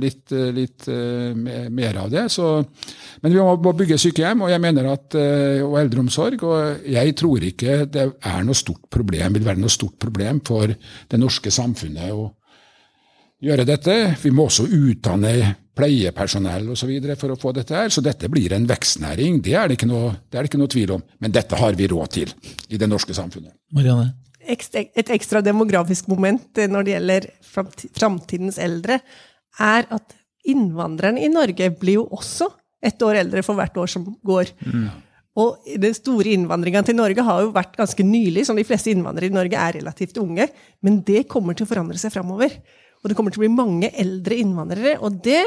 litt, 0.00 0.32
litt 0.56 0.88
mer 0.88 2.00
av 2.00 2.08
det. 2.14 2.24
Så, 2.32 2.54
men 3.20 3.36
vi 3.36 3.44
må 3.44 3.74
bygge 3.76 4.00
sykehjem, 4.00 4.46
og 4.46 4.54
jeg 4.54 4.64
mener 4.64 4.88
at, 4.94 5.18
og 5.66 5.76
eldreomsorg. 5.82 6.48
Og 6.48 6.88
jeg 6.88 7.12
tror 7.20 7.44
ikke 7.50 7.82
det 7.92 8.08
er 8.08 8.48
noe 8.48 8.56
stort 8.56 8.88
problem, 8.88 9.36
vil 9.36 9.48
være 9.50 9.60
noe 9.60 9.76
stort 9.76 10.00
problem 10.00 10.40
for 10.48 10.72
det 10.72 11.20
norske 11.20 11.52
samfunnet 11.52 12.16
å 12.16 12.30
gjøre 13.44 13.66
dette. 13.68 13.96
Vi 14.22 14.32
må 14.34 14.48
også 14.48 14.64
utdanne 14.64 15.34
pleiepersonell 15.78 16.72
osv. 16.74 16.92
for 17.20 17.34
å 17.34 17.38
få 17.38 17.54
dette 17.56 17.76
her. 17.76 17.92
Så 17.94 18.02
dette 18.04 18.30
blir 18.32 18.54
en 18.56 18.66
vekstnæring, 18.68 19.40
det 19.44 19.54
er 19.54 19.70
det, 19.70 19.80
noe, 19.88 20.14
det 20.28 20.38
er 20.38 20.44
det 20.44 20.52
ikke 20.52 20.62
noe, 20.62 20.72
tvil 20.74 20.94
om. 20.98 21.04
Men 21.22 21.34
dette 21.34 21.58
har 21.58 21.78
vi 21.78 21.88
råd 21.90 22.14
til 22.18 22.34
i 22.68 22.80
det 22.80 22.90
norske 22.90 23.16
samfunnet. 23.16 23.54
Marianne? 23.76 24.12
Et 24.48 25.10
ekstra 25.12 25.42
demografisk 25.44 26.06
moment 26.08 26.56
eh, 26.56 26.70
når 26.70 26.86
det 26.86 26.94
gjelder 26.94 27.26
framtidens 27.98 28.56
eldre, 28.62 29.02
er 29.60 29.88
at 29.92 30.14
innvandrerne 30.48 31.20
i 31.20 31.28
Norge 31.28 31.68
blir 31.76 31.98
jo 31.98 32.06
også 32.16 32.48
ett 32.80 33.02
år 33.02 33.20
eldre 33.24 33.42
for 33.44 33.58
hvert 33.58 33.76
år 33.76 33.90
som 33.90 34.06
går. 34.24 34.54
Mm. 34.64 34.88
Og 35.38 35.70
den 35.78 35.94
store 35.94 36.32
innvandringa 36.34 36.82
til 36.86 36.96
Norge 36.98 37.22
har 37.26 37.44
jo 37.44 37.54
vært 37.54 37.76
ganske 37.78 38.06
nylig, 38.06 38.46
som 38.48 38.58
de 38.58 38.66
fleste 38.66 38.90
innvandrere 38.90 39.30
i 39.30 39.34
Norge 39.34 39.60
er 39.60 39.76
relativt 39.78 40.18
unge. 40.22 40.48
Men 40.82 41.02
det 41.06 41.26
kommer 41.30 41.58
til 41.58 41.66
å 41.66 41.70
forandre 41.70 42.00
seg 42.00 42.14
framover. 42.14 42.56
Og 43.02 43.10
det 43.10 43.18
kommer 43.18 43.34
til 43.34 43.42
å 43.42 43.46
bli 43.46 43.54
mange 43.54 43.92
eldre 43.94 44.40
innvandrere. 44.42 44.96
Og 45.04 45.20
det 45.24 45.44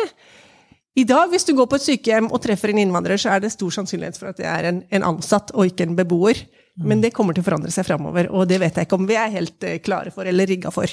I 0.96 1.06
dag, 1.08 1.30
hvis 1.32 1.48
du 1.48 1.54
går 1.56 1.70
på 1.72 1.78
et 1.80 1.88
sykehjem 1.88 2.32
og 2.32 2.42
treffer 2.44 2.74
en 2.74 2.82
innvandrer, 2.84 3.20
så 3.22 3.36
er 3.36 3.44
det 3.44 3.54
stor 3.54 3.72
sannsynlighet 3.78 4.18
for 4.20 4.32
at 4.32 4.42
det 4.42 4.48
er 4.50 4.68
en, 4.68 4.82
en 4.92 5.08
ansatt 5.14 5.54
og 5.56 5.70
ikke 5.70 5.88
en 5.88 5.96
beboer. 6.00 6.42
Men 6.80 7.02
det 7.04 7.12
kommer 7.14 7.36
til 7.36 7.44
å 7.44 7.48
forandre 7.50 7.72
seg 7.74 7.86
framover, 7.86 8.30
og 8.32 8.48
det 8.50 8.58
vet 8.62 8.78
jeg 8.78 8.88
ikke 8.88 8.98
om 8.98 9.08
vi 9.10 9.18
er 9.20 9.34
helt 9.34 9.66
eh, 9.68 9.80
klare 9.84 10.12
for 10.16 10.28
eller 10.28 10.48
rigga 10.48 10.72
for. 10.74 10.92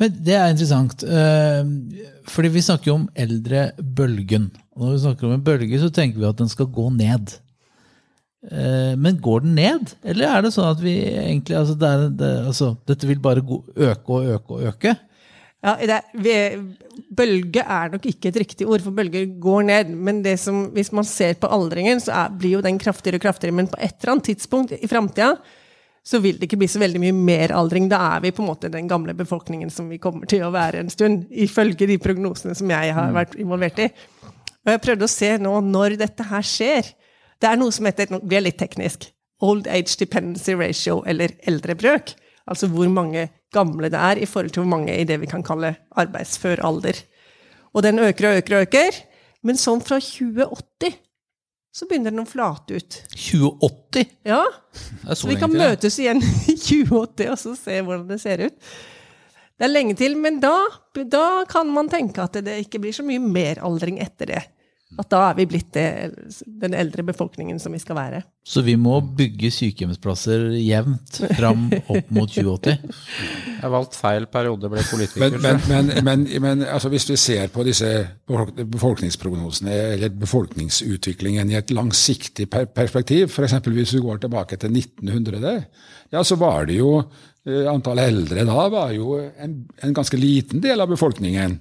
Men 0.00 0.14
Det 0.24 0.34
er 0.34 0.52
interessant, 0.52 1.04
eh, 1.04 1.68
fordi 2.32 2.52
vi 2.54 2.64
snakker 2.64 2.90
jo 2.90 2.98
om 3.02 3.08
eldrebølgen. 3.26 4.48
Og 4.76 4.86
når 4.86 4.94
vi 4.94 5.02
snakker 5.04 5.28
om 5.28 5.34
en 5.36 5.44
bølge, 5.44 5.80
så 5.82 5.92
tenker 5.92 6.22
vi 6.22 6.28
at 6.28 6.40
den 6.40 6.50
skal 6.52 6.70
gå 6.72 6.88
ned. 6.96 7.36
Eh, 8.46 8.94
men 8.96 9.20
går 9.20 9.44
den 9.44 9.56
ned, 9.58 9.92
eller 10.06 10.30
er 10.30 10.46
det 10.46 10.54
sånn 10.54 10.70
at 10.70 10.80
vi 10.82 10.96
egentlig 11.02 11.58
altså, 11.58 11.76
det 11.80 11.88
er, 11.92 12.08
det, 12.14 12.32
altså 12.46 12.68
Dette 12.88 13.08
vil 13.08 13.20
bare 13.22 13.42
øke 13.42 14.16
og 14.16 14.32
øke 14.36 14.58
og 14.58 14.68
øke? 14.70 14.96
Ja, 15.66 15.74
det, 16.14 16.36
bølge 17.18 17.62
er 17.64 17.90
nok 17.90 18.04
ikke 18.06 18.30
et 18.30 18.38
riktig 18.38 18.68
ord, 18.68 18.84
for 18.84 18.94
bølger 18.94 19.24
går 19.42 19.64
ned. 19.66 19.92
Men 20.08 20.22
som, 20.38 20.68
hvis 20.76 20.92
man 20.94 21.06
ser 21.08 21.34
på 21.40 21.50
aldringen, 21.50 21.98
så 22.02 22.12
er, 22.14 22.34
blir 22.38 22.58
jo 22.58 22.64
den 22.64 22.78
kraftigere 22.78 23.18
og 23.18 23.24
kraftigere. 23.24 23.56
Men 23.58 23.70
på 23.72 23.80
et 23.80 23.96
eller 23.98 24.14
annet 24.14 24.28
tidspunkt 24.30 24.76
i 24.76 24.90
framtida 24.90 25.34
så 26.06 26.20
vil 26.22 26.36
det 26.38 26.46
ikke 26.46 26.60
bli 26.60 26.68
så 26.70 26.78
veldig 26.78 27.00
mye 27.02 27.14
mer 27.18 27.54
aldring. 27.56 27.88
Da 27.90 27.98
er 28.12 28.22
vi 28.22 28.30
på 28.34 28.44
en 28.44 28.50
måte 28.52 28.70
den 28.70 28.86
gamle 28.86 29.14
befolkningen 29.18 29.72
som 29.74 29.88
vi 29.90 29.98
kommer 29.98 30.30
til 30.30 30.44
å 30.46 30.52
være 30.54 30.84
en 30.84 30.92
stund. 30.92 31.24
Ifølge 31.34 31.88
de 31.90 31.98
prognosene 31.98 32.54
som 32.54 32.70
jeg 32.70 32.92
har 32.94 33.10
mm. 33.10 33.16
vært 33.16 33.34
involvert 33.42 33.82
i. 33.82 33.88
Og 34.66 34.70
jeg 34.70 34.82
prøvde 34.84 35.08
å 35.08 35.10
se 35.10 35.32
nå 35.42 35.56
når 35.66 35.96
dette 35.98 36.28
her 36.30 36.46
skjer. 36.46 36.92
Det 37.42 37.50
er 37.50 37.58
noe 37.58 37.74
som 37.74 37.88
heter, 37.90 38.12
nå 38.14 38.22
blir 38.22 38.44
litt 38.46 38.58
teknisk, 38.60 39.08
Old 39.42 39.66
Age 39.66 39.98
Dependency 39.98 40.54
Ratio, 40.54 41.00
eller 41.10 41.34
eldrebrøk. 41.50 42.14
Altså 42.46 42.68
hvor 42.70 42.88
mange 42.92 43.28
gamle 43.54 43.90
det 43.90 43.98
er 43.98 44.20
i 44.22 44.28
forhold 44.28 44.52
til 44.54 44.62
hvor 44.62 44.72
mange 44.76 44.94
i 44.94 45.06
det 45.08 45.18
vi 45.22 45.30
kan 45.30 45.44
kalle 45.46 45.74
arbeidsfør 45.98 46.62
alder. 46.66 47.00
Og 47.74 47.82
den 47.82 47.98
øker 47.98 48.30
og 48.30 48.40
øker 48.40 48.56
og 48.56 48.68
øker. 48.68 49.00
Men 49.46 49.58
sånn 49.60 49.82
fra 49.84 49.98
2080 50.02 50.96
så 51.76 51.84
begynner 51.84 52.14
den 52.14 52.22
å 52.22 52.28
flate 52.28 52.78
ut. 52.78 52.98
2080? 53.12 54.12
Ja. 54.24 54.42
Så, 55.12 55.28
vi 55.28 55.36
kan 55.36 55.52
møtes 55.52 55.98
igjen 56.00 56.22
i 56.52 56.56
2080 56.56 57.32
og 57.34 57.40
så 57.42 57.52
se 57.58 57.80
hvordan 57.82 58.06
det 58.08 58.20
ser 58.22 58.46
ut. 58.48 58.56
Det 59.56 59.64
er 59.64 59.72
lenge 59.72 59.96
til, 59.96 60.16
men 60.20 60.38
da, 60.40 60.54
da, 61.08 61.44
kan 61.48 61.68
man 61.72 61.88
tenke 61.92 62.24
at 62.24 62.36
det 62.44 62.58
ikke 62.64 62.80
blir 62.82 62.96
så 62.96 63.04
mye 63.04 63.20
mer 63.20 63.60
aldring 63.64 64.00
etter 64.04 64.32
det. 64.32 64.42
At 64.94 65.08
da 65.10 65.18
er 65.26 65.34
vi 65.34 65.48
blitt 65.50 65.72
det, 65.74 65.86
den 66.62 66.74
eldre 66.78 67.02
befolkningen 67.08 67.58
som 67.58 67.74
vi 67.74 67.80
skal 67.82 67.98
være. 67.98 68.20
Så 68.46 68.62
vi 68.62 68.76
må 68.78 69.00
bygge 69.18 69.50
sykehjemsplasser 69.50 70.44
jevnt 70.62 71.18
fram 71.34 71.66
opp 71.74 72.12
mot 72.14 72.30
2080? 72.30 72.78
Jeg 73.50 73.64
har 73.64 73.72
valgt 73.74 73.98
feil 73.98 74.28
periode 74.30 74.70
ble 74.70 74.84
politiker. 74.86 75.40
Men, 75.42 75.58
men, 75.66 75.90
men, 75.90 76.04
men, 76.06 76.24
men 76.44 76.64
altså 76.70 76.92
hvis 76.92 77.08
vi 77.10 77.18
ser 77.18 77.50
på 77.52 77.66
disse 77.66 77.90
befolkningsprognosene, 78.30 79.74
eller 79.96 80.14
befolkningsutviklingen 80.22 81.50
i 81.50 81.58
et 81.58 81.74
langsiktig 81.74 82.46
per 82.52 82.70
perspektiv, 82.70 83.26
f.eks. 83.26 83.58
hvis 83.66 83.96
vi 83.98 84.04
går 84.06 84.22
tilbake 84.22 84.60
til 84.62 84.70
1900, 84.70 85.56
ja, 86.14 86.22
så 86.22 86.38
var 86.38 86.70
det 86.70 86.78
jo 86.78 87.00
Antall 87.46 88.00
eldre 88.02 88.42
da 88.42 88.62
var 88.72 88.90
jo 88.90 89.20
en, 89.22 89.60
en 89.86 89.92
ganske 89.94 90.18
liten 90.18 90.58
del 90.64 90.82
av 90.82 90.90
befolkningen. 90.90 91.52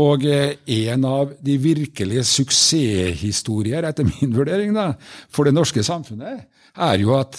Og 0.00 0.24
eh, 0.28 0.56
en 0.88 1.04
av 1.08 1.32
de 1.44 1.56
virkelige 1.60 2.24
suksesshistorier, 2.28 3.84
etter 3.84 4.08
min 4.08 4.34
vurdering, 4.38 4.72
da, 4.76 4.92
for 5.32 5.48
det 5.48 5.54
norske 5.56 5.84
samfunnet, 5.84 6.46
er 6.72 7.00
jo 7.00 7.14
at 7.18 7.38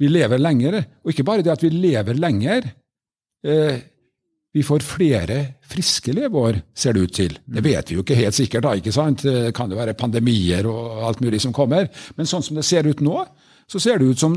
vi 0.00 0.08
lever 0.08 0.40
lenger. 0.40 0.78
Og 1.04 1.12
ikke 1.12 1.26
bare 1.28 1.44
det 1.44 1.52
at 1.52 1.64
vi 1.64 1.72
lever 1.72 2.20
lenger. 2.20 2.68
Eh, 3.44 3.80
vi 4.52 4.64
får 4.64 4.84
flere 4.84 5.38
friske 5.72 6.12
leveår, 6.12 6.58
ser 6.76 6.96
det 6.96 7.04
ut 7.06 7.14
til. 7.16 7.36
Det 7.48 7.62
vet 7.64 7.88
vi 7.88 7.96
jo 7.96 8.04
ikke 8.04 8.18
helt 8.18 8.36
sikkert, 8.36 8.66
da, 8.66 8.74
ikke 8.76 8.92
sant? 8.92 9.24
Det 9.24 9.54
kan 9.56 9.72
jo 9.72 9.78
være 9.78 9.96
pandemier 9.96 10.68
og 10.68 11.06
alt 11.08 11.22
mulig 11.24 11.40
som 11.44 11.54
kommer. 11.56 11.88
Men 12.18 12.28
sånn 12.28 12.44
som 12.44 12.58
det 12.60 12.66
ser 12.68 12.88
ut 12.88 13.00
nå, 13.04 13.22
så 13.72 13.80
ser 13.80 14.00
det 14.00 14.10
ut 14.12 14.20
som 14.20 14.36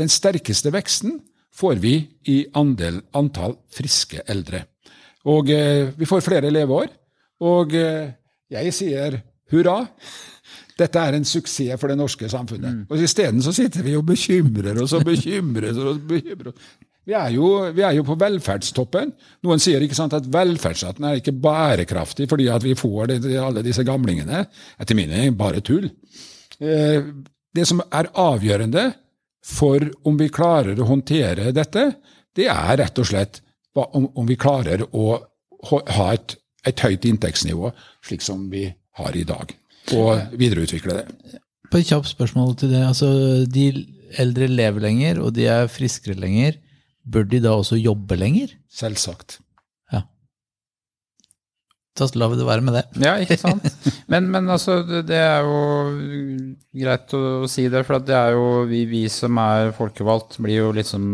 den 0.00 0.08
sterkeste 0.08 0.72
veksten 0.72 1.18
får 1.54 1.80
vi 1.82 1.94
i 2.30 2.40
andel, 2.56 3.00
antall 3.16 3.56
friske 3.74 4.22
eldre. 4.30 4.64
Og 5.30 5.50
eh, 5.52 5.90
vi 5.96 6.08
får 6.08 6.24
flere 6.24 6.52
leveår. 6.52 6.92
Og 7.46 7.74
eh, 7.76 8.12
jeg 8.52 8.74
sier 8.76 9.20
hurra. 9.52 9.80
Dette 10.80 11.00
er 11.00 11.16
en 11.16 11.26
suksess 11.28 11.80
for 11.80 11.92
det 11.92 11.98
norske 12.00 12.28
samfunnet. 12.32 12.76
Mm. 12.76 12.84
Og 12.88 13.02
Isteden 13.04 13.42
så 13.44 13.52
sitter 13.56 13.84
vi 13.84 13.96
og 13.98 14.06
bekymrer 14.08 14.78
oss 14.80 14.94
og 14.96 15.04
bekymrer 15.08 15.72
oss. 15.72 15.82
og 15.82 16.06
bekymrer 16.08 16.52
oss. 16.52 16.70
Vi 17.08 17.16
er, 17.16 17.30
jo, 17.34 17.46
vi 17.74 17.82
er 17.82 17.96
jo 17.96 18.04
på 18.06 18.14
velferdstoppen. 18.20 19.10
Noen 19.42 19.62
sier 19.62 19.82
ikke 19.82 19.96
sant, 19.96 20.14
at 20.14 20.28
velferdsstaten 20.30 21.06
er 21.08 21.18
ikke 21.18 21.34
bærekraftig 21.42 22.28
fordi 22.30 22.46
at 22.52 22.64
vi 22.64 22.76
får 22.78 23.10
det, 23.10 23.20
alle 23.40 23.64
disse 23.66 23.84
gamlingene. 23.88 24.44
Etter 24.78 24.98
min 24.98 25.10
mening 25.10 25.38
bare 25.38 25.62
tull. 25.64 25.88
Eh, 26.60 27.08
det 27.56 27.66
som 27.66 27.80
er 27.88 28.12
avgjørende 28.20 28.90
for 29.44 29.84
om 30.06 30.18
vi 30.20 30.28
klarer 30.32 30.78
å 30.78 30.88
håndtere 30.88 31.52
dette, 31.56 31.86
det 32.36 32.46
er 32.52 32.76
rett 32.80 33.00
og 33.00 33.08
slett 33.08 33.40
om, 33.74 34.26
vi 34.26 34.36
klarer 34.40 34.84
å 34.96 35.06
ha 35.70 36.08
et, 36.12 36.36
et, 36.66 36.82
høyt 36.84 37.06
inntektsnivå, 37.08 37.70
slik 38.04 38.24
som 38.24 38.48
vi 38.52 38.66
har 39.00 39.16
i 39.16 39.24
dag, 39.24 39.52
og 39.96 40.36
videreutvikle 40.38 40.98
det. 41.00 41.38
På 41.70 41.78
et 41.78 41.88
kjapt 41.88 42.10
spørsmål 42.10 42.56
til 42.58 42.74
det. 42.74 42.82
altså 42.82 43.10
De 43.46 43.68
eldre 44.18 44.48
lever 44.50 44.82
lenger, 44.82 45.20
og 45.22 45.36
de 45.36 45.46
er 45.48 45.70
friskere 45.70 46.18
lenger. 46.18 46.58
Bør 47.06 47.28
de 47.30 47.40
da 47.44 47.54
også 47.56 47.78
jobbe 47.78 48.18
lenger? 48.18 48.52
Selvsagt. 48.74 49.38
Da 52.00 52.08
lar 52.16 52.32
vi 52.32 52.38
det 52.40 52.46
være 52.48 52.64
med 52.64 52.78
det. 52.78 52.84
Ja, 53.04 53.14
ikke 53.20 53.36
sant. 53.40 53.66
Men, 54.10 54.26
men 54.32 54.48
altså, 54.50 54.80
det 55.06 55.18
er 55.20 55.44
jo 55.46 55.58
greit 56.80 57.12
å 57.14 57.46
si 57.50 57.66
det, 57.70 57.84
for 57.86 58.02
det 58.02 58.16
er 58.16 58.34
jo 58.34 58.64
vi, 58.70 58.84
vi 58.88 59.04
som 59.12 59.38
er 59.42 59.70
folkevalgt, 59.76 60.38
blir 60.42 60.62
jo 60.62 60.72
liksom 60.74 61.04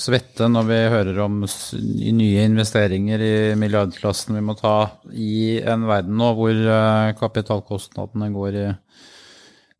svette 0.00 0.48
når 0.50 0.68
vi 0.68 0.80
hører 0.96 1.20
om 1.24 1.42
nye 1.44 2.46
investeringer 2.48 3.22
i 3.22 3.32
milliardklassen 3.58 4.38
vi 4.38 4.44
må 4.44 4.56
ta 4.58 4.76
i 5.12 5.60
en 5.60 5.86
verden 5.88 6.16
nå 6.18 6.32
hvor 6.38 6.52
eh, 6.52 7.12
kapitalkostnadene 7.18 8.30
går 8.34 8.58
i 8.62 8.68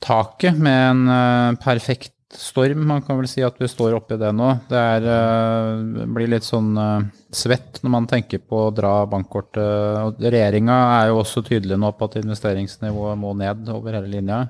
taket 0.02 0.58
med 0.58 0.82
en 0.90 1.02
eh, 1.16 1.60
perfekt 1.62 2.14
storm. 2.39 2.87
Man 2.87 3.03
kan 3.03 3.18
vel 3.18 3.28
si 3.30 3.43
at 3.45 3.59
vi 3.61 3.68
står 3.70 3.97
oppi 3.97 4.18
det 4.20 4.30
nå. 4.37 4.49
Det 4.68 4.78
er, 4.78 5.07
uh, 5.07 6.05
blir 6.14 6.30
litt 6.33 6.47
sånn 6.47 6.70
uh, 6.78 7.05
svett 7.33 7.80
når 7.83 7.95
man 7.97 8.09
tenker 8.11 8.43
på 8.45 8.66
å 8.66 8.72
dra 8.74 9.03
bankkortet. 9.11 10.22
Regjeringa 10.22 10.78
er 11.01 11.11
jo 11.11 11.20
også 11.22 11.45
tydelig 11.47 11.78
nå 11.80 11.93
på 11.97 12.09
at 12.09 12.18
investeringsnivået 12.22 13.20
må 13.20 13.35
ned 13.39 13.68
over 13.72 13.99
hele 13.99 14.12
linja. 14.12 14.45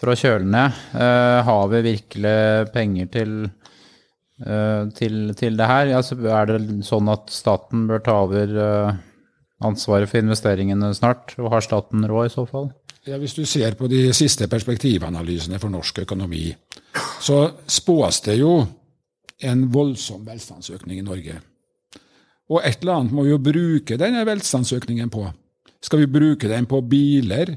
For 0.00 0.12
å 0.12 0.18
kjøle 0.18 0.46
ned. 0.48 0.80
Uh, 0.94 1.40
har 1.46 1.66
vi 1.72 1.84
virkelig 1.90 2.38
penger 2.74 3.10
til, 3.14 3.34
til, 4.98 5.18
til 5.38 5.58
det 5.58 5.68
her? 5.70 5.92
Altså, 5.96 6.18
er 6.18 6.50
det 6.50 6.62
sånn 6.86 7.10
at 7.12 7.30
staten 7.32 7.86
bør 7.90 8.02
ta 8.04 8.16
over 8.26 8.56
ansvaret 9.64 10.10
for 10.10 10.20
investeringene 10.20 10.90
snart? 10.96 11.36
Og 11.38 11.52
har 11.54 11.64
staten 11.64 12.06
råd 12.10 12.30
i 12.30 12.34
så 12.34 12.46
fall? 12.48 12.72
Ja, 13.04 13.18
Hvis 13.20 13.34
du 13.36 13.44
ser 13.44 13.74
på 13.76 13.88
de 13.88 14.06
siste 14.16 14.46
perspektivanalysene 14.48 15.58
for 15.60 15.68
norsk 15.72 15.98
økonomi, 16.06 16.54
så 17.20 17.38
spås 17.66 18.20
det 18.26 18.38
jo 18.38 18.58
en 19.44 19.66
voldsom 19.72 20.24
velstandsøkning 20.26 21.00
i 21.00 21.06
Norge. 21.06 21.38
Og 22.52 22.60
et 22.60 22.82
eller 22.82 23.00
annet 23.00 23.14
må 23.16 23.24
vi 23.24 23.32
jo 23.32 23.40
bruke 23.42 23.98
denne 24.00 24.24
velstandsøkningen 24.28 25.10
på. 25.12 25.24
Skal 25.84 26.04
vi 26.04 26.12
bruke 26.12 26.48
den 26.48 26.68
på 26.68 26.80
biler, 26.88 27.56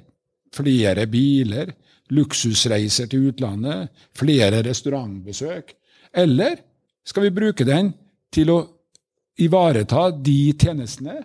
flere 0.56 1.06
biler, 1.12 1.74
luksusreiser 2.16 3.10
til 3.12 3.30
utlandet, 3.32 3.92
flere 4.16 4.64
restaurantbesøk? 4.66 5.74
Eller 6.16 6.60
skal 7.08 7.28
vi 7.28 7.36
bruke 7.36 7.68
den 7.68 7.94
til 8.34 8.52
å 8.52 8.62
ivareta 9.44 10.10
de 10.12 10.54
tjenestene 10.58 11.22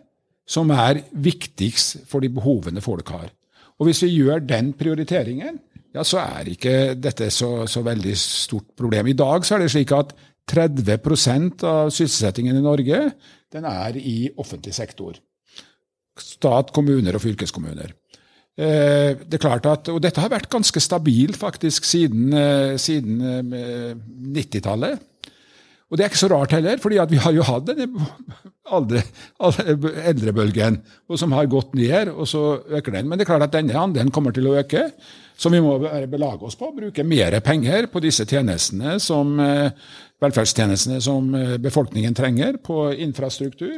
som 0.47 0.71
er 0.75 1.05
viktigst 1.15 2.03
for 2.11 2.23
de 2.23 2.31
behovene 2.35 2.83
folk 2.85 3.15
har? 3.15 3.31
Og 3.79 3.89
hvis 3.89 4.03
vi 4.05 4.17
gjør 4.21 4.43
den 4.47 4.75
prioriteringen, 4.79 5.57
ja, 5.93 6.05
så 6.07 6.20
er 6.22 6.53
ikke 6.53 6.76
dette 6.97 7.28
så, 7.34 7.66
så 7.68 7.82
veldig 7.84 8.14
stort 8.18 8.70
problem. 8.78 9.11
I 9.11 9.18
dag 9.18 9.45
så 9.45 9.57
er 9.57 9.64
det 9.64 9.72
slik 9.74 9.93
at 9.97 10.14
30% 10.53 11.64
av 11.68 11.93
sysselsettingen 11.95 12.59
i 12.59 12.64
Norge 12.64 13.05
den 13.53 13.66
er 13.68 13.99
i 14.01 14.30
offentlig 14.40 14.74
sektor. 14.74 15.18
Stat, 16.18 16.72
kommuner 16.74 17.16
og 17.16 17.22
fylkeskommuner. 17.24 17.93
Eh, 18.53 19.12
det 19.16 19.38
er 19.38 19.40
klart 19.40 19.68
at, 19.68 19.88
Og 19.88 20.01
dette 20.05 20.20
har 20.20 20.32
vært 20.32 20.51
ganske 20.53 20.80
stabilt 20.80 21.38
faktisk 21.40 21.84
siden, 21.88 22.32
eh, 22.36 22.76
siden 22.76 23.20
90-tallet. 24.32 25.01
Og 25.93 25.99
det 25.99 26.07
er 26.07 26.09
ikke 26.09 26.22
så 26.22 26.30
rart 26.32 26.55
heller, 26.57 26.78
fordi 26.80 26.97
vi 27.11 27.18
har 27.20 27.34
jo 27.36 27.45
hatt 27.45 27.66
denne 27.68 28.07
aldre, 28.72 29.03
eldrebølgen, 30.09 30.78
og 31.12 31.18
som 31.20 31.34
har 31.36 31.51
gått 31.53 31.74
ned, 31.76 32.09
og 32.09 32.24
så 32.30 32.62
øker 32.78 32.97
den. 32.97 33.11
Men 33.11 33.20
det 33.20 33.26
er 33.26 33.32
klart 33.34 33.45
at 33.45 33.59
denne 33.59 33.76
andelen 33.76 34.12
kommer 34.14 34.32
til 34.32 34.49
å 34.49 34.55
øke, 34.62 34.86
så 35.36 35.53
vi 35.53 35.61
må 35.61 35.74
belage 36.09 36.49
oss 36.49 36.57
på 36.57 36.70
å 36.70 36.76
bruke 36.78 37.05
mer 37.05 37.36
penger 37.45 37.90
på 37.93 38.01
disse 38.01 38.24
tjenestene 38.24 38.97
som 39.05 39.36
eh, 39.45 39.68
velferdstjenestene 40.24 41.03
som 41.05 41.28
eh, 41.36 41.59
befolkningen 41.61 42.16
trenger, 42.16 42.57
på 42.64 42.86
infrastruktur. 42.97 43.76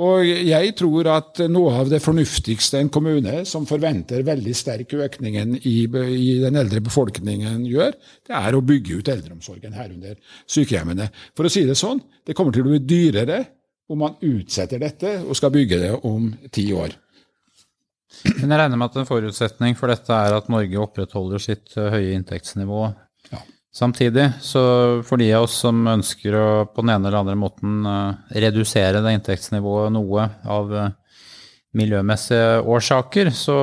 Og 0.00 0.24
jeg 0.24 0.72
tror 0.78 1.08
at 1.12 1.42
noe 1.52 1.74
av 1.82 1.90
det 1.92 1.98
fornuftigste 2.00 2.78
en 2.80 2.88
kommune 2.92 3.42
som 3.48 3.66
forventer 3.68 4.22
veldig 4.24 4.54
sterk 4.56 4.94
økning 4.96 5.36
i, 5.58 5.74
i, 5.84 6.28
den 6.40 6.56
eldre 6.56 6.80
befolkningen 6.80 7.66
gjør, 7.68 7.92
det 8.24 8.38
er 8.38 8.56
å 8.56 8.64
bygge 8.64 9.02
ut 9.02 9.10
eldreomsorgen, 9.12 9.76
herunder 9.76 10.16
sykehjemmene. 10.48 11.10
For 11.36 11.44
å 11.44 11.52
si 11.52 11.66
det 11.68 11.76
sånn, 11.76 12.00
det 12.24 12.36
kommer 12.38 12.56
til 12.56 12.64
å 12.64 12.70
bli 12.70 12.80
dyrere 12.80 13.42
om 13.92 14.00
man 14.00 14.16
utsetter 14.24 14.80
dette 14.80 15.18
og 15.26 15.36
skal 15.36 15.52
bygge 15.52 15.82
det 15.84 15.92
om 16.08 16.30
ti 16.54 16.70
år. 16.72 16.96
Men 18.38 18.48
jeg 18.52 18.60
regner 18.62 18.78
med 18.78 18.88
at 18.88 19.00
en 19.02 19.08
forutsetning 19.08 19.76
for 19.76 19.92
dette 19.92 20.16
er 20.24 20.36
at 20.36 20.48
Norge 20.52 20.80
opprettholder 20.80 21.42
sitt 21.42 21.76
eh, 21.76 21.92
høye 21.92 22.16
inntektsnivå 22.16 22.86
Samtidig, 23.72 24.26
så 24.44 24.62
for 25.08 25.16
de 25.16 25.30
av 25.32 25.46
oss 25.46 25.54
som 25.62 25.78
ønsker 25.88 26.34
å 26.36 26.48
på 26.68 26.82
den 26.84 26.90
ene 26.92 27.08
eller 27.08 27.22
andre 27.22 27.36
måten 27.40 27.86
uh, 27.88 28.18
redusere 28.28 29.00
det 29.00 29.14
inntektsnivået 29.16 29.94
noe 29.94 30.26
av 30.44 30.74
uh, 30.76 30.90
miljømessige 31.80 32.58
årsaker, 32.68 33.30
så 33.32 33.56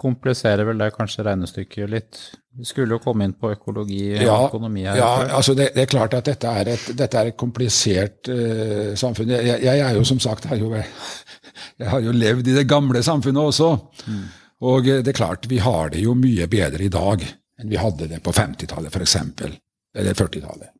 kompliserer 0.00 0.64
vel 0.64 0.80
det 0.80 0.94
kanskje 0.96 1.26
regnestykket 1.26 1.92
litt. 1.92 2.22
Vi 2.56 2.64
skulle 2.64 2.96
jo 2.96 3.02
komme 3.04 3.28
inn 3.28 3.34
på 3.36 3.50
økologi 3.52 4.06
og 4.14 4.24
ja, 4.24 4.38
økonomi 4.46 4.86
her. 4.86 4.96
Ja, 5.02 5.10
altså 5.36 5.52
det, 5.58 5.74
det, 5.76 5.84
er 5.84 5.92
klart 5.92 6.16
at 6.16 6.32
dette 6.32 6.48
er 6.48 6.72
et, 6.72 6.88
dette 6.96 7.20
er 7.20 7.34
et 7.34 7.38
komplisert 7.44 8.32
uh, 8.32 8.96
samfunn. 8.96 9.36
Jeg, 9.36 9.60
jeg, 9.66 9.84
er 9.84 10.00
jo 10.00 10.06
som 10.08 10.22
sagt 10.30 10.48
har 10.48 10.56
jo, 10.56 10.72
jeg 11.82 11.92
har 11.92 12.00
jo 12.00 12.16
levd 12.16 12.48
i 12.48 12.56
det 12.56 12.64
gamle 12.72 13.04
samfunnet 13.04 13.52
også. 13.52 13.70
Mm. 14.08 14.24
Og 14.72 14.88
det 14.88 15.12
er 15.12 15.20
klart, 15.20 15.44
vi 15.50 15.60
har 15.60 15.92
det 15.92 16.06
jo 16.06 16.16
mye 16.16 16.48
bedre 16.48 16.88
i 16.88 16.92
dag 16.92 17.28
enn 17.62 17.72
vi 17.72 17.80
hadde 17.80 18.10
det 18.10 18.20
på 18.24 18.34
50-tallet, 18.34 18.92
f.eks. 18.92 19.16
Eller 19.96 20.16
40-tallet. 20.18 20.72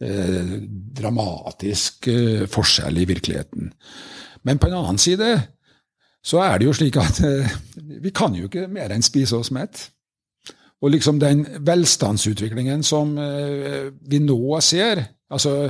Eh, 0.00 0.52
dramatisk 0.96 2.06
eh, 2.08 2.46
forskjell 2.48 3.02
i 3.02 3.04
virkeligheten. 3.04 3.68
Men 4.48 4.58
på 4.58 4.70
en 4.70 4.78
annen 4.78 5.00
side 5.00 5.28
så 6.24 6.40
er 6.40 6.56
det 6.56 6.68
jo 6.70 6.76
slik 6.76 6.96
at 7.00 7.20
eh, 7.26 7.50
vi 8.00 8.12
kan 8.16 8.32
jo 8.36 8.48
ikke 8.48 8.64
mer 8.72 8.94
enn 8.94 9.04
spise 9.04 9.36
oss 9.36 9.52
mett. 9.52 9.90
Og 10.80 10.94
liksom 10.94 11.20
den 11.20 11.44
velstandsutviklingen 11.68 12.80
som 12.80 13.12
vi 13.12 14.20
nå 14.24 14.60
ser 14.64 15.02
altså 15.28 15.68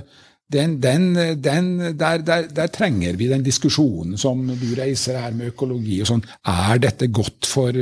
den, 0.54 0.76
den, 0.78 1.08
den, 1.42 1.72
der, 1.98 2.22
der, 2.22 2.46
der, 2.46 2.68
trenger 2.70 3.18
vi 3.18 3.26
den 3.26 3.42
diskusjonen 3.42 4.14
som 4.18 4.44
du 4.46 4.68
reiser 4.78 5.18
her 5.18 5.34
med 5.34 5.50
økologi 5.50 5.98
og 6.04 6.12
sånn. 6.12 6.22
Er 6.46 6.78
dette 6.78 7.10
godt 7.10 7.50
for 7.50 7.74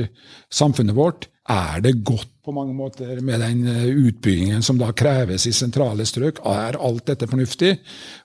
samfunnet 0.48 0.96
vårt? 0.96 1.28
Er 1.48 1.80
det 1.80 1.94
godt 2.04 2.28
på 2.44 2.52
mange 2.52 2.74
måter 2.76 3.22
med 3.24 3.40
den 3.40 3.62
utbyggingen 4.06 4.64
som 4.64 4.76
da 4.80 4.90
kreves 4.92 5.46
i 5.48 5.54
sentrale 5.56 6.04
strøk? 6.08 6.42
Er 6.44 6.76
alt 6.76 7.06
dette 7.08 7.28
fornuftig? 7.30 7.78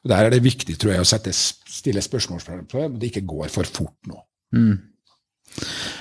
Og 0.04 0.12
Der 0.12 0.26
er 0.26 0.34
det 0.34 0.44
viktig 0.44 0.76
tror 0.80 0.92
jeg, 0.92 1.06
å 1.06 1.08
sette, 1.08 1.32
stille 1.32 2.04
spørsmål 2.04 2.44
for 2.44 2.84
at 2.84 2.98
det 3.00 3.14
ikke 3.14 3.28
går 3.28 3.54
for 3.54 3.64
fort 3.64 4.12
nå. 4.12 4.20
Mm. 4.56 4.76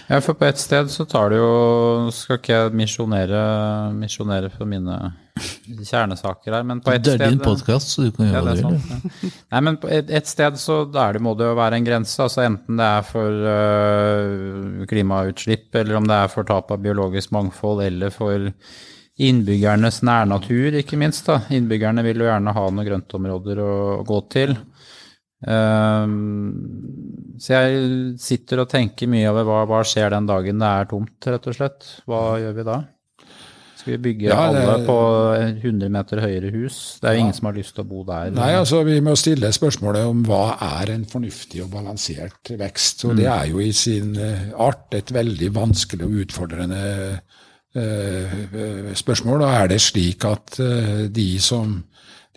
Ja, 0.08 0.18
for 0.18 0.34
på 0.34 0.48
et 0.48 0.58
sted 0.58 0.90
så 0.90 1.04
tar 1.08 1.28
det 1.32 1.38
jo 1.38 2.08
Skal 2.14 2.38
ikke 2.38 2.54
jeg 2.54 2.72
misjonere, 2.76 4.50
for 4.56 4.68
mine 4.68 4.96
kjernesaker 5.62 6.52
her, 6.52 6.64
men 6.66 6.80
på 6.82 6.92
et 6.92 7.02
sted 7.02 7.18
Det 7.18 7.26
er 7.26 7.34
din 7.34 7.42
podkast, 7.42 7.94
så 7.94 8.06
du 8.06 8.12
kan 8.14 8.28
gjøre 8.28 8.42
ja, 8.42 8.54
det 8.54 8.62
du 8.62 8.68
vil. 8.68 9.10
Ja. 9.22 9.32
Nei, 9.54 9.60
men 9.68 9.78
på 9.80 9.90
et, 9.92 10.10
et 10.12 10.28
sted 10.28 10.58
så 10.60 10.82
der 10.90 11.16
det 11.16 11.22
må 11.24 11.34
det 11.38 11.48
jo 11.48 11.58
være 11.58 11.78
en 11.78 11.86
grense. 11.86 12.16
altså 12.22 12.44
Enten 12.44 12.80
det 12.80 12.88
er 12.88 13.06
for 13.08 13.44
uh, 13.48 14.86
klimautslipp, 14.90 15.68
eller 15.80 16.00
om 16.00 16.08
det 16.08 16.18
er 16.18 16.32
for 16.32 16.48
tap 16.48 16.72
av 16.74 16.82
biologisk 16.84 17.32
mangfold, 17.34 17.84
eller 17.86 18.14
for 18.14 18.50
innbyggernes 19.22 20.02
nærnatur, 20.08 20.78
ikke 20.80 20.98
minst. 21.00 21.26
da. 21.28 21.42
Innbyggerne 21.52 22.04
vil 22.06 22.24
jo 22.24 22.30
gjerne 22.30 22.56
ha 22.56 22.68
noen 22.68 22.88
grøntområder 22.88 23.62
å, 23.62 23.72
å 24.00 24.06
gå 24.08 24.22
til. 24.32 24.56
Um, 25.42 27.34
så 27.42 27.56
jeg 27.56 27.78
sitter 28.22 28.62
og 28.62 28.70
tenker 28.70 29.10
mye 29.10 29.26
over 29.32 29.46
hva, 29.48 29.62
hva, 29.66 29.80
skjer 29.86 30.12
den 30.14 30.28
dagen 30.28 30.60
det 30.62 30.68
er 30.68 30.90
tomt, 30.90 31.16
rett 31.26 31.48
og 31.50 31.56
slett. 31.56 31.88
Hva 32.06 32.22
gjør 32.42 32.58
vi 32.58 32.66
da? 32.68 32.82
Skal 33.82 33.96
vi 33.96 33.98
bygge 33.98 34.28
ja, 34.28 34.52
det, 34.54 34.60
alle 34.62 34.84
på 34.86 34.94
100 35.34 35.88
meter 35.90 36.20
høyere 36.22 36.52
hus? 36.54 37.02
Det 37.02 37.08
er 37.08 37.16
jo 37.16 37.18
ja. 37.18 37.22
ingen 37.24 37.34
som 37.34 37.48
har 37.48 37.56
lyst 37.56 37.72
til 37.74 37.82
å 37.82 37.90
bo 37.90 38.04
der. 38.06 38.28
Nei, 38.30 38.54
altså 38.54 38.86
Vi 38.86 39.00
må 39.02 39.16
stille 39.18 39.50
spørsmålet 39.50 40.06
om 40.06 40.22
hva 40.28 40.54
er 40.78 40.92
en 40.94 41.02
fornuftig 41.10 41.64
og 41.64 41.72
balansert 41.74 42.46
vekst. 42.60 43.02
Og 43.08 43.12
mm. 43.12 43.16
det 43.18 43.26
er 43.32 43.46
jo 43.50 43.58
i 43.58 43.72
sin 43.74 44.14
eh, 44.14 44.54
art 44.54 44.94
et 44.94 45.10
veldig 45.10 45.50
vanskelig 45.56 46.04
og 46.06 46.14
utfordrende 46.22 47.18
uh, 47.74 48.94
spørsmål. 49.02 49.42
Og 49.42 49.50
er 49.50 49.66
det 49.74 49.82
slik 49.82 50.22
at 50.30 50.62
uh, 50.62 51.10
de 51.10 51.42
som 51.42 51.82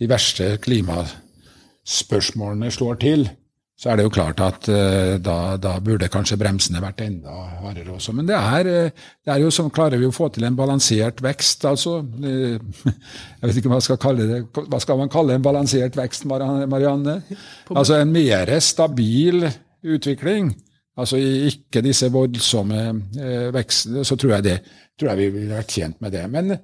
de 0.02 0.10
verste 0.10 0.58
klimaspørsmålene 0.66 2.74
slår 2.74 2.98
til, 3.06 3.30
så 3.76 3.90
er 3.92 4.00
det 4.00 4.06
jo 4.06 4.12
klart 4.14 4.40
at 4.40 4.70
uh, 4.72 5.18
da, 5.20 5.58
da, 5.60 5.74
burde 5.84 6.08
kanskje 6.12 6.38
bremsene 6.40 6.80
vært 6.84 7.02
enda 7.04 7.34
hardere 7.60 7.98
også. 7.98 8.14
Men 8.16 8.30
det 8.30 8.38
er, 8.38 8.70
eh, 8.72 9.08
det 9.26 9.34
er 9.34 9.42
jo 9.44 9.50
sånn, 9.52 9.72
klarer 9.76 10.00
vi 10.00 10.08
å 10.08 10.16
få 10.16 10.30
til 10.32 10.48
en 10.48 10.56
balansert 10.56 11.20
vekst, 11.24 11.68
altså. 11.68 11.98
Uh, 12.00 12.56
jeg 13.42 13.50
vet 13.50 13.60
ikke 13.60 13.68
hva 13.68 13.76
man 13.76 13.84
skal 13.84 14.00
kalle 14.00 14.30
det. 14.30 14.40
Hva 14.56 14.80
skal 14.80 15.02
man 15.02 15.12
kalle 15.12 15.36
en 15.36 15.44
balansert 15.44 16.00
vekst, 16.00 16.24
Marianne? 16.32 17.18
Altså 17.74 18.00
en 18.00 18.16
mer 18.16 18.54
stabil 18.64 19.44
utvikling. 19.84 20.54
Altså 20.96 21.20
ikke 21.20 21.84
disse 21.84 22.08
voldsomme 22.16 22.88
uh, 22.96 23.52
vekstene. 23.60 24.08
Så 24.08 24.16
tror 24.16 24.38
jeg, 24.38 24.48
det, 24.48 24.58
tror 24.96 25.12
jeg 25.12 25.26
vi 25.26 25.32
ville 25.42 25.60
vært 25.60 25.76
tjent 25.76 26.00
med 26.00 26.16
det. 26.16 26.24
Men, 26.32 26.56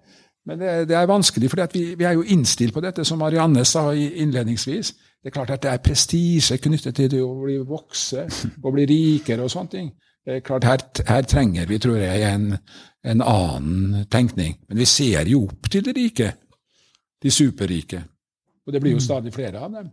men 0.48 0.64
det, 0.64 0.74
det, 0.88 0.96
er 0.96 1.12
vanskelig, 1.12 1.52
for 1.52 1.68
vi, 1.76 1.90
vi, 2.00 2.08
er 2.08 2.16
jo 2.16 2.24
innstilt 2.24 2.72
på 2.72 2.88
dette, 2.88 3.04
som 3.04 3.20
Marianne 3.20 3.68
sa 3.68 3.90
innledningsvis. 3.92 4.96
Det 5.22 5.30
er 5.30 5.36
klart 5.36 5.52
at 5.54 5.62
det 5.62 5.70
er 5.70 5.82
prestisje 5.86 6.58
knyttet 6.58 6.96
til 6.98 7.10
det 7.12 7.20
å 7.22 7.34
bli 7.44 7.60
vokse 7.66 8.26
og 8.64 8.74
bli 8.74 8.88
rikere 8.90 9.46
og 9.46 9.54
sånne 9.54 9.74
ting. 9.76 9.92
Det 10.26 10.38
er 10.38 10.44
klart, 10.46 10.66
Her, 10.66 10.84
her 11.08 11.26
trenger 11.26 11.70
vi, 11.70 11.78
tror 11.82 11.98
jeg, 11.98 12.22
en, 12.26 12.58
en, 13.04 13.22
annen 13.26 14.06
tenkning. 14.10 14.60
Men 14.70 14.82
vi 14.82 14.86
ser 14.90 15.30
jo 15.30 15.48
opp 15.48 15.70
til 15.74 15.86
de 15.86 15.96
rike, 15.98 16.28
de 17.22 17.34
superrike. 17.34 18.04
Og 18.66 18.74
det 18.74 18.82
blir 18.82 18.94
jo 18.94 19.02
mm. 19.02 19.08
stadig 19.08 19.34
flere 19.34 19.62
av 19.62 19.74
dem. 19.74 19.90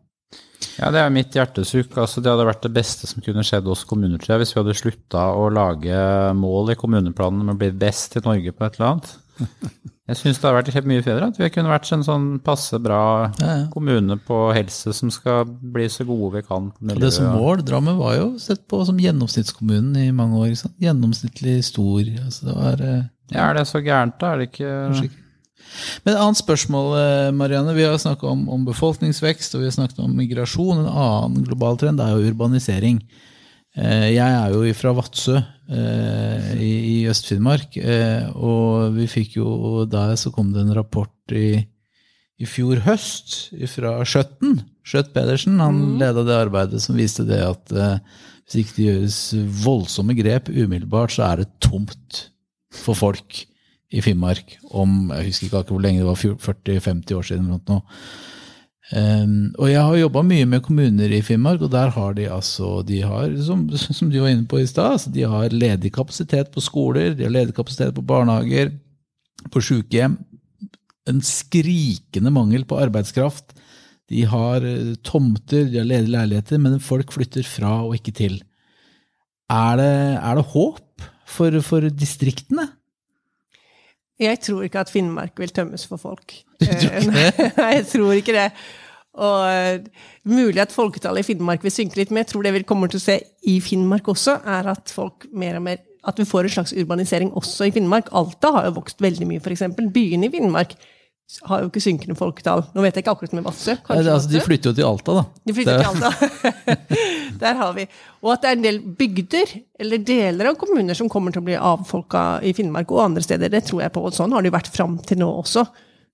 Ja, 0.78 0.90
det 0.92 1.00
er 1.00 1.12
mitt 1.12 1.36
hjertesukk. 1.36 1.96
Altså, 1.96 2.20
det 2.20 2.32
hadde 2.32 2.48
vært 2.48 2.64
det 2.66 2.74
beste 2.76 3.08
som 3.08 3.24
kunne 3.24 3.44
skjedd 3.46 3.68
oss 3.72 3.86
kommuner, 3.88 4.20
tror 4.20 4.36
jeg, 4.36 4.44
hvis 4.44 4.54
vi 4.54 4.60
hadde 4.60 4.76
slutta 4.76 5.28
å 5.32 5.48
lage 5.52 6.00
mål 6.36 6.74
i 6.74 6.78
kommuneplanen 6.80 7.44
om 7.44 7.54
å 7.54 7.60
bli 7.60 7.72
best 7.72 8.16
i 8.20 8.24
Norge 8.24 8.52
på 8.52 8.68
et 8.68 8.76
eller 8.76 8.92
annet. 8.92 9.14
Jeg 10.09 10.16
syns 10.16 10.38
det 10.40 10.48
har 10.48 10.56
vært 10.56 10.86
mye 10.88 11.04
bedre 11.04 11.26
at 11.28 11.36
vi 11.36 11.50
kunne 11.52 11.68
vært 11.68 11.90
en 11.92 12.04
sånn 12.06 12.26
passe 12.40 12.78
bra 12.80 13.00
ja, 13.42 13.48
ja. 13.48 13.64
kommune 13.68 14.16
på 14.24 14.38
helse 14.56 14.94
som 14.96 15.12
skal 15.12 15.44
bli 15.44 15.84
så 15.92 16.06
gode 16.09 16.38
vi 16.38 16.44
kan. 16.46 16.70
På 16.72 16.96
det 16.96 17.12
som 17.12 17.28
mål, 17.36 17.61
Drammen 17.68 17.98
var 18.00 18.16
jo 18.16 18.30
sett 18.40 18.64
på 18.72 18.80
som 18.88 19.00
gjennomsnittskommunen 19.02 19.98
i 20.00 20.09
mange 20.16 20.40
år. 20.40 20.54
Gjennomsnittlig 20.80 21.61
stor. 21.68 22.00
Altså 22.24 22.48
det 22.48 22.56
var, 22.56 22.80
eh, 22.80 23.06
ja, 23.34 23.50
er 23.50 23.59
det 23.61 23.68
så 23.68 23.84
gærent, 23.84 24.16
da? 24.16 24.32
Er 24.32 24.40
det 24.40 24.50
ikke 24.52 24.72
Kanskje 24.72 25.11
ikke. 25.11 25.24
Men 26.04 26.14
et 26.14 26.20
annet 26.22 26.40
spørsmål, 26.40 26.88
eh, 26.98 27.30
Marianne. 27.36 27.74
Vi 27.76 27.84
har 27.84 27.98
snakket 28.00 28.30
om, 28.30 28.48
om, 28.48 28.64
befolkningsvekst 28.64 29.54
og 29.54 29.61
vi 29.62 29.68
har 29.68 29.76
snakket 29.76 30.00
om 30.04 30.14
migrasjon. 30.16 30.84
En 30.84 30.88
annen 30.88 31.44
global 31.44 31.76
trend 31.76 32.00
er 32.00 32.14
jo 32.14 32.32
urbanisering. 32.32 33.02
Eh, 33.78 34.10
jeg 34.16 34.26
er 34.26 34.54
jo 34.54 34.74
fra 34.74 34.92
Vadsø 34.96 35.36
eh, 35.38 36.46
i 36.58 37.06
Øst-Finnmark, 37.10 37.76
eh, 37.78 38.26
og 38.34 38.96
vi 38.96 39.06
fikk 39.10 39.36
jo 39.38 39.84
der 39.90 40.16
så 40.18 40.32
kom 40.34 40.50
det 40.54 40.64
en 40.64 40.74
rapport 40.74 41.34
i, 41.34 41.60
i 42.38 42.48
fjor 42.48 42.82
høst 42.88 43.52
fra 43.70 43.98
Skjøtten. 44.02 44.58
Skjøtt 44.82 45.12
Pedersen 45.14 45.60
han 45.62 45.78
mm. 45.78 45.92
leda 46.00 46.24
det 46.26 46.40
arbeidet 46.40 46.82
som 46.82 46.98
viste 46.98 47.26
det 47.28 47.42
at 47.44 47.74
hvis 48.48 48.62
ikke 48.62 48.76
det 48.78 48.88
gjøres 48.88 49.20
voldsomme 49.62 50.16
grep 50.16 50.48
umiddelbart, 50.48 51.12
så 51.14 51.28
er 51.28 51.42
det 51.42 51.52
tomt 51.62 52.24
for 52.74 52.98
folk 52.98 53.44
i 53.88 54.02
Finnmark 54.04 54.56
om 54.76 55.12
Jeg 55.14 55.30
husker 55.30 55.46
ikke 55.48 55.62
hvor 55.70 55.84
lenge 55.84 56.02
det 56.02 56.08
var, 56.08 56.18
40-50 56.18 57.14
år 57.14 57.28
siden. 57.28 57.46
eller 57.46 57.62
noe. 57.68 57.82
Um, 58.89 59.51
og 59.61 59.68
jeg 59.68 59.82
har 59.84 59.99
jobba 60.01 60.22
mye 60.24 60.47
med 60.49 60.62
kommuner 60.64 61.12
i 61.12 61.20
Finnmark, 61.20 61.61
og 61.66 61.72
der 61.74 61.91
har 61.93 62.14
de 62.16 62.24
altså 62.32 62.78
de 62.89 63.03
har, 63.05 63.34
som, 63.45 63.66
som 63.76 64.09
du 64.09 64.16
var 64.22 64.32
inne 64.32 64.49
på 64.49 64.62
i 64.62 64.68
stad, 64.68 64.95
altså 64.97 65.12
de 65.12 65.26
har 65.28 65.53
ledig 65.53 65.93
kapasitet 65.93 66.49
på 66.55 66.64
skoler, 66.64 67.12
de 67.16 67.26
har 67.26 67.34
ledig 67.34 67.57
kapasitet 67.57 67.93
på 67.97 68.07
barnehager, 68.09 68.72
på 69.53 69.61
sykehjem. 69.62 70.16
En 71.09 71.20
skrikende 71.24 72.32
mangel 72.32 72.64
på 72.68 72.80
arbeidskraft. 72.80 73.53
De 74.09 74.24
har 74.28 74.64
eh, 74.64 74.97
tomter, 75.05 75.68
de 75.68 75.80
har 75.80 75.89
ledige 75.89 76.14
leiligheter, 76.14 76.61
men 76.61 76.80
folk 76.80 77.12
flytter 77.12 77.45
fra 77.49 77.82
og 77.84 77.97
ikke 77.97 78.16
til. 78.16 78.41
Er 79.53 79.76
det, 79.80 79.93
er 80.16 80.41
det 80.41 80.49
håp 80.55 81.09
for, 81.28 81.61
for 81.64 81.89
distriktene? 81.93 82.70
Jeg 84.18 84.40
tror 84.42 84.66
ikke 84.66 84.82
at 84.82 84.90
Finnmark 84.90 85.38
vil 85.38 85.52
tømmes 85.54 85.86
for 85.86 86.00
folk. 86.00 86.34
Du 86.58 86.66
tror 86.66 86.98
ikke 86.98 87.14
det? 87.14 87.48
Nei, 87.60 87.72
jeg 87.76 87.86
tror 87.92 88.12
ikke 88.18 88.34
det. 88.34 88.48
Og 89.18 89.40
uh, 89.46 90.06
Mulig 90.28 90.62
at 90.62 90.74
folketallet 90.74 91.24
i 91.24 91.28
Finnmark 91.30 91.62
vil 91.64 91.74
synke 91.74 92.00
litt, 92.00 92.10
men 92.10 92.22
jeg 92.22 92.32
tror 92.32 92.46
det 92.46 92.54
vi 92.54 92.64
kommer 92.68 92.90
til 92.90 93.00
å 93.00 93.06
se 93.06 93.18
i 93.48 93.58
Finnmark 93.64 94.10
også, 94.10 94.40
er 94.46 94.68
at 94.74 94.92
folk 94.94 95.26
mer 95.32 95.58
og 95.58 95.64
mer 95.70 95.84
at 96.08 96.20
vi 96.20 96.26
får 96.28 96.46
en 96.46 96.54
slags 96.58 96.74
urbanisering 96.78 97.32
også 97.36 97.68
i 97.68 97.72
Finnmark. 97.74 98.10
Alta 98.16 98.52
har 98.54 98.68
jo 98.68 98.76
vokst 98.78 99.02
veldig 99.02 99.26
mye, 99.28 99.42
f.eks. 99.42 99.66
Byene 99.94 100.28
i 100.28 100.32
Finnmark 100.32 100.76
har 101.44 101.60
jo 101.60 101.68
ikke 101.68 101.82
synkende 101.84 102.16
folketall. 102.16 102.62
Nå 102.72 102.84
vet 102.84 102.96
jeg 102.96 103.04
ikke 103.04 103.12
akkurat 103.12 103.34
med 103.36 103.44
Vadsø. 103.44 103.74
Altså, 103.92 104.30
de 104.30 104.40
flytter 104.40 104.70
jo 104.70 104.78
til 104.78 104.86
Alta, 104.88 105.18
da. 105.18 105.24
De 105.44 105.56
flytter 105.56 105.82
til 105.82 105.90
Alta. 105.90 106.78
Der 107.42 107.58
har 107.58 107.74
vi. 107.76 107.84
Og 108.24 108.32
at 108.34 108.44
det 108.44 108.50
er 108.50 108.56
en 108.58 108.64
del 108.64 108.80
bygder, 108.98 109.52
eller 109.80 110.02
deler 110.06 110.50
av 110.50 110.58
kommuner, 110.60 110.96
som 110.98 111.10
kommer 111.12 111.34
til 111.34 111.42
å 111.42 111.48
bli 111.48 111.58
avfolka 111.58 112.24
i 112.46 112.54
Finnmark 112.56 112.90
og 112.94 113.04
andre 113.04 113.24
steder. 113.24 113.52
Det 113.52 113.64
tror 113.68 113.84
jeg 113.84 113.94
på. 113.94 114.04
Og 114.08 114.16
sånn 114.16 114.34
har 114.34 114.44
det 114.44 114.52
jo 114.52 114.58
vært 114.58 114.72
fram 114.74 114.98
til 115.06 115.22
nå 115.22 115.30
også. 115.42 115.66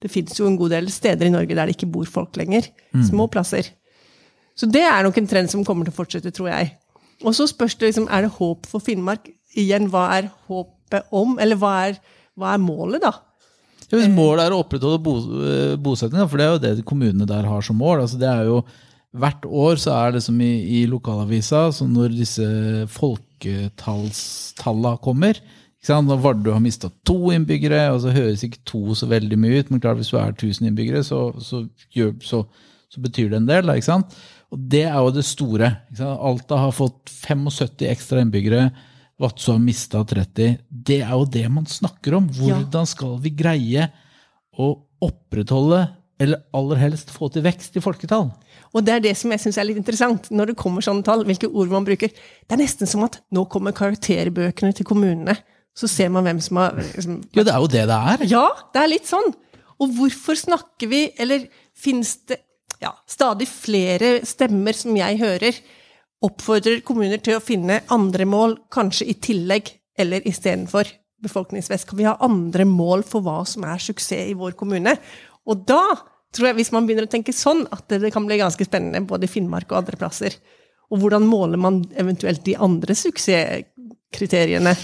Det 0.05 0.11
fins 0.13 0.37
jo 0.39 0.49
en 0.49 0.59
god 0.61 0.75
del 0.75 0.91
steder 0.93 1.31
i 1.31 1.33
Norge 1.33 1.57
der 1.57 1.71
det 1.71 1.79
ikke 1.79 1.91
bor 1.95 2.09
folk 2.11 2.37
lenger. 2.41 2.69
Mm. 2.93 3.05
Små 3.09 3.29
plasser. 3.33 3.71
Så 4.55 4.69
det 4.71 4.85
er 4.87 5.03
nok 5.07 5.17
en 5.19 5.29
trend 5.31 5.51
som 5.51 5.65
kommer 5.67 5.87
til 5.87 5.95
å 5.95 5.99
fortsette, 5.99 6.33
tror 6.35 6.51
jeg. 6.53 6.75
Og 7.25 7.35
så 7.37 7.47
spørs 7.49 7.77
det 7.79 7.91
liksom, 7.91 8.09
er 8.13 8.27
det 8.27 8.35
håp 8.37 8.69
for 8.71 8.85
Finnmark? 8.85 9.31
Igjen, 9.59 9.89
hva 9.91 10.09
er 10.17 10.33
håpet 10.51 11.15
om? 11.15 11.39
Eller 11.43 11.59
hva 11.59 11.73
er, 11.89 11.99
hva 12.39 12.55
er 12.55 12.63
målet, 12.63 13.03
da? 13.03 13.15
Hvis 13.95 14.11
målet 14.11 14.47
er 14.47 14.55
å 14.55 14.63
opprettholde 14.65 14.99
eh, 14.99 16.27
for 16.27 16.41
det 16.41 16.45
er 16.45 16.53
jo 16.53 16.63
det 16.63 16.87
kommunene 16.89 17.29
der 17.29 17.47
har 17.47 17.63
som 17.63 17.79
mål. 17.79 18.03
altså 18.03 18.19
det 18.19 18.31
er 18.31 18.49
jo 18.49 18.63
Hvert 19.15 19.45
år 19.47 19.79
så 19.79 19.93
er 19.95 20.17
det 20.17 20.25
som 20.25 20.41
i, 20.43 20.55
i 20.81 20.87
lokalavisa, 20.91 21.69
så 21.71 21.87
når 21.87 22.17
disse 22.17 22.47
folketallene 22.91 24.97
kommer 25.05 25.39
Når 25.87 26.23
Vardø 26.25 26.51
har 26.51 26.65
mista 26.65 26.91
to 27.07 27.31
innbyggere, 27.31 27.93
og 27.93 28.01
så 28.03 28.15
høres 28.15 28.43
ikke 28.43 28.65
to 28.67 28.97
så 28.99 29.07
veldig 29.07 29.39
mye 29.39 29.61
ut, 29.61 29.71
men 29.71 29.83
klart 29.85 30.01
hvis 30.01 30.11
du 30.11 30.17
er 30.19 30.33
1000 30.33 30.71
innbyggere, 30.71 31.05
så, 31.07 31.29
så, 31.39 31.63
så, 32.25 32.41
så 32.91 33.05
betyr 33.05 33.31
det 33.31 33.43
en 33.43 33.51
del. 33.51 33.71
Ikke 33.71 33.93
sant? 33.93 34.17
Og 34.55 34.67
det 34.71 34.85
er 34.89 34.99
jo 34.99 35.13
det 35.15 35.27
store. 35.27 35.71
Alta 36.01 36.59
har 36.63 36.75
fått 36.75 37.11
75 37.11 37.87
ekstra 37.91 38.23
innbyggere. 38.25 38.69
Vadsø 39.23 39.55
har 39.55 39.63
mista 39.63 40.03
30. 40.03 40.57
Det 40.71 41.01
er 41.03 41.15
jo 41.15 41.27
det 41.27 41.45
man 41.53 41.67
snakker 41.71 42.19
om. 42.19 42.27
Hvordan 42.35 42.89
skal 42.91 43.19
vi 43.23 43.35
greie 43.35 43.89
å 44.55 44.73
opprettholde, 45.05 45.85
eller 46.23 46.43
aller 46.55 46.83
helst 46.83 47.13
få 47.15 47.31
til 47.35 47.45
vekst 47.47 47.79
i 47.79 47.85
folketall? 47.85 48.31
Og 48.75 48.83
det 48.83 48.97
er 48.97 49.03
det 49.05 49.15
som 49.19 49.31
jeg 49.31 49.43
syns 49.43 49.59
er 49.61 49.69
litt 49.69 49.79
interessant, 49.79 50.31
når 50.35 50.51
det 50.51 50.59
kommer 50.59 50.85
sånne 50.85 51.07
tall, 51.07 51.23
hvilke 51.27 51.51
ord 51.51 51.71
man 51.71 51.87
bruker. 51.87 52.11
Det 52.11 52.57
er 52.57 52.61
nesten 52.61 52.91
som 52.91 53.05
at 53.07 53.21
nå 53.35 53.47
kommer 53.51 53.77
karakterbøkene 53.77 54.75
til 54.75 54.89
kommunene. 54.89 55.37
Så 55.79 55.91
ser 55.91 56.11
man 56.15 56.27
hvem 56.27 56.41
som 56.43 56.59
har 56.63 56.75
liksom, 56.79 57.21
Jo, 57.35 57.43
det 57.47 57.55
er 57.55 57.63
jo 57.63 57.71
det 57.71 57.85
det 57.91 58.01
er. 58.15 58.27
Ja, 58.31 58.47
det 58.75 58.83
er 58.83 58.91
litt 58.91 59.11
sånn. 59.11 59.31
Og 59.83 59.95
hvorfor 59.97 60.39
snakker 60.39 60.87
vi 60.87 61.09
Eller 61.19 61.49
fins 61.75 62.17
det 62.31 62.39
ja, 62.83 62.93
stadig 63.09 63.47
flere 63.49 64.19
stemmer 64.27 64.77
som 64.77 64.97
jeg 64.99 65.17
hører, 65.21 65.57
oppfordrer 66.25 66.83
kommuner 66.85 67.21
til 67.23 67.39
å 67.39 67.43
finne 67.45 67.81
andre 67.93 68.27
mål, 68.29 68.59
kanskje 68.75 69.07
i 69.09 69.15
tillegg 69.25 69.71
eller 70.01 70.27
istedenfor 70.29 70.91
befolkningsvekst. 71.25 71.89
Kan 71.89 72.01
vi 72.01 72.09
ha 72.09 72.17
andre 72.25 72.67
mål 72.69 73.05
for 73.09 73.25
hva 73.25 73.41
som 73.49 73.65
er 73.69 73.81
suksess 73.81 74.35
i 74.35 74.37
vår 74.37 74.57
kommune? 74.59 74.97
Og 75.49 75.65
da 75.69 75.81
tror 76.35 76.51
jeg, 76.51 76.59
hvis 76.61 76.73
man 76.75 76.87
begynner 76.87 77.07
å 77.09 77.13
tenke 77.13 77.35
sånn, 77.35 77.65
at 77.75 77.89
det 77.89 78.13
kan 78.15 78.27
bli 78.27 78.41
ganske 78.41 78.67
spennende 78.67 79.05
både 79.09 79.29
i 79.29 79.33
Finnmark 79.33 79.71
og 79.73 79.83
andre 79.83 79.99
plasser. 80.01 80.37
Og 80.93 81.01
hvordan 81.01 81.27
måler 81.27 81.61
man 81.61 81.81
eventuelt 81.99 82.45
de 82.47 82.57
andre 82.61 82.97
suksesskriteriene? 82.99 84.75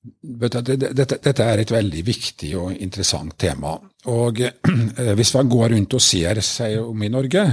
Dette, 0.00 1.44
er 1.44 1.60
et 1.60 1.72
veldig 1.72 2.02
viktig 2.06 2.50
og 2.56 2.72
interessant 2.72 3.36
tema. 3.40 3.74
Og 4.08 4.40
eh, 4.40 5.12
Hvis 5.18 5.34
man 5.36 5.50
går 5.52 5.74
rundt 5.74 5.96
og 5.96 6.04
ser 6.04 6.40
seg 6.44 6.78
om 6.80 7.02
i 7.04 7.12
Norge, 7.12 7.44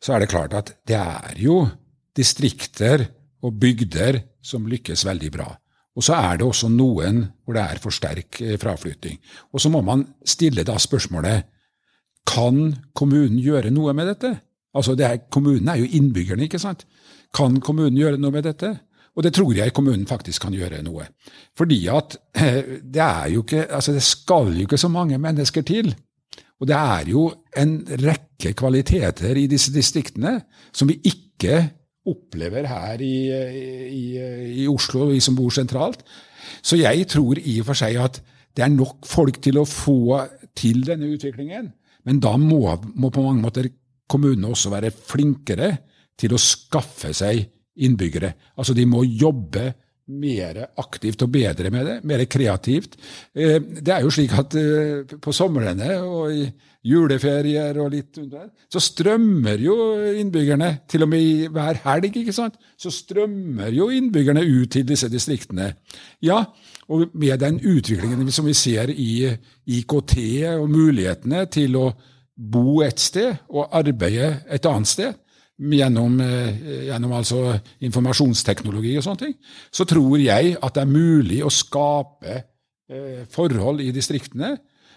så 0.00 0.14
er 0.14 0.22
det 0.22 0.32
klart 0.32 0.56
at 0.56 0.74
det 0.86 0.98
er 1.00 1.38
jo 1.40 1.62
distrikter 2.16 3.06
og 3.44 3.56
bygder 3.60 4.20
som 4.44 4.66
lykkes 4.68 5.06
veldig 5.08 5.30
bra. 5.32 5.48
Og 5.96 6.04
så 6.04 6.16
er 6.18 6.38
det 6.38 6.46
også 6.46 6.68
noen 6.68 7.22
hvor 7.44 7.56
det 7.56 7.64
er 7.64 7.80
for 7.80 7.94
sterk 7.94 8.40
eh, 8.44 8.58
fraflytting. 8.60 9.16
Og 9.52 9.62
så 9.62 9.72
må 9.72 9.80
man 9.84 10.04
stille 10.28 10.66
da 10.68 10.76
spørsmålet 10.80 11.48
kan 12.26 12.74
kommunen 12.96 13.38
gjøre 13.42 13.70
noe 13.74 13.94
med 13.96 14.10
dette? 14.10 14.32
Altså, 14.76 14.96
er, 14.98 15.22
Kommunen 15.32 15.68
er 15.72 15.80
jo 15.80 15.88
innbyggerne, 15.98 16.48
ikke 16.48 16.60
sant? 16.60 16.84
Kan 17.34 17.60
kommunen 17.64 17.96
gjøre 17.96 18.20
noe 18.20 18.34
med 18.34 18.44
dette? 18.48 18.74
Og 19.16 19.24
det 19.24 19.32
tror 19.32 19.54
jeg 19.56 19.72
kommunen 19.72 20.04
faktisk 20.08 20.44
kan 20.44 20.56
gjøre 20.56 20.82
noe. 20.84 21.06
Fordi 21.56 21.78
at 21.88 22.18
eh, 22.36 22.82
det 22.84 23.00
er 23.02 23.30
jo 23.32 23.46
ikke 23.46 23.64
Altså, 23.72 23.94
det 23.96 24.04
skal 24.04 24.52
jo 24.52 24.66
ikke 24.66 24.80
så 24.80 24.90
mange 24.92 25.18
mennesker 25.18 25.64
til. 25.64 25.94
Og 26.60 26.68
det 26.68 26.76
er 26.76 27.08
jo 27.08 27.30
en 27.56 27.78
rekke 28.00 28.52
kvaliteter 28.56 29.36
i 29.36 29.48
disse 29.48 29.72
distriktene 29.72 30.38
som 30.72 30.88
vi 30.88 31.00
ikke 31.04 31.62
opplever 32.06 32.68
her 32.68 33.02
i, 33.02 33.16
i, 33.90 34.04
i 34.62 34.68
Oslo, 34.70 35.08
vi 35.10 35.20
som 35.20 35.36
bor 35.36 35.50
sentralt. 35.50 36.04
Så 36.62 36.78
jeg 36.78 37.08
tror 37.10 37.40
i 37.40 37.58
og 37.60 37.66
for 37.68 37.78
seg 37.78 37.98
at 38.00 38.20
det 38.56 38.64
er 38.64 38.72
nok 38.72 39.08
folk 39.08 39.40
til 39.44 39.58
å 39.60 39.66
få 39.68 40.22
til 40.56 40.84
denne 40.86 41.10
utviklingen. 41.12 41.72
Men 42.06 42.22
da 42.22 42.36
må, 42.40 42.62
må 42.94 43.10
på 43.10 43.24
mange 43.24 43.42
måter 43.42 43.70
kommunene 44.06 44.52
også 44.52 44.72
være 44.72 44.94
flinkere 44.94 45.72
til 46.16 46.34
å 46.34 46.40
skaffe 46.40 47.12
seg 47.16 47.42
innbyggere. 47.84 48.32
Altså 48.56 48.74
de 48.76 48.86
må 48.88 49.02
jobbe 49.04 49.72
mer 50.06 50.60
aktivt 50.78 51.24
og 51.26 51.32
bedre 51.34 51.70
med 51.74 51.88
det, 51.88 51.96
mer 52.06 52.22
kreativt. 52.30 52.94
Eh, 53.34 53.58
det 53.58 53.90
er 53.90 54.04
jo 54.04 54.12
slik 54.14 54.36
at 54.38 54.54
eh, 54.58 55.16
på 55.18 55.34
somrene 55.34 55.96
og 56.06 56.30
i 56.30 56.46
juleferier 56.86 57.80
og 57.82 57.90
litt 57.90 58.20
under, 58.22 58.46
så 58.70 58.78
strømmer 58.82 59.58
jo 59.58 59.74
innbyggerne, 60.20 60.68
til 60.86 61.02
og 61.02 61.10
med 61.10 61.50
hver 61.54 61.80
helg, 61.82 62.20
ikke 62.22 62.34
sant, 62.36 62.54
så 62.78 62.92
strømmer 62.94 63.74
jo 63.74 63.88
innbyggerne 63.90 64.44
ut 64.46 64.70
til 64.76 64.86
disse 64.86 65.10
distriktene. 65.10 65.72
Ja, 66.22 66.44
og 66.88 67.16
med 67.18 67.40
den 67.42 67.58
utviklingen 67.58 68.30
som 68.32 68.46
vi 68.46 68.54
ser 68.54 68.90
i 68.92 69.26
IKT 69.66 70.18
og 70.54 70.68
mulighetene 70.70 71.46
til 71.50 71.78
å 71.80 71.86
bo 72.36 72.82
et 72.84 73.00
sted 73.00 73.32
og 73.48 73.72
arbeide 73.74 74.42
et 74.52 74.68
annet 74.68 74.90
sted, 74.90 75.14
gjennom, 75.56 76.20
eh, 76.20 76.86
gjennom 76.90 77.12
altså 77.16 77.58
informasjonsteknologi 77.80 78.96
og 78.98 79.04
sånne 79.06 79.22
ting, 79.22 79.34
så 79.72 79.86
tror 79.88 80.18
jeg 80.20 80.56
at 80.60 80.74
det 80.74 80.82
er 80.82 80.90
mulig 80.90 81.42
å 81.44 81.52
skape 81.52 82.34
eh, 82.90 83.24
forhold 83.32 83.80
i 83.80 83.92
distriktene 83.94 84.56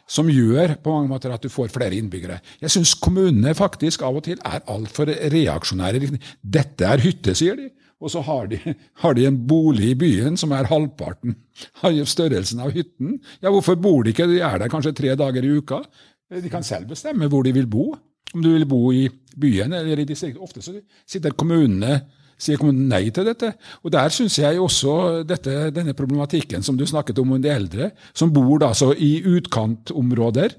som 0.10 0.30
gjør 0.30 0.76
på 0.84 0.92
mange 0.92 1.12
måter 1.12 1.32
at 1.32 1.44
du 1.44 1.52
får 1.54 1.70
flere 1.72 1.96
innbyggere. 1.96 2.40
Jeg 2.62 2.74
syns 2.74 2.96
kommunene 2.98 3.54
faktisk 3.56 4.04
av 4.08 4.18
og 4.18 4.26
til 4.26 4.40
er 4.42 4.66
altfor 4.68 5.12
reaksjonære. 5.32 6.18
Dette 6.42 6.88
er 6.90 7.04
hytte, 7.04 7.36
sier 7.38 7.60
de. 7.60 7.70
Og 8.00 8.12
så 8.14 8.22
har 8.24 8.47
de, 8.52 8.60
har 9.04 9.16
de, 9.16 9.26
en 9.28 9.39
bolig 9.47 9.91
i 9.91 9.97
byen 10.00 10.38
som 10.39 10.54
er 10.56 10.70
halvparten 10.70 11.36
av 11.84 11.97
størrelsen 12.08 12.62
av 12.64 12.72
hytten. 12.76 13.18
Ja, 13.43 13.52
hvorfor 13.52 13.76
bor 13.80 14.06
de 14.06 14.14
ikke? 14.14 14.30
De 14.30 14.39
er 14.39 14.62
der 14.62 14.72
kanskje 14.72 14.95
tre 14.95 15.16
dager 15.20 15.43
i 15.43 15.58
uka. 15.60 15.82
De 16.30 16.52
kan 16.52 16.64
selv 16.64 16.88
bestemme 16.91 17.28
hvor 17.32 17.43
de 17.43 17.54
vil 17.56 17.68
bo. 17.68 17.91
Om 18.34 18.45
du 18.45 18.52
vil 18.54 18.68
bo 18.70 18.91
i 18.93 19.08
byen 19.39 19.74
eller 19.74 20.00
i 20.00 20.08
distriktet. 20.08 20.41
Ofte 20.43 20.62
så 20.62 20.76
sitter 21.10 21.34
kommunene 21.34 22.04
sier 22.40 22.60
kom 22.60 22.72
nei 22.90 23.10
til 23.14 23.28
dette. 23.28 23.52
Og 23.84 23.92
Der 23.94 24.14
syns 24.14 24.38
jeg 24.40 24.60
også 24.60 25.24
dette, 25.28 25.70
denne 25.76 25.96
problematikken 25.98 26.64
som 26.66 26.78
du 26.80 26.86
snakket 26.88 27.20
om 27.20 27.36
om 27.36 27.42
de 27.42 27.52
eldre, 27.52 27.92
som 28.14 28.32
bor 28.34 28.60
da 28.62 28.72
så 28.74 28.94
i 28.96 29.20
utkantområder 29.28 30.56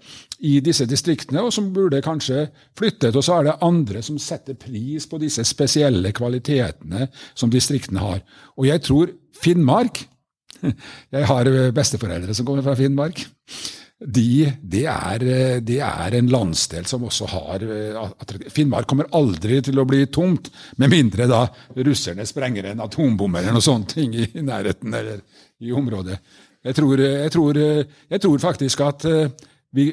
i 0.47 0.59
disse 0.65 0.87
distriktene, 0.89 1.43
og 1.45 1.53
som 1.53 1.73
burde 1.75 2.03
kanskje 2.05 2.47
flyttet. 2.79 3.17
Og 3.17 3.25
så 3.25 3.39
er 3.41 3.49
det 3.49 3.59
andre 3.65 4.05
som 4.05 4.21
setter 4.21 4.59
pris 4.61 5.09
på 5.09 5.21
disse 5.21 5.45
spesielle 5.49 6.13
kvalitetene 6.17 7.09
som 7.35 7.53
distriktene 7.53 8.05
har. 8.05 8.25
Og 8.57 8.69
jeg 8.71 8.87
tror 8.87 9.13
Finnmark 9.41 10.05
Jeg 11.15 11.25
har 11.25 11.49
besteforeldre 11.73 12.35
som 12.37 12.45
kommer 12.45 12.65
fra 12.67 12.75
Finnmark 12.77 13.23
de, 14.01 14.53
det, 14.63 14.87
er, 14.89 15.25
det, 15.61 15.79
er, 15.85 16.15
en 16.17 16.31
landsdel 16.33 16.87
som 16.89 17.03
også 17.05 17.27
har 17.35 17.65
eh, 17.67 18.47
Finnmark 18.49 18.89
kommer 18.89 19.11
aldri 19.17 19.59
til 19.67 19.77
å 19.77 19.85
bli 19.89 20.07
tomt, 20.09 20.49
med 20.81 20.93
mindre 20.93 21.29
da 21.29 21.43
russerne 21.85 22.25
sprenger 22.29 22.71
en 22.71 22.81
atombom 22.87 23.37
eller 23.37 23.53
noe 23.53 23.65
sånt 23.65 23.93
ting 23.99 24.17
i 24.17 24.27
nærheten 24.41 24.97
eller 24.97 25.21
i 25.61 25.73
området. 25.77 26.17
Jeg 26.65 26.77
tror, 26.77 27.01
jeg 27.05 27.33
tror, 27.33 27.61
jeg 27.61 28.25
tror 28.25 28.41
faktisk 28.41 28.85
at 28.89 29.07
eh, 29.09 29.47
vi, 29.77 29.93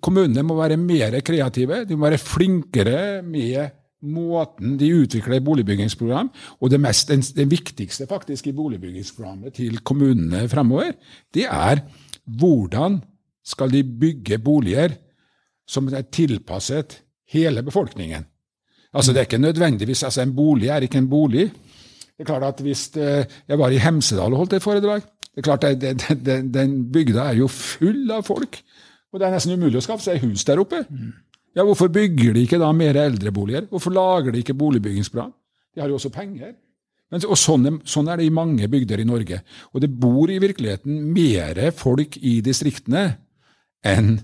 kommunene 0.00 0.42
må 0.46 0.56
være 0.58 0.80
mer 0.80 1.20
kreative. 1.24 1.84
De 1.86 1.96
må 1.96 2.08
være 2.08 2.22
flinkere 2.22 3.00
med 3.22 3.80
måten 4.04 4.76
de 4.80 4.90
utvikler 5.04 5.44
boligbyggingsprogram. 5.44 6.30
Og 6.60 6.72
det, 6.72 6.80
mest, 6.80 7.12
det 7.36 7.48
viktigste 7.50 8.08
faktisk 8.08 8.48
i 8.48 8.56
boligbyggingsprogrammet 8.56 9.60
til 9.60 9.80
kommunene 9.84 10.46
fremover, 10.52 10.92
det 11.34 11.46
er 11.48 11.84
hvordan 12.24 13.02
skal 13.44 13.72
de 13.72 13.82
bygge 13.84 14.38
boliger 14.42 14.96
som 15.68 15.88
er 15.88 16.06
tilpasset 16.12 17.00
hele 17.32 17.62
befolkningen. 17.64 18.24
Altså 18.94 19.12
Det 19.12 19.20
er 19.20 19.26
ikke 19.28 19.42
nødvendigvis 19.42 20.04
altså 20.06 20.22
En 20.22 20.34
bolig 20.36 20.68
er 20.68 20.84
ikke 20.86 20.98
en 20.98 21.08
bolig. 21.10 21.50
Det 22.16 22.22
er 22.22 22.24
klart 22.24 22.42
at 22.42 22.60
Hvis 22.60 22.96
eh, 22.96 23.26
jeg 23.48 23.58
var 23.58 23.70
i 23.70 23.80
Hemsedal 23.82 24.32
og 24.32 24.44
holdt 24.44 24.52
et 24.52 24.62
foredrag 24.62 25.02
det 25.34 25.42
er 25.42 25.48
klart 25.48 25.64
at 25.64 26.54
Den 26.54 26.92
bygda 26.92 27.30
er 27.32 27.40
jo 27.40 27.48
full 27.50 28.10
av 28.14 28.22
folk. 28.22 28.60
Og 29.12 29.18
det 29.18 29.26
er 29.26 29.34
nesten 29.34 29.54
umulig 29.54 29.80
å 29.80 29.82
skaffe 29.82 30.06
seg 30.06 30.22
hus 30.22 30.44
der 30.46 30.62
oppe. 30.62 30.84
Ja, 31.54 31.64
Hvorfor 31.66 31.90
bygger 31.90 32.34
de 32.34 32.44
ikke 32.46 32.60
da 32.62 32.70
mer 32.74 32.94
eldreboliger? 32.98 33.66
Hvorfor 33.70 33.94
lager 33.94 34.30
de 34.30 34.42
ikke 34.42 34.54
boligbyggingsprogram? 34.58 35.32
De 35.74 35.82
har 35.82 35.90
jo 35.90 35.98
også 35.98 36.10
penger. 36.14 36.54
Men, 37.10 37.22
og 37.26 37.38
sånn, 37.38 37.80
sånn, 37.86 38.08
er 38.10 38.18
det 38.18 38.26
i 38.26 38.34
mange 38.34 38.66
bygder 38.70 39.02
i 39.02 39.06
Norge. 39.06 39.40
Og 39.74 39.82
det 39.82 39.90
bor 39.90 40.30
i 40.30 40.38
virkeligheten 40.42 41.02
mer 41.14 41.60
folk 41.74 42.16
i 42.22 42.40
distriktene 42.42 43.04
enn 43.84 44.16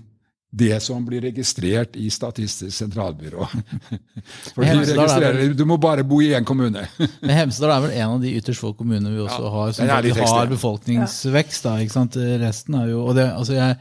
det 0.51 0.81
som 0.83 1.05
blir 1.07 1.21
registrert 1.23 1.95
i 1.95 2.09
Statistisk 2.11 2.75
sentralbyrå. 2.75 3.47
For 4.53 4.67
de 4.67 5.47
Du 5.55 5.63
må 5.65 5.77
bare 5.79 6.03
bo 6.03 6.19
i 6.21 6.33
én 6.35 6.45
kommune. 6.45 6.83
Men 7.23 7.35
Hemsedal 7.37 7.71
er 7.77 7.85
vel 7.85 7.97
en 8.01 8.17
av 8.17 8.23
de 8.23 8.33
ytterst 8.35 8.59
få 8.59 8.73
kommunene 8.75 9.13
vi 9.15 9.23
også 9.23 9.41
ja, 9.45 9.51
har 9.55 9.75
som 9.77 9.87
vi 9.87 10.15
har 10.19 10.51
befolkningsvekst. 10.51 11.67
Da, 11.67 11.77
ikke 11.79 11.95
sant? 11.95 12.19
Resten 12.43 12.75
er 12.81 12.91
jo 12.91 13.05
og 13.05 13.15
det, 13.15 13.29
altså 13.31 13.55
Jeg 13.55 13.77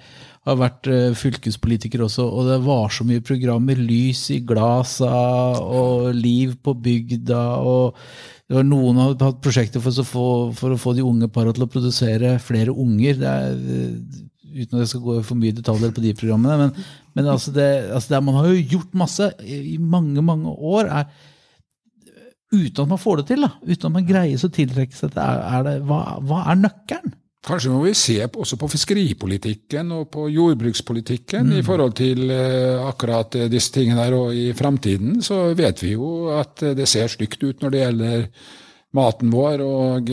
har 0.46 0.60
vært 0.62 0.88
uh, 0.88 1.10
fylkespolitiker 1.18 2.06
også, 2.06 2.24
og 2.24 2.46
det 2.48 2.60
var 2.64 2.86
så 2.94 3.04
mye 3.08 3.24
programmer. 3.26 3.82
Lys 3.90 4.28
i 4.30 4.38
glasa 4.46 5.10
og 5.58 6.14
Liv 6.14 6.54
på 6.62 6.78
bygda. 6.78 7.44
og 7.66 7.98
det 8.46 8.56
var 8.60 8.66
Noen 8.66 8.98
har 8.98 9.18
hatt 9.18 9.42
prosjekter 9.42 9.82
for 9.82 10.06
for 10.54 10.70
å 10.74 10.78
få 10.78 10.94
de 10.94 11.02
unge 11.06 11.28
para 11.34 11.52
til 11.54 11.66
å 11.66 11.70
produsere 11.70 12.38
flere 12.42 12.70
unger. 12.70 13.18
Det 13.18 13.30
er 13.30 13.58
uten 14.50 14.78
at 14.78 14.84
jeg 14.84 14.92
skal 14.92 15.04
gå 15.04 15.16
for 15.26 15.40
mye 15.40 15.56
detaljer 15.56 15.92
på 15.94 16.04
de 16.04 16.14
programmene. 16.18 16.56
Men, 16.66 16.88
men 17.16 17.30
altså 17.32 17.52
det, 17.54 17.68
altså 17.94 18.14
det, 18.14 18.22
man 18.26 18.38
har 18.40 18.50
jo 18.50 18.64
gjort 18.76 18.98
masse 19.02 19.30
i 19.44 19.76
mange, 19.78 20.22
mange 20.24 20.52
år. 20.52 20.90
Er, 21.00 21.08
uten 22.50 22.84
at 22.84 22.90
man 22.90 23.00
får 23.00 23.20
det 23.20 23.26
til. 23.30 23.46
da, 23.46 23.54
Uten 23.64 23.88
at 23.88 23.96
man 23.96 24.06
greier 24.08 24.46
å 24.46 24.52
tiltrekke 24.52 24.96
seg 24.96 25.14
dette. 25.14 25.64
Det 25.66 25.74
hva, 25.88 26.00
hva, 26.26 26.44
er 26.50 26.62
nøkkelen? 26.64 27.16
Kanskje 27.46 27.70
må 27.72 27.78
vi 27.86 27.94
se 27.96 28.18
også 28.28 28.58
på 28.60 28.68
fiskeripolitikken 28.68 29.94
og 29.96 30.10
på 30.12 30.26
jordbrukspolitikken 30.28 31.46
mm. 31.48 31.54
i 31.56 31.62
forhold 31.64 31.94
til 31.96 32.26
uh, 32.28 32.82
akkurat 32.84 33.38
disse 33.48 33.72
tingene 33.78 34.02
der. 34.02 34.16
Og 34.18 34.36
i 34.36 34.50
framtiden 34.56 35.22
så 35.24 35.46
vet 35.56 35.80
vi 35.80 35.94
jo 35.94 36.28
at 36.36 36.66
det 36.76 36.88
ser 36.90 37.08
stygt 37.08 37.40
ut 37.46 37.64
når 37.64 37.72
det 37.72 37.80
gjelder 37.86 38.28
maten 38.98 39.32
vår. 39.32 39.64
og 39.64 40.12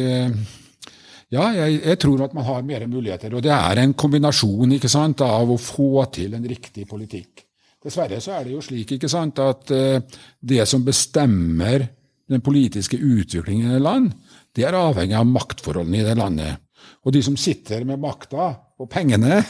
ja, 1.33 1.49
jeg, 1.51 1.81
jeg, 1.81 1.99
tror 1.99 2.23
at 2.23 2.35
man 2.35 2.45
har 2.47 2.63
mer 2.63 2.85
muligheter. 2.87 3.33
Og 3.35 3.43
det 3.43 3.51
er 3.51 3.81
en 3.81 3.95
kombinasjon 3.97 4.77
sant, 4.87 5.21
av 5.25 5.51
å 5.51 5.59
få 5.59 6.05
til 6.15 6.37
en 6.37 6.47
riktig 6.47 6.87
politikk. 6.87 7.43
Dessverre 7.83 8.19
så 8.23 8.37
er 8.37 8.47
det 8.47 8.55
jo 8.55 8.63
slik 8.63 8.95
sant, 9.11 9.39
at 9.39 9.73
uh, 9.75 10.19
det 10.39 10.63
som 10.67 10.85
bestemmer 10.85 11.85
den 12.27 12.43
politiske 12.43 12.97
utviklingen 12.97 13.71
i 13.71 13.75
et 13.77 13.83
land, 13.83 14.11
det 14.55 14.65
er 14.67 14.75
avhengig 14.75 15.15
av 15.15 15.27
maktforholdene 15.29 16.01
i 16.01 16.07
det 16.07 16.15
landet. 16.17 16.63
Og 17.05 17.13
de 17.15 17.21
som 17.23 17.37
sitter 17.39 17.85
med 17.87 18.01
makta 18.01 18.49
og 18.79 18.89
pengene, 18.91 19.41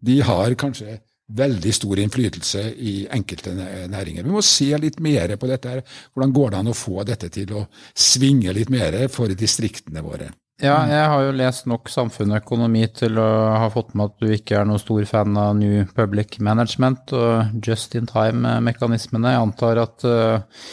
de 0.00 0.18
har 0.24 0.56
kanskje 0.58 0.98
veldig 1.36 1.72
stor 1.74 1.98
innflytelse 1.98 2.62
i 2.86 2.96
enkelte 3.12 3.54
næringer. 3.90 4.24
Vi 4.24 4.34
må 4.34 4.42
se 4.44 4.68
litt 4.78 5.00
mer 5.02 5.36
på 5.36 5.48
dette. 5.50 5.68
her. 5.68 5.82
Hvordan 6.14 6.32
går 6.32 6.50
det 6.50 6.58
an 6.58 6.72
å 6.72 6.76
få 6.76 7.04
dette 7.04 7.28
til 7.34 7.52
å 7.52 7.66
svinge 7.94 8.52
litt 8.54 8.70
mer 8.70 9.08
for 9.08 9.28
distriktene 9.28 10.04
våre? 10.04 10.30
Ja, 10.56 10.76
jeg 10.88 11.08
har 11.12 11.20
jo 11.20 11.32
lest 11.36 11.66
nok 11.68 11.90
samfunnsøkonomi 11.92 12.86
til 12.96 13.18
å 13.20 13.28
ha 13.60 13.66
fått 13.68 13.90
med 13.92 14.08
at 14.08 14.22
du 14.22 14.30
ikke 14.32 14.54
er 14.56 14.64
noen 14.64 14.80
stor 14.80 15.02
fan 15.04 15.36
av 15.36 15.50
New 15.58 15.82
Public 15.98 16.38
Management 16.40 17.12
og 17.12 17.58
just 17.60 17.92
in 17.98 18.08
time-mekanismene. 18.08 19.34
Jeg 19.34 19.42
antar 19.42 19.82
at 19.82 20.06
uh, 20.08 20.64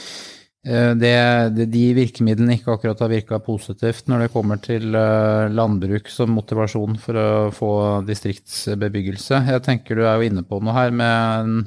det, 0.64 1.12
det, 1.58 1.68
de 1.74 1.84
virkemidlene 2.00 2.56
ikke 2.56 2.78
akkurat 2.78 3.04
har 3.04 3.12
virka 3.12 3.42
positivt 3.44 4.08
når 4.08 4.24
det 4.24 4.32
kommer 4.32 4.64
til 4.64 4.96
uh, 4.96 5.52
landbruk 5.52 6.08
som 6.08 6.32
motivasjon 6.32 6.96
for 7.04 7.20
å 7.20 7.30
få 7.52 7.74
distriktsbebyggelse. 8.08 9.44
Jeg 9.52 9.66
tenker 9.68 10.00
du 10.00 10.06
er 10.08 10.16
jo 10.16 10.32
inne 10.32 10.48
på 10.48 10.64
noe 10.64 10.80
her 10.80 10.96
med 10.96 11.44
en 11.44 11.60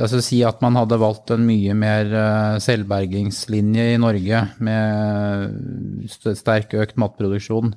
altså 0.00 0.20
Si 0.24 0.40
at 0.46 0.62
man 0.64 0.76
hadde 0.78 0.98
valgt 1.00 1.32
en 1.34 1.44
mye 1.46 1.74
mer 1.78 2.08
eh, 2.08 2.56
selvbergingslinje 2.62 3.90
i 3.94 4.00
Norge 4.00 4.40
med 4.64 6.08
sterk 6.10 6.74
økt 6.80 6.98
matproduksjon. 7.00 7.74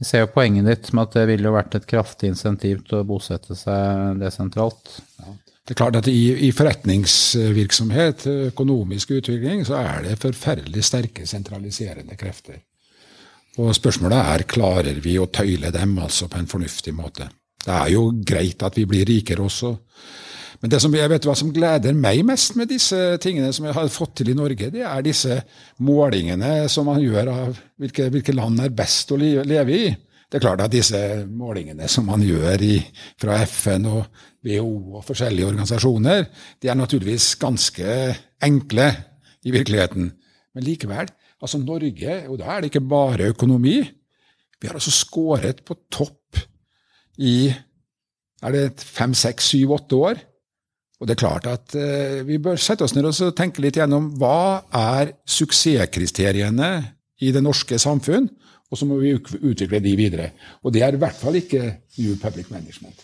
Jeg 0.00 0.08
ser 0.08 0.24
jo 0.24 0.32
poenget 0.34 0.68
ditt 0.68 0.92
med 0.94 1.08
at 1.08 1.18
det 1.18 1.26
ville 1.32 1.50
jo 1.50 1.56
vært 1.56 1.76
et 1.78 1.88
kraftig 1.90 2.32
insentiv 2.32 2.84
til 2.88 3.00
å 3.00 3.08
bosette 3.08 3.56
seg 3.58 4.22
desentralt. 4.22 4.98
Ja. 5.20 5.34
Det 5.68 5.74
er 5.74 5.80
klart 5.82 5.98
at 6.00 6.06
i, 6.08 6.46
i, 6.46 6.48
forretningsvirksomhet, 6.56 8.22
økonomisk 8.54 9.10
utvikling, 9.18 9.66
så 9.68 9.76
er 9.82 10.06
det 10.06 10.14
forferdelig 10.22 10.80
sterke 10.88 11.26
sentraliserende 11.28 12.16
krefter. 12.16 12.62
Og 13.60 13.74
spørsmålet 13.76 14.30
er 14.32 14.46
klarer 14.48 15.02
vi 15.04 15.18
å 15.20 15.26
tøyle 15.28 15.68
dem 15.74 15.92
altså 16.00 16.30
på 16.32 16.40
en 16.40 16.48
fornuftig 16.48 16.94
måte. 16.96 17.28
Det 17.60 17.74
er 17.74 17.92
jo 17.92 18.06
greit 18.24 18.64
at 18.64 18.80
vi 18.80 18.86
blir 18.88 19.04
rikere 19.10 19.44
også. 19.44 19.74
Men 20.58 20.72
det 20.72 20.80
som 20.82 20.94
jeg 20.94 21.10
vet 21.12 21.26
hva 21.28 21.36
som 21.38 21.52
gleder 21.54 21.94
meg 21.94 22.24
mest 22.26 22.56
med 22.58 22.70
disse 22.72 22.98
tingene 23.22 23.52
som 23.54 23.68
jeg 23.68 23.76
har 23.76 23.90
fått 23.94 24.16
til 24.18 24.32
i 24.32 24.36
Norge, 24.36 24.72
det 24.74 24.82
er 24.82 25.04
disse 25.06 25.36
målingene 25.86 26.66
som 26.72 26.88
man 26.90 26.98
gjør 27.02 27.30
av 27.30 27.60
hvilke, 27.78 28.08
hvilke 28.10 28.34
land 28.34 28.58
er 28.64 28.74
best 28.74 29.12
å 29.14 29.18
leve 29.20 29.76
i. 29.76 29.92
Det 30.28 30.40
er 30.40 30.44
klart 30.44 30.60
at 30.60 30.72
disse 30.74 30.98
målingene 31.24 31.86
som 31.88 32.08
man 32.10 32.24
gjør 32.26 32.64
i, 32.66 32.74
fra 33.20 33.38
FN 33.48 33.86
og 33.88 34.02
WHO 34.44 34.98
og 34.98 35.06
forskjellige 35.06 35.46
organisasjoner, 35.46 36.26
de 36.60 36.68
er 36.68 36.76
naturligvis 36.76 37.30
ganske 37.40 37.94
enkle 38.44 38.90
i 39.46 39.54
virkeligheten. 39.54 40.10
Men 40.52 40.66
likevel, 40.66 41.08
altså 41.38 41.62
Norge, 41.62 42.18
og 42.28 42.42
da 42.42 42.50
er 42.50 42.60
det 42.60 42.72
ikke 42.72 42.84
bare 42.90 43.30
økonomi. 43.30 43.78
Vi 44.58 44.68
har 44.68 44.76
altså 44.76 44.92
skåret 44.92 45.62
på 45.64 45.78
topp 45.86 46.42
i 47.22 47.48
er 48.42 48.54
det 48.54 48.82
fem, 48.82 49.14
seks, 49.16 49.52
syv, 49.54 49.78
åtte 49.78 49.98
år. 49.98 50.20
Og 50.98 51.06
det 51.06 51.14
er 51.14 51.22
klart 51.22 51.46
at 51.46 51.74
eh, 51.78 52.20
Vi 52.26 52.40
bør 52.42 52.58
sette 52.60 52.86
oss 52.86 52.96
ned 52.96 53.06
og 53.06 53.34
tenke 53.38 53.62
litt 53.62 53.78
gjennom 53.78 54.10
hva 54.18 54.64
er 54.74 55.14
suksesskriteriene 55.28 56.72
i 57.22 57.32
det 57.34 57.42
norske 57.42 57.78
samfunn, 57.82 58.28
og 58.68 58.78
så 58.78 58.86
må 58.86 58.98
vi 59.00 59.14
utvikle 59.16 59.80
de 59.82 59.94
videre. 59.98 60.32
Og 60.62 60.74
det 60.74 60.84
er 60.86 60.94
i 60.94 61.00
hvert 61.00 61.18
fall 61.18 61.38
ikke 61.38 61.62
New 61.98 62.18
Public 62.20 62.50
Management. 62.52 62.98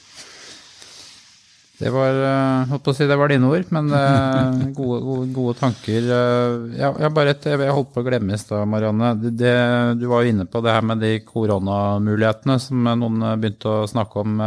Det 1.74 1.90
var, 1.90 2.14
eh, 2.14 2.68
holdt 2.70 2.84
på 2.86 2.92
å 2.92 2.94
si, 2.94 3.06
det 3.10 3.16
var 3.18 3.32
dine 3.32 3.48
ord, 3.50 3.64
men 3.74 3.88
uh, 3.90 4.60
gode, 4.78 5.00
gode, 5.02 5.24
gode, 5.34 5.54
tanker. 5.58 6.06
Uh, 6.06 6.68
jeg, 6.78 7.10
bare 7.16 7.34
et, 7.34 7.48
jeg 7.50 7.74
holdt 7.74 7.90
på 7.94 8.04
å 8.04 8.06
glemme 8.06 8.36
i 8.36 8.38
stad, 8.38 8.62
Marianne. 8.70 9.10
Det, 9.26 9.54
du 9.98 10.06
var 10.12 10.22
jo 10.22 10.34
inne 10.34 10.46
på 10.46 10.62
det 10.62 10.76
her 10.76 10.86
med 10.86 11.02
de 11.02 11.16
koronamulighetene 11.26 12.60
som 12.62 12.86
noen 12.86 13.26
begynte 13.42 13.72
å 13.72 13.90
snakke 13.90 14.22
om. 14.22 14.38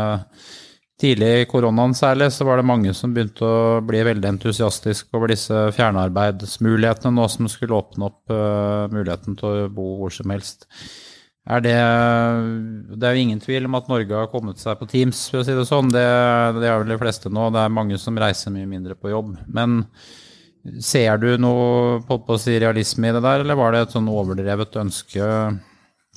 Tidlig 0.97 1.27
i 1.43 1.45
koronaen 1.45 1.93
særlig 1.93 2.31
så 2.33 2.45
var 2.47 2.57
det 2.57 2.65
mange 2.65 2.93
som 2.97 3.11
begynte 3.13 3.45
å 3.45 3.81
bli 3.85 3.99
veldig 4.07 4.31
entusiastiske 4.31 5.13
over 5.13 5.29
disse 5.29 5.67
fjernarbeidsmulighetene 5.77 7.13
nå 7.13 7.27
som 7.29 7.49
skulle 7.53 7.77
åpne 7.77 8.07
opp 8.07 8.33
uh, 8.33 8.89
muligheten 8.89 9.37
til 9.37 9.67
å 9.67 9.67
bo 9.69 9.91
hvor 9.99 10.15
som 10.15 10.33
helst. 10.33 10.65
Er 11.47 11.61
det, 11.63 11.75
det 12.97 13.07
er 13.07 13.13
jo 13.13 13.27
ingen 13.27 13.39
tvil 13.39 13.69
om 13.69 13.77
at 13.77 13.87
Norge 13.87 14.17
har 14.17 14.31
kommet 14.31 14.59
seg 14.59 14.81
på 14.81 14.89
Teams, 14.89 15.21
for 15.31 15.43
å 15.43 15.45
si 15.47 15.53
det 15.55 15.67
sånn. 15.69 15.93
Det, 15.93 16.03
det 16.57 16.67
er 16.67 16.81
vel 16.81 16.91
de 16.91 16.99
fleste 16.99 17.31
nå. 17.31 17.45
Det 17.55 17.61
er 17.61 17.77
mange 17.77 18.01
som 18.01 18.17
reiser 18.19 18.51
mye 18.51 18.67
mindre 18.67 18.97
på 18.99 19.13
jobb. 19.13 19.37
Men 19.45 19.83
ser 20.83 21.21
du 21.21 21.29
noe 21.39 22.01
på, 22.09 22.19
på 22.25 22.35
å 22.35 22.41
si 22.41 22.57
realisme 22.59 23.07
i 23.07 23.15
det 23.15 23.23
der, 23.23 23.45
eller 23.45 23.61
var 23.61 23.71
det 23.71 23.85
et 23.85 23.95
sånn 23.95 24.11
overdrevet 24.11 24.75
ønske 24.81 25.31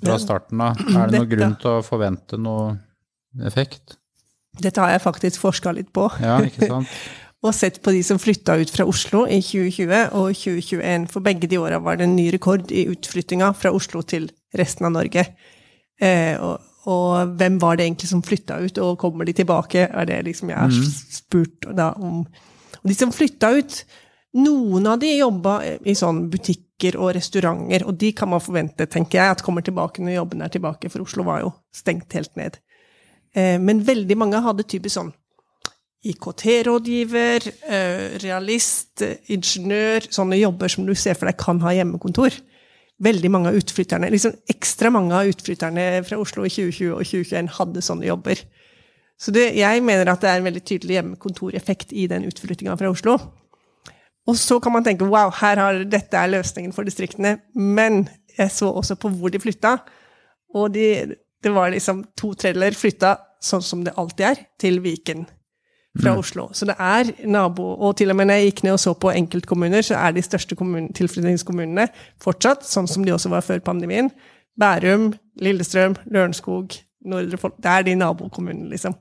fra 0.00 0.18
starten 0.18 0.64
av? 0.66 0.82
Er 0.88 1.12
det 1.12 1.20
noen 1.20 1.32
grunn 1.36 1.56
til 1.62 1.76
å 1.76 1.86
forvente 1.86 2.40
noe 2.40 2.72
effekt? 3.46 3.99
Dette 4.58 4.82
har 4.82 4.90
jeg 4.90 5.04
faktisk 5.04 5.42
forska 5.44 5.72
litt 5.76 5.92
på. 5.94 6.08
Ja, 6.22 6.40
ikke 6.42 6.68
sant? 6.74 7.00
og 7.40 7.54
sett 7.56 7.78
på 7.80 7.92
de 7.94 8.02
som 8.04 8.18
flytta 8.20 8.58
ut 8.60 8.70
fra 8.72 8.84
Oslo 8.88 9.22
i 9.24 9.38
2020 9.40 10.10
og 10.16 10.34
2021. 10.36 11.06
For 11.12 11.24
begge 11.24 11.48
de 11.48 11.60
åra 11.60 11.78
var 11.80 11.96
det 11.96 12.04
en 12.04 12.18
ny 12.18 12.26
rekord 12.34 12.68
i 12.68 12.84
utflyttinga 12.92 13.54
fra 13.56 13.72
Oslo 13.72 14.02
til 14.04 14.28
resten 14.56 14.90
av 14.90 14.92
Norge. 14.98 15.24
Eh, 16.00 16.36
og, 16.36 16.60
og, 16.84 17.32
hvem 17.40 17.56
var 17.62 17.78
det 17.78 17.86
egentlig 17.86 18.10
som 18.10 18.22
flytta 18.24 18.60
ut, 18.60 18.82
og 18.84 18.98
kommer 19.00 19.24
de 19.24 19.36
tilbake? 19.40 19.88
er 19.88 20.08
det 20.08 20.20
liksom 20.28 20.52
jeg 20.52 20.58
har 20.58 20.68
mm. 20.68 20.92
spurt 21.16 21.70
da 21.76 21.90
om. 21.96 22.26
Og 22.80 22.92
de 22.92 22.96
som 22.96 23.12
flytta 23.12 23.54
ut, 23.56 23.80
noen 24.36 24.86
av 24.86 25.00
de 25.00 25.16
jobba 25.16 25.58
i 25.80 25.96
sånn 25.96 26.26
butikker 26.30 26.98
og 27.00 27.14
restauranter, 27.16 27.86
og 27.88 27.96
de 28.00 28.12
kan 28.16 28.28
man 28.30 28.44
forvente, 28.44 28.84
tenker 28.84 29.18
jeg, 29.18 29.36
at 29.36 29.44
kommer 29.44 29.64
tilbake 29.64 30.04
når 30.04 30.20
jobben 30.20 30.44
er 30.44 30.52
tilbake, 30.52 30.92
for 30.92 31.08
Oslo 31.08 31.24
var 31.24 31.40
jo 31.46 31.54
stengt 31.72 32.12
helt 32.16 32.36
ned. 32.36 32.60
Eh, 33.34 33.56
men 33.62 33.82
veldig 33.86 34.16
mange 34.18 34.42
hadde 34.42 34.66
typisk 34.66 34.96
sånn 34.96 35.12
IKT-rådgiver, 36.10 37.44
eh, 37.68 38.18
realist, 38.22 39.02
ingeniør 39.28 40.06
Sånne 40.08 40.38
jobber 40.40 40.72
som 40.72 40.86
du 40.86 40.94
ser 40.96 41.18
for 41.18 41.28
deg 41.28 41.36
kan 41.36 41.60
ha 41.60 41.74
hjemmekontor. 41.76 42.32
Veldig 43.00 43.30
mange 43.30 43.52
av 43.52 43.58
utflytterne, 43.60 44.08
liksom 44.10 44.32
Ekstra 44.48 44.90
mange 44.90 45.12
av 45.12 45.28
utflytterne 45.28 46.02
fra 46.06 46.18
Oslo 46.20 46.46
i 46.48 46.52
2020 46.52 46.94
og 46.94 47.04
2021 47.04 47.52
hadde 47.58 47.84
sånne 47.84 48.08
jobber. 48.08 48.40
Så 49.20 49.32
det, 49.36 49.50
jeg 49.60 49.82
mener 49.84 50.08
at 50.08 50.22
det 50.22 50.30
er 50.30 50.40
en 50.40 50.48
veldig 50.48 50.64
tydelig 50.64 50.96
hjemmekontoreffekt 50.96 51.92
i 51.92 52.06
den 52.08 52.24
utflyttinga 52.24 52.78
fra 52.80 52.88
Oslo. 52.88 53.18
Og 54.28 54.36
så 54.36 54.58
kan 54.60 54.72
man 54.72 54.84
tenke 54.84 55.04
wow, 55.04 55.28
her 55.40 55.60
har, 55.60 55.84
dette 55.84 56.16
er 56.16 56.32
løsningen 56.32 56.72
for 56.72 56.88
distriktene. 56.88 57.38
Men 57.54 58.06
jeg 58.38 58.52
så 58.54 58.70
også 58.72 58.96
på 59.00 59.12
hvor 59.12 59.28
de 59.32 59.40
flytta. 59.42 59.76
Og 60.56 60.72
de, 60.72 61.16
det 61.42 61.52
var 61.54 61.72
liksom 61.72 62.04
to 62.18 62.32
tredjedeler 62.34 62.76
flytta, 62.76 63.16
sånn 63.40 63.64
som 63.64 63.84
det 63.84 63.96
alltid 63.98 64.26
er, 64.28 64.42
til 64.60 64.80
Viken 64.84 65.24
fra 65.98 66.12
mm. 66.12 66.18
Oslo. 66.20 66.48
Så 66.54 66.68
det 66.68 66.76
er 66.78 67.08
nabo 67.26 67.72
Og 67.82 67.96
til 67.98 68.12
og 68.12 68.18
med 68.18 68.28
når 68.28 68.38
jeg 68.38 68.50
gikk 68.50 68.62
ned 68.66 68.76
og 68.76 68.82
så 68.82 68.92
på 68.94 69.10
enkeltkommuner, 69.10 69.82
så 69.82 69.96
er 69.98 70.14
de 70.14 70.22
største 70.22 70.54
tilflyttingskommunene 70.54 71.88
fortsatt 72.22 72.66
sånn 72.68 72.88
som 72.90 73.06
de 73.06 73.14
også 73.14 73.32
var 73.32 73.42
før 73.46 73.62
pandemien. 73.64 74.12
Bærum, 74.60 75.10
Lillestrøm, 75.40 75.96
Lørenskog, 76.12 76.76
Nordre 77.08 77.40
Folk 77.40 77.56
Det 77.58 77.70
er 77.70 77.86
de 77.86 77.96
nabokommunene, 77.96 78.68
liksom. 78.70 78.94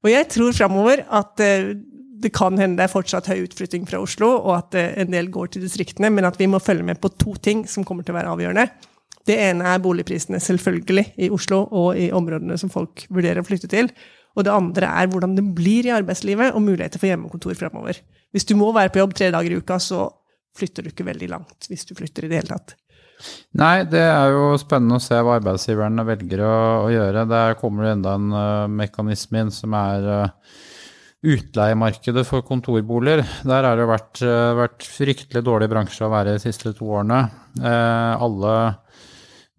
Og 0.00 0.12
jeg 0.12 0.28
tror 0.32 0.54
framover 0.56 1.02
at 1.04 1.42
uh, 1.42 1.72
det 2.20 2.30
kan 2.36 2.56
hende 2.60 2.78
det 2.78 2.86
er 2.86 2.92
fortsatt 2.92 3.28
høy 3.32 3.42
utflytting 3.44 3.84
fra 3.88 4.00
Oslo, 4.00 4.30
og 4.38 4.54
at 4.56 4.78
uh, 4.78 5.02
en 5.02 5.12
del 5.12 5.28
går 5.32 5.52
til 5.52 5.66
distriktene, 5.66 6.12
men 6.12 6.28
at 6.28 6.38
vi 6.40 6.48
må 6.48 6.62
følge 6.62 6.86
med 6.86 7.00
på 7.02 7.10
to 7.20 7.34
ting 7.42 7.66
som 7.68 7.84
kommer 7.84 8.06
til 8.06 8.14
å 8.14 8.20
være 8.20 8.32
avgjørende. 8.32 8.68
Det 9.30 9.36
ene 9.38 9.68
er 9.70 9.82
boligprisene, 9.82 10.40
selvfølgelig, 10.42 11.06
i 11.22 11.30
Oslo 11.30 11.62
og 11.70 11.98
i 12.00 12.10
områdene 12.16 12.58
som 12.58 12.72
folk 12.72 13.06
vurderer 13.12 13.44
å 13.44 13.46
flytte 13.46 13.70
til. 13.70 13.92
Og 14.38 14.46
det 14.46 14.54
andre 14.54 14.90
er 14.90 15.10
hvordan 15.10 15.36
det 15.38 15.46
blir 15.54 15.86
i 15.86 15.94
arbeidslivet 15.94 16.54
og 16.54 16.64
muligheter 16.66 17.02
for 17.02 17.10
hjemmekontor 17.10 17.54
fremover. 17.58 17.98
Hvis 18.34 18.46
du 18.46 18.56
må 18.58 18.70
være 18.74 18.92
på 18.94 19.02
jobb 19.02 19.14
tre 19.18 19.30
dager 19.34 19.54
i 19.54 19.58
uka, 19.58 19.78
så 19.82 20.06
flytter 20.58 20.86
du 20.86 20.92
ikke 20.92 21.06
veldig 21.06 21.30
langt, 21.30 21.70
hvis 21.70 21.86
du 21.86 21.96
flytter 21.98 22.26
i 22.26 22.30
det 22.30 22.40
hele 22.40 22.54
tatt. 22.54 22.76
Nei, 23.60 23.82
det 23.90 24.00
er 24.00 24.32
jo 24.32 24.54
spennende 24.60 24.96
å 24.96 25.02
se 25.02 25.18
hva 25.18 25.36
arbeidsgiverne 25.38 26.06
velger 26.08 26.42
å, 26.46 26.56
å 26.86 26.90
gjøre. 26.92 27.26
Der 27.28 27.56
kommer 27.60 27.86
det 27.86 27.94
enda 27.98 28.16
en 28.16 28.30
uh, 28.32 28.70
mekanisme 28.72 29.44
inn 29.44 29.52
som 29.54 29.74
er 29.76 30.06
uh, 30.08 30.54
utleiemarkedet 31.20 32.24
for 32.28 32.46
kontorboliger. 32.46 33.22
Der 33.44 33.68
har 33.68 33.76
det 33.76 33.88
vært, 33.90 34.22
uh, 34.24 34.56
vært 34.62 34.86
fryktelig 34.88 35.44
dårlig 35.44 35.68
bransje 35.72 36.06
å 36.06 36.12
være 36.14 36.38
de 36.38 36.44
siste 36.46 36.72
to 36.78 36.88
årene. 36.88 37.26
alle 37.60 38.54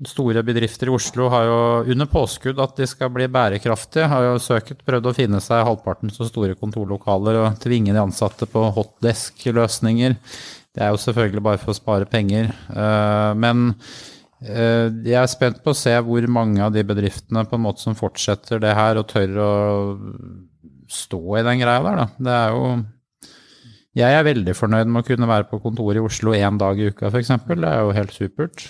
store 0.08 0.41
bedrifter 0.45 0.89
i 0.89 0.93
Oslo 0.95 1.28
har 1.30 1.45
jo 1.45 1.58
under 1.93 2.08
påskudd 2.10 2.60
at 2.64 2.78
de 2.80 2.88
skal 2.89 3.12
bli 3.14 3.28
bærekraftige, 3.32 4.10
har 4.10 4.26
jo 4.26 4.39
søkt 4.41 4.82
prøvd 4.88 5.10
å 5.12 5.16
finne 5.16 5.41
seg 5.43 5.66
halvparten 5.68 6.14
så 6.14 6.26
store 6.30 6.58
kontorlokaler 6.60 7.38
og 7.43 7.60
tvinge 7.62 7.93
de 7.93 8.02
ansatte 8.02 8.47
på 8.49 8.64
hotdesk-løsninger. 8.78 10.18
Det 10.72 10.86
er 10.86 10.93
jo 10.93 11.02
selvfølgelig 11.04 11.45
bare 11.45 11.62
for 11.62 11.74
å 11.74 11.78
spare 11.78 12.10
penger. 12.10 12.49
Eh, 12.72 13.32
men 13.38 13.74
eh, 14.41 14.88
jeg 15.06 15.20
er 15.22 15.30
spent 15.30 15.62
på 15.64 15.76
å 15.76 15.78
se 15.78 15.93
hvor 16.08 16.30
mange 16.32 16.64
av 16.66 16.74
de 16.74 16.86
bedriftene 16.88 17.45
på 17.45 17.60
en 17.60 17.66
måte 17.68 17.84
som 17.84 17.97
fortsetter 17.97 18.64
det 18.64 18.74
her 18.78 19.02
og 19.02 19.10
tør 19.12 19.38
å 19.43 19.52
stå 20.91 21.22
i 21.39 21.45
den 21.47 21.62
greia 21.62 21.86
der, 21.86 22.04
da. 22.04 22.10
Det 22.18 22.36
er 22.39 22.58
jo 22.58 22.74
jeg 23.91 24.16
er 24.16 24.24
veldig 24.24 24.54
fornøyd 24.56 24.88
med 24.88 25.04
å 25.04 25.08
kunne 25.10 25.28
være 25.28 25.49
på 25.49 25.58
kontoret 25.60 25.99
i 25.99 26.04
Oslo 26.06 26.32
én 26.32 26.56
dag 26.60 26.80
i 26.80 26.88
uka, 26.93 27.10
f.eks. 27.12 27.34
Det 27.43 27.68
er 27.68 27.82
jo 27.84 27.95
helt 27.97 28.14
supert. 28.16 28.70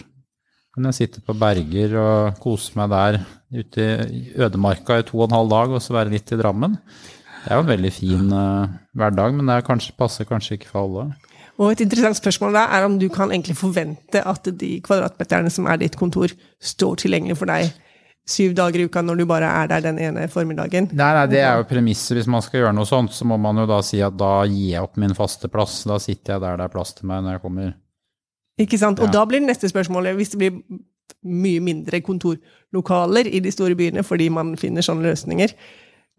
Kan 0.71 0.87
jeg 0.87 0.95
sitte 0.95 1.19
på 1.19 1.35
Berger 1.35 1.97
og 1.99 2.37
kose 2.39 2.77
meg 2.79 2.93
der 2.93 3.17
ute 3.51 3.87
i 4.07 4.21
ødemarka 4.39 5.01
i 5.01 5.03
to 5.03 5.17
og 5.19 5.25
en 5.27 5.35
halv 5.35 5.51
dag, 5.51 5.73
og 5.75 5.83
så 5.83 5.97
være 5.97 6.13
litt 6.13 6.31
i 6.31 6.39
Drammen. 6.39 6.77
Det 7.41 7.51
er 7.51 7.59
jo 7.59 7.65
en 7.65 7.71
veldig 7.73 7.91
fin 7.91 8.31
uh, 8.31 8.71
hverdag, 8.95 9.35
men 9.35 9.51
det 9.51 9.65
kanskje, 9.67 9.97
passer 9.99 10.29
kanskje 10.29 10.55
ikke 10.55 10.69
for 10.69 10.85
alle. 10.85 11.05
Og 11.59 11.73
et 11.73 11.83
interessant 11.83 12.15
spørsmål 12.15 12.55
da 12.55 12.63
er 12.71 12.87
om 12.87 12.95
du 13.01 13.09
kan 13.11 13.33
egentlig 13.33 13.57
forvente 13.59 14.23
at 14.23 14.47
de 14.61 14.71
kvadratmeterne 14.85 15.51
som 15.51 15.67
er 15.67 15.81
ditt 15.81 15.99
kontor, 15.99 16.31
står 16.63 17.03
tilgjengelig 17.03 17.41
for 17.41 17.51
deg 17.51 17.73
syv 18.31 18.53
dager 18.55 18.79
i 18.79 18.87
uka 18.87 19.01
når 19.03 19.19
du 19.19 19.27
bare 19.27 19.49
er 19.51 19.69
der 19.73 19.83
den 19.83 19.99
ene 19.99 20.27
formiddagen. 20.31 20.87
Nei, 20.93 21.11
nei, 21.17 21.27
det 21.33 21.41
er 21.43 21.59
jo 21.59 21.67
premisset. 21.67 22.15
Hvis 22.15 22.31
man 22.31 22.43
skal 22.45 22.63
gjøre 22.63 22.75
noe 22.77 22.87
sånt, 22.87 23.11
så 23.17 23.27
må 23.27 23.35
man 23.41 23.59
jo 23.59 23.67
da 23.69 23.81
si 23.83 23.99
at 24.05 24.15
da 24.15 24.37
gir 24.47 24.77
jeg 24.77 24.87
opp 24.87 24.99
min 25.01 25.17
faste 25.17 25.51
plass. 25.51 25.81
Da 25.89 25.99
sitter 25.99 26.37
jeg 26.37 26.45
der 26.45 26.61
det 26.61 26.69
er 26.69 26.75
plass 26.79 26.95
til 26.95 27.11
meg 27.11 27.25
når 27.25 27.35
jeg 27.37 27.43
kommer. 27.49 27.73
Ikke 28.59 28.77
sant. 28.77 28.99
Og 28.99 29.09
ja. 29.09 29.13
da 29.19 29.25
blir 29.25 29.39
det 29.39 29.51
neste 29.51 29.69
spørsmålet, 29.71 30.17
hvis 30.17 30.33
det 30.33 30.41
blir 30.41 30.81
mye 31.21 31.61
mindre 31.63 32.01
kontorlokaler 32.01 33.29
i 33.29 33.39
de 33.43 33.51
store 33.53 33.77
byene 33.77 34.03
fordi 34.03 34.29
man 34.33 34.55
finner 34.59 34.85
sånne 34.85 35.05
løsninger, 35.09 35.53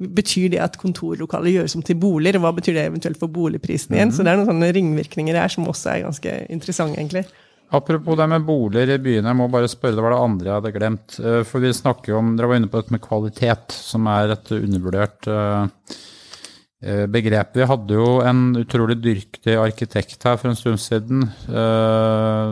betyr 0.02 0.48
det 0.54 0.60
at 0.62 0.78
kontorlokaler 0.80 1.58
gjøres 1.58 1.76
om 1.78 1.84
til 1.86 1.98
boliger? 2.00 2.40
Hva 2.42 2.52
betyr 2.56 2.78
det 2.78 2.88
eventuelt 2.90 3.20
for 3.20 3.32
boligprisen 3.32 3.94
igjen? 3.94 4.08
Mm 4.08 4.12
-hmm. 4.12 4.16
Så 4.16 4.22
det 4.22 4.32
er 4.32 4.36
noen 4.36 4.50
sånne 4.50 4.72
ringvirkninger 4.72 5.34
her 5.38 5.48
som 5.48 5.68
også 5.68 5.90
er 5.90 6.02
ganske 6.02 6.46
interessante, 6.50 6.98
egentlig. 6.98 7.24
Apropos 7.72 8.16
det 8.16 8.26
med 8.28 8.44
boliger 8.44 8.90
i 8.94 8.98
byene, 8.98 9.28
jeg 9.28 9.36
må 9.36 9.48
bare 9.48 9.68
spørre, 9.68 9.96
det 9.96 10.02
var 10.02 10.10
det 10.10 10.24
andre 10.24 10.46
jeg 10.46 10.54
hadde 10.54 10.72
glemt. 10.72 11.18
Eh, 11.18 11.42
for 11.42 11.60
vi 11.60 11.72
snakker 11.72 12.12
jo 12.12 12.18
om, 12.18 12.36
Dere 12.36 12.48
var 12.48 12.56
inne 12.56 12.68
på 12.68 12.80
dette 12.80 12.92
med 12.92 13.00
kvalitet, 13.00 13.72
som 13.72 14.06
er 14.06 14.34
et 14.34 14.52
undervurdert 14.52 15.26
eh, 15.26 15.66
begrep. 16.82 17.52
Vi 17.54 17.66
hadde 17.70 17.94
jo 17.94 18.06
en 18.26 18.56
utrolig 18.58 18.96
dyktig 18.98 19.54
arkitekt 19.60 20.24
her 20.26 20.38
for 20.40 20.50
en 20.50 20.58
stund 20.58 20.80
siden, 20.82 21.22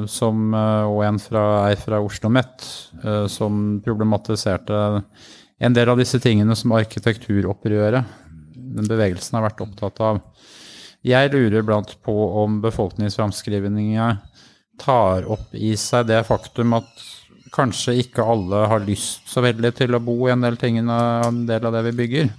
som, 0.07 0.55
og 0.55 1.01
en 1.03 1.19
fra, 1.19 1.45
ei 1.67 1.75
fra 1.81 1.99
Oslo 1.99 2.31
Met, 2.31 2.63
som 3.33 3.81
problematiserte 3.83 4.79
en 5.61 5.77
del 5.77 5.91
av 5.93 5.99
disse 6.01 6.21
tingene 6.23 6.55
som 6.57 6.73
arkitekturopprøret, 6.79 8.15
den 8.55 8.87
bevegelsen, 8.89 9.37
har 9.37 9.49
vært 9.49 9.61
opptatt 9.67 10.01
av. 10.07 10.23
Jeg 11.05 11.33
lurer 11.33 11.65
blant 11.67 11.93
på 12.05 12.15
om 12.43 12.61
befolkningsframskrivninga 12.65 14.13
tar 14.81 15.27
opp 15.29 15.53
i 15.53 15.75
seg 15.77 16.09
det 16.09 16.23
faktum 16.29 16.79
at 16.79 17.09
kanskje 17.53 17.99
ikke 18.05 18.25
alle 18.25 18.63
har 18.71 18.85
lyst 18.87 19.29
så 19.29 19.43
veldig 19.45 19.73
til 19.77 19.97
å 19.97 20.01
bo 20.05 20.17
i 20.29 20.33
en 20.33 20.45
del, 20.45 20.57
tingene, 20.61 20.97
en 21.27 21.43
del 21.49 21.67
av 21.67 21.77
det 21.77 21.83
vi 21.91 21.97
bygger. 22.05 22.31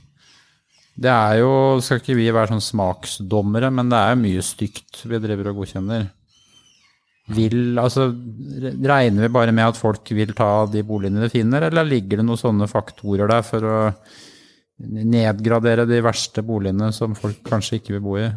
Det 0.95 1.11
er 1.11 1.37
jo, 1.39 1.51
skal 1.83 2.01
ikke 2.01 2.17
vi 2.17 2.27
være 2.33 2.51
sånn 2.51 2.65
smaksdommere, 2.65 3.71
men 3.73 3.91
det 3.91 3.99
er 3.99 4.11
jo 4.13 4.23
mye 4.25 4.43
stygt 4.45 5.05
vi 5.07 5.21
driver 5.23 5.51
og 5.51 5.61
godkjenner. 5.61 6.09
Vil, 7.31 7.77
altså, 7.79 8.09
regner 8.11 9.23
vi 9.23 9.31
bare 9.31 9.53
med 9.55 9.71
at 9.71 9.79
folk 9.79 10.09
vil 10.11 10.33
ta 10.35 10.65
de 10.67 10.83
boligene 10.83 11.23
de 11.23 11.31
finner, 11.31 11.69
eller 11.69 11.87
ligger 11.87 12.19
det 12.19 12.27
noen 12.27 12.41
sånne 12.41 12.67
faktorer 12.67 13.31
der 13.31 13.45
for 13.47 13.67
å 13.67 13.79
nedgradere 14.81 15.85
de 15.87 16.01
verste 16.03 16.43
boligene 16.43 16.89
som 16.95 17.15
folk 17.15 17.43
kanskje 17.47 17.79
ikke 17.79 17.95
vil 17.95 18.05
bo 18.05 18.17
i? 18.19 18.27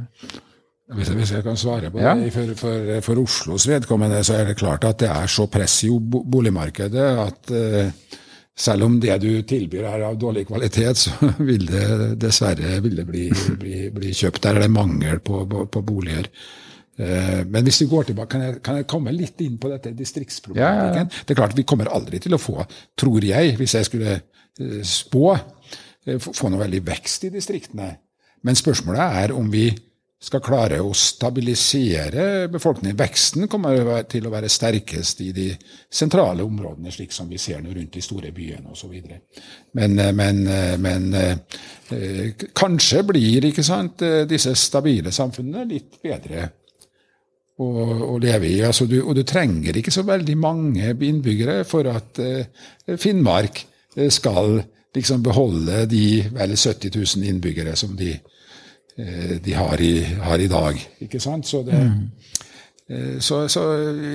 Hvis 0.95 1.09
jeg, 1.09 1.17
hvis 1.17 1.31
jeg, 1.33 1.45
kan 1.47 1.57
svare 1.57 1.89
på 1.91 1.99
det. 1.99 2.33
For, 2.35 2.51
for, 2.61 2.89
for, 3.07 3.21
Oslos 3.23 3.65
vedkommende 3.71 4.21
så 4.27 4.37
er 4.37 4.51
det 4.51 4.59
klart 4.61 4.85
at 4.85 4.99
det 5.01 5.09
er 5.09 5.31
så 5.33 5.47
press 5.51 5.79
i 5.89 5.91
boligmarkedet 5.97 7.07
at 7.23 7.53
uh, 7.57 8.19
selv 8.55 8.87
om 8.87 8.99
det 9.03 9.17
du 9.23 9.31
tilbyr 9.43 9.87
er 9.89 10.05
av 10.07 10.19
dårlig 10.19 10.47
kvalitet, 10.49 11.01
så 11.07 11.31
vil 11.49 11.67
det 11.69 12.15
dessverre 12.23 12.79
vil 12.85 13.01
det 13.01 13.07
bli, 13.09 13.25
bli, 13.59 13.89
bli, 13.95 14.13
kjøpt. 14.15 14.43
Der 14.45 14.59
er 14.59 14.67
det 14.67 14.75
mangel 14.75 15.19
på, 15.25 15.43
på, 15.51 15.67
på 15.67 15.83
boliger. 15.87 16.29
Uh, 16.95 17.43
men 17.51 17.67
hvis 17.67 17.81
vi 17.83 17.89
går 17.91 18.11
tilbake, 18.11 18.31
kan 18.31 18.45
jeg, 18.47 18.61
kan 18.63 18.79
jeg, 18.79 18.87
komme 18.91 19.15
litt 19.15 19.41
inn 19.43 19.57
på 19.59 19.73
dette 19.73 19.91
distriktsproblematikken? 19.99 21.09
Ja, 21.11 21.11
ja, 21.11 21.25
det 21.27 21.35
er 21.35 21.41
klart 21.41 21.57
Vi 21.59 21.67
kommer 21.67 21.91
aldri 21.91 22.21
til 22.23 22.37
å 22.37 22.39
få, 22.39 22.61
tror 22.95 23.27
jeg, 23.27 23.57
hvis 23.59 23.75
jeg 23.75 23.89
skulle 23.91 24.21
uh, 24.21 24.79
spå, 24.87 25.35
få 26.23 26.53
noe 26.53 26.63
veldig 26.63 26.85
vekst 26.87 27.27
i 27.27 27.33
distriktene. 27.35 27.91
Men 28.47 28.59
spørsmålet 28.61 29.19
er 29.25 29.35
om 29.35 29.51
vi 29.51 29.71
skal 30.25 30.43
klare 30.45 30.81
å 30.81 30.93
stabilisere 30.97 32.49
befolkningen. 32.53 32.97
Veksten 32.97 33.49
kommer 33.51 34.05
til 34.09 34.27
å 34.27 34.33
være 34.33 34.51
sterkest 34.53 35.21
i 35.25 35.31
de 35.37 35.47
sentrale 35.93 36.45
områdene, 36.47 36.93
slik 36.93 37.13
som 37.13 37.29
vi 37.29 37.41
ser 37.41 37.61
nå 37.63 37.75
rundt 37.75 37.95
de 37.95 38.03
store 38.05 38.33
byene 38.35 38.73
osv. 38.73 38.95
Men, 39.77 39.99
eh, 39.99 40.13
men, 40.13 40.43
eh, 40.49 40.77
men 40.81 41.15
eh, 41.15 42.45
kanskje 42.57 43.05
blir 43.05 43.51
ikke 43.51 43.65
sant, 43.67 44.03
disse 44.29 44.55
stabile 44.57 45.13
samfunnene 45.13 45.69
litt 45.69 46.01
bedre 46.03 46.49
å, 47.61 47.69
å 48.15 48.19
leve 48.19 48.49
i. 48.49 48.63
Altså, 48.65 48.89
du, 48.91 49.01
og 49.03 49.15
du 49.19 49.23
trenger 49.29 49.77
ikke 49.77 49.93
så 49.95 50.07
veldig 50.09 50.37
mange 50.41 50.95
innbyggere 50.95 51.63
for 51.69 51.87
at 51.93 52.19
Finnmark 52.99 53.61
skal 54.11 54.57
liksom 54.95 55.23
beholde 55.23 55.85
de 55.91 56.25
vel 56.33 56.57
70 56.57 56.97
000 56.97 57.29
innbyggere 57.29 57.77
som 57.77 57.93
de 57.99 58.15
har 58.15 58.34
de 58.95 59.55
har 59.59 59.81
i, 59.83 60.05
har 60.23 60.39
i, 60.39 60.47
dag. 60.47 60.79
Ikke 61.03 61.19
sant? 61.19 61.49
Så, 61.51 61.65
det, 61.67 61.75
mm. 61.75 62.35
Eh, 62.91 63.19
så, 63.21 63.47
så, 63.49 63.63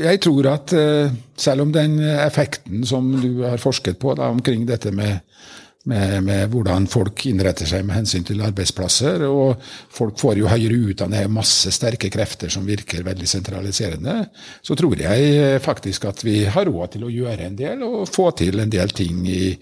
jeg 0.03 0.21
tror 0.21 0.51
at 0.51 0.73
eh, 0.77 1.09
selv 1.37 1.65
om 1.65 1.73
den 1.73 1.97
effekten 2.03 2.85
som 2.85 3.15
du 3.17 3.41
har 3.47 3.57
forsket 3.61 3.97
på 3.99 4.13
da, 4.17 4.29
omkring 4.29 4.67
dette 4.69 4.91
med, 4.93 5.23
med, 5.89 6.19
med, 6.23 6.43
hvordan 6.53 6.85
folk 6.91 7.25
innretter 7.31 7.65
seg 7.69 7.87
med 7.87 7.97
hensyn 7.97 8.27
til 8.27 8.43
arbeidsplasser, 8.45 9.25
og 9.25 9.57
folk 9.95 10.19
får 10.21 10.43
jo 10.43 10.51
høyere 10.51 10.77
utdanning, 10.91 11.31
masse 11.33 11.73
sterke 11.73 12.11
krefter 12.13 12.53
som 12.53 12.67
virker 12.67 13.07
veldig 13.07 13.29
sentraliserende, 13.29 14.19
så 14.61 14.77
tror 14.77 15.01
jeg 15.01 15.63
faktisk 15.65 16.05
at 16.11 16.21
vi 16.27 16.43
har 16.45 16.69
råd 16.69 16.97
til 16.97 17.07
å 17.07 17.13
gjøre 17.13 17.49
en 17.49 17.57
del 17.57 17.87
og 17.87 18.03
få 18.11 18.29
til 18.37 18.61
en 18.61 18.69
del 18.69 18.93
ting 18.93 19.25
i, 19.25 19.55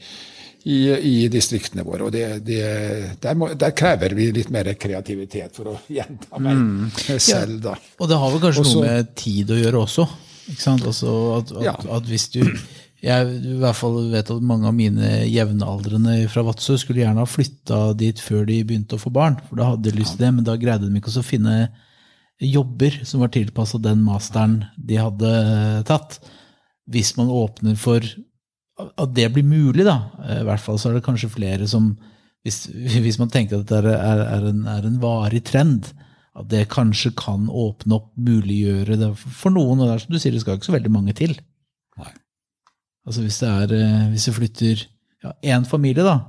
i, 0.67 0.77
i 0.91 1.27
distriktene 1.31 1.85
våre. 1.87 2.07
og 2.07 2.11
det, 2.11 2.25
det, 2.47 2.63
der, 3.23 3.37
må, 3.39 3.51
der, 3.55 3.75
krever 3.77 4.15
vi 4.17 4.29
litt 4.35 4.49
mer 4.53 4.69
kreativitet, 4.79 5.53
for 5.55 5.71
å 5.71 5.77
gjenta 5.91 6.41
meg 6.43 6.59
mm. 6.59 6.89
selv. 7.23 7.61
da. 7.69 7.77
Ja, 7.77 7.95
og 8.01 8.11
det 8.11 8.19
har 8.23 8.33
vel 8.33 8.43
kanskje 8.43 8.65
også, 8.65 8.81
noe 8.81 8.89
med 8.89 9.13
tid 9.19 9.53
å 9.53 9.61
gjøre 9.61 9.85
også? 9.85 10.07
ikke 10.47 10.63
sant? 10.63 10.83
Altså 10.87 11.15
at, 11.37 11.55
at, 11.55 11.63
ja. 11.69 11.77
at 11.97 12.11
hvis 12.11 12.29
du 12.35 12.41
jeg 12.97 13.33
i 13.45 13.57
hvert 13.61 13.77
fall 13.77 13.97
vet 14.09 14.29
at 14.33 14.45
mange 14.49 14.65
av 14.65 14.73
mine 14.73 15.09
jevnaldrende 15.29 16.15
fra 16.33 16.41
Vadsø 16.47 16.79
skulle 16.81 17.03
gjerne 17.03 17.21
ha 17.21 17.29
flytta 17.29 17.81
dit 17.97 18.17
før 18.17 18.47
de 18.47 18.63
begynte 18.65 18.97
å 18.97 19.01
få 19.01 19.11
barn, 19.13 19.37
for 19.45 19.59
da 19.59 19.69
hadde 19.69 19.85
de 19.85 19.99
lyst 19.99 20.15
til 20.15 20.25
det, 20.25 20.31
men 20.33 20.47
da 20.47 20.57
greide 20.57 20.89
de 20.89 20.97
ikke 20.97 21.13
å 21.13 21.25
finne 21.25 21.67
jobber 22.41 22.97
som 23.05 23.21
var 23.21 23.31
tilpassa 23.33 23.79
den 23.81 24.01
masteren 24.05 24.63
de 24.77 24.97
hadde 24.97 25.29
tatt. 25.89 26.17
Hvis 26.89 27.13
man 27.19 27.29
åpner 27.33 27.77
for 27.77 28.01
at 28.77 29.13
det 29.15 29.31
blir 29.33 29.45
mulig, 29.47 29.85
da. 29.87 29.97
I 30.39 30.43
hvert 30.47 30.61
fall 30.61 30.77
så 30.79 30.91
er 30.91 30.97
det 30.97 31.05
kanskje 31.07 31.33
flere 31.33 31.69
som 31.69 31.95
Hvis, 32.45 32.67
hvis 33.03 33.17
man 33.19 33.31
tenker 33.33 33.57
at 33.57 33.65
dette 33.67 33.91
er, 33.91 34.21
er, 34.21 34.45
en, 34.51 34.61
er, 34.69 34.85
en, 34.85 35.01
varig 35.01 35.41
trend, 35.43 35.89
at 36.37 36.45
det 36.51 36.69
kanskje 36.71 37.11
kan 37.17 37.49
åpne 37.49 37.97
opp, 37.97 38.11
muliggjøre 38.15 38.95
det 39.01 39.09
for 39.17 39.51
noen. 39.51 39.81
Og 39.81 39.87
det 39.87 39.95
er 39.95 40.03
som 40.05 40.13
du 40.13 40.19
sier, 40.21 40.31
det 40.31 40.43
skal 40.45 40.59
ikke 40.59 40.69
så 40.69 40.77
veldig 40.77 40.93
mange 40.93 41.15
til. 41.17 41.33
Nei. 41.97 42.13
Altså 43.07 43.25
hvis 43.25 43.39
det 43.41 43.49
er 43.49 43.73
eh, 43.73 44.07
Hvis 44.13 44.27
det 44.29 44.35
flytter 44.35 44.83
én 45.43 45.65
familie, 45.67 46.05
da, 46.05 46.19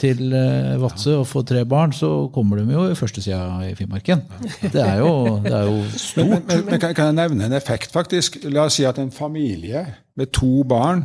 til 0.00 0.32
uh, 0.32 0.80
Vadsø 0.82 1.18
og 1.20 1.26
får 1.30 1.44
tre 1.50 1.64
barn, 1.68 1.92
så 1.94 2.08
kommer 2.34 2.58
de 2.58 2.74
jo 2.74 2.86
i 2.90 2.96
førstesida 2.98 3.68
i 3.68 3.74
Finnmarken. 3.78 4.24
Det 4.62 4.80
er 4.82 4.98
jo, 5.04 5.38
det 5.44 5.52
er 5.54 5.68
jo 5.68 5.76
stort. 6.08 6.32
Men, 6.32 6.46
men, 6.48 6.64
men, 6.70 6.80
kan 6.82 7.12
jeg 7.12 7.18
nevne 7.20 7.46
en 7.46 7.54
effekt, 7.54 7.92
faktisk? 7.94 8.40
La 8.48 8.66
oss 8.66 8.80
si 8.80 8.88
at 8.88 8.98
en 8.98 9.12
familie 9.14 9.84
med 10.18 10.32
to 10.34 10.64
barn 10.66 11.04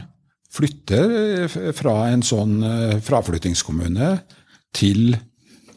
flytter 0.54 1.16
eh, 1.46 1.58
fra 1.76 1.96
en 2.10 2.24
sånn 2.26 2.60
eh, 2.66 2.96
fraflyttingskommune 3.06 4.14
til 4.76 5.14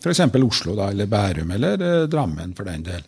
f.eks. 0.02 0.22
Oslo, 0.42 0.76
da, 0.78 0.90
eller 0.90 1.10
Bærum, 1.10 1.52
eller 1.56 1.86
eh, 1.86 2.04
Drammen 2.10 2.54
for 2.58 2.68
den 2.68 2.86
del. 2.86 3.04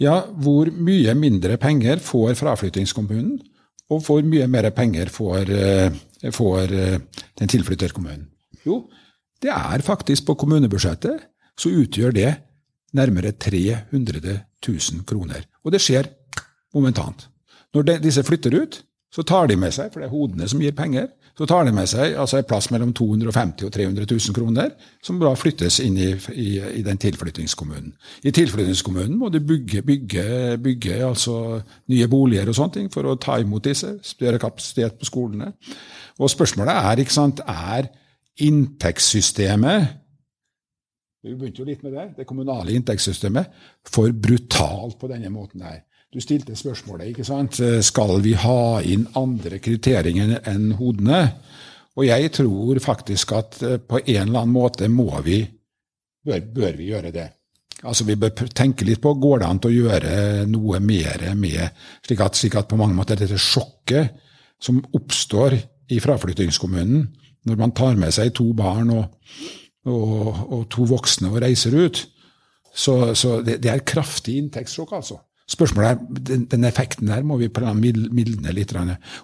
Ja, 0.00 0.22
hvor 0.24 0.70
mye 0.72 1.14
mindre 1.18 1.58
penger 1.60 2.00
får 2.02 2.36
fraflyttingskommunen, 2.40 3.36
og 3.92 4.06
hvor 4.06 4.22
mye 4.24 4.46
mer 4.48 4.70
penger 4.72 5.10
får, 5.12 5.50
får 6.32 6.70
den 6.72 7.50
tilflytterkommunen? 7.52 8.22
Jo, 8.64 8.78
det 9.42 9.50
er 9.52 9.84
faktisk 9.84 10.30
på 10.30 10.36
kommunebudsjettet 10.40 11.26
så 11.60 11.68
utgjør 11.82 12.14
det 12.16 12.30
nærmere 12.96 13.34
300 13.36 14.38
000 14.64 15.04
kroner. 15.08 15.44
Og 15.60 15.74
det 15.74 15.82
skjer 15.84 16.08
momentant. 16.72 17.26
Når 17.76 17.86
de, 17.88 17.98
disse 18.06 18.24
flytter 18.24 18.56
ut, 18.56 18.80
så 19.12 19.24
tar 19.28 19.50
de 19.50 19.58
med 19.60 19.74
seg, 19.74 19.90
for 19.92 20.00
det 20.00 20.08
er 20.08 20.14
hodene 20.14 20.48
som 20.48 20.60
gir 20.62 20.72
penger, 20.76 21.10
så 21.36 21.46
tar 21.48 21.66
de 21.68 21.72
med 21.72 21.88
seg 21.88 22.14
altså 22.20 22.38
en 22.38 22.46
plass 22.48 22.68
mellom 22.72 22.92
250 22.96 23.66
og 23.68 23.72
300 23.72 24.06
000 24.08 24.36
kroner, 24.36 24.72
som 25.04 25.20
da 25.20 25.32
flyttes 25.36 25.78
inn 25.84 25.96
i, 26.00 26.10
i, 26.32 26.48
i 26.80 26.84
den 26.84 27.00
tilflyttingskommunen. 27.00 27.94
I 28.24 28.32
tilflyttingskommunen 28.36 29.16
må 29.20 29.28
du 29.32 29.40
bygge, 29.40 29.82
bygge, 29.86 30.26
bygge 30.64 31.00
altså 31.06 31.36
nye 31.92 32.08
boliger 32.12 32.52
og 32.52 32.56
sånne 32.56 32.78
ting 32.78 32.92
for 32.92 33.08
å 33.08 33.16
ta 33.20 33.38
imot 33.40 33.68
disse, 33.68 33.94
større 34.04 34.40
kapasitet 34.40 35.00
på 35.00 35.08
skolene. 35.08 35.52
Og 36.20 36.32
spørsmålet 36.32 36.76
er, 36.92 37.04
ikke 37.04 37.16
sant, 37.16 37.44
er 37.48 37.92
inntektssystemet 38.40 39.98
vi 41.22 41.36
begynte 41.38 41.62
jo 41.62 41.68
litt 41.68 41.84
med 41.86 41.92
det, 41.94 42.04
det 42.16 42.24
kommunale 42.26 42.72
inntektssystemet, 42.74 43.52
for 43.86 44.10
brutalt 44.10 44.96
på 44.98 45.10
denne 45.10 45.30
måten 45.30 45.62
her. 45.62 45.84
Du 46.12 46.20
stilte 46.20 46.56
spørsmålet, 46.56 47.08
ikke 47.08 47.24
sant. 47.24 47.56
Skal 47.80 48.18
vi 48.20 48.34
ha 48.36 48.82
inn 48.84 49.06
andre 49.16 49.56
kriterier 49.64 50.36
enn 50.44 50.74
hodene? 50.76 51.22
Og 51.96 52.06
jeg 52.06 52.32
tror 52.36 52.80
faktisk 52.80 53.32
at 53.36 53.60
eh, 53.64 53.78
på 53.80 54.00
en 54.00 54.26
eller 54.26 54.42
annen 54.42 54.54
måte 54.54 54.88
må 54.88 55.10
vi 55.24 55.42
bør, 56.24 56.40
bør 56.40 56.76
vi 56.78 56.90
gjøre 56.92 57.12
det. 57.14 57.28
Altså 57.82 58.06
Vi 58.06 58.16
bør 58.16 58.46
tenke 58.54 58.86
litt 58.86 59.02
på 59.02 59.14
går 59.18 59.42
det 59.42 59.48
an 59.48 59.60
til 59.62 59.72
å 59.72 59.88
gjøre 59.88 60.12
noe 60.46 60.78
mer 60.84 61.24
med, 61.34 61.80
slik 62.06 62.22
at, 62.22 62.38
slik 62.38 62.56
at 62.60 62.68
på 62.70 62.78
mange 62.78 62.94
måter 62.94 63.18
dette 63.18 63.40
sjokket 63.40 64.14
som 64.62 64.78
oppstår 64.94 65.56
i 65.90 65.98
fraflyttingskommunen 66.00 67.08
når 67.50 67.58
man 67.58 67.74
tar 67.74 67.98
med 67.98 68.14
seg 68.14 68.30
to 68.38 68.46
barn 68.54 68.92
og, 68.94 69.16
og, 69.90 70.28
og 70.46 70.62
to 70.70 70.86
voksne 70.86 71.32
og 71.32 71.40
reiser 71.42 71.74
ut, 71.74 72.04
så, 72.70 73.16
så 73.18 73.40
det, 73.42 73.58
det, 73.64 73.72
er 73.72 73.82
kraftig 73.82 74.36
inntektssjokk, 74.38 74.94
altså. 75.00 75.18
Spørsmålet 75.52 75.90
er, 75.90 76.20
den, 76.30 76.46
den, 76.48 76.64
effekten 76.64 77.10
der 77.10 77.24
må 77.26 77.36
vi 77.40 77.50
mildne 77.52 78.54
litt. 78.56 78.72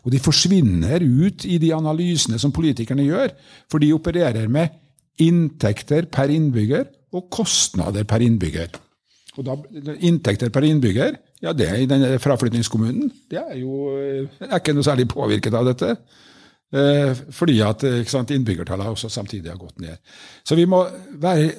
Og 0.05 0.11
de 0.13 0.21
forsvinner 0.21 1.01
ut 1.01 1.47
i 1.49 1.57
de 1.63 1.73
analysene 1.75 2.39
som 2.39 2.53
politikerne 2.53 3.07
gjør, 3.07 3.33
for 3.71 3.81
de 3.81 3.95
opererer 3.97 4.51
med 4.53 4.77
inntekter 5.25 6.07
per 6.13 6.31
innbygger 6.31 6.85
og 7.17 7.31
kostnader 7.33 8.05
per 8.05 8.23
innbygger. 8.23 8.77
Og 9.39 9.47
da, 9.47 9.55
Inntekter 10.03 10.51
per 10.51 10.67
innbygger 10.67 11.17
ja 11.45 11.53
det 11.55 11.69
er 11.71 11.77
i 11.79 11.87
denne 11.87 12.17
fraflyttingskommunen 12.19 13.13
det 13.31 13.39
er 13.39 13.61
jo 13.61 13.93
er 13.95 14.57
ikke 14.57 14.75
noe 14.75 14.87
særlig 14.87 15.07
påvirket 15.13 15.55
av 15.55 15.69
dette. 15.69 15.93
Eh, 16.69 17.15
fordi 17.33 17.55
at 17.65 17.85
sant, 18.11 18.33
innbyggertallet 18.35 18.91
også 18.91 19.09
samtidig 19.13 19.49
har 19.49 19.61
gått 19.61 19.81
ned. 19.81 19.97
Så 20.45 20.59
vi 20.59 20.67
må 20.69 20.83
være, 21.21 21.55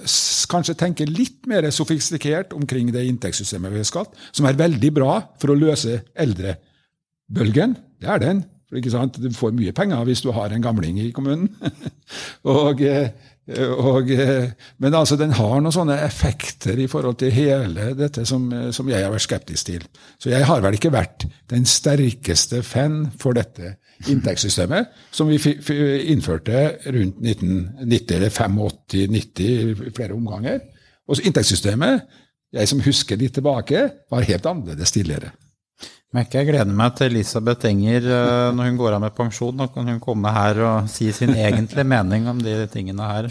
kanskje 0.51 0.77
tenke 0.77 1.07
litt 1.09 1.49
mer 1.49 1.65
sofistikert 1.73 2.53
omkring 2.53 2.91
det 2.93 3.07
inntektssystemet 3.09 3.73
vi 3.73 3.81
har 3.81 3.89
skatt, 3.89 4.13
som 4.31 4.45
er 4.45 4.59
veldig 4.59 4.93
bra 4.93 5.15
for 5.41 5.53
å 5.53 5.57
løse 5.57 6.01
eldrebølgen. 6.13 7.75
Det 7.99 8.09
er 8.09 8.21
den. 8.21 8.45
Ikke 8.69 8.91
sant, 8.93 9.17
Du 9.17 9.33
får 9.33 9.55
mye 9.57 9.73
penger 9.73 10.05
hvis 10.05 10.21
du 10.21 10.29
har 10.35 10.53
en 10.53 10.61
gamling 10.61 10.99
i 11.01 11.09
kommunen. 11.11 11.49
og 12.57 12.81
eh, 12.85 13.09
og, 13.57 14.11
eh, 14.11 14.51
men 14.77 14.93
altså, 14.93 15.15
den 15.17 15.33
har 15.33 15.61
noen 15.61 15.73
sånne 15.73 15.97
effekter 16.05 16.77
i 16.77 16.87
forhold 16.91 17.17
til 17.21 17.33
hele 17.33 17.93
dette 17.97 18.25
som, 18.27 18.45
eh, 18.53 18.69
som, 18.75 18.89
jeg 18.91 19.03
har 19.03 19.13
vært 19.13 19.25
skeptisk 19.25 19.71
til. 19.71 19.85
Så 20.21 20.29
jeg 20.29 20.45
har 20.45 20.61
vel 20.61 20.77
ikke 20.77 20.93
vært 20.93 21.25
den 21.49 21.65
sterkeste 21.65 22.61
fan 22.63 23.07
for 23.19 23.37
dette 23.37 23.77
inntektssystemet, 24.07 24.93
som 25.11 25.27
vi 25.31 25.39
innførte 26.13 26.77
rundt 26.85 27.19
1990 27.19 28.15
eller 28.15 28.29
85-90 28.29 29.89
i 29.89 29.93
flere 29.97 30.15
omganger. 30.15 30.61
Og 31.09 31.19
inntektssystemet, 31.25 32.05
jeg 32.53 32.69
som 32.69 32.81
husker 32.85 33.17
litt 33.17 33.33
tilbake, 33.33 33.89
var 34.11 34.29
helt 34.29 34.45
annerledes 34.45 34.93
tidligere. 34.93 35.33
Merker 36.09 36.41
jeg 36.41 36.47
gleder 36.47 36.73
meg 36.73 36.95
til 36.97 37.11
Elisabeth 37.11 37.67
Enger 37.69 38.05
eh, 38.09 38.47
når 38.57 38.71
hun 38.71 38.77
går 38.79 38.95
av 38.95 39.01
med 39.03 39.13
pensjon. 39.13 39.53
Nå 39.53 39.67
kan 39.69 39.85
hun 39.91 39.99
komme 40.01 40.31
her 40.33 40.57
og 40.65 40.87
si 40.89 41.11
sin 41.13 41.35
egentlige 41.35 41.85
mening 41.85 42.25
om 42.31 42.39
de 42.41 42.55
tingene 42.73 43.05
her 43.11 43.27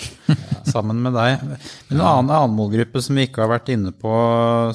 sammen 0.73 1.01
med 1.03 1.17
deg. 1.19 1.43
En 1.91 1.99
annen, 1.99 2.31
annen 2.31 2.55
målgruppe 2.55 3.03
som 3.03 3.19
vi 3.19 3.25
ikke 3.27 3.43
har 3.43 3.51
vært 3.51 3.73
inne 3.75 3.91
på, 3.91 4.13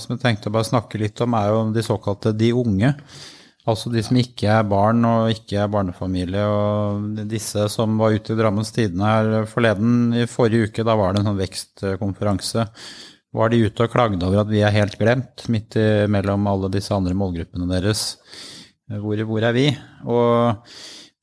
som 0.04 0.18
jeg 0.18 0.24
tenkte 0.26 0.52
å 0.52 0.58
bare 0.58 0.68
snakke 0.68 1.00
litt 1.00 1.24
om, 1.24 1.38
er 1.40 1.54
jo 1.54 1.64
de 1.78 1.86
såkalte 1.88 2.36
de 2.36 2.52
unge. 2.60 2.92
Altså 3.72 3.88
de 3.94 4.04
som 4.04 4.20
ikke 4.20 4.52
er 4.52 4.68
barn 4.68 5.00
og 5.08 5.32
ikke 5.32 5.64
er 5.64 5.72
barnefamilie. 5.72 6.44
Og 6.44 7.24
disse 7.32 7.70
som 7.72 7.96
var 8.04 8.20
ute 8.20 8.36
i 8.36 8.42
Drammens 8.42 8.76
Tidende 8.76 9.16
her 9.16 9.48
forleden, 9.48 10.12
i 10.12 10.28
forrige 10.28 10.68
uke, 10.68 10.84
da 10.84 11.00
var 11.00 11.16
det 11.16 11.24
en 11.24 11.32
sånn 11.32 11.40
vekstkonferanse 11.40 12.68
var 13.34 13.50
de 13.50 13.64
ute 13.66 13.86
og 13.86 13.94
klagde 13.94 14.26
over 14.28 14.44
at 14.44 14.52
vi 14.52 14.62
er 14.62 14.74
helt 14.76 14.98
glemt 15.00 15.48
midt 15.52 15.78
mellom 16.12 16.46
alle 16.50 16.70
disse 16.74 16.94
andre 16.94 17.16
målgruppene 17.18 17.70
deres. 17.72 18.14
Hvor, 18.92 19.24
hvor, 19.26 19.46
er 19.48 19.56
vi? 19.56 19.68
Og 20.06 20.68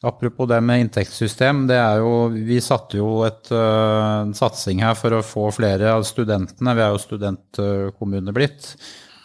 apropos 0.03 0.49
det 0.51 0.59
med 0.65 0.87
inntektssystem, 0.87 1.67
det 1.69 1.77
er 1.77 2.01
jo 2.01 2.31
Vi 2.33 2.57
satte 2.65 2.99
jo 2.99 3.21
et, 3.29 3.51
uh, 3.53 4.25
en 4.25 4.35
satsing 4.35 4.83
her 4.83 4.97
for 4.99 5.15
å 5.15 5.25
få 5.27 5.51
flere 5.55 5.93
av 5.93 6.07
studentene, 6.09 6.75
vi 6.75 6.85
er 6.87 6.95
jo 6.95 7.05
studentkommune 7.05 8.35
blitt, 8.35 8.73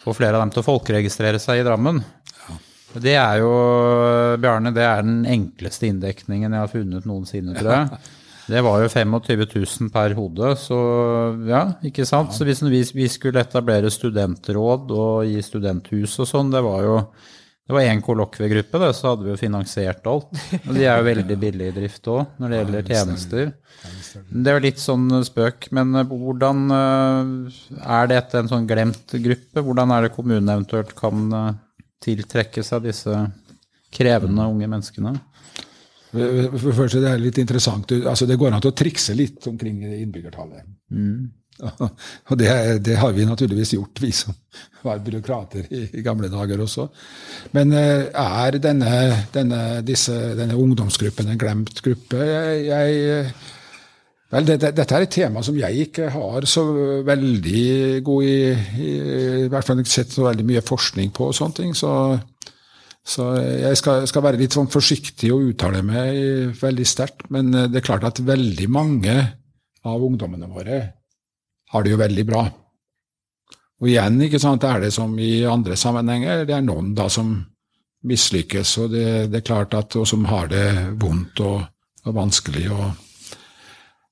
få 0.04 0.14
flere 0.14 0.36
av 0.36 0.44
dem 0.44 0.54
til 0.54 0.62
å 0.62 0.68
folkeregistrere 0.68 1.40
seg 1.42 1.62
i 1.62 1.66
Drammen. 1.66 2.02
Det 2.96 3.16
er 3.18 3.40
jo, 3.42 3.50
Bjarne, 4.40 4.70
det 4.72 4.84
er 4.86 5.02
den 5.04 5.24
enkleste 5.28 5.90
inndekningen 5.90 6.54
jeg 6.54 6.62
har 6.62 6.70
funnet 6.72 7.08
noensinne, 7.08 7.56
tror 7.58 7.74
jeg. 7.74 7.98
Det 8.46 8.60
var 8.62 8.82
jo 8.82 8.90
25 8.90 9.46
000 9.54 9.90
per 9.94 10.14
hode, 10.14 10.52
så 10.60 10.76
ja, 11.48 11.64
ikke 11.86 12.06
sant. 12.06 12.34
Så 12.34 12.46
hvis 12.46 12.92
vi 12.94 13.08
skulle 13.10 13.42
etablere 13.42 13.90
studentråd 13.90 14.92
og 14.94 15.24
gi 15.26 15.40
studenthus 15.42 16.14
og 16.22 16.30
sånn, 16.30 16.52
det 16.54 16.62
var 16.62 16.84
jo 16.86 17.00
det 17.66 17.74
var 17.74 17.82
én 17.82 17.98
kollokviegruppe, 17.98 18.78
så 18.94 19.10
hadde 19.10 19.24
vi 19.26 19.32
jo 19.32 19.40
finansiert 19.40 20.04
alt. 20.06 20.28
Og 20.60 20.68
de 20.76 20.84
er 20.86 21.00
jo 21.00 21.06
veldig 21.08 21.36
billige 21.42 21.72
i 21.72 21.74
drift 21.74 22.10
òg, 22.12 22.36
når 22.38 22.52
det 22.52 22.60
gjelder 22.60 22.84
tjenester. 22.92 23.48
Det 24.30 24.52
er 24.52 24.54
jo 24.54 24.64
litt 24.68 24.78
sånn 24.78 25.08
spøk, 25.26 25.66
men 25.74 25.98
eh, 25.98 26.06
hvordan 26.06 26.60
eh, 26.76 27.56
er 27.82 28.12
dette 28.12 28.38
en 28.38 28.52
sånn 28.52 28.68
glemt 28.70 29.16
gruppe? 29.24 29.64
Hvordan 29.66 29.96
er 29.96 30.06
det 30.06 30.12
kommunen 30.14 30.52
eventuelt 30.54 30.94
kan 30.94 31.26
eh, 31.40 31.50
tiltrekke 32.06 32.62
seg 32.62 32.86
disse 32.86 33.24
krevende 33.98 34.46
unge 34.46 34.70
menneskene? 34.70 35.16
For 36.12 36.68
det 36.68 36.76
første, 36.76 37.00
det 37.02 37.10
er 37.10 37.22
litt 37.22 37.40
interessant. 37.42 37.92
Altså, 37.98 38.28
det 38.28 38.38
går 38.40 38.54
an 38.54 38.62
til 38.64 38.72
å 38.72 38.78
trikse 38.78 39.16
litt 39.16 39.46
omkring 39.50 39.82
innbyggertallet. 39.88 40.68
Mm. 40.94 41.26
Og 42.30 42.38
det, 42.38 42.48
det, 42.84 42.98
har 43.00 43.12
vi 43.16 43.24
naturligvis 43.24 43.74
gjort, 43.76 44.00
vi 44.02 44.12
som 44.14 44.34
var 44.84 45.00
byråkrater 45.04 45.68
i, 45.72 45.82
i 45.98 46.04
gamle 46.04 46.28
dager 46.32 46.60
også. 46.62 46.86
Men 47.56 47.72
eh, 47.76 48.06
er 48.12 48.58
denne, 48.62 48.96
denne, 49.34 49.60
disse, 49.86 50.14
denne 50.36 50.58
ungdomsgruppen 50.60 51.32
en 51.32 51.40
glemt 51.40 51.82
gruppe? 51.84 52.22
Jeg, 52.28 52.64
jeg 52.70 53.36
Vel, 54.26 54.42
det, 54.42 54.56
det, 54.58 54.72
dette 54.74 54.96
er 54.96 55.04
et 55.04 55.12
tema 55.14 55.38
som 55.46 55.54
jeg 55.54 55.84
ikke 55.86 56.08
har 56.10 56.44
så 56.50 56.64
veldig 57.06 58.00
god 58.04 58.24
i, 58.26 58.38
i, 58.82 58.88
i 59.44 59.50
hvert 59.52 59.68
fall 59.68 59.78
ikke 59.78 59.92
sett 59.92 60.16
så 60.16 60.24
veldig 60.24 60.46
mye 60.48 60.62
forskning 60.66 61.12
på 61.14 61.28
og 61.30 61.36
sånne 61.38 61.56
ting. 61.60 61.76
så 61.78 61.92
så 63.06 63.28
jeg 63.38 63.78
skal, 63.78 64.04
skal, 64.10 64.24
være 64.24 64.40
litt 64.40 64.56
sånn 64.56 64.70
forsiktig 64.70 65.30
og 65.34 65.52
uttale 65.52 65.82
meg 65.86 66.56
veldig 66.58 66.86
sterkt. 66.88 67.28
Men 67.30 67.52
eh, 67.54 67.68
det 67.70 67.80
er 67.80 67.86
klart 67.86 68.06
at 68.08 68.22
veldig 68.26 68.66
mange 68.72 69.16
av 69.86 70.02
ungdommene 70.02 70.48
våre 70.50 70.80
har 71.70 71.84
det 71.84 71.92
jo 71.92 72.00
veldig 72.00 72.24
bra. 72.26 72.42
Og 73.76 73.90
igjen 73.92 74.18
ikke 74.24 74.40
sant, 74.42 74.64
er 74.64 74.80
det 74.82 74.92
som 74.94 75.12
i 75.20 75.44
andre 75.46 75.76
sammenhenger, 75.78 76.46
det 76.48 76.56
er 76.56 76.64
noen 76.64 76.94
da 76.96 77.06
som 77.12 77.36
mislykkes, 78.06 78.76
og 78.82 78.92
det, 78.94 79.08
det 79.32 79.40
er 79.40 79.46
klart 79.46 79.74
at, 79.76 79.96
og 79.98 80.06
som 80.08 80.24
har 80.30 80.48
det 80.50 80.66
vondt 81.00 81.42
og, 81.44 81.66
og 82.06 82.16
vanskelig. 82.16 82.68
og 82.72 83.05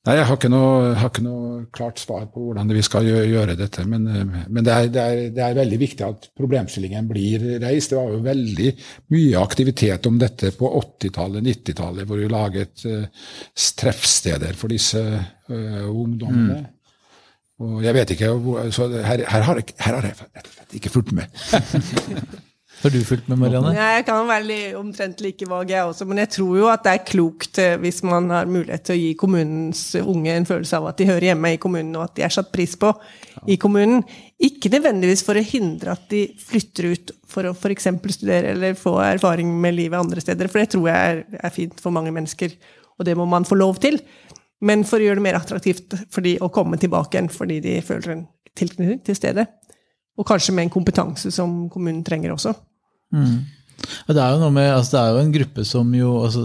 Nei, 0.04 0.18
jeg 0.18 0.26
har 0.28 0.36
ikke, 0.36 0.50
noe, 0.52 0.90
har 1.00 1.08
ikke 1.08 1.22
noe, 1.24 1.50
klart 1.72 2.00
svar 2.02 2.26
på 2.28 2.42
hvordan 2.44 2.68
vi 2.76 2.82
skal 2.84 3.06
gjøre, 3.08 3.54
dette. 3.56 3.86
Men, 3.88 4.04
eh, 4.12 4.34
men 4.52 4.66
det, 4.66 4.74
er, 4.74 4.90
det, 4.92 5.04
er, 5.04 5.22
det, 5.32 5.44
er, 5.46 5.56
veldig 5.56 5.78
viktig 5.80 6.04
at 6.04 6.28
problemstillingen 6.36 7.08
blir 7.08 7.46
reist. 7.62 7.94
Det 7.94 7.96
var 7.96 8.12
jo 8.12 8.20
veldig 8.26 8.74
mye 9.14 9.40
aktivitet 9.40 10.10
om 10.10 10.20
dette 10.20 10.52
på 10.58 10.70
80-tallet, 10.82 11.48
90-tallet, 11.48 12.08
hvor 12.10 12.20
vi 12.20 12.28
laget 12.28 12.84
uh, 12.84 13.26
treffsteder 13.80 14.52
for 14.60 14.76
disse 14.76 15.00
uh, 15.00 15.84
ungdommene. 15.88 16.60
Mm. 16.60 16.70
Og 17.64 17.80
jeg 17.86 17.96
vet 17.96 18.12
ikke, 18.12 18.32
så 18.76 18.90
her, 18.92 19.24
her, 19.24 19.46
har, 19.48 19.60
jeg, 19.62 19.76
her 19.86 20.00
har 20.02 20.10
jeg 20.10 20.82
ikke 20.82 20.92
fulgt 20.92 21.14
med. 21.16 21.32
Har 22.84 22.92
du 22.92 22.98
fulgt 23.00 23.30
med, 23.32 23.38
Marianne? 23.40 23.70
Ja, 23.72 23.84
jeg 23.96 24.04
kan 24.04 24.26
være 24.28 24.56
omtrent 24.76 25.22
like 25.24 25.46
vag, 25.48 25.70
jeg 25.72 25.88
også. 25.88 26.04
Men 26.04 26.18
jeg 26.20 26.28
tror 26.34 26.58
jo 26.58 26.66
at 26.68 26.82
det 26.84 26.92
er 26.92 27.06
klokt 27.08 27.60
eh, 27.62 27.78
hvis 27.80 28.02
man 28.04 28.28
har 28.28 28.50
mulighet 28.50 28.84
til 28.84 28.92
å 28.92 28.98
gi 29.00 29.14
kommunens 29.16 29.84
unge 30.02 30.34
en 30.34 30.44
følelse 30.44 30.76
av 30.76 30.90
at 30.90 31.00
de 31.00 31.06
hører 31.08 31.30
hjemme 31.30 31.54
i 31.54 31.60
kommunen, 31.62 31.94
og 31.96 32.10
at 32.10 32.18
de 32.18 32.26
er 32.26 32.34
satt 32.34 32.50
pris 32.52 32.74
på 32.76 32.90
i 33.48 33.56
kommunen. 33.62 34.02
Ikke 34.36 34.68
nødvendigvis 34.74 35.24
for 35.24 35.40
å 35.40 35.44
hindre 35.48 35.94
at 35.94 36.04
de 36.12 36.26
flytter 36.44 36.90
ut 36.92 37.14
for 37.30 37.48
å 37.48 37.54
f.eks. 37.56 37.88
studere 38.18 38.52
eller 38.52 38.76
få 38.76 38.98
erfaring 39.06 39.56
med 39.64 39.78
livet 39.78 40.04
andre 40.04 40.20
steder, 40.20 40.52
for 40.52 40.60
det 40.60 40.74
tror 40.76 40.90
jeg 40.92 41.14
er, 41.14 41.24
er 41.40 41.56
fint 41.56 41.80
for 41.80 41.96
mange 41.96 42.12
mennesker, 42.12 42.52
og 42.98 43.08
det 43.08 43.16
må 43.16 43.24
man 43.24 43.48
få 43.48 43.56
lov 43.56 43.80
til. 43.80 43.96
Men 44.60 44.84
for 44.84 45.00
å 45.00 45.08
gjøre 45.08 45.22
det 45.22 45.26
mer 45.30 45.40
attraktivt 45.40 45.96
for 46.12 46.20
de 46.20 46.36
å 46.44 46.52
komme 46.52 46.76
tilbake 46.80 47.16
igjen 47.16 47.32
fordi 47.32 47.62
de 47.64 47.78
føler 47.84 48.12
en 48.18 48.22
tilknytning 48.52 49.00
til 49.08 49.16
stedet. 49.16 49.48
Og 50.20 50.28
kanskje 50.28 50.52
med 50.52 50.68
en 50.68 50.76
kompetanse 50.76 51.32
som 51.32 51.64
kommunen 51.72 52.04
trenger 52.04 52.36
også. 52.36 52.52
Mm. 53.14 53.36
Det 54.08 54.20
er 54.20 54.34
jo 54.34 54.40
noe 54.40 54.54
med, 54.54 54.70
altså 54.72 54.94
det 54.94 55.00
er 55.02 55.12
jo 55.12 55.22
en 55.22 55.34
gruppe 55.34 55.64
som 55.68 55.90
jo 55.96 56.10
altså, 56.24 56.42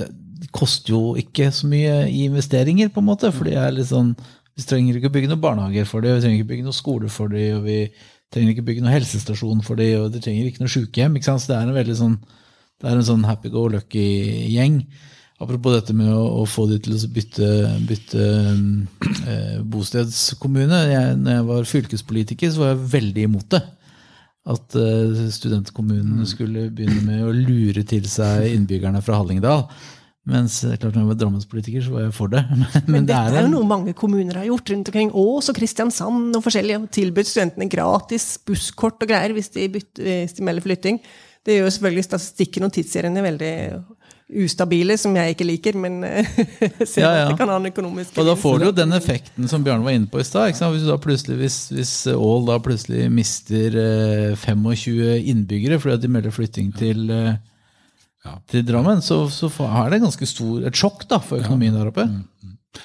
Det 0.00 0.08
koster 0.56 0.94
jo 0.94 1.02
ikke 1.20 1.50
så 1.54 1.68
mye 1.70 2.00
i 2.10 2.24
investeringer, 2.26 2.90
på 2.90 3.02
en 3.02 3.08
måte. 3.10 3.30
for 3.32 3.46
det 3.46 3.58
er 3.60 3.74
litt 3.74 3.90
sånn, 3.90 4.14
Vi 4.58 4.66
trenger 4.66 4.98
ikke 4.98 5.12
bygge 5.14 5.30
noen 5.30 5.42
barnehager 5.42 5.86
for 5.88 6.04
dem, 6.04 6.16
vi 6.16 6.24
trenger 6.24 6.40
ikke 6.40 6.50
bygge 6.50 6.66
noen 6.66 6.76
skole 6.76 7.08
for 7.08 7.32
dem, 7.32 7.60
og 7.60 7.68
vi 7.68 7.78
trenger 8.32 8.52
ikke 8.52 8.66
bygge 8.66 8.82
noen 8.84 8.96
helsestasjon 8.96 9.62
for 9.64 9.80
dem, 9.80 10.04
og 10.04 10.12
de 10.12 10.20
trenger 10.20 10.50
ikke 10.50 10.64
noe 10.64 10.72
sykehjem. 10.72 11.16
ikke 11.16 11.30
sant? 11.30 11.44
Så 11.44 11.52
det 11.52 11.58
er 11.58 11.68
en 11.68 11.78
veldig 11.78 11.96
sånn 11.96 12.18
det 12.80 12.88
er 12.88 12.96
en 12.96 13.04
sånn 13.04 13.26
happy 13.28 13.50
go 13.52 13.66
lucky-gjeng. 13.68 14.80
Apropos 15.40 15.74
dette 15.74 15.92
med 15.96 16.08
å, 16.12 16.22
å, 16.40 16.46
få 16.48 16.66
de 16.68 16.78
til 16.80 16.96
å 16.96 17.00
bytte, 17.12 17.48
bytte 17.88 18.28
eh, 19.28 19.58
bostedskommune. 19.60 20.78
Jeg, 20.88 21.18
når 21.20 21.36
jeg 21.36 21.46
var 21.50 21.68
fylkespolitiker, 21.68 22.52
så 22.52 22.62
var 22.62 22.72
jeg 22.72 22.90
veldig 22.94 23.26
imot 23.28 23.52
det 23.52 23.60
at 24.48 24.72
studentkommunen 24.72 25.32
studentkommunene 25.34 26.24
mm. 26.24 26.28
skulle 26.28 26.68
begynne 26.72 27.02
med 27.04 27.24
å 27.26 27.32
lure 27.34 27.82
til 27.86 28.06
seg 28.08 28.46
innbyggerne 28.54 29.02
fra 29.04 29.18
Hallingdal. 29.20 29.66
Mens 30.28 30.58
eh, 30.66 30.76
klart 30.76 30.94
når 30.94 31.04
jeg 31.04 31.10
var 31.10 31.18
drammenspolitiker, 31.22 31.84
så 31.84 31.94
var 31.94 32.04
jeg 32.06 32.14
for 32.16 32.32
det. 32.32 32.42
Men, 32.50 32.66
Men, 32.72 32.90
men 32.94 33.08
det 33.08 33.16
dette 33.16 33.40
er 33.40 33.46
jo 33.46 33.54
noe 33.54 33.68
mange 33.68 33.94
kommuner 33.96 34.40
har 34.40 34.48
gjort 34.50 34.72
rundt 34.72 34.90
omkring. 34.92 35.14
Ås 35.16 35.50
og 35.52 35.56
Kristiansand 35.56 36.36
og 36.36 36.44
forskjellige. 36.44 36.82
og 36.82 36.92
Tilbudt 36.94 37.30
studentene 37.30 37.70
gratis 37.72 38.34
busskort 38.46 39.00
og 39.00 39.10
greier 39.10 39.34
hvis 39.36 39.52
de, 39.56 39.66
bytte, 39.72 40.04
hvis 40.04 40.36
de 40.36 40.46
melder 40.46 40.66
flytting. 40.66 41.00
Det 41.46 41.56
gjør 41.56 41.72
selvfølgelig 41.72 42.04
statistikken 42.04 42.68
og 42.68 42.74
tidsseriene 42.76 43.24
veldig 43.24 43.54
ustabile, 44.44 44.96
som 45.00 45.14
jeg 45.18 45.34
ikke 45.34 45.46
liker, 45.48 45.76
men 45.80 46.00
eh, 46.06 46.26
ser 46.90 47.02
Ja, 47.02 47.10
ja. 47.10 47.24
at 47.24 47.32
det 47.32 47.38
kan 47.40 47.50
ha 47.52 47.58
en 47.60 47.70
økonomisk 47.70 48.18
Og 48.20 48.28
da 48.28 48.34
får 48.38 48.58
du 48.60 48.66
jo 48.68 48.72
den 48.76 48.94
effekten 48.96 49.50
som 49.50 49.64
Bjørn 49.66 49.84
var 49.86 49.96
inne 49.96 50.10
på 50.10 50.20
i 50.22 50.26
stad. 50.26 50.52
Hvis, 50.54 50.84
du 50.84 50.90
da 50.90 51.36
hvis, 51.40 51.58
hvis 51.74 51.94
Ål 52.14 52.46
da 52.50 52.58
plutselig 52.62 53.08
mister 53.12 53.78
eh, 53.84 54.36
25 54.38 55.20
innbyggere 55.34 55.80
fordi 55.82 55.98
at 55.98 56.04
de 56.04 56.12
melder 56.12 56.34
flytting 56.34 56.72
til, 56.78 57.08
eh, 57.10 57.34
Ja. 58.20 58.34
til 58.52 58.66
Drammen, 58.68 59.00
så, 59.00 59.22
så 59.32 59.48
er 59.64 59.94
det 59.94 60.02
ganske 60.02 60.26
stor, 60.28 60.66
et 60.68 60.76
sjokk 60.76 61.06
da 61.08 61.18
for 61.24 61.40
økonomien 61.40 61.72
der 61.72 61.88
oppe. 61.88 62.04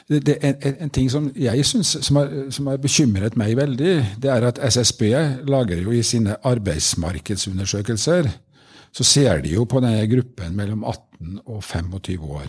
Det, 0.10 0.22
det 0.26 0.38
er 0.42 0.56
en, 0.66 0.76
en 0.86 0.90
ting 0.90 1.10
som 1.12 1.28
jeg 1.38 1.66
synes, 1.66 1.92
som 2.02 2.16
har, 2.18 2.32
som 2.56 2.68
har 2.72 2.80
bekymret 2.82 3.36
meg 3.38 3.54
veldig, 3.58 3.94
det 4.22 4.32
er 4.32 4.48
at 4.48 4.62
SSB 4.64 5.04
lager 5.46 5.84
jo 5.84 5.92
i 5.94 6.02
sine 6.08 6.38
arbeidsmarkedsundersøkelser, 6.42 8.32
så 8.96 9.04
ser 9.04 9.42
de 9.44 9.56
jo 9.58 9.66
på 9.68 9.82
denne 9.84 10.06
gruppen 10.08 10.56
mellom 10.56 10.86
18 10.88 11.42
og 11.44 11.64
25 11.64 12.30
år. 12.40 12.48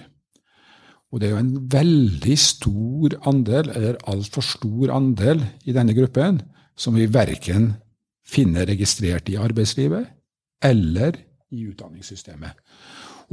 Og 1.10 1.20
det 1.22 1.28
er 1.28 1.34
jo 1.34 1.42
en 1.42 1.54
veldig 1.72 2.36
stor 2.38 3.16
andel, 3.30 3.70
eller 3.74 3.98
altfor 4.10 4.44
stor 4.44 4.92
andel, 4.94 5.42
i 5.66 5.74
denne 5.74 5.94
gruppen 5.96 6.40
som 6.76 6.98
vi 6.98 7.08
verken 7.10 7.72
finner 8.26 8.66
registrert 8.68 9.30
i 9.30 9.38
arbeidslivet 9.38 10.12
eller 10.66 11.18
i 11.54 11.66
utdanningssystemet. 11.70 12.58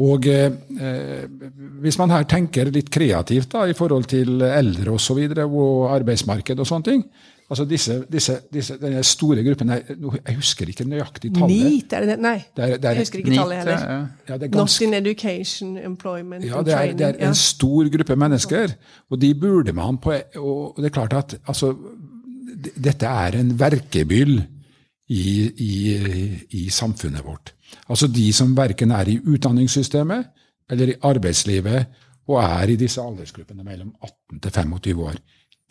Og 0.03 0.26
eh, 0.26 1.26
hvis 1.84 1.99
man 2.02 2.14
her 2.14 2.26
tenker 2.30 2.72
litt 2.73 2.90
kreativt 2.94 3.52
da, 3.53 3.68
i 3.69 3.77
forhold 3.77 4.07
til 4.10 4.41
eldre 4.41 4.90
osv. 4.90 4.95
Og, 4.95 5.03
så 5.06 5.18
videre, 5.18 5.45
og 5.45 5.91
arbeidsmarked 5.94 6.61
og 6.61 6.69
sånne 6.69 6.88
ting 6.88 7.03
altså 7.54 7.66
disse, 7.70 7.96
disse, 8.12 8.36
disse, 8.54 8.76
denne 8.82 9.04
store 9.06 9.44
gruppen 9.46 9.70
her, 9.70 9.82
Jeg 10.28 10.36
husker 10.36 10.70
ikke 10.72 10.86
nøyaktig 10.90 11.32
tallet. 11.36 11.64
NEAT, 11.64 11.94
er 11.94 12.06
det 12.06 12.10
det? 12.10 12.18
Nei, 12.24 12.36
Det 12.56 12.64
er, 12.64 12.78
det 12.78 12.86
er, 12.86 12.98
jeg 12.98 13.06
husker 13.06 13.22
ikke 13.22 13.36
tallet 13.36 13.58
heller. 13.62 13.84
ja, 13.84 13.94
ja. 13.94 14.06
ja, 14.30 14.38
det 14.42 14.50
er 14.50 14.58
Not 14.58 14.82
in 14.82 14.94
education, 14.94 15.78
employment 15.78 16.46
ja, 16.46 16.62
det 16.62 16.74
er, 16.74 16.78
training. 16.78 17.00
det 17.00 17.08
er 17.08 17.20
ja. 17.20 17.28
en 17.30 17.36
stor 17.36 17.92
gruppe 17.98 18.16
mennesker, 18.26 18.76
og 19.12 19.22
de 19.22 19.34
burde 19.36 19.74
man 19.74 19.98
på 19.98 20.14
Og 20.42 20.76
det 20.78 20.90
er 20.92 20.96
klart 21.00 21.14
at 21.14 21.38
altså, 21.48 21.74
dette 22.76 23.06
er 23.06 23.40
en 23.40 23.60
verkebyll 23.60 24.38
i, 25.10 25.26
i, 25.58 25.74
i 26.50 26.70
samfunnet 26.70 27.26
vårt. 27.26 27.54
Altså 27.90 28.08
de 28.08 28.32
som 28.34 28.56
verken 28.58 28.92
er 28.92 29.10
i 29.10 29.20
utdanningssystemet 29.20 30.26
eller 30.72 30.94
i 30.94 31.00
arbeidslivet 31.04 31.86
og 32.32 32.40
er 32.44 32.72
i 32.72 32.80
disse 32.80 33.02
aldersgruppene 33.04 33.66
mellom 33.66 33.92
18 34.02 34.40
til 34.40 34.52
25 34.52 35.04
år. 35.04 35.20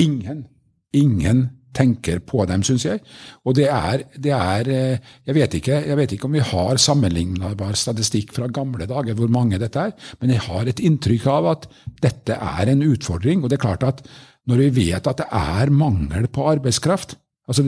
Ingen, 0.05 0.45
ingen 0.93 1.47
tenker 1.77 2.20
på 2.24 2.44
dem, 2.49 2.65
syns 2.66 2.85
jeg. 2.86 3.01
Og 3.47 3.57
det 3.57 3.69
er, 3.73 4.05
det 4.16 4.35
er 4.36 4.70
eh, 4.73 5.15
jeg, 5.27 5.36
vet 5.36 5.57
ikke, 5.59 5.78
jeg 5.89 5.99
vet 5.99 6.16
ikke 6.16 6.28
om 6.28 6.36
vi 6.36 6.44
har 6.53 6.81
sammenlignbar 6.82 7.78
statistikk 7.78 8.35
fra 8.36 8.51
gamle 8.53 8.89
dager 8.90 9.16
hvor 9.19 9.32
mange 9.32 9.61
dette 9.62 9.89
er, 9.89 9.97
men 10.20 10.35
jeg 10.35 10.44
har 10.49 10.69
et 10.69 10.82
inntrykk 10.85 11.27
av 11.32 11.51
at 11.55 11.66
dette 12.05 12.36
er 12.36 12.73
en 12.73 12.86
utfordring. 12.86 13.43
Og 13.43 13.51
det 13.51 13.59
er 13.59 13.66
klart 13.66 13.89
at 13.89 14.05
når 14.51 14.65
vi 14.65 14.89
vet 14.90 15.07
at 15.07 15.23
det 15.23 15.28
er 15.31 15.74
mangel 15.74 16.28
på 16.32 16.49
arbeidskraft, 16.51 17.16
Altså, 17.51 17.65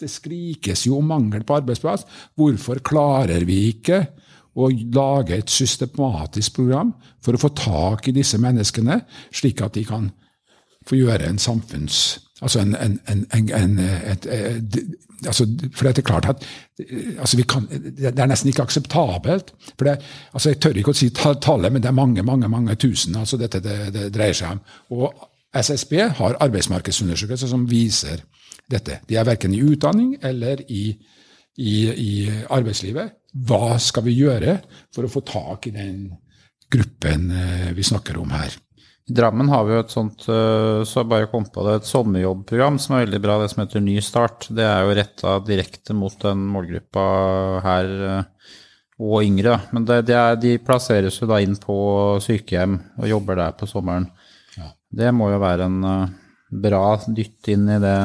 Det 0.00 0.10
skrikes 0.10 0.86
jo 0.86 0.98
om 0.98 1.08
mangel 1.10 1.42
på 1.44 1.56
arbeidsplass. 1.58 2.04
Hvorfor 2.38 2.78
klarer 2.78 3.44
vi 3.44 3.68
ikke 3.72 4.04
å 4.58 4.68
lage 4.70 5.36
et 5.38 5.50
systematisk 5.50 6.58
program 6.58 6.94
for 7.22 7.34
å 7.34 7.42
få 7.42 7.50
tak 7.54 8.08
i 8.08 8.14
disse 8.16 8.38
menneskene, 8.38 9.00
slik 9.34 9.62
at 9.62 9.74
de 9.74 9.84
kan 9.84 10.10
få 10.86 11.02
gjøre 11.02 11.28
en 11.28 11.42
samfunns... 11.42 12.24
Altså 12.42 12.60
en, 12.60 12.74
en, 12.76 12.98
en, 13.34 13.50
en, 13.54 13.78
et, 13.78 14.26
et, 14.26 14.76
altså, 15.26 15.46
For 15.74 15.88
det 15.88 15.98
er 15.98 16.06
klart 16.06 16.28
at 16.30 16.44
altså 17.18 17.42
kan, 17.48 17.66
det 17.98 18.18
er 18.18 18.26
nesten 18.30 18.48
ikke 18.48 18.62
akseptabelt. 18.62 19.54
for 19.78 19.84
det, 19.84 19.98
altså 20.32 20.50
Jeg 20.50 20.60
tør 20.60 20.78
ikke 20.78 20.94
å 20.94 20.98
si 20.98 21.10
tallet, 21.10 21.72
men 21.72 21.82
det 21.82 21.90
er 21.90 21.98
mange 21.98 22.22
mange, 22.22 22.48
mange 22.48 22.74
tusen 22.74 23.16
altså 23.16 23.36
dette 23.36 23.60
det, 23.60 23.92
det 23.94 24.12
dreier 24.14 24.38
seg 24.38 24.54
om. 24.54 24.60
Og 24.90 25.28
SSB 25.54 25.92
har 26.20 26.36
arbeidsmarkedsundersøkelser 26.40 27.48
som 27.48 27.66
viser 27.70 28.22
dette. 28.70 29.00
De 29.08 29.16
er 29.16 29.26
verken 29.26 29.54
i 29.54 29.62
utdanning 29.64 30.18
eller 30.22 30.62
i, 30.68 30.92
i, 31.56 31.74
i 31.88 32.30
arbeidslivet. 32.50 33.16
Hva 33.48 33.78
skal 33.82 34.04
vi 34.06 34.18
gjøre 34.20 34.58
for 34.94 35.04
å 35.04 35.12
få 35.12 35.24
tak 35.26 35.66
i 35.66 35.74
den 35.74 36.08
gruppen 36.70 37.30
eh, 37.32 37.70
vi 37.76 37.82
snakker 37.86 38.20
om 38.20 38.30
her? 38.36 38.54
I 39.08 39.14
Drammen 39.16 39.48
har 39.48 39.64
vi 39.64 39.72
jo 39.72 39.80
et 39.80 39.92
sånt, 39.92 40.26
eh, 40.28 40.82
så 40.84 41.00
jeg 41.00 41.08
bare 41.08 41.28
kom 41.32 41.46
på 41.48 41.62
det, 41.64 41.78
et 41.78 41.88
sommerjobbprogram 41.88 42.76
som 42.82 42.96
er 42.96 43.06
veldig 43.06 43.20
bra, 43.24 43.38
det 43.40 43.48
som 43.54 43.62
heter 43.62 43.80
Ny 43.80 43.94
start. 44.04 44.50
Det 44.52 44.66
er 44.66 44.84
jo 44.84 44.96
retta 44.98 45.38
direkte 45.46 45.96
mot 45.96 46.12
den 46.20 46.42
målgruppa 46.52 47.04
her 47.64 47.92
eh, 48.10 48.50
og 49.00 49.22
yngre. 49.24 49.54
Men 49.72 49.86
det, 49.88 50.02
det 50.10 50.18
er, 50.18 50.36
de 50.36 50.58
plasseres 50.60 51.16
jo 51.22 51.28
da 51.30 51.38
inn 51.40 51.56
på 51.56 51.78
sykehjem 52.20 52.76
og 52.98 53.08
jobber 53.08 53.40
der 53.40 53.56
på 53.56 53.70
sommeren. 53.70 54.10
Det 54.88 55.08
må 55.12 55.30
jo 55.32 55.40
være 55.40 55.68
en 55.68 55.88
eh, 55.88 56.12
bra 56.68 56.82
dytt 57.06 57.48
inn 57.54 57.64
i 57.64 57.80
det 57.80 57.96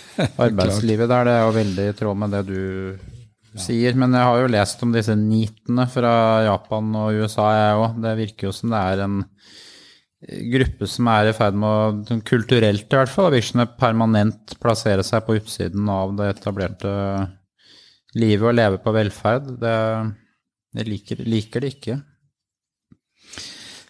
arbeidslivet 0.46 1.12
der. 1.12 1.28
Det 1.28 1.36
er 1.36 1.44
jo 1.44 1.54
veldig 1.58 1.86
i 1.90 1.98
tråd 2.00 2.22
med 2.22 2.32
det 2.36 2.42
du 2.48 3.60
sier. 3.60 3.92
Men 3.92 4.16
jeg 4.16 4.30
har 4.30 4.40
jo 4.40 4.50
lest 4.56 4.88
om 4.88 4.96
disse 4.96 5.16
nitene 5.20 5.84
fra 5.92 6.16
Japan 6.48 6.96
og 6.96 7.20
USA, 7.20 7.52
jeg 7.56 7.78
òg. 7.84 8.02
Det 8.08 8.18
virker 8.24 8.48
jo 8.48 8.56
som 8.56 8.72
det 8.72 8.82
er 8.94 9.04
en 9.04 9.20
gruppe 10.26 10.88
som 10.90 11.08
er 11.12 11.30
i 11.30 11.34
ferd 11.36 11.54
med 11.58 11.68
å, 11.68 12.04
sånn 12.08 12.22
kulturelt 12.26 12.86
i 12.90 12.98
hvert 12.98 13.12
fall, 13.12 13.30
virker 13.34 13.68
permanent 13.78 14.56
plassere 14.62 15.04
seg 15.06 15.24
på 15.26 15.36
utsiden 15.38 15.88
av 15.92 16.16
det 16.18 16.32
etablerte 16.34 16.92
livet 18.16 18.48
og 18.50 18.56
leve 18.56 18.80
på 18.82 18.94
velferd. 18.96 19.52
Det, 19.62 19.76
det 20.76 20.86
liker, 20.88 21.22
liker 21.26 21.62
det 21.62 21.72
ikke. 21.76 21.98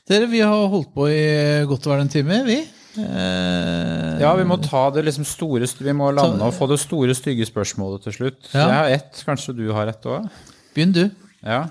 Dere, 0.07 0.29
vi 0.31 0.43
har 0.45 0.69
holdt 0.71 0.93
på 0.95 1.09
i 1.11 1.23
godt 1.67 1.89
og 1.89 1.95
vel 1.97 2.05
en 2.05 2.13
time, 2.13 2.43
vi. 2.47 2.61
Eh, 2.97 4.21
Ja, 4.23 4.31
vi 4.39 4.45
må 4.49 4.57
ta 4.63 4.87
det 4.95 5.03
liksom 5.05 5.27
store 5.29 5.67
Vi 5.69 5.93
må 5.93 6.09
lande 6.17 6.47
og 6.47 6.55
få 6.57 6.69
det 6.71 6.79
store, 6.81 7.15
stygge 7.17 7.45
spørsmålet 7.49 8.07
til 8.07 8.15
slutt. 8.21 8.39
Ja. 8.53 8.61
Jeg 8.63 8.77
har 8.77 8.95
ett, 9.01 9.25
kanskje 9.27 9.57
du 9.59 9.67
har 9.77 9.91
ett 9.91 10.07
òg? 10.09 10.29
Begynn 10.77 10.95
du. 10.95 11.05
Ja. 11.43 11.67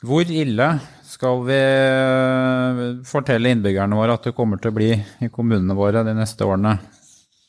Hvor 0.00 0.24
ille 0.24 0.68
skal 1.10 1.42
vi 1.48 1.58
eh, 1.58 2.80
fortelle 3.08 3.50
innbyggerne 3.50 3.98
våre 3.98 4.14
at 4.16 4.28
det 4.28 4.36
kommer 4.36 4.60
til 4.60 4.70
å 4.70 4.76
bli 4.78 4.92
i 4.94 5.30
kommunene 5.32 5.76
våre 5.78 6.04
de 6.06 6.14
neste 6.16 6.46
årene? 6.46 6.76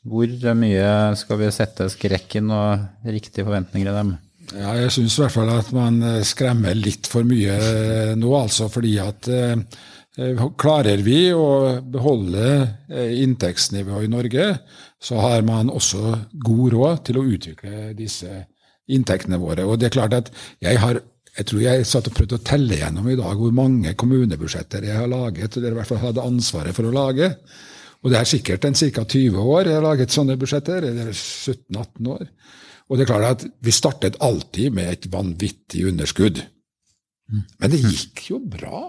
Hvor 0.02 0.34
mye 0.58 0.92
skal 1.20 1.38
vi 1.44 1.54
sette 1.54 1.86
skrekken 1.94 2.50
og 2.56 3.06
riktige 3.06 3.46
forventninger 3.46 3.92
i 3.92 3.98
dem? 4.00 4.16
Ja, 4.52 4.74
jeg 4.76 4.92
syns 4.96 5.16
i 5.16 5.22
hvert 5.22 5.36
fall 5.36 5.52
at 5.54 5.70
man 5.76 6.02
eh, 6.04 6.24
skremmer 6.28 6.76
litt 6.76 7.08
for 7.10 7.28
mye 7.28 7.58
eh, 7.58 8.14
nå, 8.20 8.32
altså. 8.36 8.68
Fordi 8.74 8.96
at 9.04 9.30
eh, 9.32 9.56
klarer 10.60 11.06
vi 11.06 11.20
å 11.36 11.78
beholde 11.86 12.48
eh, 12.90 13.14
inntektsnivået 13.22 14.10
i 14.10 14.12
Norge, 14.12 14.48
så 15.02 15.22
har 15.22 15.46
man 15.48 15.70
også 15.72 16.18
god 16.34 16.74
råd 16.74 17.06
til 17.08 17.22
å 17.22 17.28
utvikle 17.38 17.94
disse 17.98 18.48
inntektene 18.92 19.40
våre. 19.40 19.70
Og 19.70 19.80
det 19.80 19.92
er 19.92 19.98
klart 20.00 20.18
at 20.18 20.34
jeg 20.64 20.82
har 20.82 21.00
jeg 21.38 21.48
tror 21.48 21.62
jeg 21.64 21.88
satt 21.88 22.10
og 22.10 22.16
prøvde 22.16 22.38
å 22.38 22.44
telle 22.44 22.80
gjennom 22.82 23.08
i 23.08 23.18
dag 23.20 23.40
hvor 23.40 23.54
mange 23.56 23.94
kommunebudsjetter 24.00 24.84
jeg 24.90 25.00
har 25.00 25.12
laget, 25.12 25.56
dere 25.56 25.72
i 25.72 25.78
hvert 25.80 25.88
fall 25.88 26.02
hadde 26.02 26.26
ansvaret 26.28 26.76
for 26.76 26.90
å 26.90 26.96
lage. 26.96 27.30
Og 28.02 28.12
det 28.12 28.20
er 28.20 28.28
sikkert 28.28 28.66
en 28.68 28.76
ca. 28.76 29.06
20 29.06 29.38
år 29.40 29.70
jeg 29.70 29.78
har 29.78 29.86
laget 29.86 30.12
sånne 30.12 30.36
budsjetter, 30.42 30.88
eller 30.90 31.14
17-18 31.14 32.12
år. 32.12 32.26
Og 32.90 32.98
det 32.98 33.06
er 33.06 33.12
klart 33.14 33.30
at 33.30 33.46
vi 33.64 33.76
startet 33.76 34.20
alltid 34.20 34.76
med 34.76 34.92
et 34.92 35.08
vanvittig 35.14 35.86
underskudd. 35.94 36.42
Men 37.32 37.72
det 37.72 37.80
gikk 37.80 38.26
jo 38.34 38.42
bra. 38.44 38.84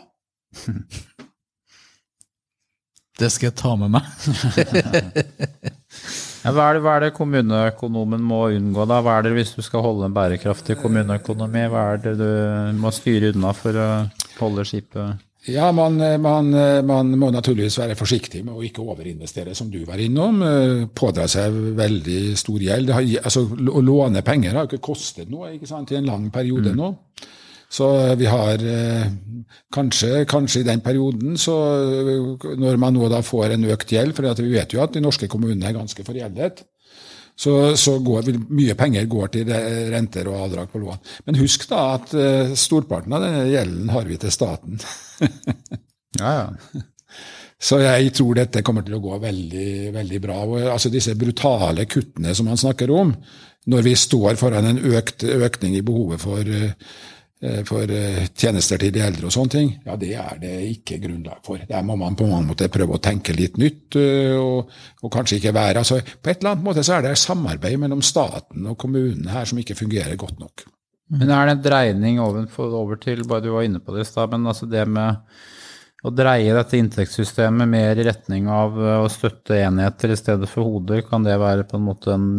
Det 3.21 3.31
skal 3.31 3.53
jeg 3.53 3.59
ta 3.61 3.77
med 3.79 3.93
meg. 3.95 4.05
Ja, 6.43 6.51
hva, 6.51 6.65
er 6.73 6.75
det, 6.75 6.83
hva 6.83 6.93
er 6.99 7.05
det 7.07 7.13
kommuneøkonomen 7.15 8.23
må 8.27 8.41
unngå, 8.51 8.83
da? 8.91 8.97
Hva 9.05 9.21
er 9.21 9.29
det 9.29 9.37
hvis 9.37 9.53
du 9.55 9.61
skal 9.63 9.85
holde 9.85 10.09
en 10.09 10.15
bærekraftig 10.17 10.75
kommuneøkonomi? 10.81 11.69
Hva 11.71 11.85
er 11.93 12.01
det 12.03 12.17
du 12.19 12.81
må 12.83 12.91
styre 12.95 13.31
unna 13.31 13.53
for 13.55 13.79
å 13.79 13.91
holde 14.41 14.65
skipet 14.67 15.21
Ja, 15.51 15.69
man, 15.75 15.97
man, 16.23 16.51
man 16.87 17.15
må 17.19 17.31
naturligvis 17.35 17.79
være 17.79 17.97
forsiktig 17.99 18.45
med 18.47 18.55
å 18.55 18.63
ikke 18.67 18.83
overinvestere, 18.83 19.55
som 19.59 19.71
du 19.71 19.81
var 19.87 20.03
innom. 20.03 20.43
eh, 20.47 20.85
Pådra 20.95 21.29
seg 21.31 21.55
veldig 21.79 22.21
stor 22.39 22.63
gjeld. 22.63 22.91
Har, 22.95 23.07
altså, 23.23 23.47
å 23.51 23.83
låne 23.83 24.23
penger 24.27 24.59
har 24.59 24.67
ikke 24.71 24.83
kostet 24.83 25.31
noe 25.31 25.55
ikke 25.57 25.71
sant, 25.71 25.91
i 25.95 25.99
en 25.99 26.11
lang 26.11 26.29
periode 26.35 26.75
nå. 26.79 26.93
Så 27.73 27.89
vi 28.21 28.29
har 28.29 28.61
eh, 28.69 29.07
kanskje, 29.73 30.27
kanskje 30.29 30.61
i 30.61 30.67
den 30.69 30.83
perioden, 30.85 31.39
så 31.41 31.57
eh, 31.81 32.51
når 32.61 32.81
man 32.81 32.97
nå 32.97 33.09
da 33.13 33.23
får 33.25 33.55
en 33.55 33.65
økt 33.73 33.95
gjeld, 33.95 34.13
for 34.17 34.29
vi 34.43 34.53
vet 34.53 34.75
jo 34.77 34.83
at 34.85 34.93
de 34.93 35.05
norske 35.05 35.29
kommunene 35.33 35.71
er 35.71 35.79
ganske 35.79 36.05
forgjeldet, 36.05 36.65
så, 37.43 37.73
så 37.81 37.97
går, 38.05 38.29
mye 38.53 38.77
penger 38.77 39.07
går 39.11 39.31
til 39.39 39.53
renter 39.93 40.29
og 40.29 40.45
avdrag 40.47 40.69
på 40.69 40.83
lån. 40.83 41.01
Men 41.27 41.41
husk 41.41 41.65
da 41.71 41.87
at 41.95 42.13
eh, 42.13 42.53
storparten 42.59 43.17
av 43.17 43.25
denne 43.25 43.47
gjelden 43.49 43.93
har 43.95 44.09
vi 44.09 44.21
til 44.21 44.35
staten. 44.35 44.81
Ja, 46.21 46.33
ja. 46.43 46.81
Så 47.63 47.79
jeg 47.81 48.11
tror 48.13 48.35
dette 48.37 48.61
kommer 48.67 48.85
til 48.85 48.99
å 48.99 49.01
gå 49.01 49.17
veldig, 49.23 49.93
veldig 49.95 50.19
bra. 50.21 50.43
Og, 50.45 50.59
altså 50.75 50.91
Disse 50.93 51.15
brutale 51.17 51.87
kuttene 51.89 52.35
som 52.37 52.51
han 52.51 52.61
snakker 52.61 52.91
om, 52.93 53.15
når 53.73 53.87
vi 53.87 53.95
står 53.97 54.37
foran 54.37 54.67
en 54.69 54.81
økt, 54.93 55.25
økning 55.25 55.79
i 55.79 55.85
behovet 55.87 56.21
for, 56.21 56.43
eh, 56.43 56.75
for 57.67 57.91
eh, 57.91 58.29
tjenester 58.39 58.79
til 58.79 58.93
de 58.95 59.01
eldre 59.03 59.27
og 59.27 59.35
sånne 59.35 59.51
ting, 59.51 59.71
ja, 59.83 59.97
det 59.99 60.13
er 60.15 60.37
det 60.39 60.53
ikke 60.69 61.01
grunnlag 61.03 61.41
for. 61.47 61.63
Der 61.67 61.87
må 61.87 61.97
man 61.99 62.15
på 62.19 62.29
mange 62.31 62.53
måter 62.53 62.71
prøve 62.71 62.95
å 62.95 63.03
tenke 63.03 63.35
litt 63.35 63.57
nytt, 63.59 63.97
eh, 63.99 64.37
og, 64.39 64.71
og 65.03 65.11
kanskje 65.13 65.41
ikke 65.41 65.55
være 65.57 65.83
altså, 65.83 65.99
På 66.23 66.31
et 66.31 66.39
eller 66.39 66.53
annet 66.53 66.67
måte 66.69 66.85
så 66.87 67.01
er 67.01 67.09
det 67.09 67.17
samarbeid 67.19 67.81
mellom 67.83 68.05
staten 68.07 68.69
og 68.71 68.79
kommunene 68.79 69.35
her 69.35 69.49
som 69.49 69.59
ikke 69.59 69.79
fungerer 69.79 70.15
godt 70.21 70.39
nok. 70.43 70.65
Men 71.13 71.33
er 71.35 71.49
det 71.49 71.57
en 71.57 71.65
dreining 71.65 72.21
over, 72.23 72.47
over 72.63 73.01
til, 73.03 73.25
bare 73.29 73.45
du 73.45 73.51
var 73.53 73.67
inne 73.67 73.83
på 73.83 73.93
det 73.97 74.07
i 74.07 74.09
stad, 74.09 74.31
men 74.33 74.47
altså 74.49 74.69
det 74.71 74.87
med 74.89 75.19
å 76.07 76.13
dreie 76.15 76.55
dette 76.55 76.79
inntektssystemet 76.79 77.69
mer 77.69 77.99
i 77.99 78.07
retning 78.07 78.47
av 78.51 78.79
å 78.79 79.11
støtte 79.13 79.59
enheter 79.61 80.15
i 80.15 80.19
stedet 80.19 80.49
for 80.51 80.67
hoder, 80.67 81.03
kan 81.07 81.27
det 81.27 81.37
være 81.43 81.67
på 81.69 81.79
en 81.79 81.85
måte 81.91 82.15
en 82.15 82.31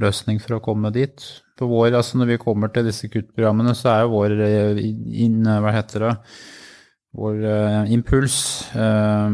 løsning 0.00 0.38
for 0.40 0.56
å 0.56 0.62
komme 0.64 0.92
dit? 0.94 1.26
For 1.58 1.70
vår, 1.70 1.94
altså 1.94 2.18
Når 2.18 2.32
vi 2.32 2.42
kommer 2.42 2.72
til 2.74 2.88
disse 2.88 3.08
kuttprogrammene, 3.08 3.74
så 3.78 3.92
er 3.92 4.00
jo 4.02 4.14
vår 4.16 4.32
inn, 4.80 5.44
hva 5.44 5.74
heter 5.74 6.08
det, 6.08 6.14
vår 7.14 7.44
uh, 7.46 7.92
impuls 7.94 8.36
uh, 8.74 9.30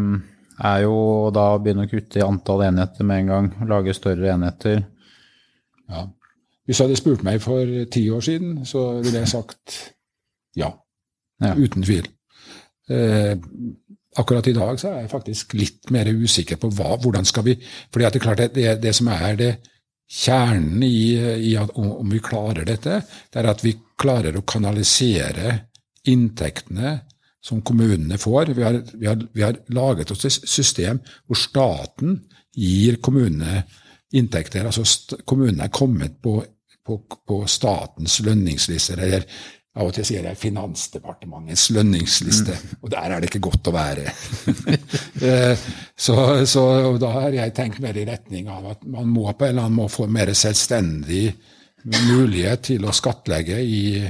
er 0.61 0.83
jo 0.85 0.97
da 1.33 1.47
å 1.55 1.61
begynne 1.65 1.87
å 1.87 1.91
kutte 1.91 2.21
i 2.21 2.25
antall 2.25 2.67
enheter 2.67 3.07
med 3.09 3.23
en 3.23 3.31
gang. 3.33 3.51
Lage 3.71 3.95
større 3.97 4.35
enheter. 4.35 4.83
Ja. 5.89 6.05
Hvis 6.69 6.79
du 6.79 6.85
hadde 6.85 6.99
spurt 7.01 7.25
meg 7.27 7.41
for 7.43 7.73
ti 7.91 8.05
år 8.13 8.25
siden, 8.27 8.61
så 8.69 9.01
ville 9.01 9.23
jeg 9.23 9.33
sagt 9.33 9.79
ja. 10.61 10.69
ja. 11.41 11.55
Uten 11.57 11.87
tvil. 11.87 12.11
Uh, 12.91 13.33
akkurat 14.21 14.47
i 14.51 14.55
dag 14.57 14.81
så 14.83 14.91
er 14.91 15.05
jeg 15.05 15.13
faktisk 15.13 15.57
litt 15.57 15.91
mer 15.95 16.09
usikker 16.11 16.59
på 16.61 16.69
hva, 16.75 16.97
hvordan 17.01 17.25
skal 17.29 17.47
vi 17.47 17.55
fordi 17.63 18.07
at 18.07 18.13
det, 18.13 18.21
er 18.21 18.25
klart 18.25 18.57
det, 18.57 18.73
det 18.83 18.95
som 18.97 19.09
er 19.15 19.37
det 19.39 19.51
kjernen 20.11 20.83
i, 20.83 21.15
i 21.51 21.55
at, 21.59 21.71
om 21.79 22.11
vi 22.11 22.21
klarer 22.25 22.67
dette, 22.67 23.03
det 23.31 23.41
er 23.41 23.51
at 23.53 23.63
vi 23.65 23.77
klarer 24.01 24.37
å 24.37 24.47
kanalisere 24.49 25.55
inntektene 26.11 26.97
som 27.45 27.63
kommunene 27.65 28.19
får. 28.21 28.53
Vi 28.57 28.65
har, 28.65 28.81
vi 28.93 29.09
har, 29.09 29.21
vi 29.33 29.45
har 29.45 29.61
laget 29.73 30.11
oss 30.13 30.27
et 30.27 30.49
system 30.51 31.01
hvor 31.29 31.39
staten 31.39 32.19
gir 32.57 32.99
kommunene 33.03 33.63
inntekter. 34.17 34.67
altså 34.67 34.85
Kommunene 35.25 35.69
er 35.69 35.75
kommet 35.75 36.19
på, 36.23 36.41
på, 36.87 36.99
på 36.99 37.41
statens 37.49 38.19
lønningslister, 38.27 39.01
eller 39.01 39.27
av 39.79 39.87
og 39.87 39.95
til 39.95 40.07
sier 40.07 40.27
jeg 40.27 40.39
Finansdepartementets 40.39 41.69
lønningsliste, 41.77 42.57
mm. 42.57 42.79
og 42.83 42.91
der 42.91 43.13
er 43.15 43.23
det 43.23 43.31
ikke 43.31 43.45
godt 43.51 43.71
å 43.71 43.77
være. 43.77 44.09
Eh, 45.21 45.53
så, 46.01 46.15
så 46.49 46.63
da 46.97 47.11
har 47.13 47.35
jeg 47.35 47.53
tenkt 47.53 47.83
mer 47.85 47.97
i 47.99 48.07
retning 48.09 48.47
av 48.49 48.71
at 48.71 48.87
man 48.89 49.11
må 49.13 49.27
på 49.37 49.45
en 49.45 49.51
eller 49.51 49.67
annen 49.67 49.77
måte 49.77 49.99
få 49.99 50.07
mer 50.09 50.31
selvstendig 50.33 51.27
mulighet 51.85 52.63
til 52.71 52.87
å 52.89 52.95
skattlegge 52.97 53.59
i, 53.61 54.01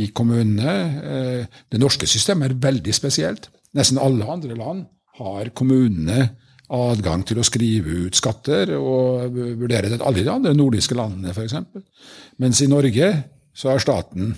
i 0.00 0.08
kommunene. 0.16 0.74
Eh, 1.12 1.60
det 1.68 1.82
norske 1.82 2.08
systemet 2.08 2.48
er 2.54 2.62
veldig 2.64 2.94
spesielt. 2.96 3.50
Nesten 3.76 4.00
alle 4.00 4.30
andre 4.32 4.56
land 4.56 4.86
har 5.20 5.52
kommunene 5.52 6.30
adgang 6.72 7.26
til 7.28 7.42
å 7.42 7.46
skrive 7.46 8.06
ut 8.06 8.16
skatter 8.16 8.72
og 8.78 9.36
vurdere 9.36 9.92
det. 9.92 10.00
Alle 10.00 10.24
de 10.24 10.32
andre 10.32 10.56
nordiske 10.56 10.96
landene, 10.96 11.34
f.eks. 11.34 11.58
Mens 12.40 12.64
i 12.64 12.70
Norge 12.70 13.12
så 13.52 13.74
har 13.74 13.84
staten 13.84 14.32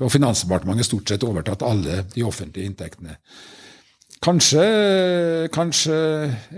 og 0.00 0.12
Finansdepartementet 0.12 0.88
stort 0.88 1.10
sett 1.10 1.26
overtatt 1.26 1.64
alle 1.66 2.04
de 2.14 2.24
offentlige 2.26 2.70
inntektene. 2.70 3.18
Kanskje, 4.22 4.64
kanskje, 5.50 5.96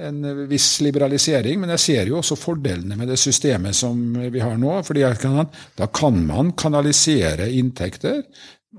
en 0.05 0.19
viss 0.51 0.67
liberalisering, 0.85 1.63
men 1.63 1.73
jeg 1.73 1.81
ser 1.81 2.11
jo 2.11 2.19
også 2.19 2.37
fordelene 2.37 2.99
med 3.01 3.09
det 3.09 3.17
systemet 3.17 3.77
som 3.79 3.97
vi 4.21 4.43
har 4.43 4.59
nå. 4.61 4.83
fordi 4.85 5.01
Da 5.01 5.87
kan 5.87 6.27
man 6.27 6.53
kanalisere 6.53 7.49
inntekter 7.49 8.23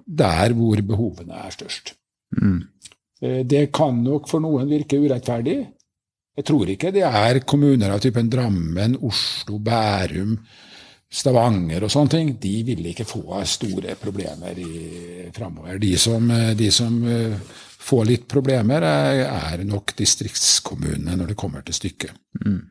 der 0.06 0.54
hvor 0.54 0.82
behovene 0.86 1.34
er 1.34 1.50
størst. 1.50 1.96
Mm. 2.38 2.62
Eh, 3.22 3.42
det 3.46 3.72
kan 3.74 4.04
nok 4.04 4.30
for 4.30 4.40
noen 4.40 4.70
virke 4.70 5.00
urettferdig. 5.00 5.66
Jeg 6.36 6.46
tror 6.46 6.70
ikke 6.70 6.92
det 6.92 7.06
er 7.08 7.40
kommuner 7.48 7.96
av 7.96 8.02
typen 8.04 8.30
Drammen, 8.30 8.98
Oslo, 9.02 9.58
Bærum, 9.58 10.38
Stavanger 11.12 11.86
og 11.86 11.92
sånne 11.94 12.12
ting, 12.12 12.32
de 12.42 12.54
ville 12.68 12.92
ikke 12.92 13.06
få 13.08 13.40
store 13.48 13.94
problemer 14.00 14.58
framover. 15.36 15.78
De, 15.80 15.94
som, 16.02 16.32
de 16.58 16.70
som 16.74 16.98
eh, 17.08 17.36
får 17.86 18.08
litt 18.10 18.26
problemer, 18.32 18.84
er, 18.84 19.26
er 19.30 19.66
nok 19.68 19.94
distriktskommunene 19.98 21.20
når 21.20 21.32
det 21.32 21.38
kommer 21.40 21.66
til 21.66 21.78
stykket. 21.78 22.16
Mm. 22.42 22.64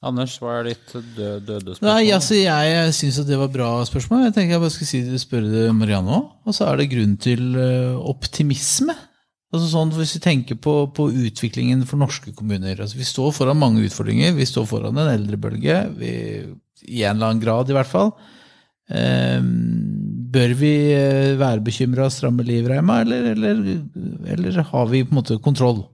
Anders, 0.00 0.38
hva 0.40 0.54
er 0.56 0.70
ditt 0.70 0.94
døde, 0.96 1.42
døde 1.44 1.74
spørsmål? 1.74 1.90
Nei, 1.90 2.12
altså, 2.16 2.38
jeg 2.38 2.92
syns 2.96 3.18
det 3.28 3.36
var 3.36 3.52
bra 3.52 3.68
spørsmål. 3.84 4.24
Jeg 4.30 4.36
tenker 4.38 4.56
jeg 4.56 4.62
bare 4.62 4.72
skal 4.72 4.88
si 4.88 5.00
det, 5.04 5.20
spørre 5.20 5.50
det 5.52 5.66
Marianne 5.76 6.14
òg. 6.16 6.30
Og 6.48 6.56
så 6.56 6.70
er 6.70 6.80
det 6.80 6.88
grunn 6.94 7.18
til 7.20 7.42
eh, 7.60 7.98
optimisme. 8.08 8.96
Altså 9.50 9.66
sånn, 9.66 9.92
hvis 9.98 10.14
vi 10.16 10.22
tenker 10.24 10.56
på, 10.62 10.74
på, 10.96 11.08
utviklingen 11.10 11.82
for 11.84 11.98
norske 11.98 12.30
kommuner 12.38 12.78
altså 12.78 12.94
Vi 12.94 13.06
står 13.08 13.32
foran 13.34 13.58
mange 13.58 13.82
utfordringer. 13.82 14.32
Vi 14.38 14.46
står 14.48 14.68
foran 14.70 14.96
en 14.96 15.10
eldrebølge. 15.10 15.78
Vi 16.00 16.12
i 16.88 17.02
en 17.04 17.16
eller 17.16 17.32
annen 17.32 17.42
grad 17.42 17.70
i 17.70 17.76
hvert 17.76 17.90
fall. 17.90 18.12
Ehm, 18.90 19.50
bør 20.30 20.54
vi 20.58 20.74
eh, 20.94 21.38
være 21.38 21.62
bekymra 21.66 22.08
og 22.08 22.14
stramme 22.14 22.46
livreima, 22.46 23.00
eller, 23.04 23.32
eller, 23.34 23.64
eller, 24.34 24.60
har 24.72 24.90
vi 24.90 25.04
på 25.04 25.14
en 25.14 25.20
måte 25.20 25.38
kontroll? 25.42 25.84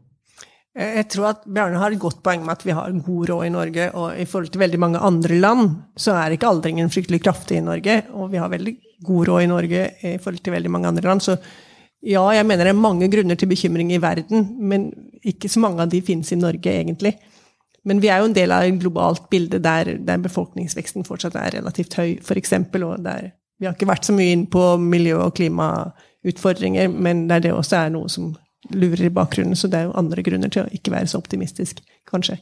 Jeg 0.77 1.07
tror 1.09 1.31
at 1.31 1.45
Bjarne 1.49 1.79
har 1.81 1.95
et 1.95 2.01
godt 2.01 2.19
poeng 2.25 2.43
med 2.45 2.53
at 2.53 2.65
vi 2.67 2.75
har 2.77 2.93
god 2.93 3.31
råd 3.31 3.47
i 3.47 3.53
Norge. 3.53 3.85
Og 3.97 4.19
i 4.21 4.27
forhold 4.29 4.51
til 4.53 4.61
veldig 4.61 4.81
mange 4.83 5.01
andre 5.01 5.39
land, 5.41 5.71
så 5.97 6.19
er 6.21 6.35
ikke 6.37 6.51
aldringen 6.51 6.93
fryktelig 6.93 7.23
kraftig 7.25 7.63
i 7.63 7.65
Norge. 7.65 8.03
Og 8.13 8.29
vi 8.35 8.43
har 8.43 8.53
veldig 8.53 8.75
god 9.07 9.31
råd 9.31 9.45
i 9.45 9.49
Norge 9.49 9.87
i 10.05 10.19
forhold 10.21 10.43
til 10.45 10.53
veldig 10.53 10.73
mange 10.75 10.91
andre 10.93 11.09
land. 11.09 11.25
Så 11.25 11.39
ja, 12.05 12.21
jeg 12.37 12.45
mener 12.45 12.69
det 12.69 12.75
er 12.75 12.85
mange 12.85 13.09
grunner 13.09 13.41
til 13.41 13.49
bekymring 13.49 13.95
i 13.95 14.03
verden, 14.03 14.51
men 14.61 14.91
ikke 15.25 15.49
så 15.49 15.63
mange 15.65 15.81
av 15.81 15.89
de 15.91 16.03
finnes 16.05 16.29
i 16.33 16.39
Norge, 16.39 16.69
egentlig. 16.69 17.17
Men 17.87 18.03
vi 18.03 18.11
er 18.11 18.21
jo 18.21 18.31
en 18.31 18.37
del 18.37 18.53
av 18.55 18.67
et 18.67 18.81
globalt 18.83 19.29
bilde 19.31 19.61
der, 19.63 19.93
der 20.03 20.23
befolkningsveksten 20.25 21.07
fortsatt 21.07 21.37
er 21.39 21.61
relativt 21.61 21.95
høy, 21.95 22.17
f.eks. 22.19 22.57
Og 22.83 23.05
der 23.05 23.31
vi 23.57 23.69
har 23.69 23.77
ikke 23.77 23.89
vært 23.89 24.09
så 24.09 24.13
mye 24.17 24.35
inn 24.35 24.45
på 24.53 24.63
miljø- 24.81 25.23
og 25.23 25.37
klimautfordringer, 25.39 26.91
men 26.93 27.25
der 27.31 27.47
det 27.47 27.55
også 27.57 27.79
er 27.79 27.95
noe 27.95 28.11
som 28.13 28.35
lurer 28.75 29.07
i 29.07 29.15
bakgrunnen. 29.15 29.57
Så 29.57 29.71
det 29.73 29.81
er 29.81 29.89
jo 29.89 29.97
andre 29.97 30.25
grunner 30.27 30.53
til 30.53 30.67
å 30.67 30.75
ikke 30.77 30.93
være 30.93 31.09
så 31.09 31.23
optimistisk, 31.23 31.81
kanskje. 32.11 32.37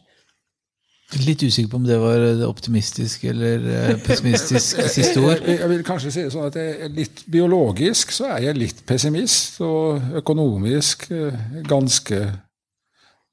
Litt 1.21 1.45
usikker 1.45 1.69
på 1.71 1.79
om 1.79 1.85
det 1.87 1.99
var 2.01 2.25
optimistisk 2.49 3.27
eller 3.29 3.67
eh, 3.71 3.91
pessimistisk 4.03 4.81
siste 4.97 5.21
ord. 5.23 5.45
Jeg, 5.47 5.69
vil 5.71 5.85
kanskje 5.87 6.11
si 6.11 6.25
det 6.25 6.33
sånn 6.33 6.49
at 6.49 6.57
jeg 6.59 6.73
er 6.89 6.95
litt 6.97 7.23
biologisk 7.31 8.15
så 8.17 8.33
er 8.35 8.49
jeg 8.49 8.59
litt 8.59 8.81
pessimist, 8.89 9.61
og 9.63 10.17
økonomisk 10.23 11.07
eh, 11.15 11.37
ganske 11.69 12.25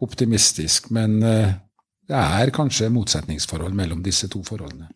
optimistisk. 0.03 0.91
Men 0.93 1.17
eh, 1.25 1.55
det 2.11 2.19
er 2.19 2.51
kanskje 2.51 2.91
motsetningsforhold 2.91 3.75
mellom 3.77 4.01
disse 4.03 4.27
to 4.31 4.41
forholdene. 4.43 4.89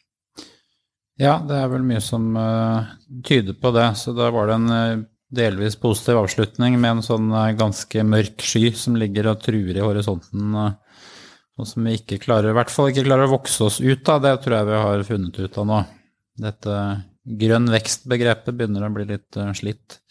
Ja, 1.15 1.37
det 1.47 1.55
er 1.55 1.69
vel 1.71 1.85
mye 1.87 2.01
som 2.03 2.33
uh, 2.35 2.89
tyder 3.23 3.55
på 3.55 3.71
det. 3.75 3.87
Så 3.95 4.11
da 4.17 4.27
var 4.35 4.49
det 4.49 4.57
en 4.57 4.73
uh, 4.73 5.05
delvis 5.35 5.77
positiv 5.79 6.19
avslutning 6.25 6.75
med 6.75 6.97
en 6.97 7.05
sånn 7.05 7.29
uh, 7.31 7.53
ganske 7.55 8.03
mørk 8.03 8.43
sky 8.43 8.67
som 8.75 8.99
ligger 8.99 9.31
og 9.31 9.39
truer 9.45 9.79
i 9.79 9.85
horisonten, 9.85 10.57
og 11.55 11.69
som 11.69 11.87
vi 11.87 11.95
ikke 11.95 12.19
klarer, 12.19 12.51
i 12.51 12.57
hvert 12.57 12.73
fall 12.73 12.91
ikke 12.91 13.05
klarer 13.07 13.29
å 13.29 13.35
vokse 13.37 13.63
oss 13.63 13.79
ut 13.79 14.11
av. 14.11 14.25
Det 14.25 14.35
tror 14.43 14.57
jeg 14.57 14.69
vi 14.73 14.83
har 14.83 15.07
funnet 15.07 15.39
ut 15.39 15.59
av 15.61 15.69
nå. 15.71 15.81
Dette 16.43 16.79
grønn 17.45 17.71
vekst-begrepet 17.71 18.51
begynner 18.51 18.83
å 18.83 18.91
bli 18.91 19.07
litt 19.13 19.39
slitt. 19.55 20.01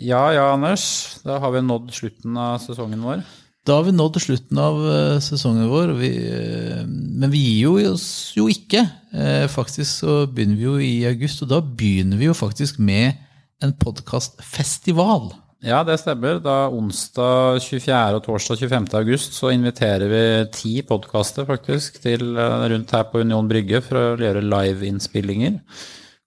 Ja 0.00 0.24
ja, 0.32 0.48
Anders. 0.56 0.86
Da 1.28 1.36
har 1.44 1.52
vi 1.52 1.60
nådd 1.62 1.92
slutten 1.92 2.40
av 2.40 2.56
sesongen 2.64 3.04
vår. 3.04 3.20
Da 3.64 3.78
har 3.78 3.86
vi 3.86 3.94
nådd 3.96 4.18
slutten 4.20 4.58
av 4.60 4.76
uh, 4.84 5.20
sesongen 5.24 5.70
vår, 5.72 5.94
vi, 5.96 6.10
uh, 6.28 6.82
men 6.84 7.30
vi 7.32 7.40
gir 7.40 7.70
jo 7.70 7.94
oss 7.94 8.34
jo 8.36 8.44
ikke. 8.52 8.82
Uh, 9.08 9.46
faktisk 9.48 10.02
så 10.02 10.16
begynner 10.28 10.58
vi 10.58 10.66
jo 10.66 10.74
i 10.84 10.90
august, 11.08 11.40
og 11.46 11.48
da 11.48 11.62
begynner 11.64 12.20
vi 12.20 12.28
jo 12.28 12.34
faktisk 12.36 12.76
med 12.76 13.16
en 13.64 13.72
podkastfestival. 13.80 15.30
Ja, 15.64 15.78
det 15.80 15.96
stemmer. 16.02 16.42
Da 16.44 16.66
onsdag 16.68 17.62
24. 17.64 18.18
og 18.18 18.26
torsdag 18.26 18.66
25. 18.66 18.88
august 19.00 19.38
så 19.38 19.48
inviterer 19.54 20.12
vi 20.12 20.24
ti 20.52 20.72
podkaster 20.84 21.48
faktisk 21.48 22.02
til 22.04 22.34
rundt 22.36 22.92
her 22.92 23.06
på 23.08 23.22
Union 23.24 23.48
Brygge 23.48 23.80
for 23.86 23.96
å 23.96 24.18
gjøre 24.20 24.44
liveinnspillinger. 24.44 25.56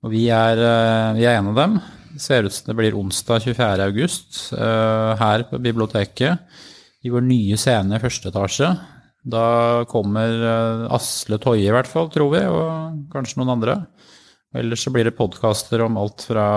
Og 0.01 0.09
vi 0.15 0.23
er, 0.34 0.64
vi 1.14 1.27
er 1.27 1.38
en 1.38 1.51
av 1.51 1.61
dem. 1.61 1.77
Det 2.15 2.23
ser 2.23 2.49
ut 2.49 2.55
som 2.55 2.72
det 2.72 2.80
blir 2.80 2.97
onsdag 2.97 3.45
24. 3.45 3.91
august 3.91 4.41
her 4.57 5.45
på 5.51 5.61
biblioteket 5.61 6.65
i 7.05 7.11
vår 7.13 7.25
nye 7.27 7.57
scene 7.59 7.97
i 7.97 8.01
første 8.01 8.31
etasje. 8.31 8.71
Da 9.27 9.45
kommer 9.91 10.33
eh, 10.49 10.87
Asle 10.95 11.39
Toje 11.43 11.67
i 11.67 11.73
hvert 11.73 11.89
fall, 11.89 12.09
tror 12.13 12.31
vi, 12.33 12.43
og 12.47 13.07
kanskje 13.13 13.41
noen 13.41 13.55
andre. 13.57 13.79
Ellers 14.57 14.85
så 14.85 14.93
blir 14.93 15.07
det 15.07 15.17
podkaster 15.17 15.83
om 15.83 15.99
alt 15.99 16.23
fra 16.29 16.47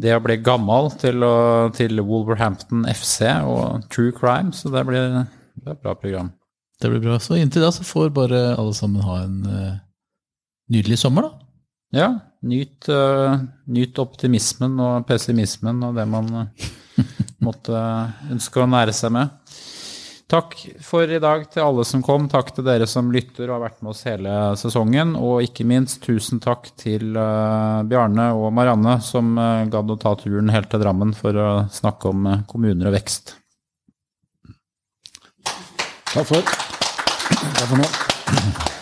det 0.00 0.12
å 0.12 0.22
bli 0.22 0.36
gammel 0.44 0.90
til, 1.00 1.24
å, 1.24 1.68
til 1.74 2.02
Wolverhampton 2.04 2.84
FC 2.92 3.24
og 3.48 3.86
True 3.92 4.12
Crime, 4.16 4.52
så 4.54 4.70
det 4.72 4.84
blir, 4.88 5.08
det 5.56 5.62
blir 5.64 5.74
et 5.74 5.82
bra 5.82 5.96
program. 5.96 6.30
Det 6.80 6.92
blir 6.92 7.00
bra. 7.00 7.16
Så 7.22 7.38
inntil 7.40 7.64
da 7.64 7.72
så 7.72 7.84
får 7.86 8.12
bare 8.16 8.42
alle 8.54 8.74
sammen 8.76 9.04
ha 9.06 9.18
en 9.24 9.38
uh, 9.48 9.76
nydelig 10.72 11.00
sommer, 11.00 11.28
da. 11.28 11.46
Ja. 11.96 12.08
Nyt, 12.46 12.90
uh, 12.92 13.40
nyt, 13.72 13.96
optimismen 13.98 14.76
og 14.82 15.06
pessimismen 15.08 15.80
og 15.86 15.96
det 15.96 16.04
man 16.10 16.28
uh, 16.34 16.66
måtte 17.44 17.80
ønske 18.32 18.62
å 18.62 18.68
nære 18.70 18.94
seg 18.96 19.14
med. 19.16 19.34
Takk 20.26 20.56
for 20.82 21.06
i 21.06 21.20
dag 21.22 21.44
til 21.54 21.62
alle 21.62 21.84
som 21.86 22.02
kom. 22.02 22.24
Takk 22.30 22.48
til 22.56 22.66
dere 22.66 22.88
som 22.90 23.12
lytter 23.14 23.46
og 23.46 23.60
har 23.60 23.68
vært 23.68 23.84
med 23.84 23.92
oss 23.92 24.02
hele 24.08 24.32
sesongen. 24.58 25.14
Og 25.14 25.46
ikke 25.46 25.66
minst 25.68 26.00
tusen 26.02 26.42
takk 26.42 26.72
til 26.82 27.14
uh, 27.14 27.86
Bjarne 27.86 28.32
og 28.34 28.50
Marianne 28.56 28.98
som 29.06 29.36
uh, 29.38 29.62
gadd 29.70 29.94
å 29.94 29.98
ta 30.02 30.16
turen 30.18 30.50
helt 30.50 30.72
til 30.72 30.82
Drammen 30.82 31.14
for 31.14 31.38
å 31.38 31.50
snakke 31.70 32.10
om 32.10 32.26
uh, 32.26 32.40
kommuner 32.50 32.90
og 32.90 32.98
vekst. 32.98 33.36
Takk 36.10 36.26
for. 36.26 36.42
Takk 36.42 37.68
for 37.68 37.84
nå. 37.84 38.74